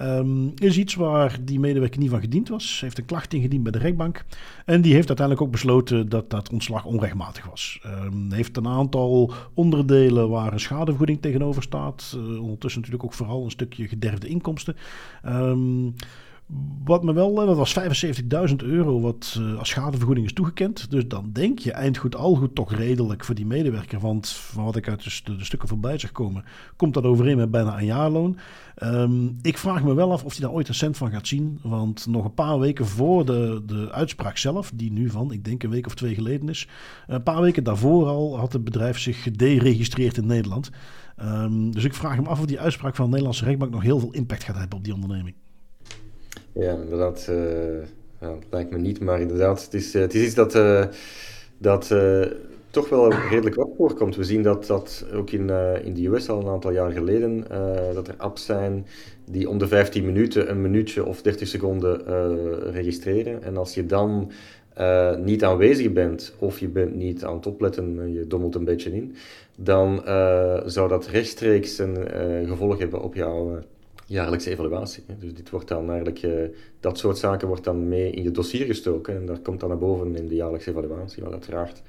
Um, 0.00 0.52
is 0.54 0.78
iets 0.78 0.94
waar 0.94 1.38
die 1.44 1.60
medewerker 1.60 2.00
niet 2.00 2.10
van 2.10 2.20
gediend 2.20 2.48
was. 2.48 2.80
Heeft 2.80 2.98
een 2.98 3.04
klacht 3.04 3.34
ingediend 3.34 3.62
bij 3.62 3.72
de 3.72 3.78
rechtbank. 3.78 4.24
En 4.64 4.82
die 4.82 4.94
heeft 4.94 5.08
uiteindelijk 5.08 5.46
ook 5.46 5.52
besloten 5.52 6.08
dat 6.08 6.30
dat 6.30 6.50
ontslag 6.52 6.84
onrechtmatig 6.84 7.46
was. 7.46 7.80
Um, 7.86 8.32
heeft 8.32 8.56
een 8.56 8.68
aantal 8.68 9.32
onderdelen 9.54 10.28
waar 10.28 10.52
een 10.52 10.60
schadevergoeding 10.60 11.20
tegenover 11.20 11.62
staat. 11.62 12.16
Ondertussen 12.40 12.80
natuurlijk 12.80 13.04
ook 13.04 13.16
vooral 13.16 13.44
een 13.44 13.50
stukje 13.50 13.88
gederfde 13.88 14.28
inkomsten. 14.28 14.76
Um, 15.26 15.94
wat 16.84 17.02
me 17.02 17.12
wel, 17.12 17.34
dat 17.34 17.56
was 17.56 17.78
75.000 18.50 18.56
euro 18.56 19.00
wat 19.00 19.36
uh, 19.38 19.58
als 19.58 19.68
schadevergoeding 19.68 20.26
is 20.26 20.32
toegekend. 20.32 20.90
Dus 20.90 21.08
dan 21.08 21.30
denk 21.32 21.58
je 21.58 21.72
eindgoed 21.72 22.16
al 22.16 22.34
goed 22.34 22.54
toch 22.54 22.72
redelijk 22.74 23.24
voor 23.24 23.34
die 23.34 23.46
medewerker. 23.46 24.00
Want 24.00 24.28
van 24.28 24.64
wat 24.64 24.76
ik 24.76 24.88
uit 24.88 25.24
de, 25.24 25.44
stukken 25.44 25.68
voorbij 25.68 25.98
zag 25.98 26.12
komen, 26.12 26.44
komt 26.76 26.94
dat 26.94 27.04
overeen 27.04 27.36
met 27.36 27.50
bijna 27.50 27.78
een 27.78 27.84
jaarloon. 27.84 28.38
Um, 28.82 29.38
ik 29.42 29.58
vraag 29.58 29.84
me 29.84 29.94
wel 29.94 30.12
af 30.12 30.24
of 30.24 30.32
hij 30.32 30.40
daar 30.40 30.54
ooit 30.54 30.68
een 30.68 30.74
cent 30.74 30.96
van 30.96 31.10
gaat 31.10 31.26
zien. 31.26 31.58
Want 31.62 32.06
nog 32.06 32.24
een 32.24 32.34
paar 32.34 32.58
weken 32.58 32.86
voor 32.86 33.26
de, 33.26 33.62
de 33.66 33.92
uitspraak 33.92 34.36
zelf, 34.36 34.72
die 34.74 34.92
nu 34.92 35.10
van, 35.10 35.32
ik 35.32 35.44
denk 35.44 35.62
een 35.62 35.70
week 35.70 35.86
of 35.86 35.94
twee 35.94 36.14
geleden 36.14 36.48
is. 36.48 36.68
Een 37.06 37.22
paar 37.22 37.40
weken 37.40 37.64
daarvoor 37.64 38.06
al 38.06 38.38
had 38.38 38.52
het 38.52 38.64
bedrijf 38.64 38.98
zich 38.98 39.22
gederegistreerd 39.22 40.16
in 40.16 40.26
Nederland. 40.26 40.70
Um, 41.22 41.70
dus 41.70 41.84
ik 41.84 41.94
vraag 41.94 42.20
me 42.20 42.28
af 42.28 42.40
of 42.40 42.46
die 42.46 42.60
uitspraak 42.60 42.94
van 42.94 43.04
de 43.04 43.10
Nederlandse 43.10 43.44
rechtbank 43.44 43.72
nog 43.72 43.82
heel 43.82 43.98
veel 43.98 44.12
impact 44.12 44.44
gaat 44.44 44.56
hebben 44.56 44.78
op 44.78 44.84
die 44.84 44.94
onderneming. 44.94 45.34
Ja, 46.52 46.72
inderdaad. 46.72 47.26
Uh, 47.30 48.30
lijkt 48.50 48.70
me 48.70 48.78
niet, 48.78 49.00
maar 49.00 49.20
inderdaad, 49.20 49.64
het 49.64 49.74
is, 49.74 49.94
uh, 49.94 50.02
het 50.02 50.14
is 50.14 50.24
iets 50.24 50.34
dat, 50.34 50.54
uh, 50.54 50.84
dat 51.58 51.94
toch 52.70 52.88
wel 52.88 53.12
redelijk 53.12 53.54
wat 53.54 53.68
voorkomt. 53.76 54.16
We 54.16 54.24
zien 54.24 54.42
dat 54.42 54.66
dat 54.66 55.06
ook 55.14 55.30
in, 55.30 55.50
in 55.84 55.94
de 55.94 56.06
US 56.06 56.28
al 56.28 56.40
een 56.40 56.48
aantal 56.48 56.72
jaar 56.72 56.90
geleden, 56.90 57.44
dat 57.94 58.08
er 58.08 58.14
apps 58.16 58.44
zijn 58.44 58.86
die 59.24 59.48
om 59.48 59.58
de 59.58 59.68
15 59.68 60.04
minuten 60.04 60.50
een 60.50 60.60
minuutje 60.60 61.06
of 61.06 61.22
30 61.22 61.48
seconden 61.48 62.04
registreren. 62.72 63.42
En 63.42 63.56
als 63.56 63.74
je 63.74 63.86
dan 63.86 64.30
niet 65.24 65.44
aanwezig 65.44 65.92
bent 65.92 66.34
of 66.38 66.58
je 66.58 66.68
bent 66.68 66.94
niet 66.94 67.24
aan 67.24 67.36
het 67.36 67.46
opletten, 67.46 68.12
je 68.12 68.26
dommelt 68.26 68.54
een 68.54 68.64
beetje 68.64 68.92
in, 68.92 69.14
dan 69.56 70.02
zou 70.66 70.88
dat 70.88 71.06
rechtstreeks 71.06 71.78
een 71.78 72.46
gevolg 72.46 72.78
hebben 72.78 73.02
op 73.02 73.14
jouw 73.14 73.62
jaarlijkse 74.06 74.50
evaluatie. 74.50 75.04
Dus 75.18 75.34
dit 75.34 75.50
wordt 75.50 75.68
dan 75.68 75.88
eigenlijk, 75.88 76.22
uh, 76.22 76.32
dat 76.80 76.98
soort 76.98 77.18
zaken 77.18 77.48
wordt 77.48 77.64
dan 77.64 77.88
mee 77.88 78.10
in 78.10 78.22
je 78.22 78.30
dossier 78.30 78.66
gestoken 78.66 79.16
en 79.16 79.26
dat 79.26 79.42
komt 79.42 79.60
dan 79.60 79.68
naar 79.68 79.78
boven 79.78 80.16
in 80.16 80.28
de 80.28 80.34
jaarlijkse 80.34 80.70
evaluatie, 80.70 81.22
wat 81.22 81.32
uiteraard 81.32 81.82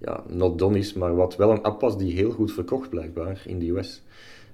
ja, 0.00 0.24
not 0.28 0.58
done 0.58 0.78
is, 0.78 0.92
maar 0.92 1.14
wat 1.14 1.36
wel 1.36 1.50
een 1.50 1.62
app 1.62 1.80
was 1.80 1.98
die 1.98 2.12
heel 2.12 2.30
goed 2.30 2.52
verkocht 2.52 2.90
blijkbaar 2.90 3.42
in 3.46 3.58
de 3.58 3.70
US. 3.70 4.02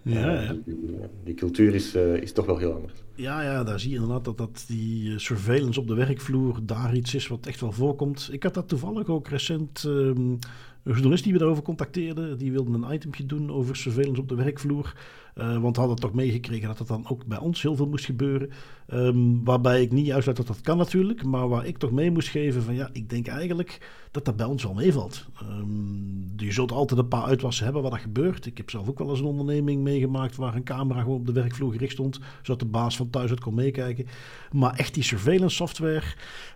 Ja, 0.03 0.41
ja. 0.43 0.57
Die, 0.65 0.99
die, 1.25 1.35
cultuur 1.35 1.75
is, 1.75 1.95
uh, 1.95 2.17
is 2.17 2.33
toch 2.33 2.47
wel 2.47 2.59
heel 2.59 2.73
anders. 2.73 3.03
Ja, 3.15 3.43
ja, 3.43 3.65
daar 3.65 3.81
zie 3.81 3.91
je 3.91 3.97
inderdaad 3.97 4.25
dat, 4.25 4.39
dat 4.39 4.65
die 4.69 5.13
eh, 5.13 5.19
surveillance 5.19 5.81
op 5.81 5.87
de 5.87 5.95
werkvloer 5.95 6.59
daar 6.63 6.95
iets 6.95 7.15
is 7.15 7.27
wat 7.27 7.47
echt 7.47 7.61
wel 7.61 7.73
voorkomt. 7.73 8.29
Ik 8.33 8.43
had 8.43 8.55
dat 8.55 8.69
toevallig 8.69 9.09
ook 9.09 9.29
recent 9.29 9.85
um, 9.87 10.39
een 10.83 10.93
journalist 10.93 11.25
die 11.25 11.33
we 11.33 11.39
daarover 11.39 11.63
contacteerden, 11.63 12.39
die 12.39 12.53
wilde 12.53 12.73
een 12.73 12.95
itemje 12.95 13.27
doen 13.27 13.51
over 13.51 13.77
surveillance 13.77 14.21
op 14.21 14.29
de 14.29 14.35
werkvloer. 14.35 14.95
Uh, 15.39 15.59
want 15.59 15.75
we 15.75 15.81
hadden 15.81 16.01
toch 16.01 16.13
meegekregen 16.13 16.69
dat 16.69 16.79
dat 16.79 16.89
dan 16.89 17.09
ook 17.09 17.27
bij 17.27 17.39
ons 17.39 17.63
heel 17.63 17.77
veel 17.77 17.89
moest 17.89 18.05
gebeuren. 18.05 18.51
Um, 18.93 19.45
waarbij 19.45 19.83
ik 19.83 19.93
niet 19.93 20.11
uitsluit 20.11 20.37
dat 20.37 20.47
dat 20.47 20.61
kan 20.61 20.77
natuurlijk, 20.77 21.25
maar 21.25 21.49
waar 21.49 21.67
ik 21.67 21.79
toch 21.79 21.91
mee 21.91 22.11
moest 22.11 22.29
geven 22.29 22.63
van 22.63 22.75
ja, 22.75 22.89
ik 22.93 23.11
denk 23.11 23.27
eigenlijk 23.27 23.89
dat 24.11 24.25
dat 24.25 24.37
bij 24.37 24.47
ons 24.47 24.63
wel 24.63 24.75
meevalt. 24.75 25.27
Um, 25.43 26.33
je 26.37 26.53
zult 26.53 26.73
altijd 26.73 27.01
een 27.01 27.09
paar 27.09 27.25
uitwassen 27.25 27.65
hebben 27.65 27.83
waar 27.83 27.91
dat 27.91 28.01
gebeurt. 28.01 28.47
Ik 28.47 28.57
heb 28.57 28.71
zelf 28.71 28.89
ook 28.89 28.99
wel 28.99 29.11
eens 29.11 29.19
een 29.19 29.25
onderneming 29.25 29.83
meegemaakt 29.83 30.37
waar 30.37 30.55
een 30.55 30.65
camera 30.65 31.01
gewoon 31.01 31.19
op 31.19 31.27
de 31.27 31.33
werkvloer 31.33 31.73
gericht 31.73 31.93
stond, 31.93 32.21
zodat 32.43 32.61
de 32.61 32.67
baas 32.67 32.97
van 32.97 33.11
thuis 33.11 33.31
uit 33.31 33.41
kon 33.41 33.55
meekijken. 33.55 34.07
Maar 34.53 34.75
echt 34.75 34.95
die 34.95 35.03
surveillance 35.03 35.57
software, 35.57 36.15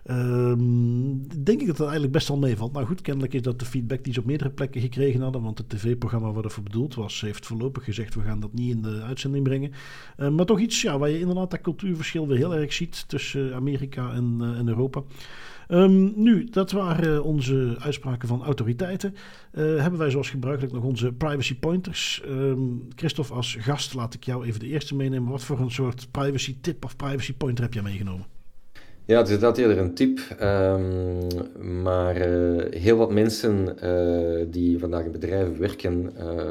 um, 0.09 1.27
denk 1.43 1.61
ik 1.61 1.67
dat 1.67 1.77
dat 1.77 1.85
eigenlijk 1.85 2.11
best 2.11 2.27
wel 2.27 2.37
meevalt. 2.37 2.71
Nou 2.71 2.85
goed, 2.85 3.01
kennelijk 3.01 3.33
is 3.33 3.41
dat 3.41 3.59
de 3.59 3.65
feedback 3.65 4.03
die 4.03 4.13
ze 4.13 4.19
op 4.19 4.25
meerdere 4.25 4.49
plekken 4.49 4.81
gekregen 4.81 5.21
hadden, 5.21 5.41
want 5.41 5.57
het 5.57 5.69
tv-programma 5.69 6.31
waar 6.31 6.43
ervoor 6.43 6.63
bedoeld 6.63 6.95
was, 6.95 7.21
heeft 7.21 7.45
voorlopig 7.45 7.83
gezegd 7.83 8.15
we 8.15 8.21
gaan 8.21 8.39
dat 8.39 8.53
niet 8.53 8.70
in 8.71 8.81
de 8.81 9.01
uitzending 9.01 9.43
brengen. 9.43 9.71
Uh, 10.17 10.29
maar 10.29 10.45
toch 10.45 10.59
iets 10.59 10.81
ja, 10.81 10.97
waar 10.97 11.09
je 11.09 11.19
inderdaad 11.19 11.51
dat 11.51 11.61
cultuurverschil 11.61 12.27
weer 12.27 12.37
heel 12.37 12.55
erg 12.55 12.73
ziet 12.73 13.07
tussen 13.07 13.53
Amerika 13.53 14.13
en, 14.13 14.37
uh, 14.41 14.57
en 14.57 14.67
Europa. 14.67 15.01
Um, 15.69 16.13
nu, 16.15 16.47
dat 16.49 16.71
waren 16.71 17.23
onze 17.23 17.75
uitspraken 17.79 18.27
van 18.27 18.43
autoriteiten. 18.43 19.15
Hebben 19.51 19.99
wij 19.99 20.09
zoals 20.09 20.29
gebruikelijk 20.29 20.73
nog 20.73 20.83
onze 20.83 21.11
privacy 21.11 21.55
pointers. 21.55 22.21
Um, 22.27 22.87
Christophe, 22.95 23.33
als 23.33 23.57
gast 23.59 23.93
laat 23.93 24.13
ik 24.13 24.23
jou 24.23 24.45
even 24.45 24.59
de 24.59 24.67
eerste 24.67 24.95
meenemen. 24.95 25.31
Wat 25.31 25.43
voor 25.43 25.59
een 25.59 25.71
soort 25.71 26.07
privacy 26.11 26.57
tip 26.61 26.85
of 26.85 26.95
privacy 26.95 27.33
pointer 27.33 27.63
heb 27.63 27.73
jij 27.73 27.83
meegenomen? 27.83 28.25
Ja, 29.05 29.17
het 29.17 29.29
is 29.29 29.39
dat 29.39 29.57
eerder 29.57 29.77
een 29.77 29.93
tip. 29.93 30.19
Um, 30.41 31.27
maar 31.81 32.27
uh, 32.27 32.63
heel 32.69 32.97
wat 32.97 33.11
mensen 33.11 33.75
uh, 33.83 34.45
die 34.49 34.79
vandaag 34.79 35.05
in 35.05 35.11
bedrijven 35.11 35.59
werken, 35.59 36.13
uh, 36.19 36.49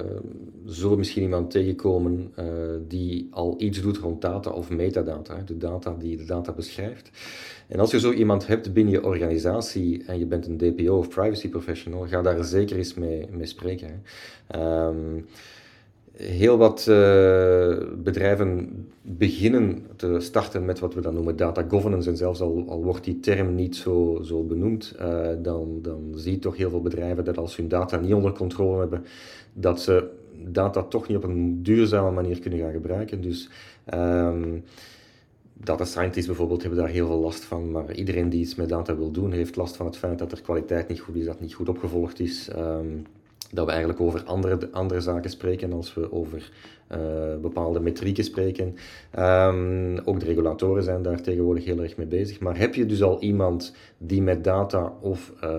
zullen 0.65 0.99
misschien 0.99 1.23
iemand 1.23 1.51
tegenkomen 1.51 2.33
die 2.89 3.29
al 3.31 3.55
iets 3.59 3.81
doet 3.81 3.97
rond 3.97 4.23
data 4.23 4.51
of 4.51 4.71
metadata. 4.71 5.43
De 5.47 5.57
data 5.57 5.97
die 5.99 6.17
de 6.17 6.25
data 6.25 6.53
beschrijft. 6.53 7.11
En 7.69 7.81
als 7.81 7.91
je 7.91 8.01
zo 8.01 8.13
iemand 8.13 8.47
hebt 8.47 8.73
binnen 8.73 8.93
je 8.93 9.05
organisatie 9.05 10.05
en 10.05 10.19
je 10.19 10.27
bent 10.27 10.47
een 10.47 10.57
DPO 10.57 10.99
of 10.99 11.09
privacy 11.09 11.49
professional, 11.49 12.07
ga 12.07 12.23
daar 12.23 12.45
zeker 12.45 12.77
eens 12.77 12.95
mee, 12.95 13.27
mee 13.31 13.47
spreken. 13.47 14.03
Um, 14.57 15.27
heel 16.21 16.57
wat 16.57 16.87
uh, 16.89 17.77
bedrijven 18.03 18.69
beginnen 19.03 19.87
te 19.97 20.17
starten 20.19 20.65
met 20.65 20.79
wat 20.79 20.95
we 20.95 21.01
dan 21.01 21.15
noemen 21.15 21.37
data 21.37 21.65
governance. 21.69 22.09
En 22.09 22.17
zelfs 22.17 22.41
al, 22.41 22.65
al 22.69 22.85
wordt 22.85 23.05
die 23.05 23.21
term 23.21 23.55
niet 23.55 23.77
zo, 23.77 24.21
zo 24.23 24.43
benoemd, 24.43 24.97
uh, 25.01 25.29
dan, 25.43 25.79
dan 25.83 26.13
zie 26.15 26.33
je 26.33 26.39
toch 26.39 26.57
heel 26.57 26.71
veel 26.71 26.83
bedrijven 26.83 27.25
dat 27.25 27.39
als 27.39 27.57
hun 27.57 27.69
data 27.69 27.97
niet 27.97 28.15
onder 28.15 28.33
controle 28.33 28.79
hebben, 28.79 29.05
dat 29.53 29.81
ze 29.81 30.09
data 30.45 30.83
toch 30.83 31.09
niet 31.09 31.17
op 31.17 31.25
een 31.25 31.63
duurzame 31.63 32.11
manier 32.11 32.41
kunnen 32.41 32.61
gaan 32.61 32.73
gebruiken. 32.73 33.21
Dus 33.21 33.49
um, 33.95 34.65
data 35.53 35.85
scientists 35.85 36.27
bijvoorbeeld 36.27 36.61
hebben 36.63 36.81
daar 36.81 36.89
heel 36.89 37.07
veel 37.07 37.21
last 37.21 37.45
van, 37.45 37.71
maar 37.71 37.95
iedereen 37.95 38.29
die 38.29 38.41
iets 38.41 38.55
met 38.55 38.69
data 38.69 38.97
wil 38.97 39.11
doen, 39.11 39.33
heeft 39.33 39.57
last 39.57 39.77
van 39.77 39.87
het 39.87 39.97
feit 39.97 40.19
dat 40.19 40.33
er 40.33 40.43
kwaliteit 40.43 40.89
niet 40.89 41.01
goed 41.01 41.17
is, 41.17 41.25
dat 41.25 41.41
niet 41.41 41.55
goed 41.55 41.69
opgevolgd 41.69 42.21
is. 42.21 42.51
Um, 42.57 43.05
dat 43.53 43.65
we 43.65 43.71
eigenlijk 43.71 44.01
over 44.01 44.23
andere, 44.25 44.69
andere 44.73 45.01
zaken 45.01 45.31
spreken 45.31 45.73
als 45.73 45.95
we 45.95 46.13
over 46.13 46.51
uh, 46.93 46.99
bepaalde 47.41 47.81
metrieken 47.81 48.25
spreken. 48.25 48.77
Um, 49.19 49.99
ook 50.05 50.21
de 50.21 50.27
regulatoren 50.27 50.83
zijn 50.83 51.03
daar 51.03 51.21
tegenwoordig 51.21 51.65
heel 51.65 51.83
erg 51.83 51.97
mee 51.97 52.07
bezig. 52.07 52.41
Maar 52.41 52.59
heb 52.59 52.75
je 52.75 52.87
dus 52.87 53.03
al 53.03 53.21
iemand 53.21 53.75
die 53.99 54.23
met 54.23 54.45
data 54.45 54.93
of 55.01 55.33
uh, 55.45 55.51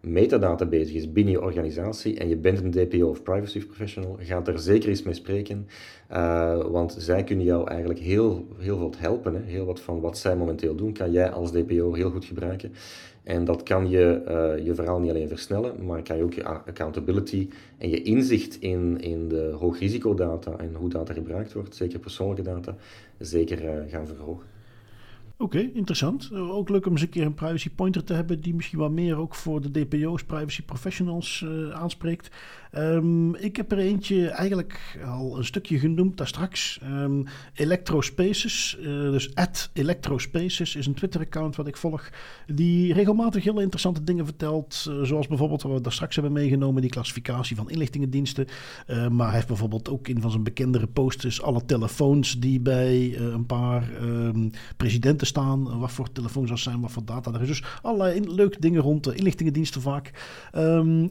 metadata 0.00 0.66
bezig 0.66 0.94
is 0.94 1.12
binnen 1.12 1.32
je 1.32 1.42
organisatie 1.42 2.18
en 2.18 2.28
je 2.28 2.36
bent 2.36 2.60
een 2.60 2.70
DPO 2.70 3.08
of 3.08 3.22
privacy 3.22 3.66
professional, 3.66 4.16
ga 4.20 4.42
er 4.44 4.58
zeker 4.58 4.88
eens 4.88 5.02
mee 5.02 5.14
spreken. 5.14 5.66
Uh, 6.12 6.62
want 6.62 6.94
zij 6.98 7.24
kunnen 7.24 7.44
jou 7.44 7.68
eigenlijk 7.68 8.00
heel, 8.00 8.46
heel 8.58 8.78
veel 8.78 8.92
helpen. 8.98 9.34
Hè. 9.34 9.40
Heel 9.40 9.64
wat 9.64 9.80
van 9.80 10.00
wat 10.00 10.18
zij 10.18 10.36
momenteel 10.36 10.74
doen, 10.74 10.92
kan 10.92 11.10
jij 11.12 11.30
als 11.30 11.52
DPO 11.52 11.94
heel 11.94 12.10
goed 12.10 12.24
gebruiken. 12.24 12.72
En 13.22 13.44
dat 13.44 13.62
kan 13.62 13.88
je, 13.90 14.22
uh, 14.28 14.64
je 14.64 14.74
verhaal 14.74 15.00
niet 15.00 15.10
alleen 15.10 15.28
versnellen, 15.28 15.84
maar 15.84 16.02
kan 16.02 16.16
je 16.16 16.22
ook 16.22 16.34
je 16.34 16.44
accountability 16.44 17.48
en 17.78 17.88
je 17.88 18.02
inzicht 18.02 18.60
in, 18.60 19.00
in 19.00 19.28
de 19.28 19.56
hoogrisicodata 19.58 20.56
en 20.58 20.74
hoe 20.74 20.88
data 20.88 21.12
gebruikt 21.12 21.52
wordt, 21.52 21.76
zeker 21.76 21.98
persoonlijke 21.98 22.42
data, 22.42 22.76
zeker 23.18 23.64
uh, 23.64 23.92
gaan 23.92 24.06
verhogen. 24.06 24.46
Oké, 25.36 25.58
interessant. 25.58 26.32
Ook 26.34 26.68
leuk 26.68 26.86
om 26.86 26.92
eens 26.92 27.02
een 27.02 27.08
keer 27.08 27.24
een 27.24 27.34
privacy 27.34 27.70
pointer 27.70 28.04
te 28.04 28.12
hebben 28.12 28.40
die 28.40 28.54
misschien 28.54 28.78
wat 28.78 28.90
meer 28.90 29.16
ook 29.16 29.34
voor 29.34 29.60
de 29.60 29.70
DPO's, 29.70 30.24
privacy 30.24 30.62
professionals 30.62 31.46
aanspreekt. 31.72 32.30
Ehm, 32.70 33.34
ik 33.34 33.56
heb 33.56 33.72
er 33.72 33.78
eentje 33.78 34.28
eigenlijk 34.28 34.98
al 35.06 35.38
een 35.38 35.44
stukje 35.44 35.78
genoemd 35.78 36.16
daar 36.16 36.26
straks. 36.26 36.80
Um, 36.84 37.26
Electrospaces, 37.54 38.78
uh, 38.80 38.86
dus 38.86 39.34
at 39.34 39.70
Electrospaces 39.72 40.76
is 40.76 40.86
een 40.86 40.94
Twitter-account 40.94 41.56
wat 41.56 41.66
ik 41.66 41.76
volg. 41.76 42.10
Die 42.46 42.92
regelmatig 42.92 43.44
hele 43.44 43.60
interessante 43.60 44.04
dingen 44.04 44.24
vertelt. 44.24 44.86
Uh, 44.88 45.02
zoals 45.02 45.26
bijvoorbeeld 45.26 45.62
wat 45.62 45.72
we 45.72 45.80
daar 45.80 45.92
straks 45.92 46.14
hebben 46.14 46.32
meegenomen, 46.32 46.82
die 46.82 46.90
klassificatie 46.90 47.56
van 47.56 47.70
inlichtingendiensten. 47.70 48.46
Uh, 48.86 49.08
maar 49.08 49.26
hij 49.26 49.34
heeft 49.34 49.46
bijvoorbeeld 49.46 49.88
ook 49.88 50.08
in 50.08 50.20
van 50.20 50.30
zijn 50.30 50.42
bekendere 50.42 50.86
posters 50.86 51.42
alle 51.42 51.64
telefoons 51.64 52.38
die 52.38 52.60
bij 52.60 53.18
een 53.18 53.46
paar 53.46 53.90
presidenten 54.76 55.26
staan. 55.26 55.78
wat 55.78 55.92
voor 55.92 56.12
telefoons 56.12 56.48
dat 56.48 56.58
zijn, 56.58 56.80
wat 56.80 56.92
voor 56.92 57.04
data 57.04 57.32
er 57.32 57.40
is. 57.40 57.48
Dus 57.48 57.64
allerlei 57.82 58.34
leuke 58.34 58.60
dingen 58.60 58.82
rond 58.82 59.04
de 59.04 59.14
inlichtingendiensten 59.14 59.80
vaak. 59.80 60.10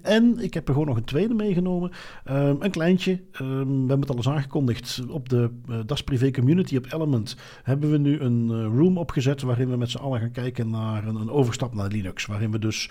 En 0.02 0.40
ik 0.40 0.54
heb 0.54 0.68
er 0.68 0.74
gewoon 0.74 0.88
nog 0.88 0.98
een 0.98 1.04
tweede 1.04 1.34
meegenomen. 1.50 1.92
Um, 2.32 2.58
een 2.60 2.72
kleintje. 2.72 3.12
Um, 3.42 3.48
we 3.60 3.88
hebben 3.88 4.00
het 4.00 4.10
al 4.10 4.16
eens 4.16 4.30
aangekondigd. 4.30 5.02
Op 5.10 5.30
de 5.30 5.50
uh, 5.70 5.78
Das 5.86 6.04
Privé 6.04 6.32
Community 6.32 6.78
op 6.78 6.94
Element 6.94 7.38
hebben 7.64 7.92
we 7.92 7.98
nu 7.98 8.20
een 8.20 8.50
uh, 8.52 8.78
room 8.78 8.98
opgezet. 8.98 9.42
Waarin 9.42 9.70
we 9.70 9.78
met 9.78 9.90
z'n 9.90 9.98
allen 9.98 10.20
gaan 10.20 10.32
kijken 10.32 10.70
naar 10.70 11.08
een, 11.08 11.16
een, 11.16 11.30
overstap 11.30 11.74
naar 11.74 11.88
Linux. 11.88 12.26
Waarin 12.26 12.52
we 12.52 12.60
dus 12.60 12.90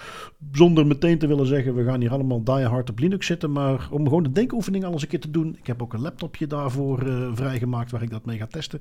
zonder 0.52 0.86
meteen 0.86 1.18
te 1.18 1.26
willen 1.26 1.46
zeggen. 1.46 1.74
We 1.74 1.84
gaan 1.84 2.00
hier 2.00 2.10
allemaal 2.10 2.44
die 2.44 2.54
hard 2.54 2.90
op 2.90 2.98
Linux 2.98 3.26
zitten. 3.26 3.52
Maar 3.52 3.88
om 3.90 4.04
gewoon 4.04 4.22
de 4.22 4.32
denkoefening 4.32 4.84
alles 4.84 5.02
een 5.02 5.08
keer 5.08 5.20
te 5.20 5.30
doen. 5.30 5.56
Ik 5.58 5.66
heb 5.66 5.82
ook 5.82 5.92
een 5.92 6.00
laptopje 6.00 6.46
daarvoor 6.46 7.06
uh, 7.06 7.28
vrijgemaakt 7.32 7.90
waar 7.90 8.02
ik 8.02 8.10
dat 8.10 8.24
mee 8.24 8.38
ga 8.38 8.46
testen. 8.46 8.80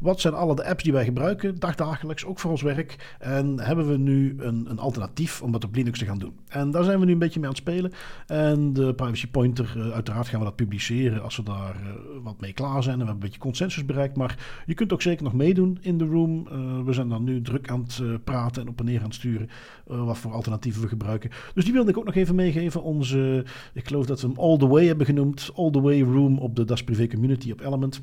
wat 0.00 0.20
zijn 0.20 0.34
alle 0.34 0.54
de 0.54 0.66
apps 0.66 0.82
die 0.82 0.92
wij 0.92 1.04
gebruiken 1.04 1.58
dagdagelijks. 1.58 2.24
Ook 2.24 2.38
voor 2.38 2.50
ons 2.50 2.62
werk. 2.62 3.16
En 3.18 3.60
hebben 3.60 3.88
we 3.88 3.96
nu 3.96 4.36
een, 4.38 4.66
een 4.70 4.78
alternatief 4.78 5.42
om 5.42 5.52
dat 5.52 5.64
op 5.64 5.74
Linux 5.74 5.98
te 5.98 6.04
gaan 6.04 6.18
doen. 6.18 6.36
En 6.48 6.70
daar 6.70 6.84
zijn 6.84 7.00
we 7.00 7.04
nu 7.04 7.12
een 7.12 7.18
beetje 7.18 7.40
mee 7.40 7.48
aan 7.48 7.54
het 7.54 7.62
spelen. 7.62 7.92
En 8.26 8.72
de 8.78 8.94
Privacy 8.94 9.26
Pointer, 9.26 9.74
uh, 9.76 9.90
uiteraard 9.90 10.28
gaan 10.28 10.38
we 10.38 10.44
dat 10.44 10.56
publiceren 10.56 11.22
als 11.22 11.36
we 11.36 11.42
daar 11.42 11.76
uh, 11.82 11.90
wat 12.22 12.40
mee 12.40 12.52
klaar 12.52 12.82
zijn. 12.82 12.94
En 12.94 13.00
we 13.00 13.06
hebben 13.06 13.14
een 13.14 13.18
beetje 13.18 13.38
consensus 13.38 13.84
bereikt. 13.84 14.16
Maar 14.16 14.62
je 14.66 14.74
kunt 14.74 14.92
ook 14.92 15.02
zeker 15.02 15.24
nog 15.24 15.32
meedoen 15.32 15.78
in 15.80 15.98
de 15.98 16.04
room. 16.04 16.46
Uh, 16.52 16.84
we 16.84 16.92
zijn 16.92 17.08
dan 17.08 17.24
nu 17.24 17.42
druk 17.42 17.70
aan 17.70 17.86
het 17.86 18.24
praten 18.24 18.62
en 18.62 18.68
op 18.68 18.78
en 18.78 18.84
neer 18.84 18.98
aan 18.98 19.04
het 19.04 19.14
sturen. 19.14 19.48
wat 19.84 20.18
voor 20.18 20.32
alternatieven 20.32 20.82
we 20.82 20.88
gebruiken. 20.88 21.30
Dus 21.54 21.64
die 21.64 21.72
wilde 21.72 21.90
ik 21.90 21.98
ook 21.98 22.04
nog 22.04 22.14
even 22.14 22.34
meegeven. 22.34 22.82
Onze, 22.82 23.44
ik 23.72 23.86
geloof 23.86 24.06
dat 24.06 24.20
we 24.20 24.26
hem 24.26 24.38
All 24.38 24.58
The 24.58 24.66
Way 24.66 24.86
hebben 24.86 25.06
genoemd. 25.06 25.50
All 25.54 25.70
The 25.70 25.80
Way 25.80 26.00
Room 26.00 26.38
op 26.38 26.56
de 26.56 26.64
Das 26.64 26.84
Privé 26.84 27.06
Community 27.06 27.52
op 27.52 27.60
Element. 27.60 28.00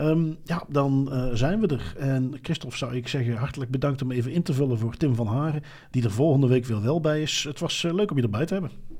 Um, 0.00 0.36
ja, 0.44 0.64
dan 0.68 1.10
zijn 1.32 1.60
we 1.60 1.66
er. 1.66 1.94
En 1.98 2.34
Christophe 2.42 2.76
zou 2.76 2.94
ik 2.94 3.08
zeggen, 3.08 3.36
hartelijk 3.36 3.70
bedankt 3.70 4.02
om 4.02 4.10
even 4.10 4.32
in 4.32 4.42
te 4.42 4.54
vullen 4.54 4.78
voor 4.78 4.96
Tim 4.96 5.14
van 5.14 5.26
Haren. 5.26 5.62
Die 5.90 6.04
er 6.04 6.10
volgende 6.10 6.46
week 6.46 6.64
weer 6.64 6.82
wel 6.82 7.00
bij 7.00 7.22
is. 7.22 7.44
Het 7.48 7.60
was 7.60 7.82
leuk 7.82 8.10
om 8.10 8.16
je 8.16 8.22
erbij 8.22 8.46
te 8.46 8.52
hebben. 8.52 8.93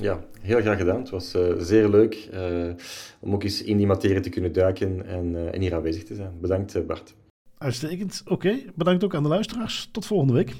Ja, 0.00 0.24
heel 0.40 0.60
graag 0.60 0.78
gedaan. 0.78 1.00
Het 1.00 1.10
was 1.10 1.34
uh, 1.34 1.54
zeer 1.58 1.88
leuk 1.88 2.28
uh, 2.34 2.72
om 3.20 3.34
ook 3.34 3.42
eens 3.42 3.62
in 3.62 3.76
die 3.76 3.86
materie 3.86 4.20
te 4.20 4.28
kunnen 4.28 4.52
duiken 4.52 5.06
en, 5.06 5.52
en 5.52 5.60
hier 5.60 5.74
aanwezig 5.74 6.04
te 6.04 6.14
zijn. 6.14 6.40
Bedankt 6.40 6.86
Bart. 6.86 7.14
Uitstekend. 7.58 8.22
Oké, 8.26 8.58
bedankt 8.74 9.04
ook 9.04 9.14
aan 9.14 9.22
de 9.22 9.28
luisteraars. 9.28 9.88
Tot 9.92 10.06
volgende 10.06 10.32
week. 10.32 10.54